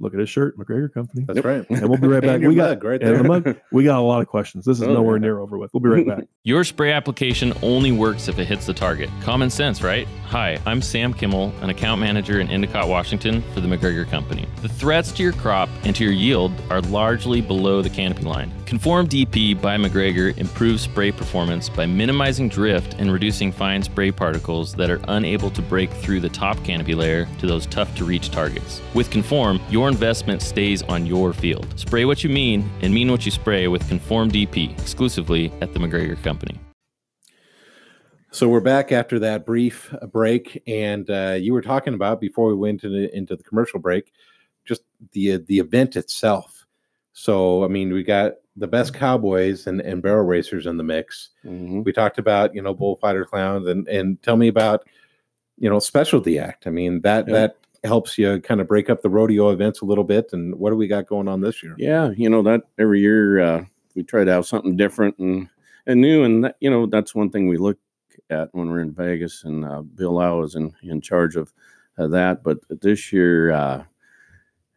Look 0.02 0.14
at 0.14 0.20
his 0.20 0.28
shirt, 0.28 0.58
McGregor 0.58 0.92
Company. 0.92 1.24
that's 1.28 1.44
right 1.44 1.64
And 1.70 1.88
we'll 1.88 1.96
be 1.96 2.08
right 2.08 2.20
back. 2.22 2.40
We 2.40 2.56
got 2.56 2.70
mug 2.70 2.84
right 2.84 3.00
and 3.00 3.08
there 3.10 3.18
the 3.18 3.24
mug. 3.28 3.56
We 3.70 3.84
got 3.84 4.00
a 4.00 4.02
lot 4.02 4.20
of 4.20 4.26
questions. 4.26 4.64
This 4.64 4.78
is 4.78 4.82
Oh, 4.88 4.92
nowhere 4.92 5.16
yeah. 5.16 5.20
near 5.22 5.38
over 5.38 5.56
with. 5.56 5.72
We'll 5.72 5.80
be 5.80 5.88
right 5.90 6.06
back. 6.06 6.24
Your 6.42 6.64
spray 6.64 6.90
application 6.92 7.52
only 7.62 7.92
works 7.92 8.26
if 8.26 8.36
it 8.40 8.46
hits 8.46 8.66
the 8.66 8.74
target. 8.74 9.08
Common 9.22 9.48
sense, 9.48 9.80
right? 9.80 10.08
Hi, 10.26 10.58
I'm 10.66 10.82
Sam 10.82 11.14
Kimmel, 11.14 11.52
an 11.62 11.70
account 11.70 12.00
manager 12.00 12.40
in 12.40 12.48
Endicott, 12.48 12.88
Washington 12.88 13.42
for 13.54 13.60
the 13.60 13.68
McGregor 13.68 14.08
Company. 14.10 14.48
The 14.60 14.68
threats 14.68 15.12
to 15.12 15.22
your 15.22 15.34
crop 15.34 15.68
and 15.84 15.94
to 15.94 16.02
your 16.04 16.12
yield 16.12 16.52
are 16.68 16.80
largely 16.80 17.40
below 17.40 17.80
the 17.80 17.90
canopy 17.90 18.24
line. 18.24 18.52
Conform 18.66 19.06
DP 19.06 19.60
by 19.60 19.76
McGregor 19.76 20.36
improves 20.38 20.82
spray 20.82 21.12
performance 21.12 21.68
by 21.68 21.84
minimizing 21.84 22.48
drift 22.48 22.94
and 22.98 23.12
reducing 23.12 23.52
fine 23.52 23.82
spray 23.82 24.10
particles 24.10 24.74
that 24.76 24.90
are 24.90 25.00
unable 25.08 25.50
to 25.50 25.60
break 25.62 25.90
through 25.90 26.20
the 26.20 26.28
top 26.30 26.56
canopy 26.64 26.94
layer 26.94 27.28
to 27.38 27.46
those 27.46 27.66
tough 27.66 27.94
to 27.96 28.04
reach 28.04 28.30
targets. 28.30 28.80
With 28.94 29.10
Conform, 29.10 29.60
your 29.68 29.91
investment 29.96 30.40
stays 30.40 30.82
on 30.84 31.04
your 31.06 31.32
field. 31.34 31.66
Spray 31.78 32.04
what 32.06 32.24
you 32.24 32.30
mean 32.30 32.68
and 32.80 32.92
mean 32.94 33.10
what 33.10 33.24
you 33.26 33.30
spray 33.30 33.68
with 33.68 33.86
Conform 33.88 34.30
DP 34.30 34.72
exclusively 34.80 35.52
at 35.60 35.72
the 35.74 35.78
McGregor 35.78 36.20
Company. 36.22 36.58
so 38.30 38.48
we're 38.48 38.60
back 38.60 38.92
after 38.92 39.18
that 39.18 39.44
brief 39.44 39.92
uh, 40.00 40.06
break 40.06 40.62
and 40.66 41.10
uh, 41.10 41.36
you 41.38 41.52
were 41.52 41.60
talking 41.60 41.92
about 41.92 42.18
before 42.20 42.48
we 42.48 42.54
went 42.54 42.82
into 42.82 42.88
the, 42.88 43.14
into 43.14 43.36
the 43.36 43.42
commercial 43.42 43.78
break 43.78 44.10
just 44.64 44.82
the 45.12 45.34
uh, 45.34 45.38
the 45.48 45.58
event 45.58 45.96
itself 45.96 46.64
so 47.12 47.62
i 47.62 47.68
mean 47.68 47.92
we 47.92 48.02
got 48.02 48.32
the 48.56 48.66
best 48.66 48.94
cowboys 48.94 49.66
and, 49.66 49.82
and 49.82 50.00
barrel 50.02 50.24
racers 50.24 50.64
in 50.66 50.78
the 50.78 50.82
mix 50.94 51.30
Mhm. 51.44 51.84
we 51.84 51.92
talked 51.92 52.18
about 52.18 52.54
you 52.54 52.62
know 52.62 52.72
bullfighter 52.72 53.26
clowns 53.26 53.66
and 53.68 53.86
and 53.88 54.22
tell 54.22 54.38
me 54.38 54.48
about 54.48 54.88
you 55.58 55.68
know 55.68 55.78
specialty 55.78 56.38
act 56.38 56.66
i 56.66 56.70
mean 56.70 57.02
that 57.02 57.28
Yeah. 57.28 57.34
that 57.34 57.56
helps 57.84 58.16
you 58.18 58.40
kind 58.40 58.60
of 58.60 58.68
break 58.68 58.88
up 58.90 59.02
the 59.02 59.10
rodeo 59.10 59.50
events 59.50 59.80
a 59.80 59.84
little 59.84 60.04
bit 60.04 60.32
and 60.32 60.54
what 60.56 60.70
do 60.70 60.76
we 60.76 60.86
got 60.86 61.06
going 61.06 61.28
on 61.28 61.40
this 61.40 61.62
year 61.62 61.74
Yeah, 61.78 62.10
you 62.16 62.30
know 62.30 62.42
that 62.42 62.62
every 62.78 63.00
year 63.00 63.40
uh, 63.40 63.64
we 63.94 64.02
try 64.02 64.24
to 64.24 64.30
have 64.32 64.46
something 64.46 64.76
different 64.76 65.18
and 65.18 65.48
and 65.86 66.00
new, 66.00 66.22
and 66.22 66.44
that, 66.44 66.56
you 66.60 66.70
know 66.70 66.86
that's 66.86 67.12
one 67.14 67.28
thing 67.30 67.48
we 67.48 67.56
look 67.56 67.76
at 68.30 68.48
when 68.52 68.70
we're 68.70 68.82
in 68.82 68.92
Vegas. 68.92 69.42
And 69.42 69.64
uh, 69.64 69.82
Bill 69.82 70.12
Lau 70.12 70.42
is 70.42 70.54
in 70.54 70.72
in 70.82 71.00
charge 71.00 71.34
of 71.34 71.52
uh, 71.98 72.06
that. 72.06 72.44
But 72.44 72.58
this 72.80 73.12
year, 73.12 73.50
uh, 73.50 73.82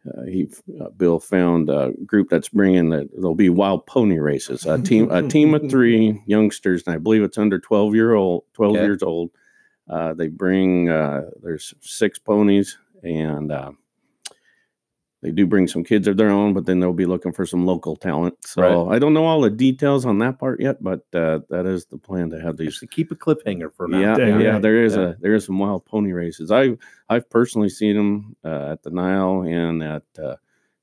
uh, 0.06 0.22
he 0.26 0.48
uh, 0.80 0.88
Bill 0.90 1.20
found 1.20 1.70
a 1.70 1.92
group 2.04 2.28
that's 2.28 2.48
bringing 2.48 2.90
the 2.90 3.08
there'll 3.14 3.34
be 3.36 3.48
wild 3.50 3.86
pony 3.86 4.18
races. 4.18 4.66
A 4.66 4.82
team 4.82 5.08
a 5.12 5.22
team 5.22 5.54
of 5.54 5.70
three 5.70 6.20
youngsters, 6.26 6.82
and 6.86 6.94
I 6.94 6.98
believe 6.98 7.22
it's 7.22 7.38
under 7.38 7.58
twelve 7.60 7.94
year 7.94 8.14
old 8.14 8.42
twelve 8.52 8.74
Okay. 8.74 8.84
years 8.84 9.02
old. 9.04 9.30
Uh, 9.88 10.12
they 10.12 10.26
bring 10.26 10.88
uh, 10.90 11.22
there's 11.40 11.72
six 11.80 12.18
ponies 12.18 12.78
and. 13.06 13.50
Uh, 13.52 13.72
they 15.22 15.30
do 15.32 15.46
bring 15.46 15.66
some 15.66 15.82
kids 15.82 16.06
of 16.06 16.16
their 16.18 16.28
own, 16.30 16.52
but 16.52 16.66
then 16.66 16.78
they'll 16.78 16.92
be 16.92 17.06
looking 17.06 17.32
for 17.32 17.46
some 17.46 17.66
local 17.66 17.96
talent. 17.96 18.36
So 18.46 18.62
Right. 18.62 18.94
I 18.94 18.98
don't 19.00 19.14
know 19.14 19.24
all 19.24 19.40
the 19.40 19.50
details 19.50 20.04
on 20.06 20.18
that 20.18 20.38
part 20.38 20.60
yet, 20.60 20.80
but 20.82 21.00
uh, 21.14 21.40
that 21.48 21.66
is 21.66 21.86
the 21.86 21.98
plan 21.98 22.30
to 22.30 22.40
have 22.40 22.56
these. 22.56 22.68
just 22.68 22.80
to 22.80 22.86
keep 22.86 23.10
a 23.10 23.16
cliffhanger 23.16 23.72
for 23.72 23.88
now 23.88 23.98
Yeah, 23.98 24.14
Dang, 24.16 24.28
yeah, 24.40 24.52
yeah, 24.52 24.58
there 24.58 24.84
is 24.84 24.94
yeah. 24.94 25.02
a 25.02 25.16
there 25.18 25.34
is 25.34 25.46
some 25.46 25.58
wild 25.58 25.84
pony 25.86 26.12
races. 26.12 26.52
I 26.52 26.76
I've 27.08 27.28
personally 27.30 27.70
seen 27.70 27.96
them 27.96 28.36
uh, 28.44 28.70
at 28.72 28.82
the 28.82 28.90
Nile 28.90 29.40
and 29.40 29.82
at 29.82 30.04
uh, 30.22 30.36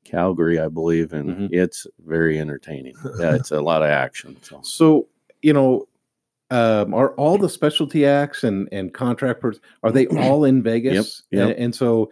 Calgary, 0.04 0.60
I 0.60 0.68
believe, 0.68 1.14
and 1.14 1.30
Mhm. 1.30 1.50
it's 1.54 1.88
very 2.06 2.38
entertaining. 2.40 2.96
Yeah, 3.20 3.36
it's 3.36 3.52
a 3.52 3.62
lot 3.62 3.84
of 3.84 3.90
action. 3.90 4.36
So 4.42 4.60
So, 4.64 5.08
you 5.42 5.54
know, 5.54 5.88
um, 6.54 6.94
are 6.94 7.14
all 7.16 7.38
the 7.38 7.50
specialty 7.50 8.06
acts 8.06 8.44
and 8.44 8.70
and 8.72 8.94
contract 8.94 9.42
pers- 9.42 9.60
are 9.82 9.92
they 9.92 10.06
all 10.24 10.46
in 10.46 10.62
Vegas? 10.62 11.24
yep. 11.32 11.50
And, 11.50 11.58
and 11.58 11.76
so, 11.76 12.12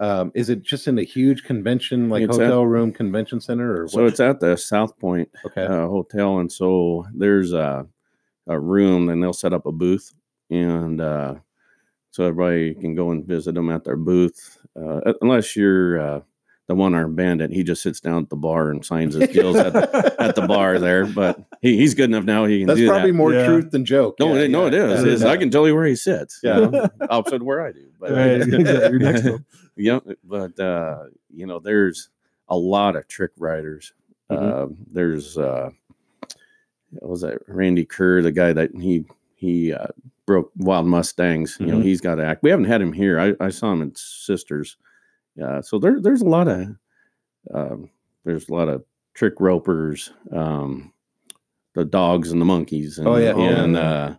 um, 0.00 0.32
is 0.34 0.48
it 0.48 0.62
just 0.62 0.88
in 0.88 0.98
a 0.98 1.02
huge 1.02 1.44
convention 1.44 2.08
like 2.08 2.22
It's 2.22 2.38
at- 2.38 2.44
hotel 2.44 2.64
room 2.66 2.92
convention 2.92 3.40
center 3.40 3.82
or 3.82 3.88
so 3.88 4.06
it's 4.06 4.20
at 4.20 4.40
the 4.40 4.56
South 4.56 4.98
Point 4.98 5.28
okay? 5.44 5.64
uh, 5.66 5.86
hotel, 5.86 6.38
and 6.38 6.50
so 6.50 7.04
there's 7.14 7.52
a 7.52 7.86
a 8.48 8.58
room, 8.58 9.08
and 9.10 9.22
they'll 9.22 9.32
set 9.32 9.52
up 9.52 9.66
a 9.66 9.72
booth, 9.72 10.12
and 10.50 11.00
uh, 11.00 11.34
so 12.10 12.24
everybody 12.24 12.74
can 12.74 12.94
go 12.94 13.10
and 13.10 13.24
visit 13.26 13.54
them 13.54 13.70
at 13.70 13.84
their 13.84 13.96
booth. 13.96 14.58
Uh, 14.74 15.12
unless 15.20 15.54
you're 15.54 16.00
uh, 16.00 16.20
the 16.68 16.74
one 16.74 16.94
armed 16.94 17.16
bandit, 17.16 17.50
he 17.50 17.62
just 17.64 17.82
sits 17.82 18.00
down 18.00 18.22
at 18.22 18.30
the 18.30 18.36
bar 18.36 18.70
and 18.70 18.84
signs 18.84 19.14
his 19.14 19.28
deals 19.30 19.56
at 19.56 19.72
the, 19.72 20.14
at 20.20 20.34
the 20.36 20.46
bar 20.46 20.78
there. 20.78 21.04
But 21.06 21.38
he, 21.60 21.76
he's 21.76 21.94
good 21.94 22.04
enough 22.10 22.24
now; 22.24 22.44
he 22.44 22.60
can 22.60 22.68
That's 22.68 22.78
do 22.80 22.88
probably 22.88 23.10
that. 23.10 23.16
more 23.16 23.32
Yeah. 23.32 23.46
truth 23.46 23.70
than 23.72 23.84
joke. 23.84 24.16
No, 24.20 24.34
Yeah, 24.34 24.40
it- 24.42 24.50
no, 24.50 24.62
yeah, 24.62 24.66
it 24.68 24.74
is. 24.74 25.00
yeah, 25.04 25.12
It's- 25.12 25.22
I 25.24 25.36
can 25.36 25.50
tell 25.50 25.66
you 25.66 25.74
where 25.74 25.86
he 25.86 25.96
sits. 25.96 26.40
you 26.42 26.50
Yeah. 26.50 26.58
know, 26.60 26.88
opposite 27.10 27.42
where 27.42 27.60
I 27.66 27.72
do. 27.72 27.86
But 28.00 28.12
Right, 28.12 28.40
exactly. 28.40 28.98
Next 28.98 29.22
to 29.22 29.44
yeah, 29.76 29.98
but 30.24 30.58
uh, 30.60 31.04
you 31.34 31.46
know, 31.46 31.58
there's 31.58 32.08
a 32.48 32.56
lot 32.56 32.96
of 32.96 33.08
trick 33.08 33.32
riders. 33.38 33.92
Mhm. 34.30 34.70
Uh, 34.70 34.74
there's 34.92 35.36
uh, 35.38 35.70
what 36.90 37.10
was 37.10 37.20
that 37.22 37.38
Randy 37.48 37.84
Kerr, 37.84 38.22
the 38.22 38.32
guy 38.32 38.52
that 38.52 38.70
he 38.78 39.04
he 39.34 39.72
uh, 39.72 39.88
broke 40.26 40.52
Wild 40.56 40.86
Mustangs. 40.86 41.56
You 41.58 41.66
know, 41.66 41.78
Mhm. 41.78 41.82
he's 41.84 42.00
got 42.00 42.16
to 42.16 42.24
act. 42.24 42.42
We 42.42 42.50
haven't 42.50 42.66
had 42.66 42.80
him 42.80 42.92
here. 42.92 43.18
I, 43.18 43.34
I 43.44 43.48
saw 43.50 43.72
him 43.72 43.82
at 43.82 43.98
Sisters. 43.98 44.76
Uh, 45.40 45.62
so 45.62 45.78
there 45.78 46.00
there's 46.00 46.22
a 46.22 46.28
lot 46.28 46.48
of 46.48 46.68
um, 47.54 47.90
there's 48.24 48.48
a 48.48 48.52
lot 48.54 48.68
of 48.68 48.84
trick 49.14 49.34
ropers, 49.40 50.12
um, 50.32 50.92
the 51.74 51.84
dogs 51.84 52.30
and 52.32 52.40
the 52.40 52.44
monkeys. 52.44 52.98
And, 52.98 53.08
Oh, 53.08 53.16
yeah. 53.16 53.32
Oh, 53.32 53.40
and 53.40 53.74
yeah. 53.74 53.80
uh, 53.80 54.14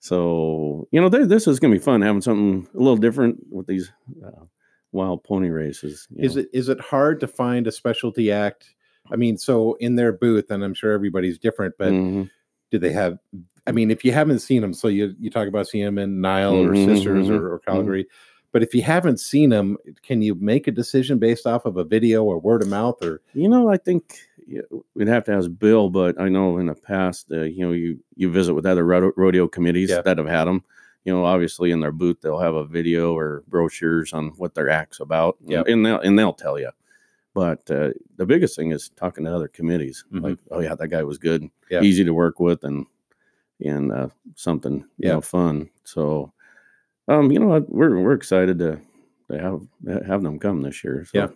so 0.00 0.88
you 0.90 1.00
know, 1.00 1.08
this 1.08 1.46
is 1.46 1.60
gonna 1.60 1.74
be 1.74 1.78
fun 1.80 2.02
having 2.02 2.22
something 2.22 2.68
a 2.74 2.78
little 2.78 2.96
different 2.96 3.38
with 3.50 3.66
these 3.66 3.90
uh, 4.24 4.44
wild 4.92 5.24
pony 5.24 5.50
races. 5.50 6.08
Is 6.16 6.36
know. 6.36 6.42
it 6.42 6.48
is 6.52 6.68
it 6.68 6.80
hard 6.80 7.20
to 7.20 7.26
find 7.28 7.66
a 7.66 7.72
specialty 7.72 8.30
act? 8.32 8.74
I 9.10 9.16
mean, 9.16 9.38
so 9.38 9.74
in 9.74 9.94
their 9.96 10.12
booth, 10.12 10.50
and 10.50 10.62
I'm 10.62 10.74
sure 10.74 10.92
everybody's 10.92 11.38
different, 11.38 11.74
but 11.78 11.94
Mhm. 11.94 12.28
do 12.70 12.78
they 12.78 12.92
have? 12.92 13.18
I 13.66 13.72
mean, 13.72 13.90
if 13.90 14.04
you 14.04 14.12
haven't 14.12 14.40
seen 14.40 14.60
them, 14.60 14.72
so 14.74 14.88
you 14.88 15.14
you 15.18 15.30
talk 15.30 15.48
about 15.48 15.66
seeing 15.66 15.84
them 15.84 15.98
in 15.98 16.20
Nile 16.20 16.54
or 16.54 16.72
Mhm, 16.74 16.84
Sisters 16.84 17.28
mhm, 17.28 17.30
or, 17.30 17.54
or 17.54 17.58
Calgary, 17.60 18.06
but 18.52 18.62
if 18.62 18.74
you 18.74 18.82
haven't 18.82 19.20
seen 19.20 19.50
them, 19.50 19.76
can 20.02 20.22
you 20.22 20.34
make 20.36 20.66
a 20.66 20.72
decision 20.72 21.18
based 21.18 21.46
off 21.46 21.64
of 21.66 21.76
a 21.76 21.84
video 21.84 22.24
or 22.24 22.38
word 22.38 22.62
of 22.62 22.68
mouth 22.68 23.02
or? 23.04 23.20
You 23.34 23.48
know, 23.48 23.68
I 23.68 23.76
think 23.76 24.18
we'd 24.94 25.08
have 25.08 25.24
to 25.24 25.32
ask 25.32 25.50
Bill, 25.58 25.90
but 25.90 26.20
I 26.20 26.28
know 26.28 26.58
in 26.58 26.66
the 26.66 26.74
past, 26.74 27.26
uh, 27.30 27.42
you 27.42 27.64
know, 27.66 27.72
you 27.72 27.98
you 28.16 28.30
visit 28.30 28.54
with 28.54 28.66
other 28.66 28.84
rodeo, 28.84 29.48
committees 29.48 29.90
Yeah. 29.90 30.00
that 30.02 30.18
have 30.18 30.26
had 30.26 30.44
them. 30.46 30.64
You 31.04 31.12
know, 31.14 31.24
obviously 31.24 31.70
in 31.70 31.80
their 31.80 31.92
booth 31.92 32.20
they'll 32.20 32.38
have 32.38 32.54
a 32.54 32.64
video 32.64 33.16
or 33.16 33.42
brochures 33.48 34.12
on 34.12 34.28
what 34.36 34.54
their 34.54 34.68
act's 34.68 35.00
about, 35.00 35.36
Yep. 35.46 35.66
and 35.68 35.84
they'll 35.86 36.00
and 36.00 36.18
they'll 36.18 36.32
tell 36.34 36.58
you. 36.58 36.70
But 37.34 37.70
uh, 37.70 37.90
the 38.16 38.26
biggest 38.26 38.56
thing 38.56 38.72
is 38.72 38.88
talking 38.96 39.24
to 39.24 39.34
other 39.34 39.48
committees. 39.48 40.04
Mhm. 40.12 40.22
Like, 40.22 40.38
oh 40.50 40.60
yeah, 40.60 40.74
that 40.74 40.88
guy 40.88 41.02
was 41.04 41.18
good, 41.18 41.48
Yeah. 41.70 41.82
easy 41.82 42.04
to 42.04 42.12
work 42.14 42.40
with, 42.40 42.64
and 42.64 42.86
and 43.64 43.92
uh, 43.92 44.08
something 44.34 44.78
you 44.98 45.08
Yeah. 45.08 45.12
know 45.14 45.20
fun. 45.20 45.68
So, 45.84 46.32
um, 47.08 47.30
you 47.32 47.38
know, 47.38 47.46
what, 47.48 47.68
we're 47.72 47.98
we're 48.00 48.12
excited 48.12 48.58
to 48.60 48.80
to 49.30 49.38
have 49.38 50.04
have 50.06 50.22
them 50.22 50.38
come 50.38 50.62
this 50.62 50.82
year. 50.84 51.04
So. 51.04 51.18
Yeah. 51.18 51.28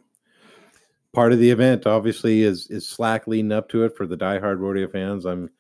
Part 1.14 1.32
of 1.34 1.38
the 1.38 1.50
event, 1.50 1.86
obviously, 1.86 2.42
is 2.42 2.68
is 2.70 2.88
slack 2.88 3.26
leading 3.26 3.52
up 3.52 3.68
to 3.70 3.84
it 3.84 3.94
for 3.96 4.06
the 4.06 4.16
diehard 4.16 4.58
rodeo 4.60 4.88
fans. 4.88 5.26
I'm 5.26 5.50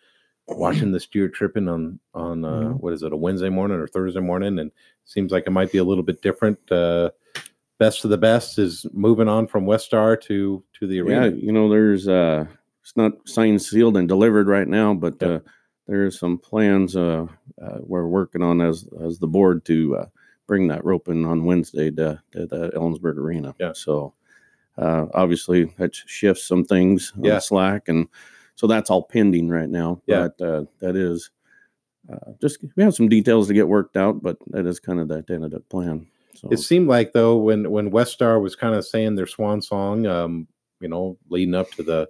watching 0.48 0.92
the 0.92 1.00
steer 1.00 1.28
tripping 1.28 1.68
on 1.68 1.98
on 2.14 2.44
uh, 2.44 2.48
Mhm. 2.60 2.80
what 2.80 2.94
is 2.94 3.02
it 3.02 3.12
a 3.12 3.16
Wednesday 3.16 3.50
morning 3.50 3.78
or 3.78 3.86
Thursday 3.86 4.20
morning, 4.20 4.58
and 4.58 4.70
seems 5.04 5.30
like 5.30 5.44
it 5.46 5.50
might 5.50 5.70
be 5.70 5.76
a 5.78 5.84
little 5.84 6.02
bit 6.04 6.22
different. 6.22 6.58
Uh, 6.72 7.10
best 7.78 8.04
of 8.04 8.10
the 8.10 8.16
best 8.16 8.58
is 8.58 8.86
moving 8.94 9.28
on 9.28 9.46
from 9.46 9.66
West 9.66 9.84
Star 9.84 10.16
to 10.16 10.64
to 10.80 10.86
the 10.86 11.00
arena. 11.00 11.26
Yeah, 11.28 11.34
you 11.34 11.52
know, 11.52 11.68
there's 11.68 12.08
uh, 12.08 12.46
it's 12.82 12.96
not 12.96 13.12
signed, 13.28 13.60
sealed, 13.60 13.98
and 13.98 14.08
delivered 14.08 14.46
right 14.48 14.66
now, 14.68 14.94
but 14.94 15.16
Yep. 15.20 15.30
uh, 15.30 15.50
there's 15.92 16.18
some 16.18 16.38
plans 16.38 16.96
uh, 16.96 17.26
uh, 17.60 17.78
we're 17.80 18.06
working 18.06 18.42
on 18.42 18.62
as 18.62 18.88
as 19.04 19.18
the 19.18 19.26
board 19.26 19.62
to 19.66 19.96
uh, 19.96 20.06
bring 20.46 20.66
that 20.68 20.82
rope 20.84 21.08
in 21.08 21.26
on 21.26 21.44
Wednesday 21.44 21.90
to, 21.90 22.20
to 22.32 22.46
the 22.46 22.70
Ellensburg 22.70 23.18
Arena. 23.18 23.54
Yeah. 23.60 23.72
So 23.74 24.14
uh, 24.78 25.06
obviously 25.12 25.64
that 25.76 25.94
shifts 25.94 26.46
some 26.46 26.64
things 26.64 27.12
on 27.18 27.24
Yeah. 27.24 27.38
slack, 27.40 27.88
and 27.88 28.08
so 28.54 28.66
that's 28.66 28.88
all 28.90 29.02
pending 29.02 29.50
right 29.50 29.68
now. 29.68 30.00
Yeah. 30.06 30.28
But 30.38 30.44
uh, 30.46 30.64
that 30.80 30.96
is 30.96 31.30
uh, 32.10 32.32
just 32.40 32.58
we 32.74 32.82
have 32.82 32.94
some 32.94 33.10
details 33.10 33.48
to 33.48 33.54
get 33.54 33.68
worked 33.68 33.98
out, 33.98 34.22
but 34.22 34.38
that 34.46 34.64
is 34.66 34.80
kind 34.80 34.98
of 34.98 35.08
the 35.08 35.20
tentative 35.22 35.68
plan. 35.68 36.06
So 36.34 36.48
It 36.50 36.56
seemed 36.56 36.88
like 36.88 37.12
though 37.12 37.36
when 37.36 37.70
when 37.70 37.90
West 37.90 38.12
Star 38.12 38.40
was 38.40 38.56
kind 38.56 38.74
of 38.74 38.86
saying 38.86 39.14
their 39.14 39.26
swan 39.26 39.60
song, 39.60 40.06
um, 40.06 40.48
you 40.80 40.88
know, 40.88 41.18
leading 41.28 41.54
up 41.54 41.70
to 41.72 41.82
the 41.82 42.08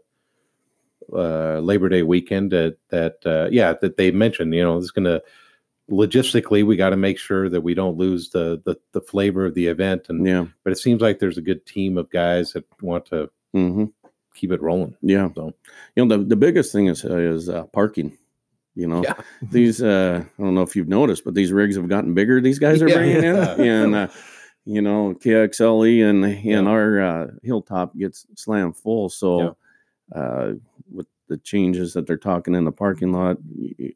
uh, 1.13 1.61
Labor 1.61 1.89
Day 1.89 2.03
weekend, 2.03 2.51
that 2.53 2.77
that 2.91 3.17
uh, 3.27 3.49
yeah, 3.51 3.75
that 3.81 3.97
they 3.97 4.11
mentioned, 4.11 4.55
you 4.55 4.63
know, 4.63 4.77
it's 4.79 4.91
going 4.91 5.05
to 5.05 5.23
logistically 5.91 6.65
we 6.65 6.77
got 6.77 6.91
to 6.91 6.97
make 6.97 7.19
sure 7.19 7.49
that 7.49 7.61
we 7.61 7.75
don't 7.75 7.99
lose 7.99 8.31
the, 8.31 8.63
the 8.65 8.77
the 8.93 9.01
flavor 9.01 9.45
of 9.45 9.55
the 9.55 9.67
event, 9.67 10.07
and 10.09 10.27
yeah. 10.27 10.47
but 10.65 10.73
it 10.73 10.79
seems 10.79 11.03
like 11.03 11.19
there's 11.19 11.39
a 11.39 11.43
good 11.43 11.65
team 11.67 11.99
of 11.99 12.09
guys 12.11 12.53
that 12.53 12.65
want 12.81 13.07
to 13.07 13.31
hmm 13.53 13.85
keep 14.35 14.51
it 14.51 14.63
rolling. 14.63 14.97
Yeah. 15.03 15.29
So- 15.35 15.53
you 15.95 16.05
know, 16.07 16.17
the, 16.17 16.25
the 16.25 16.37
biggest 16.37 16.73
thing 16.73 16.87
is 16.87 17.05
uh, 17.05 17.17
is 17.17 17.49
uh, 17.51 17.65
parking. 17.65 18.17
You 18.75 18.87
know, 18.87 19.03
Yeah. 19.03 19.15
these 19.51 19.83
uh, 19.83 20.25
I 20.39 20.43
don't 20.43 20.55
know 20.55 20.63
if 20.63 20.75
you've 20.75 20.89
noticed, 20.89 21.25
but 21.25 21.35
these 21.35 21.53
rigs 21.53 21.77
have 21.77 21.89
gotten 21.89 22.15
bigger. 22.15 22.41
These 22.41 22.59
guys 22.59 22.81
are 22.81 22.89
Yeah. 22.91 22.97
bringing 22.97 23.25
in, 23.25 23.37
and 23.61 23.95
uh, 23.95 24.09
you 24.65 24.81
know, 24.81 25.15
KXLE 25.23 26.09
and 26.09 26.25
and 26.25 26.45
Yeah. 26.45 26.61
our 26.63 27.01
uh, 27.03 27.27
hilltop 27.43 27.95
gets 27.99 28.27
slammed 28.37 28.77
full. 28.79 29.11
So, 29.11 29.57
uh, 30.15 30.53
the 31.33 31.39
changes 31.39 31.95
that 31.95 32.07
they're 32.07 32.17
talking 32.19 32.55
in 32.55 32.65
the 32.65 32.73
parking 32.73 33.11
lot 33.11 33.39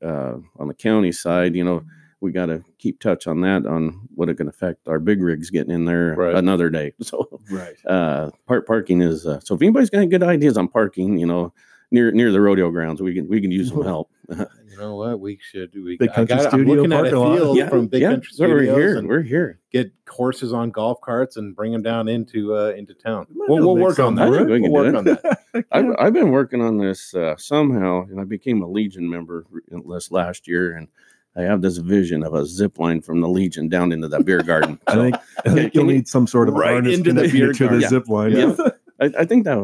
uh, 0.03 0.35
on 0.59 0.69
the 0.69 0.75
county 0.75 1.13
side, 1.13 1.55
you 1.55 1.63
know, 1.63 1.85
we 2.23 2.33
got 2.33 2.47
to 2.47 2.65
keep 2.79 2.99
touch 2.99 3.27
on 3.27 3.43
that 3.43 3.67
on 3.67 4.09
what 4.15 4.31
it 4.31 4.37
can 4.37 4.49
affect 4.49 4.89
our 4.89 4.99
big 4.99 5.23
rigs 5.23 5.51
getting 5.51 5.71
in 5.75 5.85
there 5.85 6.15
Right. 6.17 6.35
another 6.35 6.71
day. 6.71 6.95
So, 7.03 7.41
Right. 7.51 7.77
uh 7.87 8.31
park 8.47 8.67
parking 8.67 9.03
is 9.03 9.27
uh, 9.27 9.39
so 9.41 9.55
if 9.55 9.61
anybody's 9.63 9.91
got 9.91 10.09
good 10.09 10.23
ideas 10.23 10.57
on 10.57 10.67
parking 10.69 11.19
you 11.19 11.27
know 11.27 11.53
near 11.91 12.11
near 12.13 12.33
the 12.33 12.41
rodeo 12.41 12.71
grounds 12.71 13.01
we 13.01 13.15
can 13.15 13.29
we 13.29 13.41
can 13.41 13.51
use 13.51 13.69
some 13.71 13.83
help 13.95 14.11
You 14.77 14.83
know 14.83 14.97
what? 14.97 15.21
We 15.21 15.39
should. 15.41 15.73
We, 15.75 15.97
Big 15.97 16.11
I 16.11 16.15
Country 16.27 16.37
got, 16.37 16.53
I'm 16.53 16.65
looking 16.67 16.93
at 16.93 16.99
a 17.07 17.11
parking 17.11 17.19
lot. 17.19 17.37
field 17.39 17.71
from 17.71 17.87
Big 17.87 18.03
Country 18.03 18.31
so 18.35 18.47
we're 18.47 18.61
here 18.63 18.99
and 18.99 19.09
we're 19.09 19.23
here 19.23 19.59
get 19.73 19.91
horses 20.07 20.53
on 20.53 20.71
golf 20.71 21.01
carts 21.01 21.39
and 21.39 21.57
bring 21.57 21.73
them 21.73 21.81
down 21.83 22.09
into 22.09 22.55
uh, 22.55 22.73
into 22.77 22.93
town. 22.93 23.27
Might 23.35 23.49
We'll, 23.49 23.61
we'll 23.65 23.77
work 23.79 23.99
on 23.99 24.17
that. 24.17 24.29
work. 24.29 24.47
We 24.49 24.61
We'll 24.61 24.63
can 24.65 24.73
work 24.73 24.95
on 24.95 25.05
that. 25.05 25.39
I've, 25.73 25.87
I've 25.99 26.13
been 26.13 26.31
working 26.31 26.61
on 26.61 26.77
this 26.77 27.15
uh, 27.15 27.37
somehow 27.39 28.03
and 28.11 28.21
i 28.21 28.25
became 28.25 28.61
a 28.61 28.69
legion 28.69 29.09
member 29.09 29.47
this 29.89 30.11
last 30.11 30.47
year 30.47 30.77
and 30.77 30.89
i 31.37 31.41
have 31.41 31.63
this 31.63 31.79
vision 31.79 32.23
of 32.23 32.35
a 32.35 32.45
zip 32.45 32.79
line 32.79 33.01
from 33.01 33.23
the 33.23 33.29
legion 33.29 33.71
down 33.71 33.93
into 33.93 34.09
the 34.09 34.23
beer 34.23 34.43
garden 34.43 34.79
I 34.89 34.93
So 34.93 35.03
think, 35.03 35.17
I 35.47 35.49
think 35.55 35.73
can 35.73 35.81
you'll 35.81 35.91
need 35.91 36.07
some 36.07 36.27
sort 36.27 36.49
of 36.51 36.55
Right 36.55 36.73
harness 36.73 36.99
into 36.99 37.15
the 37.15 37.29
beer 37.29 37.51
it 37.53 37.57
to 37.57 37.65
the 37.65 37.69
garden. 37.81 37.89
zip 37.89 38.09
line. 38.11 38.33
Yeah. 38.33 38.55
I, 39.01 39.13
I 39.19 39.25
think 39.27 39.45
that 39.45 39.57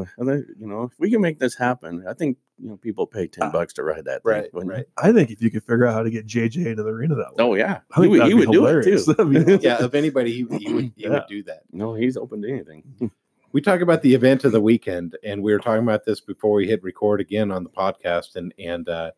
you 0.59 0.67
know 0.67 0.83
if 0.85 0.93
we 0.99 1.11
can 1.11 1.21
make 1.21 1.39
this 1.39 1.55
happen 1.57 2.05
i 2.09 2.13
think 2.13 2.37
you 2.59 2.69
know 2.69 2.77
people 2.77 3.07
pay 3.07 3.27
10 3.27 3.51
bucks 3.51 3.73
to 3.75 3.83
ride 3.83 4.05
that 4.05 4.23
thing, 4.23 4.33
Right, 4.33 4.55
wouldn't 4.55 4.71
you? 4.73 4.77
right. 4.79 4.87
I 4.99 5.13
think 5.13 5.31
if 5.31 5.41
you 5.43 5.51
could 5.51 5.63
figure 5.63 5.87
out 5.87 5.95
how 5.95 6.03
to 6.03 6.11
get 6.11 6.27
JJ 6.27 6.67
into 6.67 6.83
the 6.83 6.91
arena 6.91 7.15
that 7.17 7.35
way. 7.35 7.45
oh 7.45 7.55
yeah 7.55 7.81
I 7.93 8.01
think 8.01 8.05
he 8.05 8.09
would, 8.11 8.21
that'd 8.21 8.29
he 8.29 8.35
would 8.35 8.53
do 8.53 8.67
it 8.67 8.83
too 8.85 9.25
be. 9.59 9.59
Yeah, 9.67 9.85
if 9.85 9.95
anybody, 9.95 10.33
he, 10.33 10.59
he 10.59 10.73
would 10.73 10.85
he 10.85 10.93
Yeah. 10.97 11.09
would 11.11 11.25
do 11.29 11.43
that. 11.45 11.63
no 11.73 11.95
he's 11.95 12.17
open 12.17 12.43
to 12.43 12.49
anything 12.51 13.11
We 13.53 13.61
talk 13.61 13.81
about 13.83 14.01
the 14.03 14.15
event 14.15 14.45
of 14.45 14.53
the 14.53 14.63
weekend, 14.63 15.17
and 15.23 15.43
we 15.43 15.53
were 15.53 15.59
talking 15.59 15.83
about 15.83 16.07
this 16.07 16.21
before 16.23 16.55
we 16.55 16.67
hit 16.67 16.83
record 16.83 17.21
again 17.21 17.51
on 17.53 17.65
the 17.65 17.69
podcast. 17.69 18.37
And 18.37 18.55
and 18.59 18.89
uh, 18.89 19.11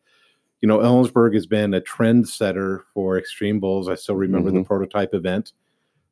you 0.59 0.67
know, 0.67 0.79
Ellensburg 0.79 1.33
has 1.35 1.45
been 1.45 1.73
a 1.73 1.79
trendsetter 1.79 2.81
for 2.93 3.17
Extreme 3.17 3.61
Bulls. 3.61 3.87
I 3.87 3.95
still 3.95 4.15
remember 4.17 4.51
the 4.51 4.63
prototype 4.63 5.13
event. 5.13 5.53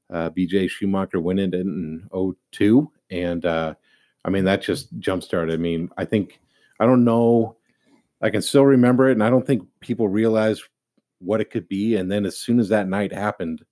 Uh, 0.09 0.29
BJ 0.29 0.69
Schumacher 0.69 1.19
went 1.19 1.41
in 1.41 1.53
in 1.53 2.07
02. 2.51 2.89
and 3.11 3.45
uh, 3.45 3.73
I 4.25 4.29
mean 4.29 4.45
that 4.45 4.61
just 4.61 4.87
jump 4.99 5.23
started. 5.23 5.53
I 5.53 5.57
mean, 5.57 5.89
I 5.97 6.05
think 6.05 6.39
I 6.79 6.85
don't 6.85 7.03
know. 7.03 7.57
I 8.21 8.29
can 8.29 8.41
still 8.41 8.65
remember 8.65 9.09
it, 9.09 9.13
and 9.13 9.23
I 9.23 9.29
don't 9.29 9.45
think 9.45 9.67
people 9.81 10.07
realize 10.07 10.61
what 11.19 11.41
it 11.41 11.49
could 11.49 11.67
be. 11.67 11.95
And 11.95 12.11
then 12.11 12.25
as 12.25 12.37
soon 12.37 12.59
as 12.59 12.69
that 12.69 12.87
night 12.87 13.13
happened, 13.13 13.63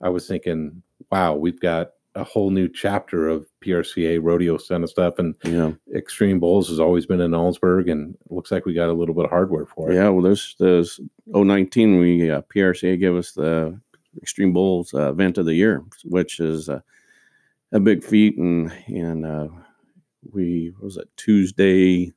I 0.00 0.08
was 0.08 0.26
thinking, 0.26 0.82
wow, 1.10 1.34
we've 1.34 1.60
got 1.60 1.90
a 2.14 2.24
whole 2.24 2.50
new 2.50 2.68
chapter 2.68 3.28
of 3.28 3.46
PRCA 3.64 4.18
rodeo 4.20 4.58
kind 4.58 4.82
of 4.82 4.90
stuff. 4.90 5.18
And 5.18 5.34
yeah 5.44 5.72
Extreme 5.94 6.40
Bulls 6.40 6.68
has 6.68 6.80
always 6.80 7.06
been 7.06 7.20
in 7.20 7.30
Ellensburg, 7.30 7.90
and 7.90 8.14
it 8.14 8.32
looks 8.32 8.50
like 8.50 8.66
we 8.66 8.74
got 8.74 8.88
a 8.88 8.92
little 8.92 9.14
bit 9.14 9.24
of 9.24 9.30
hardware 9.30 9.66
for 9.66 9.90
it. 9.90 9.94
Yeah, 9.94 10.08
well, 10.08 10.22
there's 10.22 10.56
this 10.58 11.00
019, 11.26 11.98
we 11.98 12.30
uh, 12.30 12.42
PRCA 12.54 12.98
gave 12.98 13.14
us 13.14 13.32
the 13.32 13.78
Extreme 14.20 14.52
Bulls 14.52 14.92
uh, 14.92 15.10
event 15.10 15.38
of 15.38 15.46
the 15.46 15.54
year, 15.54 15.84
which 16.04 16.40
is 16.40 16.68
uh, 16.68 16.80
a 17.72 17.80
big 17.80 18.02
feat, 18.04 18.36
and 18.38 18.72
and 18.88 19.24
uh, 19.26 19.48
we 20.32 20.72
what 20.74 20.84
was 20.84 20.96
it 20.96 21.08
Tuesday 21.16 22.12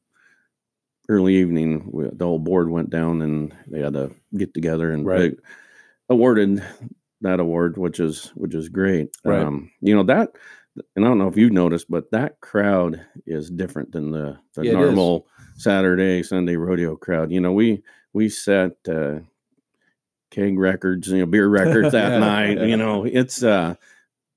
early 1.10 1.36
evening, 1.36 1.89
we, 1.91 2.08
the 2.14 2.26
whole 2.26 2.39
board 2.39 2.70
went 2.70 2.89
down 2.89 3.22
and 3.22 3.54
they 3.68 3.82
had 3.82 3.93
to 3.93 4.10
get 4.38 4.54
together 4.54 4.89
and 4.91 5.06
Right. 5.06 5.32
they 5.34 5.38
awarded 6.10 6.64
that 7.22 7.39
award, 7.41 7.78
which 7.78 7.99
is 7.99 8.28
which 8.36 8.56
is 8.56 8.70
great. 8.70 9.10
Right. 9.26 9.41
Um, 9.41 9.70
you 9.82 9.95
know 9.95 10.04
that, 10.04 10.32
and 10.95 11.06
I 11.06 11.08
don't 11.08 11.18
know 11.18 11.28
if 11.28 11.38
you've 11.38 11.51
noticed, 11.51 11.89
but 11.89 12.10
that 12.12 12.39
crowd 12.39 13.06
is 13.26 13.49
different 13.49 13.91
than 13.91 14.12
the 14.12 14.38
the 14.56 14.66
Yeah, 14.66 14.74
normal 14.74 15.28
Saturday 15.58 16.24
Sunday 16.24 16.56
rodeo 16.56 16.95
crowd. 16.95 17.32
You 17.32 17.41
know, 17.41 17.51
we 17.54 17.84
we 18.14 18.30
set 18.30 18.72
uh, 18.88 19.20
keg 20.32 20.58
records, 20.58 21.10
you 21.10 21.20
know, 21.20 21.26
beer 21.26 21.47
records 21.47 21.91
that 21.91 22.12
Yeah. 22.14 22.20
night. 22.58 22.60
You 22.68 22.78
know, 22.78 23.06
it's 23.06 23.43
uh, 23.43 23.76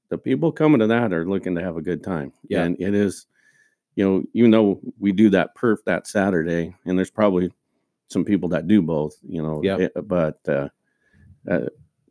the 0.08 0.18
people 0.18 0.52
coming 0.52 0.80
to 0.80 0.86
that 0.86 1.12
are 1.12 1.26
looking 1.28 1.54
to 1.56 1.62
have 1.62 1.76
a 1.76 1.82
good 1.82 2.02
time. 2.02 2.32
Yeah. 2.48 2.64
and 2.64 2.76
it 2.80 2.94
is. 2.94 3.26
You 3.96 4.04
know, 4.04 4.24
even 4.34 4.50
though 4.50 4.78
we 4.98 5.10
do 5.12 5.30
that 5.30 5.56
perf 5.56 5.78
that 5.86 6.06
Saturday, 6.06 6.74
and 6.84 6.98
there's 6.98 7.10
probably 7.10 7.50
some 8.08 8.24
people 8.26 8.50
that 8.50 8.68
do 8.68 8.82
both. 8.82 9.16
You 9.26 9.42
know, 9.42 9.62
Yeah. 9.64 9.78
it- 9.78 10.08
but 10.08 10.38
uh, 10.46 10.68
uh, 11.50 11.60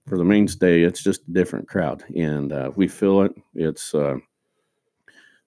for 0.08 0.18
the 0.18 0.24
mainstay, 0.26 0.82
it's 0.82 1.04
just 1.04 1.28
a 1.28 1.32
different 1.32 1.68
crowd, 1.68 2.04
and 2.16 2.52
uh, 2.52 2.72
we 2.76 2.88
feel 2.88 3.22
it. 3.22 3.34
It's 3.54 3.93
uh, 3.93 4.18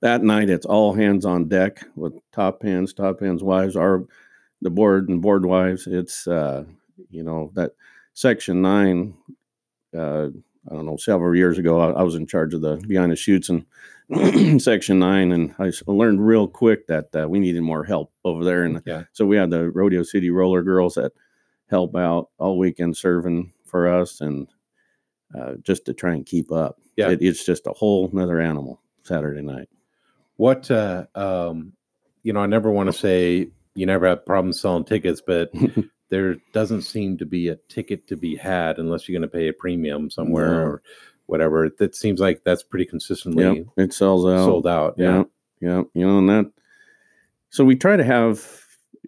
that 0.00 0.22
night. 0.22 0.48
It's 0.48 0.64
all 0.66 0.94
hands 0.94 1.24
on 1.24 1.48
deck 1.48 1.84
with 1.96 2.14
top 2.32 2.62
hands, 2.62 2.92
top 2.94 3.18
hands 3.20 3.42
wives, 3.42 3.74
our 3.74 4.06
the 4.62 4.70
board 4.70 5.08
and 5.08 5.20
board 5.20 5.44
wives. 5.44 5.88
It's 5.88 6.26
uh, 6.28 6.64
you 7.10 7.24
know 7.24 7.50
that 7.54 7.72
section 8.14 8.62
nine. 8.62 9.14
I 10.70 10.74
don't 10.74 10.86
know. 10.86 10.96
Several 10.96 11.34
years 11.36 11.58
ago, 11.58 11.80
I, 11.80 12.00
I 12.00 12.02
was 12.02 12.14
in 12.14 12.26
charge 12.26 12.54
of 12.54 12.60
the 12.60 12.76
behind 12.76 13.12
the 13.12 13.16
chutes 13.16 13.48
and 13.50 13.64
section 14.62 14.98
nine, 14.98 15.32
and 15.32 15.54
I 15.58 15.70
learned 15.86 16.26
real 16.26 16.48
quick 16.48 16.86
that 16.86 17.08
uh, 17.14 17.28
we 17.28 17.38
needed 17.38 17.62
more 17.62 17.84
help 17.84 18.12
over 18.24 18.44
there, 18.44 18.64
and 18.64 18.80
Yeah. 18.86 19.04
so 19.12 19.26
we 19.26 19.36
had 19.36 19.50
the 19.50 19.70
Rodeo 19.70 20.02
City 20.02 20.30
Roller 20.30 20.62
Girls 20.62 20.94
that 20.94 21.12
help 21.68 21.94
out 21.96 22.30
all 22.38 22.58
weekend 22.58 22.96
serving 22.96 23.52
for 23.64 23.86
us, 23.88 24.20
and 24.20 24.48
uh, 25.38 25.54
just 25.62 25.84
to 25.86 25.92
try 25.92 26.14
and 26.14 26.24
keep 26.24 26.50
up. 26.50 26.78
Yeah. 26.96 27.10
It, 27.10 27.18
it's 27.22 27.44
just 27.44 27.66
a 27.66 27.72
whole 27.72 28.08
nother 28.12 28.40
animal 28.40 28.80
Saturday 29.02 29.42
night. 29.42 29.68
What 30.36 30.70
uh 30.70 31.06
um 31.14 31.72
you 32.22 32.32
know, 32.32 32.40
I 32.40 32.46
never 32.46 32.70
want 32.70 32.88
to 32.88 32.92
say 32.92 33.48
you 33.74 33.86
never 33.86 34.06
have 34.08 34.24
problems 34.26 34.60
selling 34.60 34.84
tickets, 34.84 35.20
but 35.24 35.50
there 36.10 36.36
doesn't 36.52 36.82
seem 36.82 37.18
to 37.18 37.26
be 37.26 37.48
a 37.48 37.56
ticket 37.68 38.06
to 38.08 38.16
be 38.16 38.36
had 38.36 38.78
unless 38.78 39.08
you're 39.08 39.18
going 39.18 39.28
to 39.30 39.36
pay 39.36 39.48
a 39.48 39.52
premium 39.52 40.10
somewhere 40.10 40.50
No. 40.52 40.56
or 40.62 40.82
whatever. 41.26 41.68
That 41.78 41.94
seems 41.94 42.20
like 42.20 42.42
that's 42.44 42.62
pretty 42.62 42.86
consistently 42.86 43.44
Yep, 43.44 43.66
it 43.76 43.92
sells 43.92 44.24
out. 44.26 44.44
sold 44.46 44.66
out. 44.66 44.94
Yeah, 44.96 45.24
yeah, 45.60 45.82
you 45.94 46.06
know, 46.06 46.18
and 46.18 46.28
that. 46.30 46.50
So 47.50 47.64
we 47.64 47.76
try 47.76 47.96
to 47.96 48.04
have, 48.04 48.46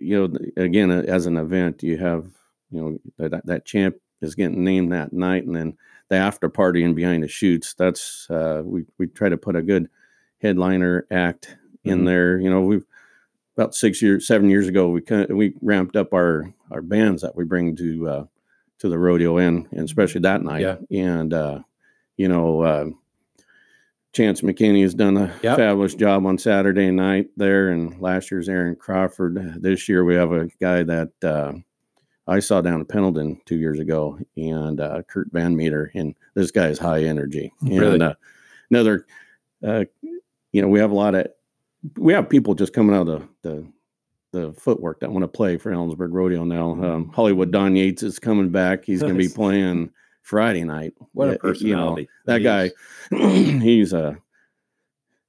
you 0.00 0.28
know, 0.28 0.38
again 0.62 0.90
as 0.90 1.26
an 1.26 1.36
event, 1.36 1.82
you 1.82 1.96
have, 1.98 2.26
you 2.70 2.80
know, 2.80 2.98
that- 3.28 3.46
that 3.46 3.64
champ 3.64 3.96
is 4.20 4.34
getting 4.34 4.62
named 4.64 4.92
that 4.92 5.12
night, 5.12 5.46
and 5.46 5.56
then 5.56 5.76
the 6.08 6.16
after 6.16 6.48
party 6.48 6.82
and 6.84 6.94
behind 6.96 7.22
the 7.22 7.28
chutes. 7.28 7.72
That's 7.74 8.28
uh, 8.30 8.62
we 8.64 8.84
we 8.98 9.06
try 9.06 9.28
to 9.30 9.36
put 9.38 9.56
a 9.56 9.62
good 9.62 9.88
headliner 10.42 11.06
act 11.10 11.56
in 11.84 12.00
Mhm. 12.00 12.06
there. 12.06 12.38
You 12.38 12.50
know, 12.50 12.60
we've 12.62 12.84
about 13.56 13.74
six 13.74 14.00
years, 14.00 14.26
seven 14.26 14.48
years 14.48 14.68
ago, 14.68 14.88
we 14.88 15.00
kind 15.00 15.30
of, 15.30 15.36
we 15.36 15.54
ramped 15.60 15.96
up 15.96 16.12
our 16.14 16.52
our 16.70 16.82
bands 16.82 17.22
that 17.22 17.36
we 17.36 17.44
bring 17.44 17.76
to 17.76 18.08
uh, 18.08 18.24
to 18.78 18.88
the 18.88 18.98
rodeo 18.98 19.38
in, 19.38 19.68
and 19.72 19.84
especially 19.84 20.20
that 20.22 20.42
night. 20.42 20.62
Yeah. 20.62 20.76
And 20.90 21.34
uh, 21.34 21.60
you 22.16 22.28
know, 22.28 22.62
uh, 22.62 22.86
Chance 24.12 24.40
McKinney 24.40 24.82
has 24.82 24.94
done 24.94 25.16
a 25.16 25.32
Yep. 25.42 25.56
fabulous 25.56 25.94
job 25.94 26.26
on 26.26 26.38
Saturday 26.38 26.90
night 26.90 27.28
there, 27.36 27.70
and 27.70 28.00
last 28.00 28.30
year's 28.30 28.48
Aaron 28.48 28.76
Crawford. 28.76 29.62
This 29.62 29.88
year 29.88 30.04
we 30.04 30.14
have 30.14 30.32
a 30.32 30.48
guy 30.60 30.82
that 30.82 31.12
uh, 31.22 31.52
I 32.26 32.40
saw 32.40 32.60
down 32.60 32.80
at 32.80 32.88
Pendleton 32.88 33.40
two 33.46 33.56
years 33.56 33.78
ago, 33.78 34.18
and 34.36 34.80
uh, 34.80 35.02
Kurt 35.08 35.30
Van 35.32 35.56
Meter, 35.56 35.90
and 35.94 36.14
this 36.34 36.50
guy 36.50 36.68
is 36.68 36.78
high 36.78 37.04
energy. 37.04 37.52
Really? 37.62 37.94
And 37.94 38.02
uh, 38.02 38.14
another, 38.70 39.06
uh, 39.66 39.84
you 40.52 40.62
know, 40.62 40.68
we 40.68 40.80
have 40.80 40.90
a 40.90 40.94
lot 40.94 41.14
of, 41.14 41.26
we 41.96 42.12
have 42.12 42.28
people 42.28 42.54
just 42.54 42.72
coming 42.72 42.94
out 42.94 43.08
of 43.08 43.28
the 43.42 43.68
the, 44.32 44.38
the 44.48 44.52
footwork 44.54 45.00
that 45.00 45.10
want 45.10 45.22
to 45.24 45.28
play 45.28 45.56
for 45.58 45.72
Ellensburg 45.72 46.08
Rodeo 46.12 46.44
now. 46.44 46.70
Um, 46.72 47.08
Hollywood 47.14 47.50
Don 47.50 47.74
Yates 47.76 48.02
is 48.02 48.18
coming 48.18 48.50
back. 48.50 48.84
He's 48.84 49.00
going 49.00 49.14
to 49.14 49.18
be 49.18 49.28
playing 49.28 49.90
Friday 50.22 50.62
night. 50.64 50.94
What 51.12 51.28
a 51.28 51.30
Uh, 51.30 51.32
You 51.32 51.38
know, 51.38 51.38
personality. 51.48 52.08
that 52.26 52.38
guy, 52.38 52.70
he's 53.60 53.92
a, 53.92 54.16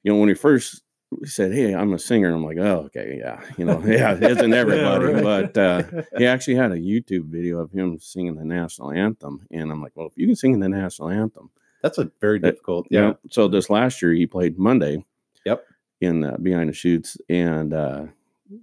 you 0.04 0.12
know, 0.12 0.20
when 0.20 0.30
he 0.30 0.36
first 0.36 0.84
said, 1.26 1.52
"Hey, 1.54 1.74
I'm 1.74 1.94
a 1.94 2.00
singer," 2.00 2.32
I'm 2.34 2.46
like, 2.46 2.58
"Oh, 2.58 2.84
okay, 2.86 3.18
yeah, 3.20 3.42
you 3.58 3.66
know, 3.66 3.82
yeah, 3.86 4.18
isn't 4.22 4.54
everybody?" 4.54 5.06
right. 5.06 5.24
But 5.24 5.58
uh, 5.58 5.84
he 6.18 6.26
actually 6.26 6.56
had 6.56 6.72
a 6.72 6.78
YouTube 6.78 7.26
video 7.26 7.60
of 7.60 7.72
him 7.72 7.98
singing 8.00 8.36
the 8.36 8.46
national 8.46 8.92
anthem, 8.92 9.46
and 9.52 9.72
I'm 9.72 9.82
like, 9.82 9.92
"Well, 9.96 10.08
if 10.08 10.14
you 10.18 10.28
can 10.28 10.36
sing 10.36 10.60
the 10.60 10.70
national 10.70 11.10
anthem, 11.10 11.50
That's 11.82 11.98
a 11.98 12.12
very 12.22 12.40
That- 12.40 12.52
difficult. 12.52 12.88
yeah." 12.92 13.08
Yeah. 13.08 13.14
So 13.32 13.48
this 13.48 13.70
last 13.70 14.02
year, 14.02 14.14
he 14.14 14.28
played 14.28 14.58
Monday. 14.60 15.04
Yep. 15.46 15.66
In 16.02 16.24
uh, 16.26 16.38
behind 16.42 16.68
the 16.70 16.74
chutes, 16.74 17.16
and 17.30 17.74
uh, 17.74 18.06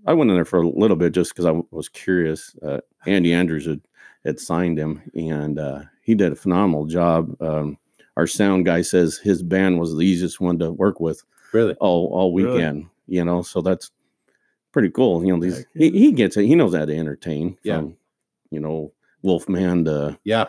I 0.07 0.13
went 0.13 0.31
in 0.31 0.37
there 0.37 0.45
for 0.45 0.61
a 0.61 0.69
little 0.69 0.97
bit 0.97 1.13
just 1.13 1.31
because 1.33 1.45
I 1.45 1.51
w- 1.51 1.67
was 1.71 1.89
curious. 1.89 2.55
Uh, 2.61 2.81
Andy 3.07 3.33
Andrews 3.33 3.65
had 3.67 3.81
had 4.25 4.41
signed 4.41 4.77
him, 4.79 5.01
and 5.15 5.59
uh, 5.59 5.83
he 6.03 6.15
did 6.17 6.33
a 6.33 6.37
phenomenal 6.37 6.85
job. 6.87 7.41
Um, 7.41 7.79
our 8.17 8.27
sound 8.27 8.67
guy 8.67 8.83
says 8.83 9.19
his 9.19 9.43
band 9.45 9.79
was 9.79 9.95
the 9.95 10.03
easiest 10.03 10.41
one 10.41 10.59
to 10.59 10.73
work 10.73 10.99
with 10.99 11.23
Really. 11.53 11.75
all 11.75 12.09
all 12.13 12.35
Really? 12.35 12.55
weekend. 12.55 12.87
You 13.07 13.25
know, 13.25 13.43
so 13.43 13.61
that's 13.63 13.93
pretty 14.73 14.91
cool. 14.91 15.25
You 15.25 15.35
know, 15.37 15.41
these 15.41 15.65
he, 15.75 15.91
he 15.91 16.11
gets 16.13 16.37
it. 16.37 16.45
He 16.47 16.57
knows 16.57 16.75
how 16.75 16.85
to 16.85 16.97
entertain. 16.97 17.57
Yeah. 17.63 17.77
From, 17.77 17.97
you 18.51 18.59
know, 18.59 18.93
Wolfman 19.23 19.85
to 19.85 20.19
Yeah. 20.25 20.47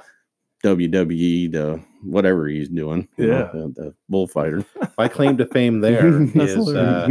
WWE 0.64 1.52
to 1.54 1.80
whatever 2.04 2.48
he's 2.48 2.70
doing. 2.70 3.08
you 3.18 3.28
know, 3.28 3.38
Yeah. 3.38 3.50
the, 3.54 3.68
the 3.76 3.96
bullfighter. 4.10 4.66
My 4.98 5.08
claim 5.08 5.38
to 5.38 5.46
fame 5.46 5.82
there 5.82 6.12
That's 6.36 6.52
is 6.56 6.70
uh, 6.76 7.08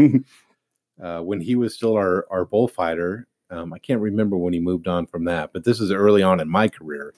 uh, 1.02 1.20
when 1.20 1.40
he 1.40 1.56
was 1.56 1.74
still 1.74 1.94
our 1.96 2.26
our 2.30 2.44
bullfighter. 2.44 3.26
Um, 3.50 3.72
I 3.72 3.78
can't 3.78 4.00
remember 4.00 4.36
when 4.36 4.52
he 4.52 4.60
moved 4.60 4.88
on 4.88 5.06
from 5.06 5.24
that, 5.24 5.52
but 5.54 5.64
this 5.64 5.80
is 5.80 5.90
early 5.90 6.22
on 6.22 6.38
in 6.40 6.48
my 6.50 6.68
career. 6.68 7.14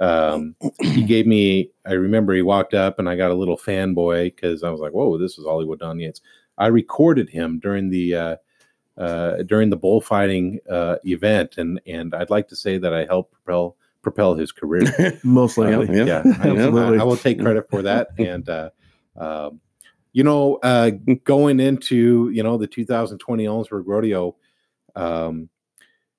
Um, 0.00 0.54
he 0.80 1.02
gave 1.06 1.26
me. 1.26 1.70
I 1.86 1.92
remember 1.92 2.32
he 2.34 2.42
walked 2.42 2.74
up 2.74 2.98
and 2.98 3.08
I 3.08 3.16
got 3.16 3.30
a 3.30 3.34
little 3.34 3.56
fanboy 3.58 4.34
because 4.34 4.62
I 4.62 4.70
was 4.70 4.80
like, 4.80 4.92
"Whoa, 4.92 5.18
this 5.18 5.38
is 5.38 5.44
Hollywood 5.46 5.80
Don 5.80 5.98
Yates." 5.98 6.20
I 6.58 6.66
recorded 6.68 7.28
him 7.28 7.58
during 7.58 7.90
the 7.90 8.14
uh, 8.14 8.36
uh, 8.96 9.42
during 9.44 9.70
the 9.70 9.76
bullfighting 9.76 10.60
uh, 10.70 10.96
event, 11.04 11.56
and 11.58 11.80
and 11.86 12.14
I'd 12.14 12.30
like 12.30 12.46
to 12.48 12.56
say 12.56 12.78
that 12.78 12.92
I 12.94 13.04
helped 13.04 13.32
propel 13.32 13.76
propel 14.04 14.34
his 14.36 14.52
career. 14.52 15.18
Most 15.24 15.58
Yeah, 15.58 15.76
likely. 15.78 15.96
yeah. 15.98 16.04
yeah, 16.04 16.22
I, 16.40 16.48
Absolutely. 16.50 16.98
I, 16.98 17.00
I 17.00 17.04
will 17.04 17.16
take 17.16 17.40
credit 17.40 17.68
for 17.68 17.82
that. 17.82 18.08
And 18.18 18.48
uh, 18.48 18.70
um, 19.16 19.60
you 20.12 20.22
know, 20.22 20.56
uh, 20.62 20.90
going 21.24 21.58
into 21.58 22.30
you 22.32 22.42
know 22.44 22.56
the 22.56 22.68
2020 22.68 23.44
Ellensburg 23.44 23.82
Rodeo, 23.86 24.36
um, 24.94 25.48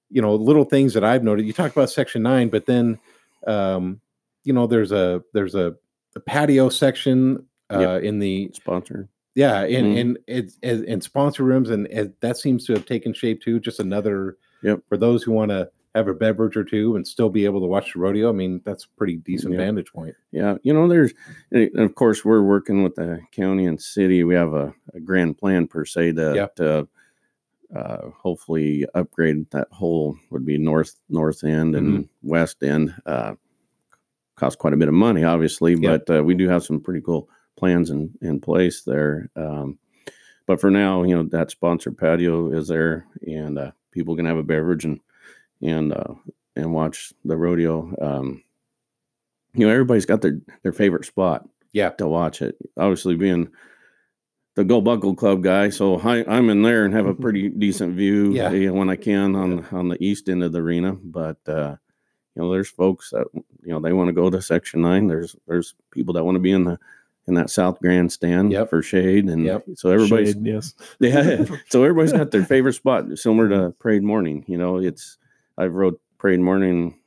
you 0.09 0.21
know, 0.21 0.35
little 0.35 0.65
things 0.65 0.93
that 0.95 1.03
I've 1.05 1.23
noted. 1.23 1.45
You 1.45 1.53
talked 1.53 1.75
about 1.75 1.89
Section 1.89 2.21
Nine, 2.23 2.49
but 2.49 2.65
then 2.65 2.99
um, 3.47 4.01
you 4.43 4.51
know, 4.53 4.67
there's 4.67 4.91
a 4.91 5.23
there's 5.33 5.55
a, 5.55 5.75
a 6.15 6.19
patio 6.19 6.67
section 6.69 7.45
uh, 7.73 7.79
Yep. 7.79 8.03
in 8.03 8.19
the 8.19 8.51
Sponsor. 8.53 9.07
yeah, 9.33 9.61
and 9.61 9.87
Mhm. 9.87 9.99
and 10.01 10.19
it's 10.27 10.57
and, 10.61 10.83
and 10.85 11.03
sponsor 11.03 11.43
rooms, 11.43 11.69
and, 11.69 11.87
and 11.87 12.13
that 12.21 12.37
seems 12.37 12.65
to 12.65 12.73
have 12.73 12.85
taken 12.85 13.13
shape 13.13 13.41
too. 13.41 13.59
Just 13.59 13.79
another 13.79 14.37
Yep. 14.61 14.81
for 14.89 14.97
those 14.97 15.23
who 15.23 15.31
want 15.31 15.51
to 15.51 15.69
have 15.95 16.07
a 16.09 16.13
beverage 16.13 16.57
or 16.57 16.63
two 16.63 16.95
and 16.97 17.07
still 17.07 17.29
be 17.29 17.45
able 17.45 17.61
to 17.61 17.65
watch 17.67 17.93
the 17.93 17.99
rodeo. 17.99 18.29
I 18.29 18.33
mean, 18.33 18.61
that's 18.65 18.83
a 18.83 18.89
pretty 18.97 19.15
decent 19.15 19.53
Yep. 19.53 19.59
vantage 19.61 19.93
point. 19.93 20.15
Yeah, 20.31 20.57
you 20.61 20.73
know, 20.73 20.87
there's, 20.87 21.13
and 21.51 21.79
of 21.79 21.95
course, 21.95 22.23
we're 22.25 22.43
working 22.43 22.83
with 22.83 22.95
the 22.95 23.21
county 23.31 23.65
and 23.65 23.81
city. 23.81 24.23
We 24.25 24.35
have 24.35 24.53
a, 24.53 24.73
a 24.93 24.99
grand 24.99 25.37
plan 25.37 25.67
per 25.67 25.85
se 25.85 26.11
to, 26.13 26.33
Yeah. 26.35 26.47
to 26.57 26.87
uh, 27.75 28.09
hopefully 28.21 28.85
upgrade 28.93 29.49
that 29.51 29.67
whole 29.71 30.17
would 30.29 30.45
be 30.45 30.57
north 30.57 30.99
north 31.09 31.43
end 31.43 31.75
and 31.75 31.87
Mm-hmm. 31.87 32.29
west 32.29 32.61
end. 32.61 32.93
Uh, 33.05 33.35
cost 34.35 34.59
quite 34.59 34.73
a 34.73 34.77
bit 34.77 34.89
of 34.89 34.93
money, 34.93 35.23
obviously, 35.23 35.75
Yeah. 35.75 35.97
but 35.97 36.17
uh, 36.19 36.23
we 36.23 36.35
do 36.35 36.49
have 36.49 36.63
some 36.65 36.81
pretty 36.81 37.01
cool 37.01 37.29
plans 37.55 37.89
in 37.89 38.13
in 38.21 38.41
place 38.41 38.83
there. 38.83 39.29
Um, 39.37 39.79
but 40.45 40.59
for 40.59 40.69
now, 40.69 41.03
you 41.03 41.15
know, 41.15 41.23
that 41.23 41.49
sponsored 41.51 41.97
patio 41.97 42.51
is 42.51 42.67
there, 42.67 43.07
and 43.25 43.57
uh, 43.57 43.71
people 43.91 44.15
can 44.15 44.25
have 44.25 44.37
a 44.37 44.43
beverage 44.43 44.83
and 44.85 44.99
and 45.61 45.93
uh, 45.93 46.13
and 46.55 46.73
watch 46.73 47.13
the 47.23 47.37
rodeo. 47.37 47.93
Um, 48.01 48.43
you 49.53 49.65
know, 49.65 49.71
everybody's 49.71 50.05
got 50.05 50.21
their 50.21 50.39
their 50.63 50.73
favorite 50.73 51.05
spot 51.05 51.47
Yeah. 51.73 51.89
to 51.91 52.07
watch 52.07 52.41
it. 52.41 52.57
Obviously, 52.77 53.15
being 53.15 53.49
the 54.55 54.63
Go 54.63 54.79
Buckle 54.81 55.15
Club 55.15 55.43
guy, 55.43 55.69
so 55.69 55.99
I, 55.99 56.23
I'm 56.33 56.49
in 56.49 56.61
there 56.61 56.85
and 56.85 56.93
have 56.93 57.07
a 57.07 57.13
pretty 57.23 57.49
decent 57.49 57.95
view 57.95 58.33
Yeah. 58.33 58.51
you 58.51 58.67
know, 58.67 58.73
when 58.73 58.89
I 58.89 58.95
can 58.95 59.35
on 59.35 59.65
on 59.71 59.89
the 59.89 60.01
east 60.03 60.29
end 60.29 60.43
of 60.43 60.51
the 60.51 60.59
arena. 60.61 60.93
But 60.93 61.37
uh, 61.47 61.75
you 62.35 62.41
know, 62.41 62.51
there's 62.51 62.69
folks 62.69 63.11
that 63.11 63.27
you 63.33 63.71
know 63.71 63.79
they 63.79 63.93
want 63.93 64.07
to 64.09 64.13
go 64.13 64.29
to 64.29 64.41
Section 64.41 64.81
Nine. 64.81 65.07
There's 65.07 65.35
there's 65.47 65.73
people 65.91 66.13
that 66.15 66.23
want 66.23 66.35
to 66.35 66.39
be 66.41 66.51
in 66.51 66.63
the 66.65 66.77
in 67.27 67.33
that 67.33 67.49
south 67.49 67.79
grandstand 67.79 68.51
Yep. 68.51 68.69
for 68.69 68.81
shade, 68.83 69.25
and 69.29 69.43
Yep. 69.45 69.65
so 69.75 69.89
everybody's 69.89 70.33
Shade, 70.33 70.45
yes. 70.45 70.73
yeah. 70.99 71.43
So 71.69 71.83
everybody's 71.83 72.11
got 72.13 72.29
their 72.31 72.43
favorite 72.45 72.73
spot, 72.73 73.05
similar 73.17 73.49
to 73.49 73.71
Parade 73.79 74.03
Morning. 74.03 74.43
You 74.47 74.57
know, 74.59 74.77
it's 74.77 75.17
I've 75.57 75.73
rode 75.73 75.95
Parade 76.17 76.39
Morning 76.39 76.99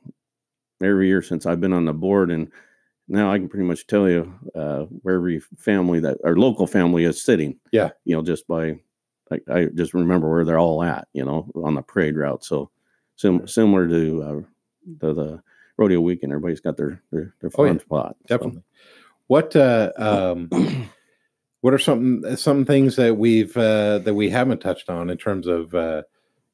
every 0.81 1.07
year 1.07 1.21
since 1.21 1.45
I've 1.45 1.61
been 1.61 1.73
on 1.73 1.85
the 1.85 1.93
board, 1.93 2.31
and 2.31 2.51
now 3.07 3.31
I 3.31 3.37
can 3.37 3.49
pretty 3.49 3.65
much 3.65 3.87
tell 3.87 4.09
you 4.09 4.33
uh, 4.55 4.83
where 5.01 5.15
every 5.15 5.39
family 5.57 5.99
that 5.99 6.17
our 6.23 6.35
local 6.35 6.67
family 6.67 7.03
is 7.03 7.21
sitting. 7.21 7.59
Yeah. 7.71 7.89
You 8.05 8.15
know, 8.15 8.23
just 8.23 8.47
by 8.47 8.79
like 9.29 9.43
I 9.49 9.65
just 9.65 9.93
remember 9.93 10.29
where 10.29 10.45
they're 10.45 10.59
all 10.59 10.83
at. 10.83 11.07
You 11.13 11.25
know, 11.25 11.49
on 11.55 11.75
the 11.75 11.81
parade 11.81 12.15
route. 12.17 12.43
So 12.43 12.69
sim- 13.15 13.47
similar 13.47 13.87
to 13.87 14.23
uh, 14.23 14.41
the, 14.99 15.13
the 15.13 15.43
rodeo 15.77 16.01
weekend, 16.01 16.31
everybody's 16.31 16.61
got 16.61 16.77
their 16.77 17.01
their, 17.11 17.33
their 17.41 17.51
Oh, 17.55 17.65
yeah. 17.65 17.77
spot. 17.77 18.15
So, 18.27 18.37
Definitely. 18.37 18.63
What 19.27 19.55
uh, 19.55 19.91
um, 19.97 20.49
what 21.61 21.73
are 21.73 21.79
some 21.79 22.23
some 22.35 22.65
things 22.65 22.95
that 22.95 23.17
we've 23.17 23.55
uh, 23.55 23.99
that 23.99 24.13
we 24.15 24.29
haven't 24.29 24.61
touched 24.61 24.89
on 24.89 25.09
in 25.09 25.17
terms 25.17 25.45
of 25.45 25.75
uh, 25.75 26.01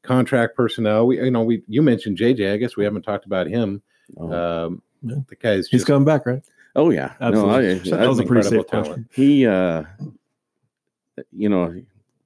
contract 0.05 0.55
personnel? 0.55 1.07
We 1.07 1.17
you 1.23 1.31
know 1.31 1.43
we 1.43 1.63
you 1.67 1.81
mentioned 1.81 2.17
JJ. 2.17 2.53
I 2.53 2.57
guess 2.57 2.75
we 2.77 2.83
haven't 2.83 3.01
talked 3.03 3.25
about 3.25 3.47
him. 3.47 3.81
oh, 4.17 4.31
Um, 4.31 4.81
Yeah. 5.01 5.15
The 5.29 5.35
guy's 5.35 5.67
He's 5.67 5.83
coming 5.85 6.05
back, 6.05 6.25
right? 6.25 6.41
oh, 6.77 6.89
yeah, 6.89 7.13
Absolutely. 7.21 7.89
No, 7.91 7.97
I, 7.97 7.99
that 8.01 8.09
was 8.09 8.19
a 8.19 8.23
pretty 8.23 8.45
incredible 8.47 8.63
safe 8.63 8.67
talent. 8.71 8.87
question. 8.87 9.09
he 9.11 9.47
uh 9.47 9.83
you 11.31 11.47
know 11.49 11.73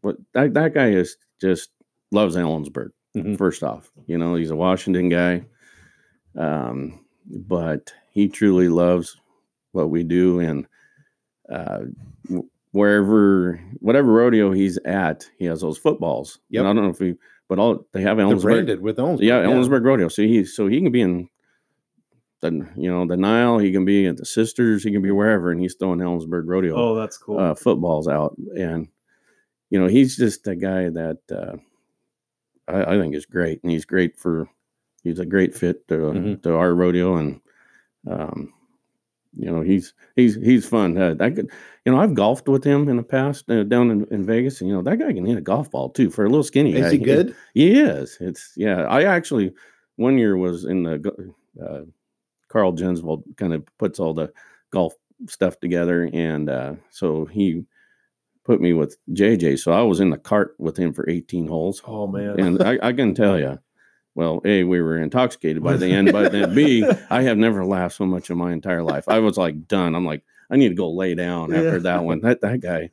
what 0.02 0.18
that, 0.34 0.54
that 0.56 0.74
guy 0.74 0.90
is 0.90 1.18
just 1.40 1.70
loves 2.12 2.36
ellensburg 2.36 2.90
Mhm. 3.16 3.38
first 3.38 3.64
off 3.64 3.92
you 4.08 4.18
know 4.18 4.34
he's 4.36 4.50
a 4.50 4.56
washington 4.56 5.10
guy 5.10 5.44
um 6.36 7.00
but 7.28 7.94
he 8.12 8.28
truly 8.28 8.68
loves 8.70 9.18
what 9.74 9.90
we 9.92 10.04
do 10.04 10.40
and 10.40 10.66
uh 11.52 11.82
wherever 12.72 13.60
whatever 13.80 14.12
rodeo 14.12 14.52
he's 14.52 14.78
at 14.86 15.28
he 15.38 15.46
has 15.46 15.62
those 15.62 15.78
footballs 15.78 16.40
Yep. 16.50 16.60
and 16.62 16.68
i 16.68 16.74
don't 16.74 16.84
know 16.84 16.90
if 16.92 17.00
we 17.00 17.16
but 17.50 17.60
all 17.60 17.86
they 17.92 18.02
have 18.02 18.16
They're 18.18 18.26
ellensburg 18.28 18.42
branded 18.44 18.82
with 18.82 18.96
Ellensburg. 18.98 19.24
yeah, 19.24 19.44
Ellensburg 19.44 19.84
Rodeo. 19.84 20.08
So 20.08 20.22
he 20.22 20.46
so 20.46 20.68
he 20.68 20.80
can 20.82 20.92
be 20.92 21.02
in 21.02 21.28
the 22.42 22.52
you 22.78 22.90
know 22.90 23.06
the 23.06 23.18
Nile. 23.18 23.58
He 23.58 23.72
can 23.74 23.84
be 23.84 24.06
at 24.06 24.16
the 24.18 24.26
Sisters. 24.26 24.84
He 24.84 24.92
can 24.92 25.02
be 25.02 25.12
wherever, 25.12 25.52
and 25.52 25.60
he's 25.60 25.76
throwing 25.76 26.00
Ellensburg 26.00 26.44
Rodeo 26.46 26.76
Oh, 26.78 26.96
that's 26.96 27.18
cool. 27.18 27.38
uh, 27.40 27.54
footballs 27.56 28.08
out. 28.08 28.36
And 28.58 28.88
you 29.70 29.80
know 29.80 29.88
he's 29.88 30.16
just 30.16 30.48
a 30.48 30.56
guy 30.56 30.90
that 30.90 31.18
uh, 31.32 31.58
I, 32.72 32.96
I 32.96 33.00
think 33.00 33.14
is 33.16 33.26
great, 33.26 33.62
and 33.64 33.72
he's 33.72 33.86
great 33.86 34.18
for 34.18 34.48
he's 35.04 35.20
a 35.20 35.26
great 35.26 35.54
fit 35.56 35.88
to 35.90 35.96
Mhm. 35.96 36.44
to 36.44 36.56
our 36.56 36.74
rodeo, 36.74 37.18
and 37.18 37.42
um, 38.08 38.54
you 39.38 39.52
know 39.52 39.62
he's 39.62 39.94
he's 40.16 40.36
he's 40.36 40.68
fun. 40.68 40.98
Uh, 40.98 41.16
I 41.20 41.30
could 41.30 41.50
you 41.86 41.92
know 41.92 42.00
I've 42.00 42.14
golfed 42.14 42.48
with 42.48 42.64
him 42.64 42.90
in 42.90 42.98
the 42.98 43.04
past 43.04 43.50
uh, 43.50 43.64
down 43.64 43.92
in, 43.92 44.06
in 44.12 44.26
Vegas, 44.26 44.62
and 44.62 44.70
you 44.70 44.76
know 44.76 44.82
that 44.82 44.98
guy 44.98 45.14
can 45.14 45.26
hit 45.26 45.38
a 45.38 45.42
golf 45.42 45.70
ball 45.72 45.90
too 45.90 46.10
for 46.10 46.26
a 46.26 46.30
little 46.30 46.44
skinny 46.44 46.74
guy. 46.74 46.80
Is 46.80 46.92
he 46.92 46.98
good? 46.98 47.36
He 47.54 47.80
is. 47.80 48.18
It's 48.20 48.54
yeah. 48.56 48.84
I 48.84 49.04
actually 49.04 49.54
one 49.98 50.18
year 50.18 50.38
was 50.38 50.66
in 50.66 50.84
the 50.84 51.34
uh, 51.62 51.82
Carl 52.48 52.74
Jensvold 52.74 53.24
kind 53.38 53.54
of 53.54 53.64
puts 53.78 54.00
all 54.00 54.14
the 54.14 54.32
golf 54.72 54.94
stuff 55.28 55.60
together, 55.60 56.10
and 56.14 56.50
uh, 56.50 56.74
so 56.90 57.26
he 57.26 57.64
put 58.46 58.62
me 58.62 58.74
with 58.74 58.98
JJ. 59.12 59.60
So 59.60 59.72
I 59.72 59.82
was 59.82 60.00
in 60.00 60.10
the 60.10 60.18
cart 60.18 60.56
with 60.58 60.78
him 60.78 60.94
for 60.94 61.08
18 61.10 61.48
holes, 61.48 61.82
oh 61.86 62.08
man. 62.08 62.40
and 62.40 62.64
I, 62.64 62.80
I 62.82 62.94
can 62.94 63.14
tell 63.14 63.38
you, 63.38 63.60
well, 64.20 64.42
a 64.44 64.66
we 64.66 64.82
were 64.82 64.98
intoxicated 64.98 65.64
by 65.64 65.78
the 65.78 65.88
end, 65.88 66.12
but 66.12 66.34
then 66.34 66.54
b 66.54 66.86
I 67.10 67.22
have 67.22 67.38
never 67.38 67.64
laughed 67.64 67.96
so 67.96 68.06
much 68.06 68.30
in 68.30 68.38
my 68.38 68.52
entire 68.52 68.84
life. 68.84 69.08
I 69.08 69.20
was 69.20 69.38
like 69.38 69.66
done. 69.70 69.96
I'm 69.96 70.06
like 70.06 70.24
I 70.50 70.58
need 70.58 70.70
to 70.70 70.76
go 70.76 70.92
lay 70.92 71.16
down 71.16 71.54
after 71.54 71.74
Yeah. 71.74 71.78
that 71.80 72.04
one. 72.04 72.20
That 72.20 72.42
that 72.42 72.60
guy 72.60 72.90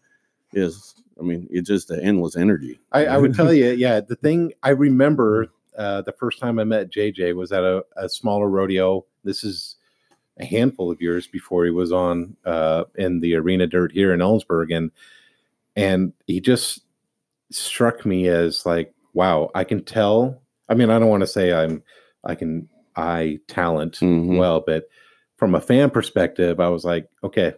is. 0.52 0.94
I 1.18 1.24
mean, 1.24 1.48
it's 1.50 1.66
just 1.66 1.88
the 1.88 2.00
endless 2.00 2.36
energy. 2.36 2.78
I, 2.92 3.06
I 3.06 3.16
would 3.16 3.34
tell 3.34 3.52
you, 3.52 3.70
yeah, 3.72 4.00
the 4.00 4.14
thing 4.16 4.52
I 4.62 4.68
remember 4.70 5.48
uh, 5.76 6.02
the 6.02 6.12
first 6.12 6.38
time 6.38 6.58
I 6.60 6.64
met 6.64 6.92
JJ 6.92 7.34
was 7.34 7.50
at 7.52 7.64
a, 7.64 7.84
a 7.96 8.08
smaller 8.08 8.48
rodeo. 8.48 9.04
This 9.24 9.42
is 9.42 9.76
a 10.38 10.44
handful 10.44 10.90
of 10.92 11.00
years 11.00 11.26
before 11.26 11.64
he 11.64 11.70
was 11.72 11.90
on 11.90 12.36
uh, 12.44 12.84
in 12.96 13.18
the 13.20 13.34
arena 13.34 13.66
dirt 13.66 13.90
here 13.90 14.12
in 14.14 14.20
Ellensburg, 14.20 14.72
and 14.72 14.92
and 15.74 16.12
he 16.26 16.40
just 16.40 16.82
struck 17.50 18.04
me 18.06 18.28
as 18.28 18.64
like, 18.64 18.94
wow, 19.12 19.50
I 19.56 19.64
can 19.64 19.82
tell. 19.82 20.40
I 20.68 20.74
mean, 20.74 20.90
I 20.90 20.98
don't 20.98 21.08
want 21.08 21.22
to 21.22 21.26
say 21.26 21.52
I'm, 21.52 21.82
I 22.24 22.34
can, 22.34 22.68
I 22.96 23.38
talent 23.48 23.94
Mhm. 24.00 24.38
well, 24.38 24.62
but 24.66 24.88
from 25.36 25.54
a 25.54 25.60
fan 25.60 25.90
perspective, 25.90 26.60
I 26.60 26.68
was 26.68 26.84
like, 26.84 27.08
okay, 27.22 27.52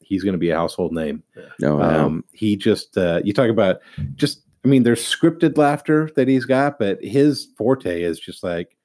he's 0.00 0.22
going 0.22 0.34
to 0.34 0.38
be 0.38 0.50
a 0.50 0.56
household 0.56 0.92
name. 0.92 1.22
Oh, 1.36 1.78
yeah. 1.78 2.04
Um, 2.04 2.24
he 2.32 2.56
just 2.56 2.96
uh, 2.96 3.20
you 3.24 3.32
talk 3.32 3.48
about 3.50 3.80
just 4.14 4.42
I 4.64 4.68
mean, 4.68 4.82
there's 4.82 5.02
scripted 5.02 5.58
laughter 5.58 6.10
that 6.16 6.26
he's 6.28 6.44
got, 6.46 6.78
but 6.78 7.02
his 7.04 7.48
forte 7.58 8.02
is 8.02 8.18
just 8.18 8.42
like 8.42 8.76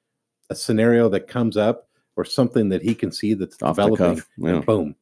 a 0.50 0.54
scenario 0.54 1.08
that 1.08 1.26
comes 1.28 1.56
up 1.56 1.88
or 2.16 2.24
something 2.24 2.68
that 2.70 2.82
he 2.82 2.94
can 2.94 3.12
see 3.12 3.32
that's 3.34 3.62
Off 3.62 3.76
developing. 3.76 4.22
Yeah. 4.36 4.50
And 4.56 4.66
boom. 4.66 4.96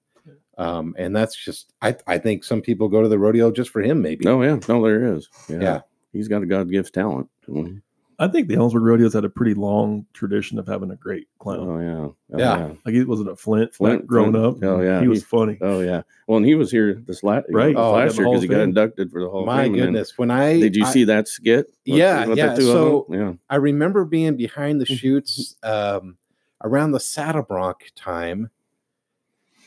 Um, 0.59 0.94
and 0.98 1.16
that's 1.16 1.34
just 1.36 1.72
I 1.82 1.96
I 2.06 2.18
think 2.18 2.44
some 2.44 2.60
people 2.60 2.88
go 2.88 3.00
to 3.02 3.09
the 3.09 3.18
rodeo 3.18 3.50
just 3.50 3.70
for 3.70 3.80
him, 3.80 4.02
maybe. 4.02 4.26
Oh 4.28 4.42
yeah, 4.42 4.59
no, 4.68 4.82
there 4.82 5.14
is. 5.14 5.28
Yeah, 5.48 5.60
Yeah. 5.60 5.80
he's 6.12 6.28
got 6.28 6.42
a 6.42 6.46
God 6.46 6.70
gives 6.70 6.90
talent. 6.90 7.28
Mhm. 7.48 7.80
I 8.20 8.26
think 8.26 8.48
the 8.48 8.54
Ellensburg 8.56 8.82
Rodeo's 8.82 9.14
had 9.14 9.24
a 9.24 9.28
pretty 9.28 9.54
long 9.54 10.04
tradition 10.12 10.58
of 10.58 10.66
having 10.66 10.90
a 10.90 10.96
great 10.96 11.28
clown. 11.38 11.60
Oh 11.60 11.78
yeah, 11.78 12.34
Oh, 12.34 12.38
Yeah. 12.38 12.72
Like 12.84 12.94
he 12.94 13.04
wasn't 13.04 13.30
a 13.30 13.36
Flint, 13.36 13.72
Flint, 13.74 13.98
Flint 14.00 14.06
growing 14.08 14.32
Flint. 14.32 14.56
up. 14.56 14.64
Oh, 14.64 14.80
yeah. 14.80 15.00
he 15.00 15.06
was 15.06 15.20
He- 15.20 15.24
funny. 15.24 15.56
Oh 15.60 15.80
yeah. 15.80 16.02
Well, 16.26 16.38
and 16.38 16.44
he 16.46 16.56
was 16.56 16.70
here 16.70 16.94
this 17.06 17.22
last 17.22 17.46
Right. 17.50 17.76
oh, 17.76 17.80
Oh, 17.80 17.92
last 17.92 18.18
year 18.18 18.26
because 18.26 18.42
he 18.42 18.48
got 18.48 18.60
inducted 18.62 19.12
for 19.12 19.22
the 19.22 19.30
whole. 19.30 19.46
My 19.46 19.62
Fame, 19.64 19.74
and 19.74 19.82
goodness. 19.82 20.18
When 20.18 20.30
I 20.32 20.58
Did 20.58 20.74
you 20.74 20.84
I- 20.84 20.90
see 20.90 21.04
that 21.04 21.28
skit? 21.28 21.66
with- 21.86 21.96
Yeah, 21.96 22.26
with 22.26 22.36
the 22.38 22.44
yeah, 22.44 22.54
so- 22.56 23.06
yeah. 23.08 23.34
I 23.48 23.56
remember 23.56 24.04
being 24.04 24.36
behind 24.36 24.80
the 24.80 24.86
chutes 24.96 25.54
um, 25.62 26.16
around 26.64 26.90
the 26.90 27.00
Saddle 27.00 27.42
Bronc 27.42 27.78
time, 27.94 28.50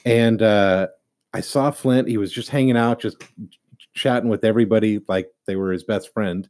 and 0.06 0.42
uh, 0.42 0.88
I 1.34 1.40
saw 1.42 1.72
Flint. 1.72 2.08
He 2.10 2.18
was 2.18 2.32
just 2.32 2.50
hanging 2.50 2.76
out, 2.78 3.00
just 3.00 3.24
chatting 3.94 4.30
with 4.30 4.44
everybody 4.44 5.02
like 5.08 5.32
they 5.46 5.56
were 5.56 5.72
his 5.72 5.84
best 5.84 6.14
friend, 6.14 6.50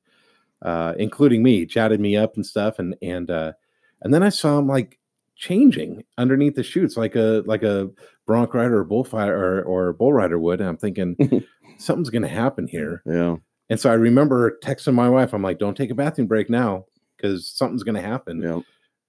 uh, 0.61 0.93
including 0.97 1.43
me. 1.43 1.65
Chatted 1.65 1.99
me 1.99 2.15
up 2.17 2.35
and 2.35 2.45
stuff, 2.45 2.79
and 2.79 2.95
and 3.01 3.29
uh, 3.29 3.53
and 4.01 4.13
then 4.13 4.23
I 4.23 4.29
saw 4.29 4.57
him 4.59 4.67
like 4.67 4.99
changing 5.35 6.03
underneath 6.17 6.55
the 6.55 6.63
chutes, 6.63 6.97
like 6.97 7.15
a 7.15 7.43
like 7.45 7.63
a 7.63 7.89
bronc 8.27 8.53
rider 8.53 8.79
or 8.79 8.83
bullfighter 8.83 9.35
or, 9.35 9.61
or 9.63 9.93
bull 9.93 10.13
rider 10.13 10.37
would. 10.39 10.59
And 10.59 10.69
I'm 10.69 10.77
thinking 10.77 11.15
something's 11.77 12.09
going 12.11 12.21
to 12.21 12.27
happen 12.27 12.67
here. 12.67 13.01
Yeah. 13.05 13.37
And 13.69 13.79
so 13.79 13.89
I 13.89 13.93
remember 13.93 14.57
texting 14.63 14.93
my 14.93 15.09
wife. 15.09 15.33
I'm 15.33 15.41
like, 15.41 15.57
"Don't 15.59 15.75
take 15.77 15.89
a 15.91 15.95
bathroom 15.95 16.27
break 16.27 16.49
now, 16.49 16.85
because 17.17 17.47
something's 17.47 17.83
going 17.83 17.95
to 17.95 18.01
happen." 18.01 18.41
Yeah. 18.41 18.59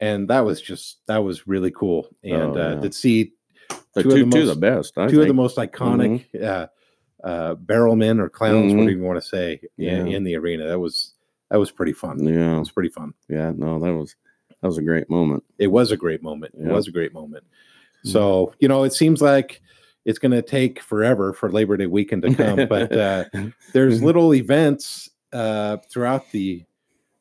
And 0.01 0.29
that 0.29 0.41
was 0.45 0.61
just 0.61 0.99
that 1.07 1.19
was 1.25 1.47
really 1.47 1.71
cool. 1.71 2.09
And 2.25 2.35
Oh, 2.35 2.55
uh, 2.55 2.75
yeah. 2.77 2.81
to 2.81 2.93
see 2.93 3.33
The 3.95 4.03
Two 4.03 4.11
two, 4.11 4.23
of 4.25 4.31
the 4.31 4.39
most- 4.39 4.55
the 4.55 4.61
best. 4.61 4.99
I 4.99 5.07
two 5.09 5.21
of 5.21 5.29
the 5.29 5.35
most 5.35 5.57
iconic 5.59 6.25
uh, 6.43 6.67
uh, 7.23 7.55
barrelmen 7.57 8.21
or 8.21 8.29
clowns, 8.29 8.73
Mhm. 8.73 8.77
whatever 8.79 8.91
you 8.99 9.03
want 9.03 9.23
to 9.23 9.29
say, 9.29 9.61
in, 9.79 10.09
in 10.09 10.25
the 10.25 10.35
arena. 10.37 10.67
That 10.69 10.79
was 10.81 11.12
that 11.53 11.59
was 11.59 11.71
pretty 11.71 11.93
fun. 11.93 12.19
Yeah, 12.25 12.57
it 12.57 12.59
was 12.59 12.71
pretty 12.73 12.89
fun. 12.89 13.13
Yeah. 13.29 13.53
No, 13.55 13.79
that 13.79 13.93
was 13.95 14.17
that 14.61 14.67
was 14.67 14.79
a 14.79 14.83
great 14.83 15.09
moment. 15.11 15.45
It 15.59 15.69
was 15.69 15.93
a 15.93 15.97
great 15.97 16.23
moment. 16.23 16.55
It 16.59 16.67
was 16.67 16.89
a 16.89 16.93
great 16.93 17.13
moment. 17.13 17.45
Mhm. 18.05 18.11
So 18.11 18.55
you 18.59 18.69
know, 18.69 18.83
it 18.85 18.93
seems 18.95 19.21
like 19.21 19.61
it's 20.05 20.19
going 20.19 20.33
to 20.33 20.43
take 20.43 20.81
forever 20.81 21.33
for 21.33 21.51
Labor 21.53 21.77
Day 21.77 21.87
weekend 21.87 22.23
to 22.23 22.35
come, 22.35 22.67
but 22.69 22.91
uh, 22.97 23.25
there's 23.73 24.03
little 24.03 24.35
events 24.35 25.11
uh, 25.33 25.77
throughout 25.91 26.31
the 26.33 26.65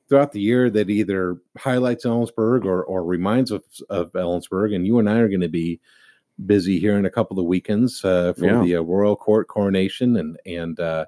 throughout 0.10 0.32
the 0.32 0.42
year 0.42 0.70
that 0.70 0.90
either 0.90 1.38
highlights 1.58 2.06
Ellensburg 2.06 2.66
or 2.66 2.84
or 2.86 3.04
reminds 3.04 3.52
us 3.52 3.82
of 3.90 4.12
Ellensburg. 4.14 4.74
And 4.74 4.88
you 4.88 4.98
and 4.98 5.10
I 5.10 5.18
are 5.20 5.28
going 5.28 5.42
to 5.42 5.50
be 5.50 5.80
busy 6.46 6.80
here 6.80 6.98
in 6.98 7.06
a 7.06 7.10
couple 7.12 7.38
of 7.38 7.46
weekends 7.46 8.04
uh, 8.06 8.34
for 8.34 8.46
Yeah. 8.46 8.64
the 8.64 8.76
uh, 8.78 8.82
royal 8.82 9.16
court 9.16 9.48
coronation, 9.50 10.16
and 10.18 10.40
and 10.46 10.80
uh, 10.80 11.06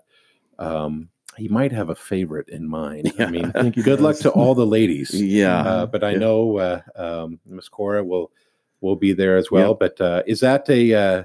um, 0.59 1.09
he 1.37 1.47
might 1.47 1.71
have 1.71 1.89
a 1.89 1.95
favorite 1.95 2.49
in 2.49 2.67
mind. 2.67 3.11
I 3.19 3.29
mean, 3.29 3.51
I 3.55 3.69
he 3.69 3.81
good 3.81 4.01
luck 4.01 4.17
to 4.19 4.31
all 4.31 4.55
the 4.55 4.65
ladies. 4.65 5.13
yeah. 5.21 5.61
Uh, 5.61 5.85
but 5.85 6.03
I 6.03 6.11
Yeah. 6.13 6.19
know 6.19 6.57
uh, 6.57 6.81
um, 6.95 7.39
Miss 7.45 7.69
Cora 7.69 8.03
will 8.03 8.31
will 8.81 8.95
be 8.95 9.13
there 9.13 9.37
as 9.37 9.49
well. 9.49 9.73
But 9.73 9.99
uh, 10.01 10.23
is 10.27 10.39
that 10.41 10.69
a? 10.69 10.93
Uh, 10.93 11.23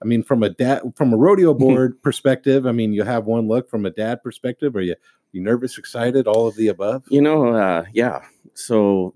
I 0.00 0.04
mean, 0.04 0.22
from 0.22 0.44
a 0.44 0.50
dad, 0.50 0.82
from 0.94 1.12
a 1.12 1.16
rodeo 1.16 1.54
board 1.54 2.00
perspective, 2.02 2.66
I 2.66 2.72
mean, 2.72 2.92
you 2.92 3.02
have 3.02 3.24
one 3.24 3.48
look. 3.48 3.68
From 3.68 3.84
a 3.84 3.90
dad 3.90 4.22
perspective, 4.22 4.76
are 4.76 4.80
you 4.80 4.94
you 5.32 5.40
nervous, 5.42 5.76
excited, 5.76 6.26
all 6.26 6.46
of 6.46 6.54
the 6.56 6.68
above? 6.68 7.04
You 7.08 7.20
know, 7.20 7.48
uh, 7.54 7.84
yeah. 7.92 8.22
So 8.54 9.14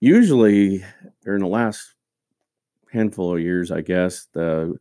usually 0.00 0.84
during 1.24 1.40
the 1.40 1.48
last 1.48 1.94
handful 2.92 3.34
of 3.34 3.40
years, 3.40 3.70
I 3.70 3.80
guess 3.80 4.26
the 4.32 4.78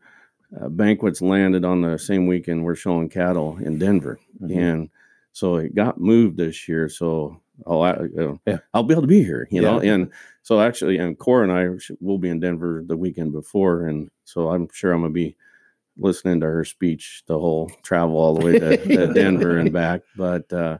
uh, 0.59 0.69
banquets 0.69 1.21
landed 1.21 1.63
on 1.63 1.81
the 1.81 1.97
same 1.97 2.27
weekend 2.27 2.63
we're 2.63 2.75
showing 2.75 3.09
cattle 3.09 3.57
in 3.61 3.77
Denver, 3.77 4.19
Mhm. 4.41 4.57
and 4.57 4.89
so 5.31 5.57
it 5.57 5.75
got 5.75 5.99
moved 5.99 6.37
this 6.37 6.67
year. 6.67 6.89
So 6.89 7.39
I'll 7.67 7.81
uh, 7.83 8.33
Yeah. 8.45 8.59
I'll 8.73 8.83
be 8.83 8.93
able 8.93 9.03
to 9.03 9.07
be 9.07 9.23
here, 9.23 9.47
you 9.51 9.61
know. 9.61 9.79
And 9.79 10.11
so 10.43 10.59
actually, 10.61 10.97
and 10.97 11.17
Cora 11.17 11.43
and 11.43 11.51
I 11.51 11.95
will 11.99 12.17
be 12.17 12.29
in 12.29 12.39
Denver 12.39 12.83
the 12.85 12.97
weekend 12.97 13.31
before, 13.33 13.85
and 13.87 14.09
so 14.23 14.49
I'm 14.49 14.67
sure 14.73 14.91
I'm 14.93 15.01
gonna 15.01 15.13
be 15.13 15.35
listening 15.97 16.39
to 16.39 16.45
her 16.45 16.63
speech 16.63 17.23
the 17.27 17.37
whole 17.37 17.69
travel 17.83 18.15
all 18.17 18.33
the 18.35 18.45
way 18.45 18.57
to, 18.59 18.77
to 19.07 19.13
Denver 19.13 19.57
and 19.57 19.71
back. 19.73 20.01
But 20.15 20.51
uh, 20.53 20.77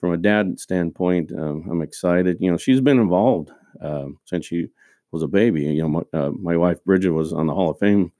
from 0.00 0.12
a 0.12 0.16
dad 0.16 0.58
standpoint, 0.58 1.32
um, 1.32 1.66
I'm 1.70 1.82
excited. 1.82 2.38
You 2.40 2.50
know, 2.50 2.56
she's 2.56 2.80
been 2.80 2.98
involved 2.98 3.50
um, 3.80 4.18
since 4.24 4.46
she 4.46 4.68
was 5.12 5.22
a 5.22 5.28
baby. 5.28 5.62
You 5.64 5.82
know, 5.82 5.88
my, 5.88 6.18
uh, 6.18 6.30
my 6.30 6.56
wife 6.56 6.82
Bridget 6.84 7.10
was 7.10 7.32
on 7.32 7.46
the 7.46 7.54
Hall 7.54 7.70
of 7.70 7.78
Fame 7.78 8.10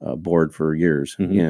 uh, 0.00 0.14
board 0.14 0.54
for 0.54 0.74
years 0.74 1.16
Mhm. 1.18 1.40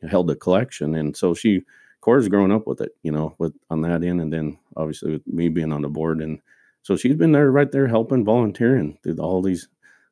and 0.00 0.10
held 0.10 0.30
a 0.30 0.36
collection, 0.36 0.94
and 0.94 1.16
so 1.16 1.34
she, 1.34 1.62
Cora's 2.08 2.28
grown 2.30 2.50
up 2.50 2.66
with 2.66 2.80
it. 2.80 2.96
You 3.02 3.12
know, 3.12 3.34
with 3.36 3.52
on 3.68 3.82
that 3.82 4.02
end, 4.02 4.22
and 4.22 4.32
then 4.32 4.58
obviously 4.78 5.12
with 5.12 5.26
me 5.26 5.50
being 5.50 5.72
on 5.74 5.82
the 5.82 5.90
board, 5.90 6.22
and 6.22 6.40
so 6.80 6.96
she's 6.96 7.16
been 7.16 7.32
there, 7.32 7.50
right 7.50 7.70
there, 7.70 7.86
helping, 7.86 8.24
volunteering 8.24 8.96
through 9.02 9.18
all 9.18 9.42
these 9.42 9.68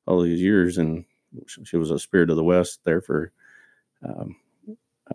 all 0.06 0.20
these 0.20 0.42
years, 0.42 0.76
and 0.76 1.06
she 1.64 1.78
was 1.78 1.90
a 1.90 1.98
spirit 1.98 2.28
of 2.28 2.36
the 2.36 2.44
West 2.44 2.80
there 2.84 3.00
for 3.00 3.32
um, 4.06 4.36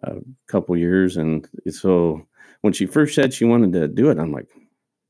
a 0.01 0.15
couple 0.47 0.75
years, 0.75 1.17
and 1.17 1.47
so 1.69 2.25
when 2.61 2.73
she 2.73 2.87
first 2.87 3.13
said 3.13 3.31
she 3.31 3.45
wanted 3.45 3.73
to 3.73 3.87
do 3.87 4.09
it, 4.09 4.17
I'm 4.17 4.31
like, 4.31 4.47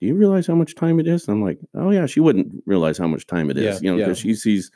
"Do 0.02 0.07
you 0.07 0.15
realize 0.15 0.48
how 0.48 0.56
much 0.56 0.76
time 0.76 0.99
it 0.99 1.07
is?" 1.07 1.30
I'm 1.30 1.41
like, 1.41 1.60
"Oh 1.73 1.91
yeah." 1.91 2.06
She 2.06 2.19
wouldn't 2.19 2.64
realize 2.65 2.98
how 2.98 3.07
much 3.07 3.27
time 3.27 3.49
it 3.49 3.57
is, 3.57 3.76
Yeah, 3.76 3.80
you 3.81 3.91
know, 3.93 3.98
yeah. 3.98 4.06
because 4.07 4.19
she 4.19 4.34
sees, 4.35 4.72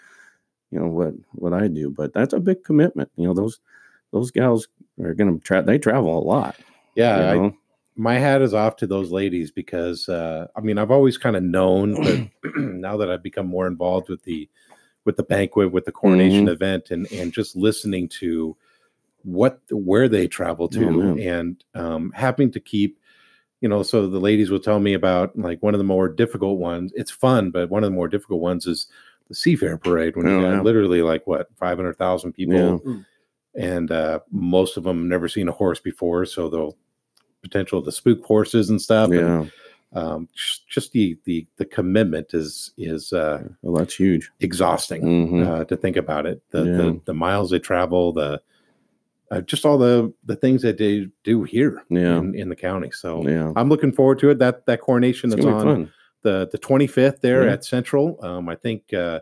you 0.71 0.79
know, 0.79 0.87
what 0.87 1.13
what 1.33 1.51
I 1.51 1.67
do. 1.67 1.89
But 1.89 2.13
that's 2.13 2.31
a 2.31 2.39
big 2.39 2.63
commitment. 2.63 3.11
You 3.17 3.27
know, 3.27 3.33
those 3.33 3.59
those 4.13 4.31
gals 4.31 4.69
are 5.03 5.13
going 5.13 5.37
to 5.37 5.43
tra- 5.45 5.61
they 5.61 5.77
travel 5.77 6.17
a 6.17 6.23
lot. 6.23 6.55
Yeah, 6.95 7.33
you 7.33 7.45
I, 7.45 7.53
my 7.97 8.15
hat 8.15 8.41
is 8.41 8.53
off 8.53 8.75
to 8.77 8.87
those 8.87 9.11
ladies 9.11 9.51
because 9.51 10.09
uh, 10.09 10.47
I 10.55 10.61
mean 10.61 10.77
I've 10.77 10.91
always 10.91 11.17
kind 11.17 11.35
of 11.35 11.43
known, 11.43 11.93
but 12.03 12.53
now 12.57 12.97
that 12.97 13.09
I've 13.09 13.23
become 13.23 13.47
more 13.47 13.67
involved 13.67 14.09
with 14.09 14.23
the 14.23 14.49
with 15.05 15.17
the 15.17 15.23
banquet, 15.23 15.71
with 15.71 15.85
the 15.85 15.91
coronation 15.91 16.47
Mhm. 16.47 16.51
event, 16.53 16.91
and 16.91 17.05
and 17.11 17.31
just 17.31 17.55
listening 17.55 18.07
to 18.19 18.55
what 19.23 19.59
where 19.71 20.07
they 20.07 20.27
travel 20.27 20.67
to, 20.69 20.91
man. 20.91 21.19
and 21.19 21.63
um, 21.73 22.11
having 22.15 22.51
to 22.51 22.59
keep, 22.59 22.99
you 23.61 23.69
know, 23.69 23.81
so 23.83 24.07
the 24.07 24.19
ladies 24.19 24.51
will 24.51 24.59
tell 24.59 24.79
me 24.79 24.93
about 24.93 25.37
like 25.37 25.61
one 25.63 25.73
of 25.73 25.79
the 25.79 25.83
more 25.83 26.07
difficult 26.09 26.59
ones. 26.59 26.91
It's 26.95 27.11
fun, 27.11 27.49
but 27.51 27.69
one 27.69 27.83
of 27.83 27.89
the 27.89 27.95
more 27.95 28.07
difficult 28.07 28.41
ones 28.41 28.67
is 28.67 28.87
the 29.27 29.33
Seafair 29.35 29.81
Parade 29.81 30.15
when 30.15 30.27
you 30.27 30.33
Oh, 30.37 30.41
got 30.41 30.51
yeah. 30.51 30.61
literally 30.61 31.01
like 31.01 31.25
what 31.27 31.47
five 31.57 31.77
hundred 31.77 31.97
thousand 31.97 32.33
people 32.33 32.81
Yeah. 32.85 32.93
and 33.55 33.89
uh, 33.91 34.19
most 34.31 34.75
of 34.77 34.83
them 34.83 35.07
never 35.09 35.27
seen 35.27 35.47
a 35.47 35.51
horse 35.53 35.79
before, 35.79 36.25
so 36.25 36.49
they'll 36.49 36.77
potential 37.45 37.79
of 37.79 37.85
the 37.85 37.91
spook 37.91 38.23
horses 38.23 38.69
and 38.69 38.81
stuff. 38.81 39.09
and, 39.11 39.19
Yeah, 39.19 39.45
um, 39.93 40.27
just, 40.69 40.91
the 40.91 41.17
the 41.25 41.45
the 41.57 41.65
commitment 41.65 42.33
is 42.33 42.71
is 42.77 43.13
uh, 43.13 43.43
well, 43.61 43.75
that's 43.77 43.95
huge. 43.95 44.29
exhausting 44.41 45.01
Mhm. 45.03 45.47
uh, 45.47 45.63
to 45.65 45.77
think 45.77 45.95
about 45.97 46.25
it. 46.25 46.41
The, 46.51 46.63
Yeah. 46.65 46.77
the 46.77 47.01
the 47.05 47.13
miles 47.13 47.49
they 47.51 47.59
travel, 47.59 48.11
the 48.11 48.41
uh, 49.31 49.41
just 49.41 49.65
all 49.65 49.77
the 49.77 50.11
the 50.25 50.35
things 50.35 50.61
that 50.63 50.77
they 50.77 51.07
do 51.23 51.43
here 51.43 51.81
Yeah. 51.89 52.17
in, 52.17 52.35
in 52.35 52.49
the 52.49 52.55
county. 52.55 52.91
So 52.91 53.27
Yeah, 53.27 53.53
I'm 53.55 53.69
looking 53.69 53.91
forward 53.91 54.19
to 54.19 54.29
it. 54.31 54.39
That 54.39 54.65
that 54.65 54.81
coronation 54.81 55.31
it's 55.31 55.35
that's 55.35 55.45
on 55.47 55.63
fun. 55.65 55.91
the 56.23 56.47
the 56.51 56.57
25th 56.57 57.21
there 57.21 57.45
Yeah. 57.45 57.53
at 57.53 57.63
Central. 57.65 58.19
Um, 58.23 58.49
I 58.49 58.55
think 58.55 58.93
uh, 58.93 59.19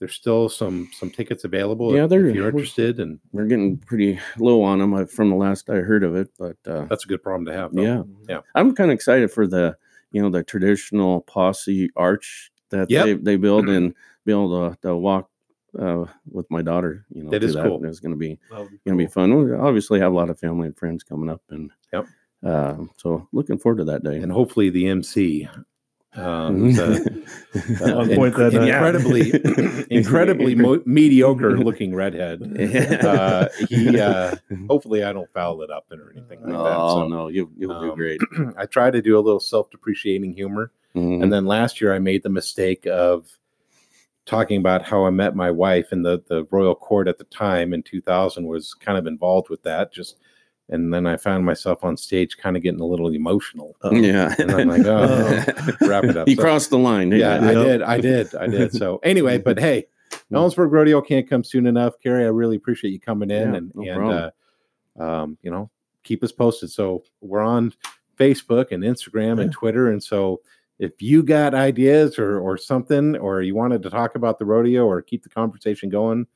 there's 0.00 0.14
still 0.14 0.48
some 0.48 0.88
some 0.92 1.10
tickets 1.10 1.44
available. 1.44 1.94
Yeah, 1.94 2.04
if, 2.04 2.10
there- 2.10 2.26
if 2.26 2.34
you're 2.34 2.48
interested, 2.48 2.98
and 2.98 3.20
We're 3.32 3.46
getting 3.46 3.76
pretty 3.76 4.18
low 4.38 4.62
on 4.62 4.80
them 4.80 4.92
uh, 4.94 5.04
from 5.06 5.30
the 5.30 5.36
last 5.36 5.70
I 5.70 5.76
heard 5.76 6.02
of 6.02 6.16
it, 6.16 6.30
but 6.38 6.56
uh, 6.66 6.86
that's 6.86 7.04
a 7.04 7.08
good 7.08 7.22
problem 7.22 7.44
to 7.46 7.52
have. 7.52 7.72
though. 7.72 7.82
yeah, 7.82 8.02
Yeah. 8.28 8.40
I'm 8.56 8.74
kind 8.74 8.90
of 8.90 8.94
excited 8.94 9.30
for 9.30 9.46
the 9.46 9.76
you 10.10 10.20
know 10.20 10.30
the 10.30 10.42
traditional 10.42 11.20
posse 11.22 11.90
arch 11.94 12.50
that 12.70 12.90
Yep. 12.90 13.04
they, 13.04 13.14
they 13.14 13.36
build 13.36 13.68
and 13.68 13.94
be 14.24 14.32
able 14.32 14.70
to, 14.70 14.76
to 14.82 14.96
walk 14.96 15.28
uh, 15.78 16.04
with 16.30 16.50
my 16.50 16.62
daughter. 16.62 17.04
You 17.12 17.24
know, 17.24 17.30
That 17.30 17.42
cool. 17.64 17.84
It's 17.84 18.00
going 18.00 18.12
to 18.12 18.18
be 18.18 18.38
That 18.50 18.68
be 18.70 18.78
going 18.86 18.98
to 18.98 19.04
be 19.04 19.06
fun. 19.06 19.34
We 19.44 19.54
obviously 19.54 20.00
have 20.00 20.12
a 20.12 20.14
lot 20.16 20.30
of 20.30 20.38
family 20.38 20.66
and 20.68 20.76
friends 20.76 21.02
coming 21.04 21.28
up, 21.30 21.42
and 21.50 21.70
Yep. 21.92 22.06
Uh, 22.42 22.76
so 22.96 23.28
looking 23.32 23.58
forward 23.58 23.78
to 23.78 23.84
that 23.84 24.02
day. 24.02 24.16
and 24.16 24.32
hopefully 24.32 24.70
the 24.70 24.86
MC. 24.88 25.46
Um, 26.16 26.72
the, 26.72 27.24
uh, 27.84 27.98
On 28.00 28.14
point 28.16 28.34
that 28.36 28.52
night. 28.52 28.68
incredibly, 28.68 29.86
incredibly 29.96 30.54
mo- 30.56 30.82
mediocre 30.84 31.56
looking 31.64 31.94
redhead. 31.94 32.42
Uh, 33.04 33.48
he, 33.68 33.98
uh, 34.00 34.34
hopefully, 34.68 35.04
I 35.04 35.12
don't 35.12 35.32
foul 35.32 35.62
it 35.62 35.70
up 35.70 35.86
or 35.92 36.12
anything 36.16 36.40
like 36.42 36.52
that. 36.52 36.76
oh 36.76 37.02
So, 37.02 37.08
no, 37.08 37.28
you 37.28 37.50
you'll 37.56 37.80
do 37.80 37.90
um, 37.90 37.96
great. 37.96 38.20
I 38.58 38.66
try 38.66 38.90
to 38.90 39.00
do 39.00 39.16
a 39.16 39.20
little 39.20 39.38
self-depreciating 39.40 40.34
humor. 40.34 40.72
Mhm. 40.96 41.22
And 41.22 41.32
then 41.32 41.46
last 41.46 41.80
year, 41.80 41.94
I 41.94 42.00
made 42.00 42.24
the 42.24 42.28
mistake 42.28 42.86
of 42.86 43.38
talking 44.26 44.58
about 44.58 44.82
how 44.82 45.04
I 45.06 45.10
met 45.10 45.36
my 45.36 45.52
wife, 45.52 45.92
and 45.92 46.04
the 46.04 46.22
the 46.26 46.44
royal 46.50 46.74
court 46.74 47.06
at 47.06 47.18
the 47.18 47.24
time 47.24 47.72
in 47.72 47.84
2000 47.84 48.46
was 48.48 48.74
kind 48.74 48.98
of 48.98 49.06
involved 49.06 49.48
with 49.48 49.62
that. 49.62 49.92
Just 49.92 50.16
and 50.70 50.94
then 50.94 51.06
I 51.06 51.16
found 51.16 51.44
myself 51.44 51.84
on 51.84 51.96
stage, 51.96 52.36
kind 52.38 52.56
of 52.56 52.62
getting 52.62 52.80
a 52.80 52.84
little 52.86 53.12
emotional. 53.12 53.76
Yeah, 53.90 54.34
And 54.38 54.50
I'm 54.52 54.68
like, 54.68 54.82
oh, 54.86 55.44
wrap 55.82 56.04
it 56.04 56.16
up. 56.16 56.28
You 56.28 56.36
So- 56.36 56.42
crossed 56.42 56.70
the 56.70 56.78
line. 56.78 57.10
yeah, 57.12 57.44
I 57.44 57.54
did, 57.54 57.82
I 57.82 58.00
did, 58.00 58.34
I 58.34 58.46
did. 58.46 58.72
So 58.72 58.98
anyway, 59.02 59.38
but 59.38 59.58
hey, 59.58 59.86
Ellensburg 60.32 60.70
Rodeo 60.70 61.00
can't 61.00 61.28
come 61.28 61.44
soon 61.44 61.66
enough. 61.66 61.94
Kerry, 62.02 62.24
I 62.24 62.28
really 62.28 62.56
appreciate 62.56 62.92
you 62.92 63.00
coming 63.00 63.30
in 63.30 63.50
Yeah, 63.50 63.56
and 63.56 63.72
no 63.74 63.82
and 63.92 64.12
uh, 64.12 64.30
um, 65.02 65.38
you 65.42 65.50
know 65.50 65.70
keep 66.02 66.22
us 66.24 66.32
posted. 66.32 66.70
So 66.70 67.04
we're 67.20 67.40
on 67.42 67.72
Facebook 68.18 68.72
and 68.72 68.82
Instagram 68.82 69.40
and 69.40 69.52
Twitter, 69.52 69.90
and 69.90 70.02
so 70.02 70.40
if 70.78 71.02
you 71.02 71.22
got 71.22 71.54
ideas 71.54 72.18
or 72.18 72.40
or 72.40 72.56
something, 72.56 73.16
or 73.16 73.42
you 73.42 73.54
wanted 73.54 73.82
to 73.82 73.90
talk 73.90 74.14
about 74.14 74.38
the 74.38 74.44
rodeo 74.46 74.86
or 74.86 75.02
keep 75.02 75.22
the 75.22 75.28
conversation 75.28 75.88
going, 75.90 76.26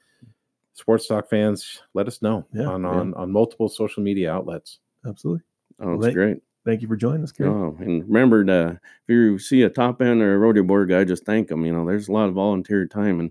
sports 0.74 1.06
talk 1.06 1.28
fans, 1.28 1.82
let 1.94 2.06
us 2.06 2.20
know 2.22 2.44
Yeah, 2.52 2.66
on 2.66 2.82
yeah. 2.82 2.88
on 2.90 3.14
on 3.14 3.32
multiple 3.32 3.68
social 3.68 4.02
media 4.02 4.30
outlets. 4.32 4.78
Absolutely. 5.06 5.42
Oh, 5.80 5.94
it's 5.94 6.04
Thank- 6.04 6.14
great. 6.14 6.36
Thank 6.64 6.80
you 6.80 6.88
for 6.88 6.96
joining 6.96 7.22
us, 7.22 7.30
Gary. 7.32 7.50
Oh, 7.50 7.76
and 7.80 8.02
remember 8.06 8.42
to 8.44 8.80
if 9.06 9.08
you 9.12 9.38
see 9.38 9.62
a 9.62 9.68
top 9.68 10.00
end 10.00 10.22
or 10.22 10.34
a 10.34 10.38
rodeo 10.38 10.62
board 10.62 10.88
guy, 10.88 11.04
just 11.04 11.26
thank 11.26 11.48
them. 11.48 11.66
You 11.66 11.72
know, 11.74 11.84
there's 11.84 12.08
a 12.08 12.12
lot 12.12 12.28
of 12.28 12.34
volunteer 12.34 12.86
time, 12.86 13.20
and 13.20 13.30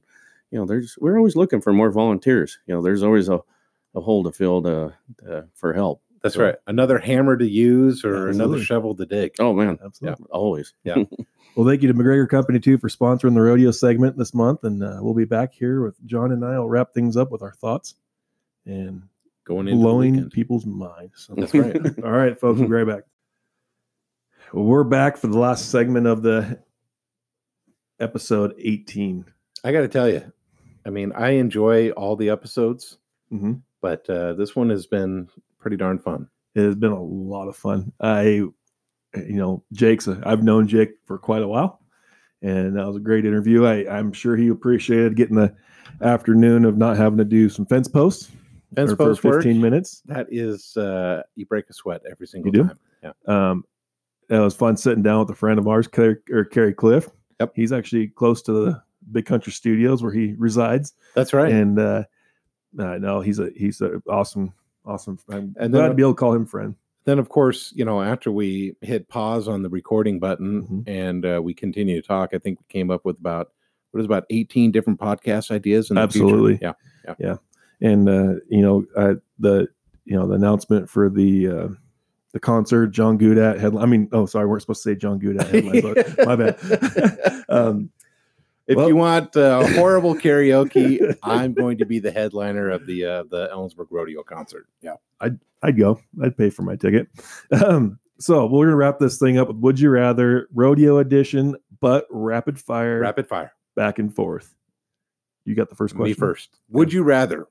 you 0.52 0.60
know, 0.60 0.66
there's 0.68 0.96
we're 1.02 1.18
always 1.18 1.36
looking 1.36 1.60
for 1.60 1.74
more 1.74 1.90
volunteers. 1.90 2.60
You 2.68 2.76
know, 2.76 2.82
there's 2.84 3.02
always 3.02 3.30
a, 3.30 3.40
a 3.96 4.02
hole 4.02 4.24
to 4.26 4.32
fill 4.32 4.62
to, 4.62 4.94
to 5.20 5.48
for 5.56 5.74
help. 5.74 6.04
That's 6.22 6.36
So- 6.36 6.44
right. 6.44 6.56
Another 6.68 7.00
hammer 7.00 7.36
to 7.36 7.48
use 7.48 8.06
or 8.06 8.28
Absolutely. 8.28 8.36
another 8.36 8.64
shovel 8.64 8.96
to 8.98 9.06
dig. 9.08 9.32
Oh 9.40 9.52
man, 9.52 9.80
Absolutely. 9.84 10.26
always. 10.30 10.76
Well, 11.56 11.68
thank 11.68 11.84
you 11.84 11.88
to 11.88 11.94
McGregor 11.94 12.28
Company 12.28 12.60
too 12.60 12.78
for 12.80 12.90
sponsoring 12.90 13.36
the 13.36 13.42
rodeo 13.42 13.70
segment 13.72 14.18
this 14.18 14.34
month, 14.34 14.64
and 14.64 14.84
uh, 14.84 14.98
we'll 15.02 15.14
be 15.14 15.26
back 15.26 15.54
here 15.54 15.84
with 15.84 16.04
John 16.06 16.32
and 16.32 16.44
I. 16.44 16.58
will 16.58 16.70
wrap 16.70 16.94
things 16.94 17.16
up 17.16 17.32
with 17.32 17.44
our 17.44 17.54
thoughts 17.54 17.96
and 18.66 19.04
Going 19.46 19.68
into 19.68 19.80
blowing 19.82 20.14
weekend. 20.14 20.32
people's 20.32 20.66
minds. 20.66 21.26
So 21.28 21.36
That's 21.36 21.54
right. 21.54 21.76
All 22.04 22.12
right, 22.12 22.40
folks, 22.40 22.60
we'll 22.60 22.70
be 22.70 22.74
right 22.76 22.88
back. 22.88 23.04
Well, 24.52 24.64
we're 24.64 24.84
back 24.84 25.18
for 25.18 25.28
the 25.28 25.38
last 25.38 25.70
segment 25.70 26.08
of 26.08 26.24
the 26.24 26.60
episode 28.00 28.54
18. 28.58 29.26
I 29.64 29.72
got 29.72 29.82
to 29.82 29.88
tell 29.88 30.10
you, 30.10 30.32
I 30.86 30.90
mean, 30.90 31.12
I 31.14 31.32
enjoy 31.32 31.90
all 31.92 32.16
the 32.16 32.30
episodes, 32.30 32.98
Mhm. 33.32 33.62
but 33.82 34.10
uh, 34.10 34.34
this 34.34 34.56
one 34.56 34.70
has 34.70 34.88
been 34.88 35.30
pretty 35.60 35.78
darn 35.78 36.00
fun. 36.00 36.30
It 36.56 36.62
has 36.64 36.76
been 36.76 36.92
a 36.92 37.02
lot 37.04 37.48
of 37.48 37.56
fun. 37.56 37.92
I, 38.00 38.44
you 39.16 39.36
know, 39.36 39.64
Jake's, 39.74 40.08
a, 40.08 40.22
I've 40.26 40.44
known 40.44 40.68
Jake 40.68 40.92
for 41.06 41.18
quite 41.18 41.42
a 41.44 41.48
while, 41.48 41.80
and 42.42 42.76
that 42.78 42.86
was 42.88 42.96
a 42.98 43.00
great 43.02 43.26
interview. 43.26 43.66
I, 43.66 43.88
I'm 43.98 44.12
sure 44.14 44.36
he 44.36 44.48
appreciated 44.50 45.16
getting 45.16 45.36
the 45.36 45.56
afternoon 46.02 46.66
of 46.66 46.78
not 46.78 46.98
having 46.98 47.18
to 47.20 47.26
do 47.26 47.50
some 47.50 47.66
fence 47.66 47.88
posts 47.88 48.32
Fence 48.76 48.92
or 48.92 48.96
for 48.96 49.06
post 49.06 49.24
work, 49.24 49.44
15 49.44 49.62
minutes. 49.62 50.02
that 50.08 50.28
is, 50.32 50.76
uh, 50.78 51.22
you 51.36 51.46
break 51.46 51.70
a 51.70 51.74
sweat 51.74 52.02
every 52.10 52.26
single 52.28 52.52
do? 52.52 52.64
time. 52.64 52.80
Yeah. 53.04 53.12
Um, 53.28 53.66
it 54.30 54.40
was 54.40 54.56
fun 54.56 54.78
sitting 54.78 55.04
down 55.04 55.20
with 55.20 55.30
a 55.30 55.36
friend 55.36 55.60
of 55.60 55.68
ours, 55.68 55.88
Kerry, 55.88 56.18
or 56.32 56.46
Kerry 56.46 56.74
Cliff. 56.74 57.10
Yep. 57.40 57.52
He's 57.56 57.72
actually 57.72 58.08
close 58.08 58.42
to 58.44 58.52
the 58.54 58.82
Big 59.12 59.26
Country 59.26 59.52
Studios 59.52 60.02
where 60.02 60.12
he 60.14 60.34
resides, 60.38 60.94
That's 61.14 61.34
right. 61.34 61.52
and 61.52 61.78
uh, 61.78 62.04
I 62.80 62.98
know 62.98 63.22
he's 63.22 63.38
a 63.40 63.50
he's 63.56 63.82
an 63.82 64.02
awesome 64.10 64.54
awesome. 64.86 65.20
I'm 65.30 65.54
And 65.60 65.72
glad 65.74 65.82
then- 65.84 65.90
to 65.90 65.96
be 65.96 66.02
able 66.04 66.14
to 66.14 66.18
call 66.18 66.34
him 66.34 66.46
friend. 66.46 66.76
Then, 67.06 67.20
of 67.20 67.30
course, 67.30 67.72
you 67.76 67.84
know, 67.86 68.02
after 68.02 68.32
we 68.32 68.76
hit 68.82 69.08
pause 69.10 69.48
on 69.48 69.62
the 69.62 69.70
recording 69.70 70.20
button 70.20 70.64
Mhm. 70.64 70.84
and 70.88 71.26
uh, 71.26 71.42
we 71.44 71.54
continue 71.54 72.02
to 72.02 72.08
talk, 72.08 72.32
I 72.34 72.38
think 72.38 72.60
we 72.60 72.66
came 72.70 72.90
up 72.92 73.06
with 73.06 73.18
about, 73.20 73.52
what 73.92 74.00
is 74.00 74.06
about 74.06 74.26
18 74.30 74.72
different 74.72 75.00
podcast 75.00 75.52
ideas 75.52 75.92
in 75.92 75.98
Absolutely. 75.98 76.58
future. 76.58 76.76
Yeah. 77.08 77.16
Yeah 77.20 77.36
and 77.82 78.08
uh, 78.10 78.36
you 78.50 78.62
know 78.62 78.86
uh, 78.96 79.16
the 79.40 79.68
you 80.06 80.18
know 80.18 80.28
the 80.28 80.34
announcement 80.34 80.90
for 80.90 81.10
the 81.10 81.48
uh, 81.48 81.68
the 82.32 82.40
concert 82.40 82.88
John 82.88 83.20
Gudat 83.20 83.60
headline. 83.60 83.84
I 83.84 83.86
mean, 83.86 84.10
oh 84.12 84.26
sorry, 84.26 84.46
we 84.46 84.52
weren't 84.52 84.62
supposed 84.64 84.84
to 84.84 84.90
say 84.92 84.96
John 84.96 85.20
Gudat 85.20 85.50
headline, 85.50 86.16
my 86.26 86.36
bad. 86.36 87.44
um, 87.50 87.90
If 88.68 88.78
Well- 88.78 88.88
you 88.88 88.96
want 88.96 89.36
uh, 89.36 89.66
horrible 89.76 90.16
karaoke, 90.16 91.16
I'm 91.24 91.54
going 91.54 91.78
to 91.80 91.86
be 91.86 92.00
the 92.00 92.12
headliner 92.12 92.70
of 92.70 92.86
the 92.86 93.06
uh, 93.06 93.24
the 93.30 93.50
Ellensburg 93.54 93.88
Rodeo 93.90 94.24
concert. 94.24 94.68
Yeah. 94.82 94.96
I'd 95.20 95.40
I'd 95.62 95.78
go. 95.78 96.00
I'd 96.24 96.38
pay 96.38 96.50
for 96.50 96.64
my 96.64 96.76
ticket. 96.76 97.08
Um, 97.52 98.00
so 98.20 98.46
we're 98.46 98.66
gonna 98.68 98.76
wrap 98.78 99.00
this 99.00 99.18
thing 99.18 99.38
up 99.38 99.48
with 99.50 99.58
Would 99.58 99.80
You 99.80 99.90
Rather 99.90 100.48
Rodeo 100.54 100.98
Edition, 101.00 101.56
but 101.82 102.06
rapid 102.10 102.58
fire, 102.60 103.00
Rapid 103.00 103.28
fire. 103.28 103.52
back 103.76 104.00
and 104.00 104.14
forth. 104.16 104.56
You 105.46 105.56
got 105.56 105.70
the 105.70 105.76
first 105.76 105.94
question. 105.96 106.12
Me 106.12 106.14
first. 106.14 106.50
Would 106.70 106.94
you 106.94 107.04
rather 107.04 107.48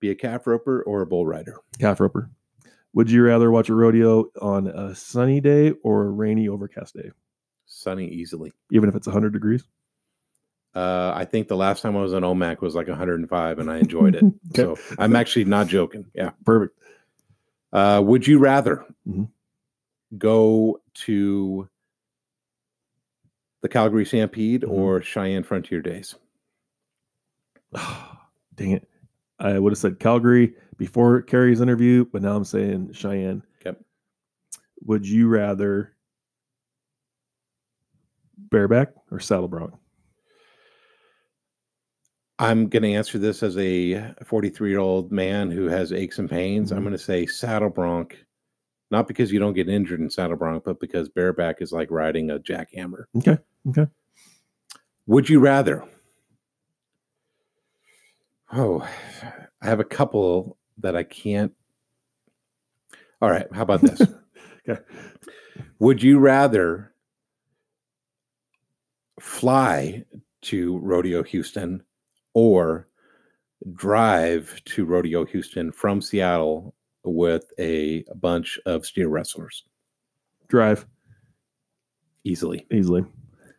be 0.00 0.10
a 0.10 0.14
calf 0.14 0.46
roper 0.46 0.82
or 0.82 1.00
a 1.00 1.06
bull 1.06 1.26
rider? 1.26 1.54
Calf 1.78 2.00
roper. 2.00 2.28
Would 2.92 3.10
you 3.10 3.22
rather 3.22 3.50
watch 3.50 3.68
a 3.70 3.74
rodeo 3.74 4.26
on 4.42 4.66
a 4.66 4.94
sunny 4.94 5.40
day 5.40 5.72
or 5.82 6.04
a 6.06 6.10
rainy, 6.10 6.48
overcast 6.48 6.94
day, 6.94 7.10
Sunny 7.66 8.08
easily. 8.08 8.52
even 8.72 8.88
if 8.90 8.94
it's 8.94 9.06
100 9.06 9.32
degrees? 9.32 9.64
Uh, 10.74 11.12
I 11.14 11.24
think 11.24 11.48
the 11.48 11.56
last 11.56 11.82
time 11.82 11.96
I 11.96 12.02
was 12.02 12.12
on 12.14 12.22
Omak 12.22 12.60
was 12.60 12.74
like 12.74 12.88
105 12.88 13.58
and 13.58 13.70
I 13.70 13.78
enjoyed 13.80 14.14
it. 14.14 14.22
Okay. 14.24 14.34
So 14.54 14.76
I'm 14.98 15.16
actually 15.16 15.44
not 15.46 15.66
joking. 15.66 16.06
Yeah. 16.14 16.30
Perfect. 16.44 16.78
Uh, 17.72 18.02
would 18.04 18.26
you 18.26 18.38
rather 18.38 18.84
Mhm. 19.06 19.28
go 20.16 20.80
to 20.94 21.68
the 23.60 23.68
Calgary 23.68 24.04
Stampede 24.06 24.62
Mhm. 24.62 24.70
or 24.70 25.02
Cheyenne 25.02 25.42
Frontier 25.42 25.80
Days? 25.82 26.14
Dang 28.54 28.70
it. 28.72 28.88
I 29.38 29.58
would 29.58 29.72
have 29.72 29.78
said 29.78 29.98
Calgary 30.00 30.54
before 30.76 31.22
Kerry's 31.22 31.60
interview, 31.60 32.04
but 32.04 32.22
now 32.22 32.34
I'm 32.36 32.44
saying 32.44 32.92
Cheyenne. 32.92 33.42
Okay. 33.64 33.78
Would 34.84 35.06
you 35.06 35.28
rather 35.28 35.94
bareback 38.36 38.92
or 39.10 39.20
saddle 39.20 39.48
bronc? 39.48 39.74
I'm 42.38 42.68
going 42.68 42.82
to 42.84 42.92
answer 42.92 43.18
this 43.18 43.42
as 43.42 43.56
a 43.58 44.14
43 44.24 44.70
year 44.70 44.78
old 44.78 45.10
man 45.10 45.50
who 45.50 45.66
has 45.66 45.92
aches 45.92 46.18
and 46.18 46.30
pains. 46.30 46.70
I'm 46.70 46.78
Mhm. 46.80 46.82
going 46.84 46.92
to 46.92 46.98
say 46.98 47.26
saddle 47.26 47.68
bronc, 47.70 48.16
not 48.90 49.08
because 49.08 49.32
you 49.32 49.40
don't 49.40 49.54
get 49.54 49.68
injured 49.68 50.00
in 50.00 50.08
saddle 50.10 50.36
bronc, 50.36 50.64
but 50.64 50.78
because 50.78 51.08
bareback 51.08 51.60
is 51.60 51.72
like 51.72 51.90
riding 51.90 52.30
a 52.30 52.38
jackhammer. 52.38 53.04
Okay. 53.16 53.38
Okay. 53.68 53.86
Would 55.06 55.28
you 55.28 55.40
rather? 55.40 55.84
Oh, 58.52 58.80
I 59.60 59.66
have 59.66 59.80
a 59.80 59.84
couple 59.84 60.56
that 60.78 60.94
I 60.96 61.02
can't. 61.02 61.52
All 63.20 63.30
right. 63.30 63.46
How 63.52 63.62
about 63.62 63.80
this? 63.82 64.00
Okay. 64.68 64.82
Would 65.78 66.02
you 66.02 66.18
rather 66.18 66.92
fly 69.18 70.04
to 70.42 70.76
Rodeo 70.80 71.22
Houston 71.22 71.82
or 72.38 72.86
drive 73.74 74.62
to 74.66 74.84
Rodeo 74.84 75.24
Houston 75.24 75.72
from 75.72 76.00
Seattle 76.00 76.72
with 77.02 77.52
a 77.58 78.04
bunch 78.16 78.58
of 78.66 78.86
steer 78.86 79.08
wrestlers 79.08 79.64
Drive 80.48 80.86
easily? 82.24 82.64
easily. 82.70 83.04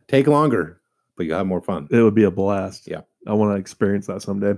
Take 0.08 0.28
longer, 0.28 0.80
but 1.18 1.26
you'll 1.26 1.38
have 1.38 1.46
more 1.48 1.62
fun. 1.62 1.88
It 1.92 2.02
would 2.02 2.16
be 2.16 2.24
a 2.24 2.32
blast. 2.32 2.88
Yeah. 2.88 3.02
I 3.28 3.34
want 3.34 3.52
to 3.52 3.60
experience 3.60 4.08
that 4.08 4.22
someday. 4.22 4.54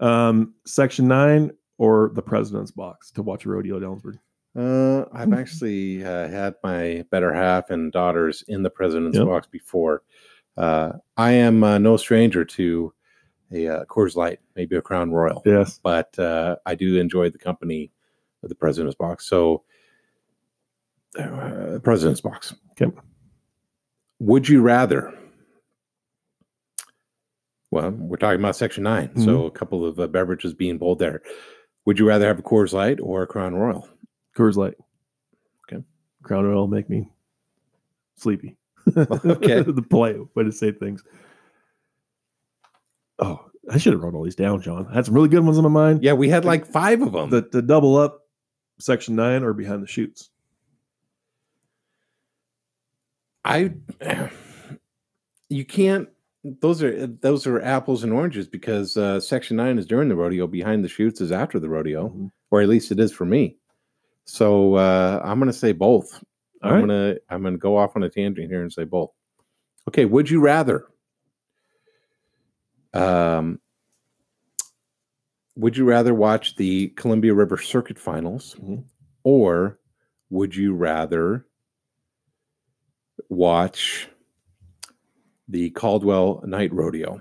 Um, 0.00 0.54
section 0.64 1.08
nine 1.08 1.50
or 1.78 2.12
the 2.14 2.22
president's 2.22 2.70
box 2.70 3.10
to 3.12 3.22
watch 3.22 3.44
a 3.44 3.48
rodeo 3.50 3.76
at 3.76 3.82
Ellensburg. 3.82 4.18
Uh, 4.56 5.06
I've 5.12 5.32
actually 5.32 6.04
uh, 6.04 6.28
had 6.28 6.54
my 6.62 7.04
better 7.10 7.32
half 7.32 7.70
and 7.70 7.90
daughters 7.90 8.44
in 8.46 8.62
the 8.62 8.70
president's 8.70 9.18
Yep. 9.18 9.26
box 9.26 9.48
before. 9.50 10.04
Uh, 10.56 10.92
I 11.16 11.32
am 11.32 11.64
uh, 11.64 11.78
no 11.78 11.96
stranger 11.96 12.44
to 12.44 12.92
a 13.54 13.68
uh, 13.68 13.84
Coors 13.84 14.16
Light, 14.16 14.40
maybe 14.56 14.76
a 14.76 14.82
Crown 14.82 15.12
Royal, 15.12 15.42
Yes. 15.44 15.78
but 15.82 16.18
uh, 16.18 16.56
I 16.66 16.74
do 16.74 16.96
enjoy 16.98 17.30
the 17.30 17.38
company 17.38 17.90
of 18.42 18.48
the 18.48 18.54
president's 18.54 18.96
box. 18.96 19.26
So, 19.26 19.62
uh, 21.18 21.78
president's 21.82 22.20
box. 22.20 22.54
Okay. 22.72 22.94
Would 24.18 24.48
you 24.48 24.60
rather? 24.62 25.12
Well, 27.70 27.90
we're 27.90 28.16
talking 28.16 28.38
about 28.38 28.54
Section 28.56 28.84
9. 28.84 29.20
So 29.24 29.46
a 29.46 29.50
couple 29.50 29.84
of 29.84 29.98
uh, 29.98 30.06
beverages 30.06 30.54
being 30.54 30.78
pulled 30.78 31.00
there. 31.00 31.22
Would 31.86 31.98
you 31.98 32.06
rather 32.06 32.26
have 32.26 32.38
a 32.38 32.42
Coors 32.42 32.72
Light 32.72 33.00
or 33.00 33.22
a 33.22 33.26
Crown 33.26 33.54
Royal? 33.54 33.88
Coors 34.36 34.54
Light. 34.54 34.74
Okay. 35.66 35.82
Crown 36.22 36.44
Royal 36.44 36.68
make 36.68 36.88
me 36.88 37.08
sleepy. 38.16 38.56
Okay. 38.96 39.60
the 39.62 39.84
polite 39.88 40.16
way 40.36 40.44
to 40.44 40.52
say 40.52 40.70
things. 40.70 41.02
Oh, 43.18 43.44
I 43.70 43.78
should 43.78 43.92
have 43.92 44.02
wrote 44.02 44.14
all 44.14 44.24
these 44.24 44.34
down, 44.34 44.60
John. 44.60 44.86
I 44.90 44.94
had 44.94 45.06
some 45.06 45.14
really 45.14 45.28
good 45.28 45.44
ones 45.44 45.56
in 45.56 45.62
my 45.64 45.70
mind. 45.70 46.02
Yeah, 46.02 46.12
we 46.14 46.28
had 46.28 46.44
like 46.44 46.66
five 46.66 47.00
of 47.02 47.12
them. 47.12 47.30
The, 47.30 47.42
the 47.50 47.62
double 47.62 47.96
up 47.96 48.22
section 48.78 49.14
nine 49.16 49.42
or 49.42 49.52
behind 49.52 49.82
the 49.82 49.86
chutes. 49.86 50.30
I 53.44 53.72
you 55.48 55.64
can't 55.64 56.08
those 56.60 56.82
are 56.82 57.06
those 57.06 57.46
are 57.46 57.60
apples 57.62 58.02
and 58.04 58.12
oranges 58.12 58.46
because 58.48 58.96
uh, 58.96 59.18
section 59.20 59.56
9 59.56 59.78
is 59.78 59.86
during 59.86 60.08
the 60.08 60.16
rodeo 60.16 60.46
behind 60.46 60.84
the 60.84 60.88
chutes 60.88 61.20
is 61.20 61.32
after 61.32 61.58
the 61.58 61.68
rodeo 61.68 62.08
Mhm. 62.08 62.30
or 62.50 62.60
at 62.60 62.68
least 62.68 62.90
it 62.92 62.98
is 63.00 63.12
for 63.12 63.24
me 63.24 63.56
so 64.26 64.74
uh, 64.74 65.20
i'm 65.24 65.38
going 65.38 65.50
to 65.50 65.56
say 65.58 65.72
both 65.72 66.22
All 66.62 66.70
i'm 66.70 66.72
right. 66.72 66.86
going 66.86 67.14
to 67.14 67.20
i'm 67.30 67.42
going 67.42 67.54
to 67.54 67.58
go 67.58 67.76
off 67.78 67.96
on 67.96 68.02
a 68.02 68.10
tangent 68.10 68.50
here 68.50 68.60
and 68.62 68.72
say 68.72 68.84
both 68.84 69.10
okay 69.88 70.04
would 70.04 70.28
you 70.28 70.40
rather 70.40 70.86
um 72.94 73.60
would 75.56 75.76
you 75.76 75.84
rather 75.84 76.14
watch 76.14 76.56
the 76.56 76.88
columbia 76.90 77.34
river 77.34 77.56
circuit 77.58 77.98
finals 77.98 78.56
Mhm. 78.62 78.84
or 79.24 79.78
would 80.30 80.54
you 80.56 80.74
rather 80.74 81.46
watch 83.28 84.08
the 85.48 85.70
Caldwell 85.70 86.42
Night 86.46 86.72
Rodeo. 86.72 87.20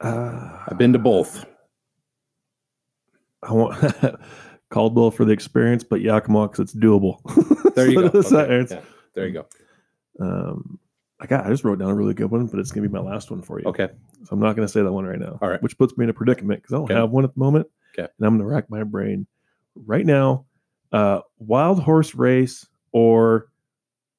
Uh, 0.00 0.58
I've 0.68 0.78
been 0.78 0.92
to 0.92 0.98
both. 0.98 1.44
I 3.42 3.52
want 3.52 3.94
Caldwell 4.70 5.10
for 5.10 5.24
the 5.24 5.32
experience, 5.32 5.84
but 5.84 6.00
Yakima 6.00 6.48
because 6.48 6.60
it's 6.60 6.74
doable. 6.74 7.18
There 7.74 7.88
you 7.88 7.94
go. 8.10 8.18
Okay, 8.18 8.66
yeah, 8.70 8.80
there 9.14 9.26
you 9.28 9.32
go. 9.34 9.46
Um, 10.22 10.78
I 11.20 11.26
got. 11.26 11.46
I 11.46 11.50
just 11.50 11.64
wrote 11.64 11.78
down 11.78 11.90
a 11.90 11.94
really 11.94 12.14
good 12.14 12.30
one, 12.30 12.46
but 12.46 12.58
it's 12.60 12.72
gonna 12.72 12.86
be 12.88 12.92
my 12.92 13.00
last 13.00 13.30
one 13.30 13.42
for 13.42 13.60
you. 13.60 13.66
Okay. 13.66 13.88
So 14.24 14.28
I'm 14.32 14.40
not 14.40 14.56
gonna 14.56 14.68
say 14.68 14.82
that 14.82 14.92
one 14.92 15.04
right 15.04 15.18
now. 15.18 15.38
All 15.40 15.48
right. 15.48 15.62
Which 15.62 15.76
puts 15.78 15.96
me 15.96 16.04
in 16.04 16.10
a 16.10 16.14
predicament 16.14 16.62
because 16.62 16.72
I 16.74 16.76
don't 16.78 16.84
Okay. 16.84 16.94
have 16.94 17.10
one 17.10 17.24
at 17.24 17.34
the 17.34 17.40
moment. 17.40 17.66
Okay. 17.96 18.08
And 18.18 18.26
I'm 18.26 18.36
gonna 18.38 18.48
rack 18.48 18.70
my 18.70 18.82
brain 18.84 19.26
right 19.74 20.04
now. 20.06 20.46
Uh, 20.92 21.20
wild 21.38 21.82
horse 21.82 22.14
race 22.14 22.66
or, 22.92 23.48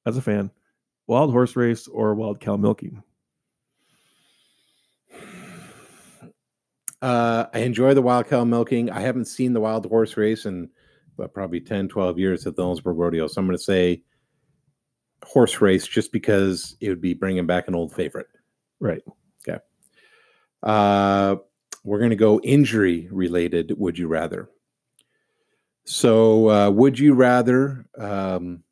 as 0.06 0.16
a 0.16 0.22
fan, 0.22 0.50
wild 1.06 1.30
horse 1.30 1.54
race 1.56 1.86
or 1.88 2.14
wild 2.14 2.40
cow 2.40 2.56
milking. 2.56 3.02
Uh, 7.02 7.46
I 7.52 7.58
enjoy 7.60 7.94
the 7.94 8.02
wild 8.02 8.28
cow 8.28 8.44
milking. 8.44 8.90
I 8.90 9.00
haven't 9.00 9.26
seen 9.26 9.52
the 9.52 9.60
wild 9.60 9.84
horse 9.86 10.16
race 10.16 10.46
in 10.46 10.70
probably 11.34 11.60
10, 11.60 11.88
12 11.88 12.18
years 12.18 12.46
at 12.46 12.56
the 12.56 12.62
Ellensburg 12.62 12.96
Rodeo. 12.96 13.26
So 13.26 13.40
I'm 13.40 13.46
going 13.46 13.58
to 13.58 13.62
say 13.62 14.02
horse 15.24 15.60
race 15.60 15.86
just 15.86 16.12
because 16.12 16.76
it 16.80 16.88
would 16.88 17.00
be 17.00 17.14
bringing 17.14 17.46
back 17.46 17.68
an 17.68 17.74
old 17.74 17.94
favorite. 17.94 18.28
Right. 18.80 19.02
Uh, 20.62 21.36
we're 21.84 21.98
going 21.98 22.10
to 22.10 22.16
go 22.16 22.40
injury 22.40 23.08
related. 23.10 23.74
Would 23.76 23.98
you 23.98 24.08
rather? 24.08 24.48
So, 25.84 26.48
uh, 26.48 26.70
would 26.70 26.98
you 26.98 27.12
rather? 27.14 27.86
Um, 27.98 28.62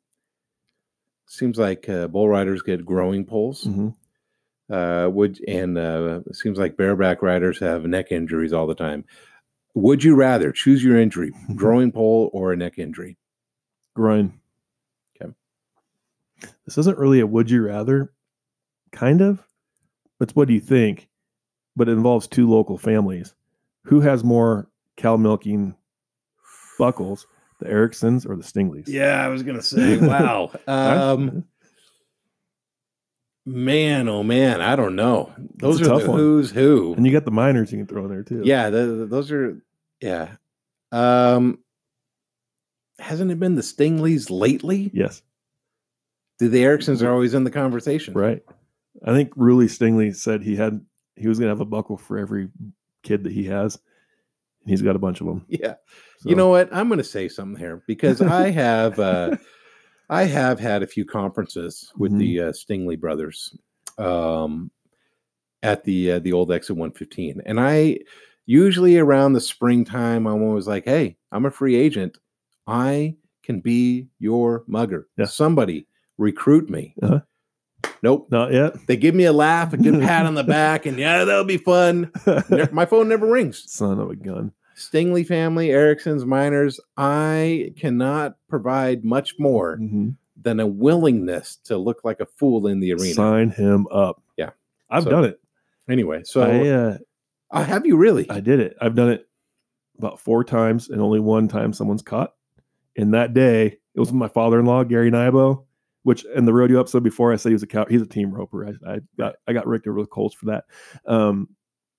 seems 1.27 1.57
like 1.59 1.87
uh, 1.87 2.07
bull 2.07 2.27
riders 2.27 2.61
get 2.61 2.85
growing 2.85 3.25
poles. 3.25 3.63
hmm 3.63 3.89
Uh, 4.69 5.09
would 5.11 5.39
and 5.47 5.77
uh, 5.77 6.21
it 6.25 6.35
seems 6.35 6.57
like 6.57 6.77
bareback 6.77 7.21
riders 7.21 7.59
have 7.59 7.85
neck 7.85 8.11
injuries 8.11 8.53
all 8.53 8.65
the 8.65 8.73
time. 8.73 9.05
Would 9.75 10.03
you 10.03 10.15
rather 10.15 10.51
choose 10.51 10.83
your 10.83 10.99
injury, 10.99 11.31
growing 11.55 11.91
pole 11.91 12.31
or 12.33 12.53
a 12.53 12.55
neck 12.57 12.79
injury? 12.79 13.17
Groin. 13.95 14.39
This 16.65 16.77
isn't 16.77 16.97
really 16.97 17.19
a 17.19 17.27
would 17.27 17.49
you 17.49 17.63
rather, 17.65 18.13
kind 18.91 19.21
of. 19.21 19.45
It's 20.21 20.35
what 20.35 20.47
do 20.47 20.53
you 20.53 20.61
think, 20.61 21.09
but 21.75 21.89
it 21.89 21.93
involves 21.93 22.27
two 22.27 22.49
local 22.49 22.77
families. 22.77 23.33
Who 23.85 23.99
has 24.01 24.23
more 24.23 24.69
cow 24.95 25.17
milking 25.17 25.75
buckles, 26.79 27.27
the 27.59 27.67
Ericksons 27.67 28.25
or 28.25 28.35
the 28.37 28.43
Stingleys? 28.43 28.87
Yeah, 28.87 29.23
I 29.23 29.27
was 29.27 29.43
gonna 29.43 29.61
say. 29.61 29.97
Wow. 29.97 30.51
um, 30.67 31.43
man, 33.45 34.07
oh 34.07 34.23
man, 34.23 34.61
I 34.61 34.75
don't 34.75 34.95
know. 34.95 35.33
Those 35.55 35.81
are 35.81 35.85
tough 35.85 36.03
the 36.03 36.11
one. 36.11 36.19
who's 36.19 36.51
who. 36.51 36.93
and 36.95 37.05
you 37.05 37.11
got 37.11 37.25
the 37.25 37.31
Minors 37.31 37.71
you 37.71 37.77
can 37.79 37.87
throw 37.87 38.03
in 38.05 38.09
there 38.09 38.23
too. 38.23 38.41
Yeah, 38.45 38.69
the, 38.69 38.85
the- 38.85 39.05
those 39.05 39.31
are. 39.31 39.61
Yeah. 39.99 40.35
Um, 40.91 41.59
hasn't 42.99 43.31
it 43.31 43.39
been 43.39 43.55
the 43.55 43.61
Stingleys 43.63 44.29
lately? 44.29 44.91
Yes. 44.93 45.21
The, 46.39 46.47
the 46.47 46.63
Ericksons 46.63 47.01
are 47.01 47.11
always 47.11 47.33
in 47.33 47.43
the 47.43 47.51
conversation. 47.51 48.13
Right. 48.13 48.41
I 49.05 49.11
think 49.13 49.33
Ruley 49.35 49.65
Stingley 49.65 50.15
said 50.15 50.41
he 50.43 50.55
had 50.55 50.83
he 51.15 51.27
was 51.27 51.39
gonna 51.39 51.51
have 51.51 51.61
a 51.61 51.65
buckle 51.65 51.97
for 51.97 52.17
every 52.17 52.49
kid 53.03 53.23
that 53.23 53.31
he 53.33 53.43
has, 53.45 53.75
and 54.61 54.69
he's 54.69 54.81
got 54.81 54.95
a 54.95 54.99
bunch 54.99 55.21
of 55.21 55.27
them. 55.27 55.45
Yeah. 55.47 55.75
So, 56.19 56.29
You 56.29 56.35
know 56.35 56.47
what? 56.49 56.69
I'm 56.73 56.87
going 56.87 56.99
to 56.99 57.03
say 57.03 57.27
something 57.27 57.59
here 57.59 57.83
because 57.85 58.21
I 58.21 58.49
have 58.49 58.97
uh, 58.99 59.35
I 60.09 60.23
have 60.23 60.59
had 60.59 60.83
a 60.83 60.87
few 60.87 61.05
conferences 61.05 61.91
with 61.97 62.11
Mhm. 62.13 62.17
the 62.19 62.39
uh, 62.41 62.51
Stingley 62.53 62.99
brothers 62.99 63.55
um, 63.97 64.71
at 65.61 65.83
the 65.83 66.13
uh, 66.13 66.19
the 66.19 66.33
old 66.33 66.51
exit 66.51 66.77
115, 66.77 67.41
and 67.45 67.59
I 67.59 67.99
usually 68.45 68.97
around 68.97 69.33
the 69.33 69.41
springtime 69.41 70.25
I'm 70.27 70.41
always 70.43 70.67
like, 70.67 70.85
"Hey, 70.85 71.17
I'm 71.31 71.45
a 71.45 71.51
free 71.51 71.75
agent. 71.75 72.17
I 72.67 73.15
can 73.43 73.59
be 73.59 74.07
your 74.19 74.63
mugger. 74.67 75.07
Yeah. 75.17 75.25
Somebody 75.25 75.87
recruit 76.17 76.69
me." 76.69 76.95
Uh-huh. 77.01 77.21
Nope. 78.01 78.27
not 78.31 78.51
yet. 78.51 78.73
They 78.87 78.97
give 78.97 79.15
me 79.15 79.23
a 79.25 79.33
laugh, 79.33 79.71
a 79.73 79.77
good 79.77 80.01
pat 80.01 80.25
on 80.25 80.35
the 80.35 80.43
back, 80.45 80.85
and 80.85 80.97
yeah, 80.97 81.23
that'll 81.23 81.43
be 81.45 81.57
fun. 81.57 82.11
My 82.71 82.85
phone 82.85 83.07
never 83.07 83.25
rings. 83.27 83.63
Son 83.71 83.99
of 83.99 84.09
a 84.09 84.15
gun. 84.15 84.51
Stingley 84.75 85.25
family, 85.25 85.69
Erickson's 85.69 86.25
Minors, 86.25 86.79
I 86.97 87.73
cannot 87.77 88.37
provide 88.49 89.05
much 89.05 89.35
more 89.39 89.77
Mhm. 89.77 90.15
than 90.41 90.59
a 90.59 90.65
willingness 90.67 91.57
to 91.65 91.77
look 91.77 92.03
like 92.03 92.19
a 92.19 92.25
fool 92.25 92.67
in 92.67 92.79
the 92.79 92.91
arena. 92.93 93.13
Sign 93.13 93.49
him 93.51 93.87
up. 93.91 94.21
Yeah. 94.35 94.49
I've 94.89 95.03
So- 95.03 95.11
done 95.11 95.25
it. 95.25 95.39
Anyway, 95.87 96.23
so 96.25 96.41
I 96.41 96.67
uh, 96.69 96.97
uh, 97.51 97.63
have 97.63 97.85
you 97.85 97.97
really? 97.97 98.29
I 98.29 98.39
did 98.39 98.59
it. 98.59 98.75
I've 98.81 98.95
done 98.95 99.09
it 99.11 99.27
about 99.99 100.19
four 100.19 100.43
times, 100.43 100.89
and 100.89 100.99
only 101.01 101.19
one 101.19 101.47
time 101.47 101.71
someone's 101.73 102.01
caught. 102.01 102.33
And 102.97 103.13
that 103.13 103.33
day, 103.33 103.77
it 103.93 103.99
was 103.99 104.11
my 104.11 104.27
father-in-law, 104.27 104.85
Gary 104.85 105.11
Nybo, 105.11 105.65
which 106.03 106.25
in 106.35 106.45
the 106.45 106.53
rodeo 106.53 106.79
episode 106.79 107.03
before 107.03 107.33
I 107.33 107.37
said 107.37 107.49
he 107.49 107.53
was 107.53 107.63
a 107.63 107.67
cow. 107.67 107.85
He's 107.89 108.01
a 108.01 108.07
team 108.07 108.31
roper. 108.33 108.67
I, 108.67 108.93
I 108.93 108.99
got 109.17 109.35
I 109.47 109.53
got 109.53 109.67
Rick 109.67 109.87
over 109.87 110.01
the 110.01 110.07
Colts 110.07 110.35
for 110.35 110.45
that. 110.47 110.65
Um, 111.05 111.49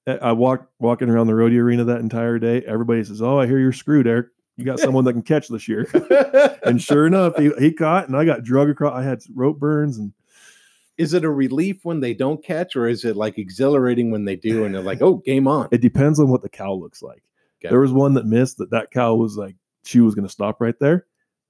I 0.07 0.13
I 0.17 0.33
walked 0.33 0.71
walking 0.79 1.09
around 1.09 1.27
the 1.27 1.35
rodeo 1.35 1.63
arena 1.63 1.85
that 1.85 2.01
entire 2.01 2.39
day. 2.39 2.63
Everybody 2.67 3.03
says, 3.05 3.23
"Oh, 3.23 3.39
I 3.39 3.47
hear 3.47 3.59
you're 3.59 3.73
screwed, 3.73 4.07
Eric. 4.07 4.29
You 4.57 4.65
got 4.65 4.79
someone 4.81 5.05
that 5.05 5.15
can 5.15 5.23
catch 5.23 5.49
this 5.49 5.69
year." 5.69 5.89
and 6.65 6.81
sure 6.81 7.07
enough, 7.07 7.37
he, 7.37 7.51
he 7.59 7.73
caught, 7.73 8.09
and 8.09 8.17
I 8.17 8.25
got 8.25 8.45
drug 8.45 8.69
across. 8.69 8.95
I 8.95 9.03
had 9.03 9.23
rope 9.35 9.59
burns, 9.59 9.99
and 9.99 10.13
is 10.97 11.15
it 11.15 11.25
a 11.25 11.31
relief 11.31 11.85
when 11.85 12.01
they 12.01 12.15
don't 12.15 12.45
catch, 12.45 12.77
or 12.77 12.87
is 12.87 13.05
it 13.05 13.17
like 13.17 13.39
exhilarating 13.39 14.11
when 14.11 14.25
they 14.25 14.37
do 14.37 14.65
and 14.65 14.75
they're 14.75 14.83
like, 14.83 15.03
oh, 15.03 15.17
game 15.17 15.49
on? 15.49 15.69
it 15.73 15.81
depends 15.81 16.21
on 16.21 16.29
what 16.29 16.43
the 16.43 16.49
cow 16.49 16.73
looks 16.73 17.03
like. 17.03 17.23
Okay. 17.61 17.71
There 17.71 17.81
was 17.81 17.93
one 17.93 18.15
that 18.15 18.27
missed 18.27 18.59
that 18.59 18.71
that 18.71 18.91
cow 18.91 19.15
was 19.15 19.37
like 19.37 19.57
she 19.85 20.01
was 20.01 20.15
going 20.15 20.27
to 20.27 20.33
stop 20.33 20.61
right 20.61 20.79
there, 20.79 21.07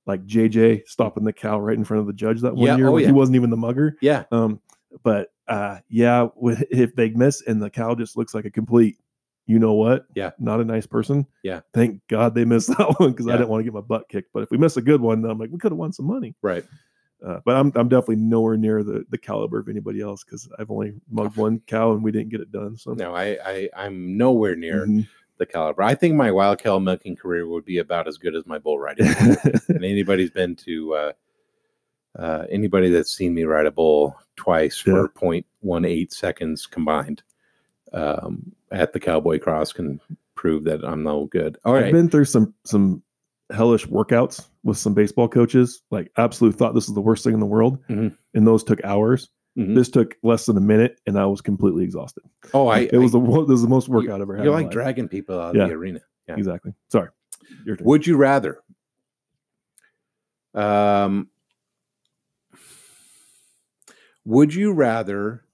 like 0.06 0.24
JJ 0.26 0.86
stopping 0.86 1.24
the 1.24 1.32
cow 1.32 1.58
right 1.58 1.76
in 1.76 1.84
front 1.84 2.00
of 2.00 2.06
the 2.06 2.12
judge 2.12 2.40
that 2.42 2.54
one 2.54 2.66
Yeah, 2.66 2.76
year. 2.76 2.88
oh, 2.88 2.96
yeah. 2.98 3.06
He 3.06 3.12
wasn't 3.12 3.36
even 3.36 3.50
the 3.50 3.56
mugger. 3.56 3.96
Yeah. 4.00 4.24
Um, 4.30 4.60
but 5.02 5.32
uh, 5.48 5.78
yeah, 5.88 6.28
if 6.70 6.94
they 6.94 7.10
miss 7.10 7.42
and 7.46 7.62
the 7.62 7.70
cow 7.70 7.94
just 7.94 8.16
looks 8.16 8.34
like 8.34 8.44
a 8.44 8.50
complete, 8.50 8.98
you 9.46 9.58
know 9.58 9.72
what? 9.74 10.06
Yeah. 10.14 10.30
not 10.38 10.60
a 10.60 10.64
nice 10.64 10.86
person. 10.86 11.26
Yeah. 11.42 11.60
Thank 11.72 12.00
God 12.08 12.34
they 12.34 12.44
missed 12.44 12.68
that 12.78 12.98
one 12.98 13.10
because 13.12 13.26
Yeah. 13.26 13.34
I 13.34 13.36
didn't 13.36 13.48
want 13.50 13.60
to 13.60 13.64
get 13.64 13.74
my 13.74 13.80
butt 13.80 14.08
kicked. 14.08 14.32
But 14.32 14.42
if 14.42 14.50
we 14.50 14.58
miss 14.58 14.76
a 14.76 14.82
good 14.82 15.00
one, 15.00 15.22
then 15.22 15.30
I'm 15.30 15.38
like, 15.38 15.50
we 15.50 15.58
could 15.58 15.72
have 15.72 15.78
won 15.78 15.92
some 15.92 16.06
money. 16.06 16.34
Right. 16.42 16.64
Uh, 17.24 17.40
but 17.46 17.56
I'm 17.56 17.72
I'm 17.74 17.88
definitely 17.88 18.16
nowhere 18.16 18.58
near 18.58 18.82
the 18.82 19.04
the 19.08 19.16
caliber 19.16 19.58
of 19.58 19.68
anybody 19.70 20.02
else 20.02 20.22
because 20.24 20.46
I've 20.58 20.70
only 20.70 20.92
mugged 21.10 21.36
one 21.38 21.60
cow 21.66 21.92
and 21.92 22.02
we 22.04 22.12
didn't 22.12 22.28
get 22.28 22.42
it 22.42 22.52
done. 22.52 22.76
So 22.76 22.92
No, 22.92 23.14
I, 23.14 23.38
I 23.44 23.70
I'm 23.74 24.18
nowhere 24.18 24.56
near 24.56 24.86
Mhm. 24.86 25.06
The 25.38 25.46
caliber. 25.46 25.82
I 25.82 25.94
think 25.94 26.14
my 26.14 26.30
wild 26.30 26.58
cow 26.60 26.78
milking 26.78 27.16
career 27.16 27.46
would 27.46 27.64
be 27.64 27.78
about 27.78 28.06
as 28.08 28.18
good 28.18 28.34
as 28.34 28.46
my 28.46 28.58
bull 28.58 28.78
riding. 28.78 29.06
and 29.68 29.84
anybody's 29.84 30.30
been 30.30 30.54
to 30.56 30.94
uh, 30.94 31.12
uh, 32.18 32.44
anybody 32.50 32.90
that's 32.90 33.12
seen 33.14 33.34
me 33.34 33.44
ride 33.44 33.66
a 33.66 33.70
bull 33.70 34.16
twice 34.36 34.78
for 34.78 35.08
0.18 35.10 36.12
seconds 36.12 36.66
combined 36.66 37.22
um, 37.92 38.52
at 38.70 38.92
the 38.92 39.00
Cowboy 39.00 39.38
Cross 39.38 39.72
can 39.72 40.00
prove 40.34 40.64
that 40.64 40.84
I'm 40.84 41.02
no 41.02 41.26
good. 41.26 41.58
All 41.64 41.74
I've 41.74 41.92
been 41.92 42.08
through 42.10 42.24
some 42.26 42.52
some 42.64 43.02
hellish 43.52 43.86
workouts 43.86 44.46
with 44.62 44.78
some 44.78 44.94
baseball 44.94 45.28
coaches. 45.28 45.82
Like, 45.90 46.10
absolutely 46.16 46.58
thought 46.58 46.74
this 46.74 46.88
was 46.88 46.94
the 46.94 47.00
worst 47.00 47.24
thing 47.24 47.34
in 47.34 47.40
the 47.40 47.46
world, 47.46 47.78
Mhm. 47.88 48.16
and 48.34 48.46
those 48.46 48.64
took 48.64 48.82
hours. 48.84 49.28
Mhm. 49.56 49.74
This 49.76 49.88
took 49.88 50.16
less 50.24 50.46
than 50.46 50.56
a 50.56 50.60
minute, 50.60 51.00
and 51.06 51.18
I 51.18 51.26
was 51.26 51.40
completely 51.40 51.84
exhausted. 51.84 52.24
Oh, 52.52 52.66
I. 52.66 52.80
it 52.92 52.96
was 52.98 53.12
the 53.12 53.20
this 53.20 53.48
was 53.48 53.62
the 53.62 53.68
most 53.68 53.88
workout 53.88 54.16
I've 54.16 54.22
ever 54.22 54.36
had. 54.36 54.44
You're 54.44 54.52
like 54.54 54.70
dragging 54.70 55.06
people 55.08 55.38
out 55.40 55.54
Yeah. 55.54 55.62
of 55.64 55.68
the 55.68 55.74
arena. 55.76 56.00
Yeah. 56.28 56.36
Exactly. 56.36 56.74
Sorry. 56.88 57.10
Would 57.80 58.06
you 58.06 58.16
rather? 58.16 58.58
Um, 60.54 61.28
would 64.24 64.54
you 64.54 64.72
rather 64.72 65.44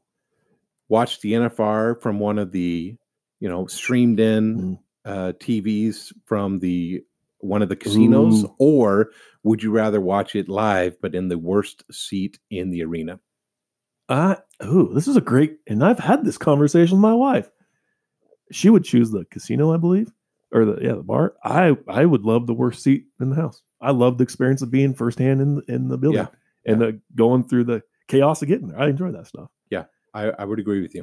watch 0.88 1.20
the 1.20 1.32
NFR 1.34 2.00
from 2.00 2.18
one 2.20 2.38
of 2.38 2.52
the, 2.52 2.96
you 3.40 3.48
know, 3.48 3.66
streamed 3.66 4.20
in 4.20 4.56
Mm. 4.56 4.78
uh, 5.04 5.32
TVs 5.40 6.12
from 6.26 6.58
the 6.58 7.04
one 7.38 7.62
of 7.62 7.68
the 7.70 7.76
casinos, 7.76 8.44
Ooh. 8.44 8.54
or 8.58 9.10
would 9.42 9.62
you 9.62 9.70
rather 9.70 10.00
watch 10.00 10.36
it 10.36 10.48
live 10.48 10.96
but 11.00 11.14
in 11.14 11.28
the 11.28 11.38
worst 11.38 11.84
seat 11.90 12.38
in 12.50 12.70
the 12.70 12.82
arena? 12.84 13.18
Uh, 14.10 14.34
ooh, 14.64 14.90
this 14.92 15.06
is 15.08 15.16
a 15.16 15.20
great, 15.20 15.58
and 15.68 15.84
I've 15.84 15.98
had 16.00 16.24
this 16.24 16.36
conversation 16.36 16.96
with 16.96 17.02
my 17.02 17.14
wife. 17.14 17.48
She 18.50 18.68
would 18.68 18.84
choose 18.84 19.10
the 19.12 19.24
casino, 19.30 19.72
I 19.72 19.76
believe, 19.76 20.12
or 20.52 20.64
the 20.64 20.78
yeah 20.82 20.94
the 20.94 21.02
bar. 21.04 21.34
I 21.44 21.76
I 21.88 22.04
would 22.04 22.24
love 22.24 22.46
the 22.48 22.52
worst 22.54 22.82
seat 22.82 23.04
in 23.20 23.30
the 23.30 23.36
house. 23.36 23.62
I 23.80 23.92
love 23.92 24.18
the 24.18 24.24
experience 24.24 24.62
of 24.62 24.70
being 24.70 24.92
firsthand 24.94 25.40
in 25.40 25.54
the, 25.54 25.62
in 25.72 25.88
the 25.88 25.96
building 25.96 26.22
Yeah, 26.22 26.72
and 26.72 26.80
the 26.80 27.00
going 27.14 27.44
through 27.44 27.64
the 27.64 27.82
chaos 28.08 28.42
of 28.42 28.48
getting 28.48 28.68
there. 28.68 28.80
I 28.80 28.88
enjoy 28.88 29.12
that 29.12 29.28
stuff. 29.28 29.48
Yeah, 29.70 29.84
I, 30.12 30.30
I 30.30 30.44
would 30.44 30.58
agree 30.58 30.82
with 30.82 30.94
you. 30.94 31.02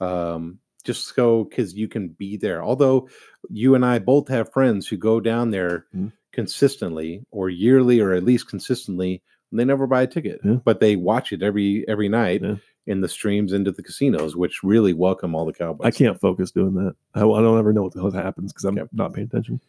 Mhm. 0.00 0.02
Um, 0.04 0.58
just 0.82 1.14
so 1.14 1.44
because 1.44 1.74
you 1.74 1.88
can 1.88 2.08
be 2.08 2.38
there. 2.38 2.64
Although 2.64 3.08
you 3.50 3.74
and 3.74 3.84
I 3.84 3.98
both 3.98 4.28
have 4.28 4.50
friends 4.52 4.88
who 4.88 4.96
go 4.96 5.20
down 5.20 5.50
there 5.50 5.86
Mhm. 5.94 6.12
consistently 6.32 7.24
or 7.30 7.50
yearly 7.50 8.00
or 8.00 8.12
at 8.12 8.24
least 8.24 8.48
consistently, 8.48 9.22
they 9.58 9.64
never 9.64 9.86
buy 9.86 10.02
a 10.02 10.06
ticket, 10.06 10.40
Yeah. 10.44 10.56
but 10.64 10.80
they 10.80 10.96
watch 10.96 11.32
it 11.32 11.42
every 11.42 11.86
every 11.88 12.08
night 12.08 12.42
Yeah. 12.42 12.56
in 12.86 13.00
the 13.00 13.08
streams 13.08 13.52
into 13.52 13.72
the 13.72 13.82
casinos, 13.82 14.36
which 14.36 14.62
really 14.62 14.92
welcome 14.92 15.34
all 15.34 15.44
the 15.44 15.52
Cowboys. 15.52 15.86
I 15.86 15.90
can't 15.90 16.20
focus 16.20 16.50
doing 16.50 16.74
that. 16.74 16.94
I, 17.14 17.20
I 17.20 17.42
don't 17.42 17.58
ever 17.58 17.72
know 17.72 17.82
what 17.82 17.92
the 17.94 18.00
hell 18.00 18.10
happens 18.10 18.52
because 18.52 18.64
I'm 18.64 18.78
not 18.92 19.12
paying 19.12 19.26
attention. 19.26 19.60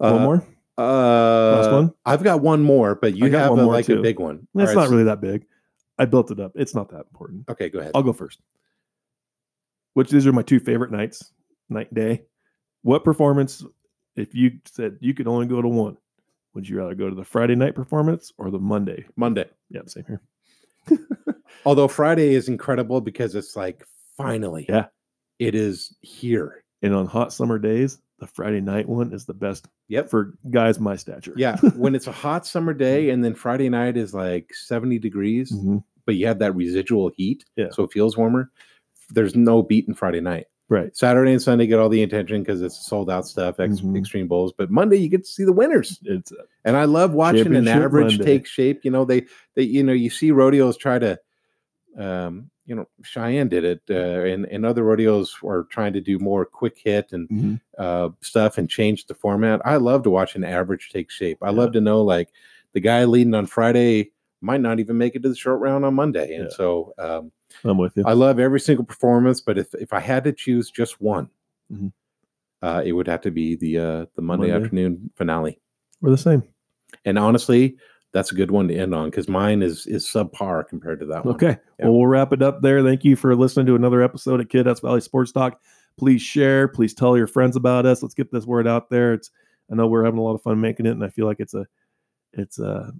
Uh, 0.00 0.12
one 0.12 0.22
more. 0.22 0.46
Uh, 0.78 1.70
one? 1.70 1.94
I've 2.04 2.22
got 2.22 2.40
one 2.42 2.62
more, 2.62 2.94
but 2.94 3.16
you 3.16 3.30
have 3.30 3.50
one 3.50 3.60
a, 3.60 3.62
more 3.62 3.72
like 3.72 3.88
a 3.88 3.94
too. 3.94 4.02
big 4.02 4.18
one. 4.18 4.46
It's 4.54 4.70
All 4.70 4.74
not 4.74 4.82
right, 4.82 4.90
really 4.90 5.04
that 5.04 5.20
big. 5.20 5.46
I 5.98 6.04
built 6.04 6.30
it 6.30 6.38
up. 6.40 6.52
It's 6.54 6.74
not 6.74 6.90
that 6.90 7.06
important. 7.10 7.48
Okay, 7.48 7.70
go 7.70 7.78
ahead. 7.78 7.92
I'll 7.94 8.02
go 8.02 8.12
first. 8.12 8.40
Which 9.94 10.10
these 10.10 10.26
are 10.26 10.32
my 10.32 10.42
two 10.42 10.60
favorite 10.60 10.90
nights, 10.92 11.32
night 11.70 11.88
and 11.90 11.96
day. 11.96 12.22
What 12.82 13.04
performance, 13.04 13.64
if 14.16 14.34
you 14.34 14.58
said 14.66 14.98
you 15.00 15.14
could 15.14 15.26
only 15.26 15.46
go 15.46 15.62
to 15.62 15.68
one, 15.68 15.96
would 16.56 16.66
you 16.68 16.78
rather 16.78 16.94
go 16.94 17.08
to 17.08 17.14
the 17.14 17.22
Friday 17.22 17.54
night 17.54 17.74
performance 17.76 18.32
or 18.38 18.50
the 18.50 18.58
Monday? 18.58 19.04
Monday. 19.14 19.44
Yep, 19.70 19.90
same 19.90 20.04
here. 20.08 20.22
Although 21.66 21.86
Friday 21.86 22.34
is 22.34 22.48
incredible 22.48 23.00
because 23.00 23.34
it's 23.34 23.54
like 23.54 23.84
finally, 24.16 24.64
Yeah. 24.68 24.86
it 25.38 25.54
is 25.54 25.94
here. 26.00 26.64
And 26.82 26.94
on 26.94 27.06
hot 27.06 27.32
summer 27.32 27.58
days, 27.58 27.98
the 28.20 28.26
Friday 28.26 28.62
night 28.62 28.88
one 28.88 29.12
is 29.12 29.26
the 29.26 29.34
best 29.34 29.68
Yep. 29.88 30.08
for 30.08 30.34
guys 30.50 30.80
my 30.80 30.96
stature. 30.96 31.34
Yeah, 31.36 31.56
when 31.76 31.94
it's 31.94 32.06
a 32.06 32.12
hot 32.12 32.46
summer 32.46 32.72
day 32.72 33.10
and 33.10 33.22
then 33.22 33.34
Friday 33.34 33.68
night 33.68 33.96
is 33.98 34.14
like 34.14 34.52
70 34.54 34.98
degrees, 34.98 35.52
Mhm. 35.52 35.84
but 36.06 36.14
you 36.14 36.26
have 36.26 36.38
that 36.38 36.54
residual 36.56 37.10
heat, 37.16 37.44
Yeah. 37.56 37.68
so 37.70 37.82
it 37.84 37.92
feels 37.92 38.16
warmer. 38.16 38.50
There's 39.10 39.36
no 39.36 39.62
beat 39.62 39.86
in 39.88 39.94
Friday 39.94 40.20
night. 40.22 40.46
Right. 40.68 40.96
Saturday 40.96 41.30
and 41.32 41.40
Sunday 41.40 41.66
get 41.68 41.78
all 41.78 41.88
the 41.88 42.02
attention 42.02 42.42
because 42.42 42.60
it's 42.60 42.84
sold 42.86 43.08
out 43.08 43.24
stuff, 43.26 43.60
ex- 43.60 43.80
Mhm. 43.80 44.00
Xtreme 44.04 44.26
Bulls. 44.28 44.52
But 44.56 44.68
Monday 44.70 44.96
you 44.96 45.08
get 45.08 45.24
to 45.24 45.30
see 45.30 45.44
the 45.44 45.52
winners, 45.52 46.00
It's 46.04 46.32
and 46.64 46.76
I 46.76 46.84
love 46.86 47.14
watching 47.14 47.54
an 47.54 47.68
average 47.68 48.18
Monday. 48.18 48.24
take 48.24 48.46
shape. 48.46 48.84
You 48.84 48.90
know, 48.90 49.04
they 49.04 49.26
they 49.54 49.62
you 49.62 49.84
know 49.84 49.92
you 49.92 50.10
see 50.10 50.32
rodeos 50.32 50.76
try 50.76 50.98
to, 50.98 51.20
um, 51.96 52.50
you 52.64 52.74
know, 52.74 52.88
Cheyenne 53.04 53.48
did 53.48 53.62
it, 53.64 53.82
uh, 53.88 53.94
and 54.24 54.44
and 54.46 54.66
other 54.66 54.82
rodeos 54.82 55.36
are 55.44 55.64
trying 55.70 55.92
to 55.92 56.00
do 56.00 56.18
more 56.18 56.44
quick 56.44 56.76
hit 56.82 57.12
and 57.12 57.28
mhm. 57.28 57.60
uh, 57.78 58.08
stuff 58.20 58.58
and 58.58 58.68
change 58.68 59.06
the 59.06 59.14
format. 59.14 59.60
I 59.64 59.76
love 59.76 60.02
to 60.02 60.10
watch 60.10 60.34
an 60.34 60.42
average 60.42 60.90
take 60.90 61.10
shape. 61.10 61.38
I 61.42 61.46
Yeah. 61.50 61.58
love 61.58 61.72
to 61.74 61.80
know 61.80 62.02
like 62.02 62.30
the 62.72 62.80
guy 62.80 63.04
leading 63.04 63.34
on 63.34 63.46
Friday 63.46 64.10
might 64.40 64.60
not 64.60 64.80
even 64.80 64.98
make 64.98 65.14
it 65.14 65.22
to 65.22 65.28
the 65.28 65.36
short 65.36 65.60
round 65.60 65.84
on 65.84 65.94
Monday. 65.94 66.34
And 66.34 66.44
Yeah. 66.50 66.56
so 66.56 66.92
um, 66.98 67.30
I'm 67.64 67.78
with 67.78 67.96
you. 67.96 68.04
I 68.06 68.12
love 68.12 68.38
every 68.38 68.60
single 68.60 68.84
performance, 68.84 69.40
but 69.40 69.58
if, 69.58 69.74
if 69.74 69.92
I 69.92 70.00
had 70.00 70.24
to 70.24 70.32
choose 70.32 70.70
just 70.70 71.00
one, 71.00 71.28
Mhm. 71.72 71.92
uh, 72.62 72.82
it 72.84 72.92
would 72.92 73.06
have 73.08 73.20
to 73.22 73.30
be 73.30 73.56
the 73.56 73.78
uh, 73.78 74.06
the 74.14 74.22
Monday, 74.22 74.50
Monday. 74.50 74.64
afternoon 74.64 75.10
finale. 75.16 75.58
We're 76.00 76.10
the 76.10 76.18
same. 76.18 76.42
And 77.04 77.18
honestly, 77.18 77.76
that's 78.12 78.32
a 78.32 78.34
good 78.34 78.50
one 78.50 78.68
to 78.68 78.74
end 78.74 78.94
on 78.94 79.10
because 79.10 79.28
mine 79.28 79.62
is 79.62 79.86
is 79.86 80.04
subpar 80.06 80.66
compared 80.68 81.00
to 81.00 81.06
that 81.06 81.24
one. 81.24 81.34
Okay. 81.34 81.58
Yeah. 81.78 81.86
Well, 81.86 81.98
we'll 81.98 82.06
wrap 82.06 82.32
it 82.32 82.42
up 82.42 82.62
there. 82.62 82.82
Thank 82.82 83.04
you 83.04 83.16
for 83.16 83.34
listening 83.34 83.66
to 83.66 83.74
another 83.74 84.02
episode 84.02 84.40
of 84.40 84.48
Kittitas 84.48 84.80
Valley 84.82 85.00
Sports 85.00 85.32
Talk. 85.32 85.60
Please 85.98 86.22
share. 86.22 86.68
Please 86.68 86.94
tell 86.94 87.16
your 87.16 87.26
friends 87.26 87.56
about 87.56 87.86
us. 87.86 88.02
Let's 88.02 88.14
get 88.14 88.30
this 88.30 88.46
word 88.46 88.66
out 88.68 88.90
there. 88.90 89.12
It's 89.14 89.30
I 89.70 89.74
know 89.74 89.86
we're 89.88 90.04
having 90.04 90.18
a 90.20 90.22
lot 90.22 90.34
of 90.34 90.42
fun 90.42 90.60
making 90.60 90.86
it, 90.86 90.90
and 90.90 91.02
I 91.04 91.08
feel 91.08 91.26
like 91.26 91.40
it's 91.40 91.54
a 91.54 91.66
it's 92.32 92.58
a 92.58 92.92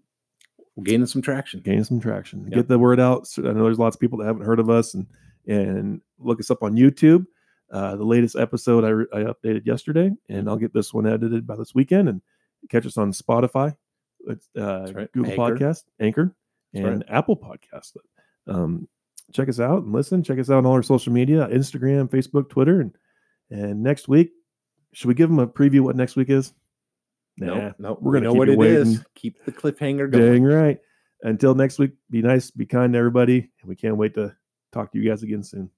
We're 0.77 0.85
gaining 0.85 1.07
some 1.07 1.23
traction. 1.23 1.61
gaining 1.61 1.85
some 1.85 2.01
traction. 2.01 2.45
Yep. 2.45 2.53
Get 2.53 2.69
the 2.69 2.79
word 2.79 3.01
out. 3.01 3.27
I 3.39 3.53
know 3.53 3.65
there's 3.65 3.79
lots 3.79 3.97
of 3.97 4.01
people 4.01 4.19
that 4.19 4.27
haven't 4.27 4.45
heard 4.45 4.61
of 4.61 4.71
us, 4.71 4.95
and 4.95 5.07
and 5.47 6.01
look 6.19 6.39
us 6.39 6.51
up 6.51 6.63
on 6.63 6.77
YouTube. 6.77 7.27
Uh, 7.73 7.97
the 7.97 8.05
latest 8.05 8.37
episode 8.37 8.85
I, 8.85 8.89
re- 8.91 9.07
I 9.13 9.19
updated 9.21 9.67
yesterday, 9.67 10.11
and 10.29 10.49
I'll 10.49 10.57
get 10.57 10.73
this 10.73 10.95
one 10.95 11.07
edited 11.07 11.47
by 11.47 11.57
this 11.57 11.75
weekend, 11.75 12.09
and 12.09 12.21
catch 12.69 12.87
us 12.87 12.97
on 12.97 13.13
Spotify, 13.13 13.75
it's, 14.27 14.49
uh, 14.57 14.93
right. 14.93 15.11
Google 15.13 15.33
Anchor. 15.33 15.57
Podcast, 15.57 15.85
Anchor, 15.99 16.37
That's 16.73 16.87
and 16.87 17.05
Apple 17.09 17.37
Podcast. 17.37 17.97
Um, 18.47 18.87
check 19.33 19.49
us 19.49 19.61
out 19.61 19.83
and 19.83 19.93
listen. 19.93 20.23
Check 20.23 20.39
us 20.39 20.51
out 20.51 20.59
on 20.59 20.67
all 20.67 20.73
our 20.73 20.83
social 20.83 21.13
media: 21.13 21.49
Instagram, 21.49 22.09
Facebook, 22.09 22.49
Twitter, 22.49 22.81
and 22.81 22.95
and 23.51 23.83
next 23.83 24.09
week, 24.09 24.33
should 24.93 25.09
we 25.09 25.15
give 25.15 25.31
them 25.31 25.39
a 25.39 25.47
preview 25.47 25.81
what 25.81 25.97
next 25.97 26.17
week 26.17 26.31
is? 26.31 26.53
No, 27.39 27.55
Nah, 27.55 27.73
no, 27.79 27.99
we're 28.01 28.13
gonna 28.15 28.25
know 28.25 28.33
keep 28.33 28.39
what 28.39 28.49
it 28.49 28.53
is. 28.61 28.89
waiting. 28.89 29.05
Keep 29.15 29.45
the 29.45 29.53
cliffhanger 29.53 30.11
going. 30.11 30.33
Dang 30.33 30.45
right. 30.45 30.79
Until 31.23 31.55
next 31.55 31.79
week, 31.79 31.93
be 32.11 32.23
nice, 32.23 32.51
be 32.51 32.67
kind 32.67 32.93
to 32.93 32.99
everybody, 32.99 33.39
and 33.61 33.69
we 33.69 33.77
can't 33.77 33.97
wait 33.97 34.15
to 34.15 34.35
talk 34.73 34.93
to 34.93 34.99
you 34.99 35.09
guys 35.09 35.23
again 35.23 35.43
soon. 35.43 35.71